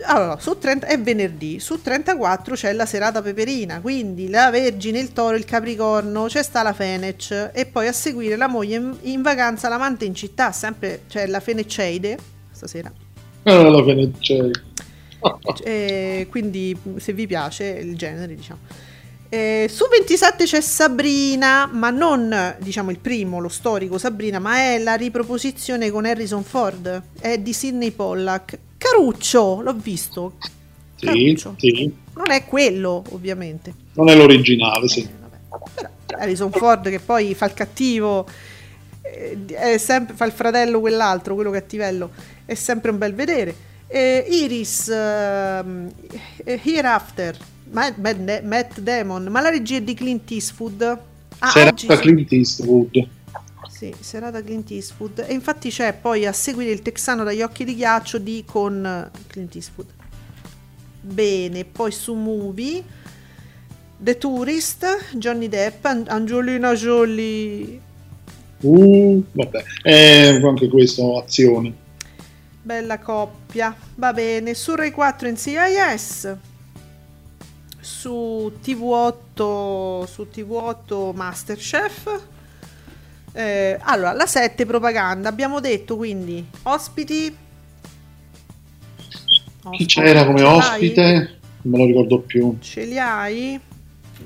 allora, 0.03 0.37
su 0.39 0.57
30 0.57 0.87
è 0.87 0.99
venerdì, 0.99 1.59
su 1.59 1.81
34 1.81 2.55
c'è 2.55 2.73
la 2.73 2.85
serata 2.85 3.21
peperina, 3.21 3.81
quindi 3.81 4.29
la 4.29 4.49
Vergine, 4.49 4.99
il 4.99 5.11
Toro, 5.11 5.35
il 5.35 5.45
Capricorno, 5.45 6.25
c'è 6.25 6.43
sta 6.43 6.61
la 6.61 6.73
Fenec 6.73 7.51
e 7.53 7.65
poi 7.65 7.87
a 7.87 7.91
seguire 7.91 8.35
la 8.35 8.47
moglie 8.47 8.75
in, 8.75 8.95
in 9.01 9.21
vacanza, 9.21 9.69
l'amante 9.69 10.05
in 10.05 10.13
città, 10.13 10.51
sempre 10.51 11.01
c'è 11.07 11.25
la 11.27 11.39
Feneceide 11.39 12.17
stasera. 12.51 12.91
Ah, 13.43 13.69
la 13.69 13.83
Feneceide. 13.83 14.63
Eh, 15.63 16.27
quindi 16.29 16.77
se 16.97 17.11
vi 17.11 17.25
piace 17.25 17.65
il 17.65 17.97
genere, 17.97 18.35
diciamo. 18.35 18.59
Eh, 19.29 19.67
su 19.69 19.85
27 19.89 20.45
c'è 20.45 20.61
Sabrina, 20.61 21.67
ma 21.69 21.89
non 21.89 22.55
diciamo 22.59 22.91
il 22.91 22.99
primo, 22.99 23.39
lo 23.39 23.49
storico 23.49 23.97
Sabrina, 23.97 24.39
ma 24.39 24.57
è 24.57 24.77
la 24.77 24.93
riproposizione 24.93 25.89
con 25.89 26.05
Harrison 26.05 26.43
Ford, 26.43 27.01
è 27.19 27.39
di 27.39 27.51
Sidney 27.51 27.91
Pollack. 27.91 28.59
Caruccio, 28.89 29.61
l'ho 29.61 29.73
visto. 29.73 30.33
Sì, 30.95 31.05
Caruccio. 31.05 31.55
sì. 31.57 31.93
Non 32.15 32.31
è 32.31 32.45
quello, 32.45 33.03
ovviamente. 33.11 33.73
Non 33.93 34.09
è 34.09 34.15
l'originale, 34.15 34.87
sì. 34.87 35.07
Però 35.75 35.89
Harrison 36.19 36.51
Ford 36.51 36.89
che 36.89 36.99
poi 36.99 37.33
fa 37.35 37.45
il 37.45 37.53
cattivo, 37.53 38.25
eh, 39.01 39.37
è 39.47 39.77
sempre, 39.77 40.15
fa 40.15 40.25
il 40.25 40.31
fratello 40.31 40.79
quell'altro, 40.79 41.35
quello 41.35 41.51
cattivello, 41.51 42.11
è 42.45 42.53
sempre 42.55 42.91
un 42.91 42.97
bel 42.97 43.13
vedere. 43.13 43.55
Eh, 43.87 44.25
Iris, 44.29 44.89
ehm, 44.89 45.91
eh, 46.43 46.59
Hereafter, 46.63 47.37
Matt, 47.71 47.97
Matt, 47.97 48.41
Matt 48.43 48.79
Damon, 48.79 49.25
ma 49.25 49.41
la 49.41 49.49
regia 49.49 49.77
è 49.77 49.81
di 49.81 49.93
Clint 49.93 50.29
Eastwood. 50.31 50.99
Ah, 51.39 51.49
Serata 51.49 51.93
oggi- 51.93 52.01
Clint 52.01 52.31
Eastwood. 52.31 53.07
Sì, 53.77 53.93
serata 53.99 54.41
Clint 54.41 54.71
Eastwood. 54.71 55.23
E 55.27 55.33
infatti 55.33 55.69
c'è 55.69 55.93
poi 55.93 56.25
a 56.25 56.31
seguire 56.31 56.71
il 56.71 56.81
texano 56.81 57.23
dagli 57.23 57.43
occhi 57.43 57.63
di 57.63 57.75
ghiaccio 57.75 58.17
di 58.17 58.43
con 58.43 58.83
eh, 58.83 59.11
Clint 59.27 59.53
Eastwood. 59.53 59.89
Bene, 60.99 61.63
poi 61.63 61.91
su 61.91 62.15
Movie 62.15 62.83
The 63.99 64.17
Tourist, 64.17 65.13
Johnny 65.13 65.47
Depp, 65.47 65.85
An- 65.85 66.05
Angelina 66.07 66.73
Jolie. 66.73 67.79
Uh, 68.61 69.23
vabbè, 69.31 69.63
eh, 69.83 70.41
anche 70.43 70.69
questo, 70.69 71.19
azione. 71.19 71.71
Bella 72.63 72.97
coppia. 72.97 73.75
Va 73.93 74.11
bene, 74.11 74.55
su 74.55 74.73
Rai 74.73 74.89
4 74.89 75.27
in 75.27 75.37
CIS. 75.37 76.35
Su 77.79 78.51
TV8 78.59 80.05
su 80.05 80.27
TV8 80.33 81.13
Masterchef. 81.13 82.35
Eh, 83.33 83.77
allora, 83.81 84.13
la 84.13 84.25
7 84.25 84.65
propaganda. 84.65 85.29
Abbiamo 85.29 85.59
detto 85.59 85.95
quindi 85.97 86.45
ospiti. 86.63 87.35
Chi 89.71 89.85
c'era 89.85 90.25
come 90.25 90.43
ospite? 90.43 91.03
Non 91.63 91.71
me 91.73 91.77
lo 91.79 91.85
ricordo 91.85 92.19
più. 92.19 92.57
Ce 92.59 92.85
li 92.85 92.97
hai? 92.97 93.59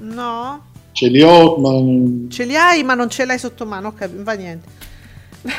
No? 0.01 0.65
Ce 0.91 1.07
li 1.07 1.21
ho, 1.21 1.57
ma... 1.57 2.29
Ce 2.29 2.43
li 2.45 2.55
hai, 2.55 2.83
ma 2.83 2.93
non 2.93 3.09
ce 3.09 3.25
l'hai 3.25 3.39
sotto 3.39 3.65
mano. 3.65 3.89
Ok, 3.89 4.07
va 4.21 4.33
niente. 4.33 4.67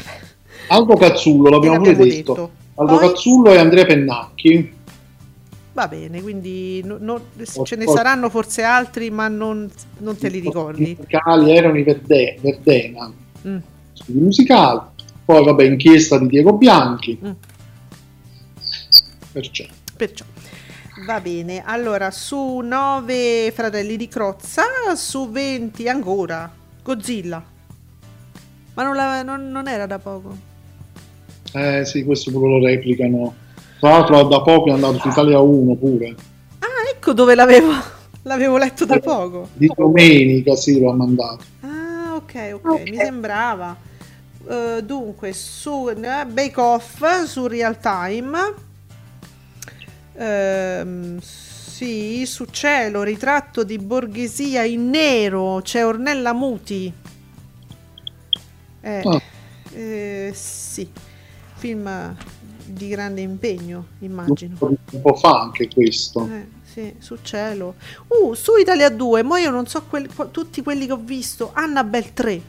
Aldo 0.68 0.94
Cazzullo, 0.94 1.50
l'abbiamo 1.50 1.78
pure 1.78 1.90
l'abbiamo 1.90 2.10
detto. 2.10 2.32
detto. 2.32 2.50
Aldo 2.76 2.98
Poi? 2.98 3.08
Cazzullo 3.08 3.52
e 3.52 3.58
Andrea 3.58 3.84
Pennacchi. 3.84 4.72
Va 5.74 5.88
bene, 5.88 6.20
quindi 6.22 6.82
no- 6.84 6.98
no- 7.00 7.20
ce 7.64 7.76
ne 7.76 7.86
saranno 7.86 8.28
forse 8.28 8.62
altri, 8.62 9.10
ma 9.10 9.28
non, 9.28 9.68
non 9.98 10.16
te 10.18 10.28
li 10.28 10.38
ricordi. 10.38 10.90
I 10.90 10.96
musicali 10.98 11.56
erano 11.56 11.78
i 11.78 11.82
Verde- 11.82 12.36
Verdena, 12.40 13.10
Mm. 13.46 13.56
studi 13.92 14.18
musicali. 14.18 14.80
Poi, 15.24 15.44
vabbè, 15.44 15.64
inchiesta 15.64 16.18
di 16.18 16.26
Diego 16.26 16.52
Bianchi. 16.54 17.18
Mm. 17.24 17.30
Perciò. 19.32 19.64
Perciò 19.96 20.24
va 21.06 21.20
bene. 21.20 21.62
Allora, 21.64 22.10
su 22.10 22.58
9 22.58 23.50
Fratelli 23.52 23.96
di 23.96 24.08
Crozza, 24.08 24.62
su 24.94 25.30
20 25.30 25.88
ancora 25.88 26.50
Godzilla. 26.82 27.42
Ma 28.74 28.82
non, 28.84 28.94
la- 28.94 29.22
non- 29.22 29.50
non 29.50 29.68
era 29.68 29.86
da 29.86 29.98
poco. 29.98 30.36
Eh 31.52 31.84
sì, 31.84 32.04
questo 32.04 32.30
pure 32.30 32.58
lo 32.58 32.64
replicano. 32.66 33.34
Tra 33.80 33.90
l'altro 33.90 34.22
da 34.24 34.40
poco 34.42 34.68
è 34.68 34.72
andato 34.72 34.98
su 34.98 35.08
Italia 35.08 35.40
1 35.40 35.74
pure. 35.74 36.14
Ah, 36.60 36.66
ecco 36.94 37.12
dove 37.12 37.34
l'avevo, 37.34 37.72
l'avevo 38.22 38.56
letto 38.56 38.84
da 38.86 38.98
poco. 38.98 39.48
Di 39.54 39.70
domenica 39.74 40.54
sì, 40.54 40.80
lo 40.80 40.90
ha 40.90 40.94
mandato. 40.94 41.44
Ah, 41.60 41.71
ok, 42.32 42.60
ok, 42.64 42.88
mi 42.88 42.96
sembrava. 42.96 43.76
Eh, 44.48 44.80
dunque, 44.84 45.32
su 45.32 45.88
eh, 45.88 45.94
Bake 46.26 46.60
Off, 46.60 47.24
su 47.24 47.46
Real 47.46 47.78
Time. 47.78 48.38
Ehm, 50.14 51.18
sì, 51.20 52.24
su 52.26 52.44
Cielo, 52.50 53.02
ritratto 53.02 53.64
di 53.64 53.78
borghesia 53.78 54.62
in 54.64 54.90
nero, 54.90 55.60
c'è 55.62 55.84
Ornella 55.84 56.32
Muti. 56.32 56.92
Eh, 58.80 59.02
Ah. 59.04 59.20
eh, 59.72 60.32
sì, 60.34 60.88
film 61.54 62.16
di 62.64 62.88
grande 62.88 63.20
impegno, 63.20 63.86
immagino. 64.00 64.52
Un 64.52 64.58
po', 64.58 64.74
un 64.96 65.00
po' 65.02 65.14
fa 65.14 65.40
anche 65.40 65.68
questo. 65.68 66.28
Eh, 66.30 66.46
sì, 66.72 66.94
su 66.98 67.18
cielo. 67.20 67.74
Uh, 68.06 68.32
su 68.32 68.56
Italia 68.56 68.88
2, 68.88 69.22
ma 69.22 69.38
io 69.38 69.50
non 69.50 69.66
so 69.66 69.82
quel- 69.82 70.08
qu- 70.14 70.30
tutti 70.30 70.62
quelli 70.62 70.86
che 70.86 70.92
ho 70.92 71.00
visto. 71.02 71.50
Annabelle 71.52 72.12
3. 72.14 72.40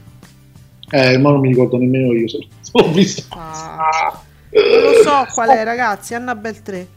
Eh, 0.90 1.18
ma 1.18 1.30
non 1.30 1.40
mi 1.40 1.48
ricordo 1.48 1.76
nemmeno 1.76 2.12
io 2.14 2.26
se 2.26 2.38
l'ho 2.72 2.90
visto. 2.90 3.24
Ah, 3.36 4.22
non 4.50 4.80
lo 4.80 5.02
so 5.02 5.26
qual 5.34 5.50
è, 5.50 5.62
ragazzi. 5.62 6.14
Annabelle 6.14 6.62
3. 6.62 6.88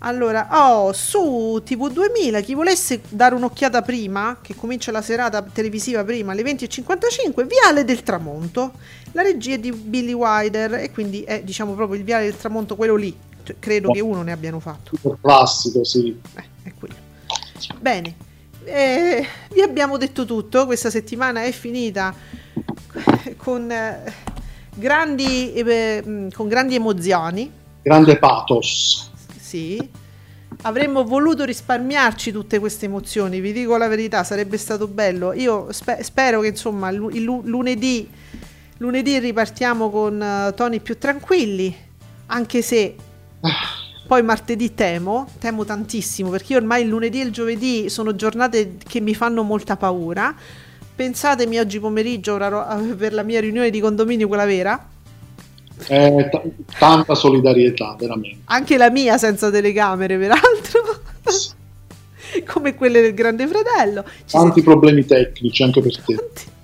Allora, 0.00 0.48
oh, 0.52 0.92
su 0.92 1.60
TV 1.64 1.90
2000, 1.90 2.40
chi 2.42 2.54
volesse 2.54 3.00
dare 3.08 3.34
un'occhiata 3.34 3.82
prima, 3.82 4.38
che 4.40 4.54
comincia 4.54 4.92
la 4.92 5.02
serata 5.02 5.42
televisiva 5.42 6.04
prima 6.04 6.30
alle 6.30 6.42
20.55, 6.42 7.44
Viale 7.44 7.84
del 7.84 8.04
Tramonto. 8.04 8.74
La 9.12 9.22
regia 9.22 9.54
è 9.54 9.58
di 9.58 9.72
Billy 9.72 10.12
Wilder 10.12 10.74
e 10.74 10.92
quindi 10.92 11.22
è, 11.22 11.42
diciamo, 11.42 11.72
proprio 11.72 11.98
il 11.98 12.04
Viale 12.04 12.26
del 12.26 12.36
Tramonto, 12.36 12.76
quello 12.76 12.94
lì. 12.94 13.12
Cioè, 13.48 13.56
credo 13.58 13.90
che 13.92 14.00
uno 14.00 14.20
ne 14.22 14.32
abbiano 14.32 14.60
fatto. 14.60 14.94
Super 14.94 15.16
classico, 15.22 15.82
sì. 15.82 16.20
Eh, 16.34 16.44
è 16.64 16.72
quello. 16.78 16.94
Bene, 17.80 18.14
eh, 18.64 19.26
vi 19.52 19.62
abbiamo 19.62 19.96
detto 19.96 20.26
tutto. 20.26 20.66
Questa 20.66 20.90
settimana 20.90 21.44
è 21.44 21.50
finita 21.50 22.14
con, 23.38 23.70
eh, 23.70 24.12
grandi, 24.74 25.54
eh, 25.54 26.02
mh, 26.04 26.32
con 26.32 26.46
grandi 26.46 26.74
emozioni. 26.74 27.50
Grande 27.80 28.18
pathos. 28.18 29.10
Sì. 29.40 29.88
Avremmo 30.62 31.04
voluto 31.04 31.44
risparmiarci 31.44 32.30
tutte 32.30 32.58
queste 32.58 32.84
emozioni, 32.84 33.40
vi 33.40 33.52
dico 33.52 33.76
la 33.78 33.88
verità, 33.88 34.24
sarebbe 34.24 34.58
stato 34.58 34.88
bello. 34.88 35.32
Io 35.32 35.72
spe- 35.72 36.02
spero 36.02 36.40
che 36.40 36.48
insomma 36.48 36.90
il 36.90 37.22
lu- 37.22 37.42
lunedì, 37.44 38.10
lunedì 38.78 39.18
ripartiamo 39.20 39.88
con 39.88 40.20
eh, 40.20 40.52
toni 40.54 40.80
più 40.80 40.98
tranquilli, 40.98 41.74
anche 42.26 42.60
se 42.60 42.96
poi 44.06 44.22
martedì 44.22 44.74
temo, 44.74 45.28
temo 45.38 45.64
tantissimo 45.64 46.30
perché 46.30 46.52
io 46.54 46.58
ormai 46.58 46.82
il 46.82 46.88
lunedì 46.88 47.20
e 47.20 47.24
il 47.24 47.30
giovedì 47.30 47.88
sono 47.90 48.14
giornate 48.14 48.76
che 48.86 49.00
mi 49.00 49.14
fanno 49.14 49.42
molta 49.42 49.76
paura. 49.76 50.34
Pensatemi 50.96 51.58
oggi 51.58 51.78
pomeriggio 51.78 52.36
per 52.96 53.12
la 53.12 53.22
mia 53.22 53.40
riunione 53.40 53.70
di 53.70 53.80
condominio, 53.80 54.26
quella 54.26 54.46
vera, 54.46 54.88
Eh, 55.86 56.28
t- 56.30 56.42
tanta 56.78 57.14
solidarietà, 57.14 57.94
veramente. 57.98 58.38
anche 58.46 58.76
la 58.76 58.90
mia 58.90 59.16
senza 59.18 59.48
telecamere 59.50 60.18
peraltro, 60.18 61.00
come 62.52 62.74
quelle 62.74 63.00
del 63.00 63.14
Grande 63.14 63.46
Fratello. 63.46 64.04
Ci, 64.24 64.36
Tanti 64.36 64.62
problemi 64.62 65.04
tecnici 65.04 65.62
anche 65.62 65.80
per 65.80 65.96
te. 65.96 66.02
senti- 66.16 66.56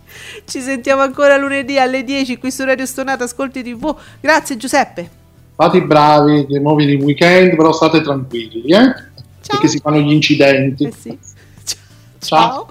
ci 0.47 0.61
sentiamo 0.61 1.03
ancora 1.03 1.37
lunedì 1.37 1.79
alle 1.79 2.03
10 2.03 2.39
qui 2.39 2.51
su 2.51 2.65
Radio 2.65 2.87
Stonata 2.87 3.25
Ascolti 3.25 3.63
TV. 3.63 3.95
Grazie 4.21 4.57
Giuseppe. 4.57 5.23
Fate 5.57 5.77
i 5.77 5.83
bravi, 5.83 6.47
che 6.47 6.59
muovi 6.59 6.85
il 6.85 7.01
weekend, 7.01 7.55
però 7.55 7.73
state 7.73 8.01
tranquilli, 8.01 8.73
eh? 8.73 8.93
perché 9.47 9.69
si 9.69 9.79
fanno 9.79 9.99
gli 9.99 10.11
incidenti. 10.11 10.85
Eh 10.85 10.93
sì. 10.93 11.17
Ciao. 12.19 12.69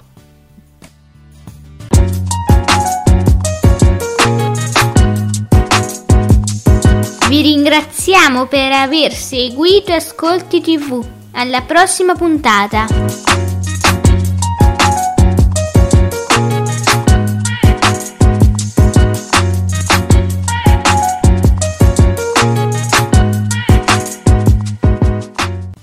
Vi 7.30 7.42
ringraziamo 7.42 8.48
per 8.48 8.72
aver 8.74 9.14
seguito 9.14 9.94
Ascolti 9.94 10.60
TV. 10.60 11.04
Alla 11.32 11.62
prossima 11.62 12.16
puntata. 12.16 13.53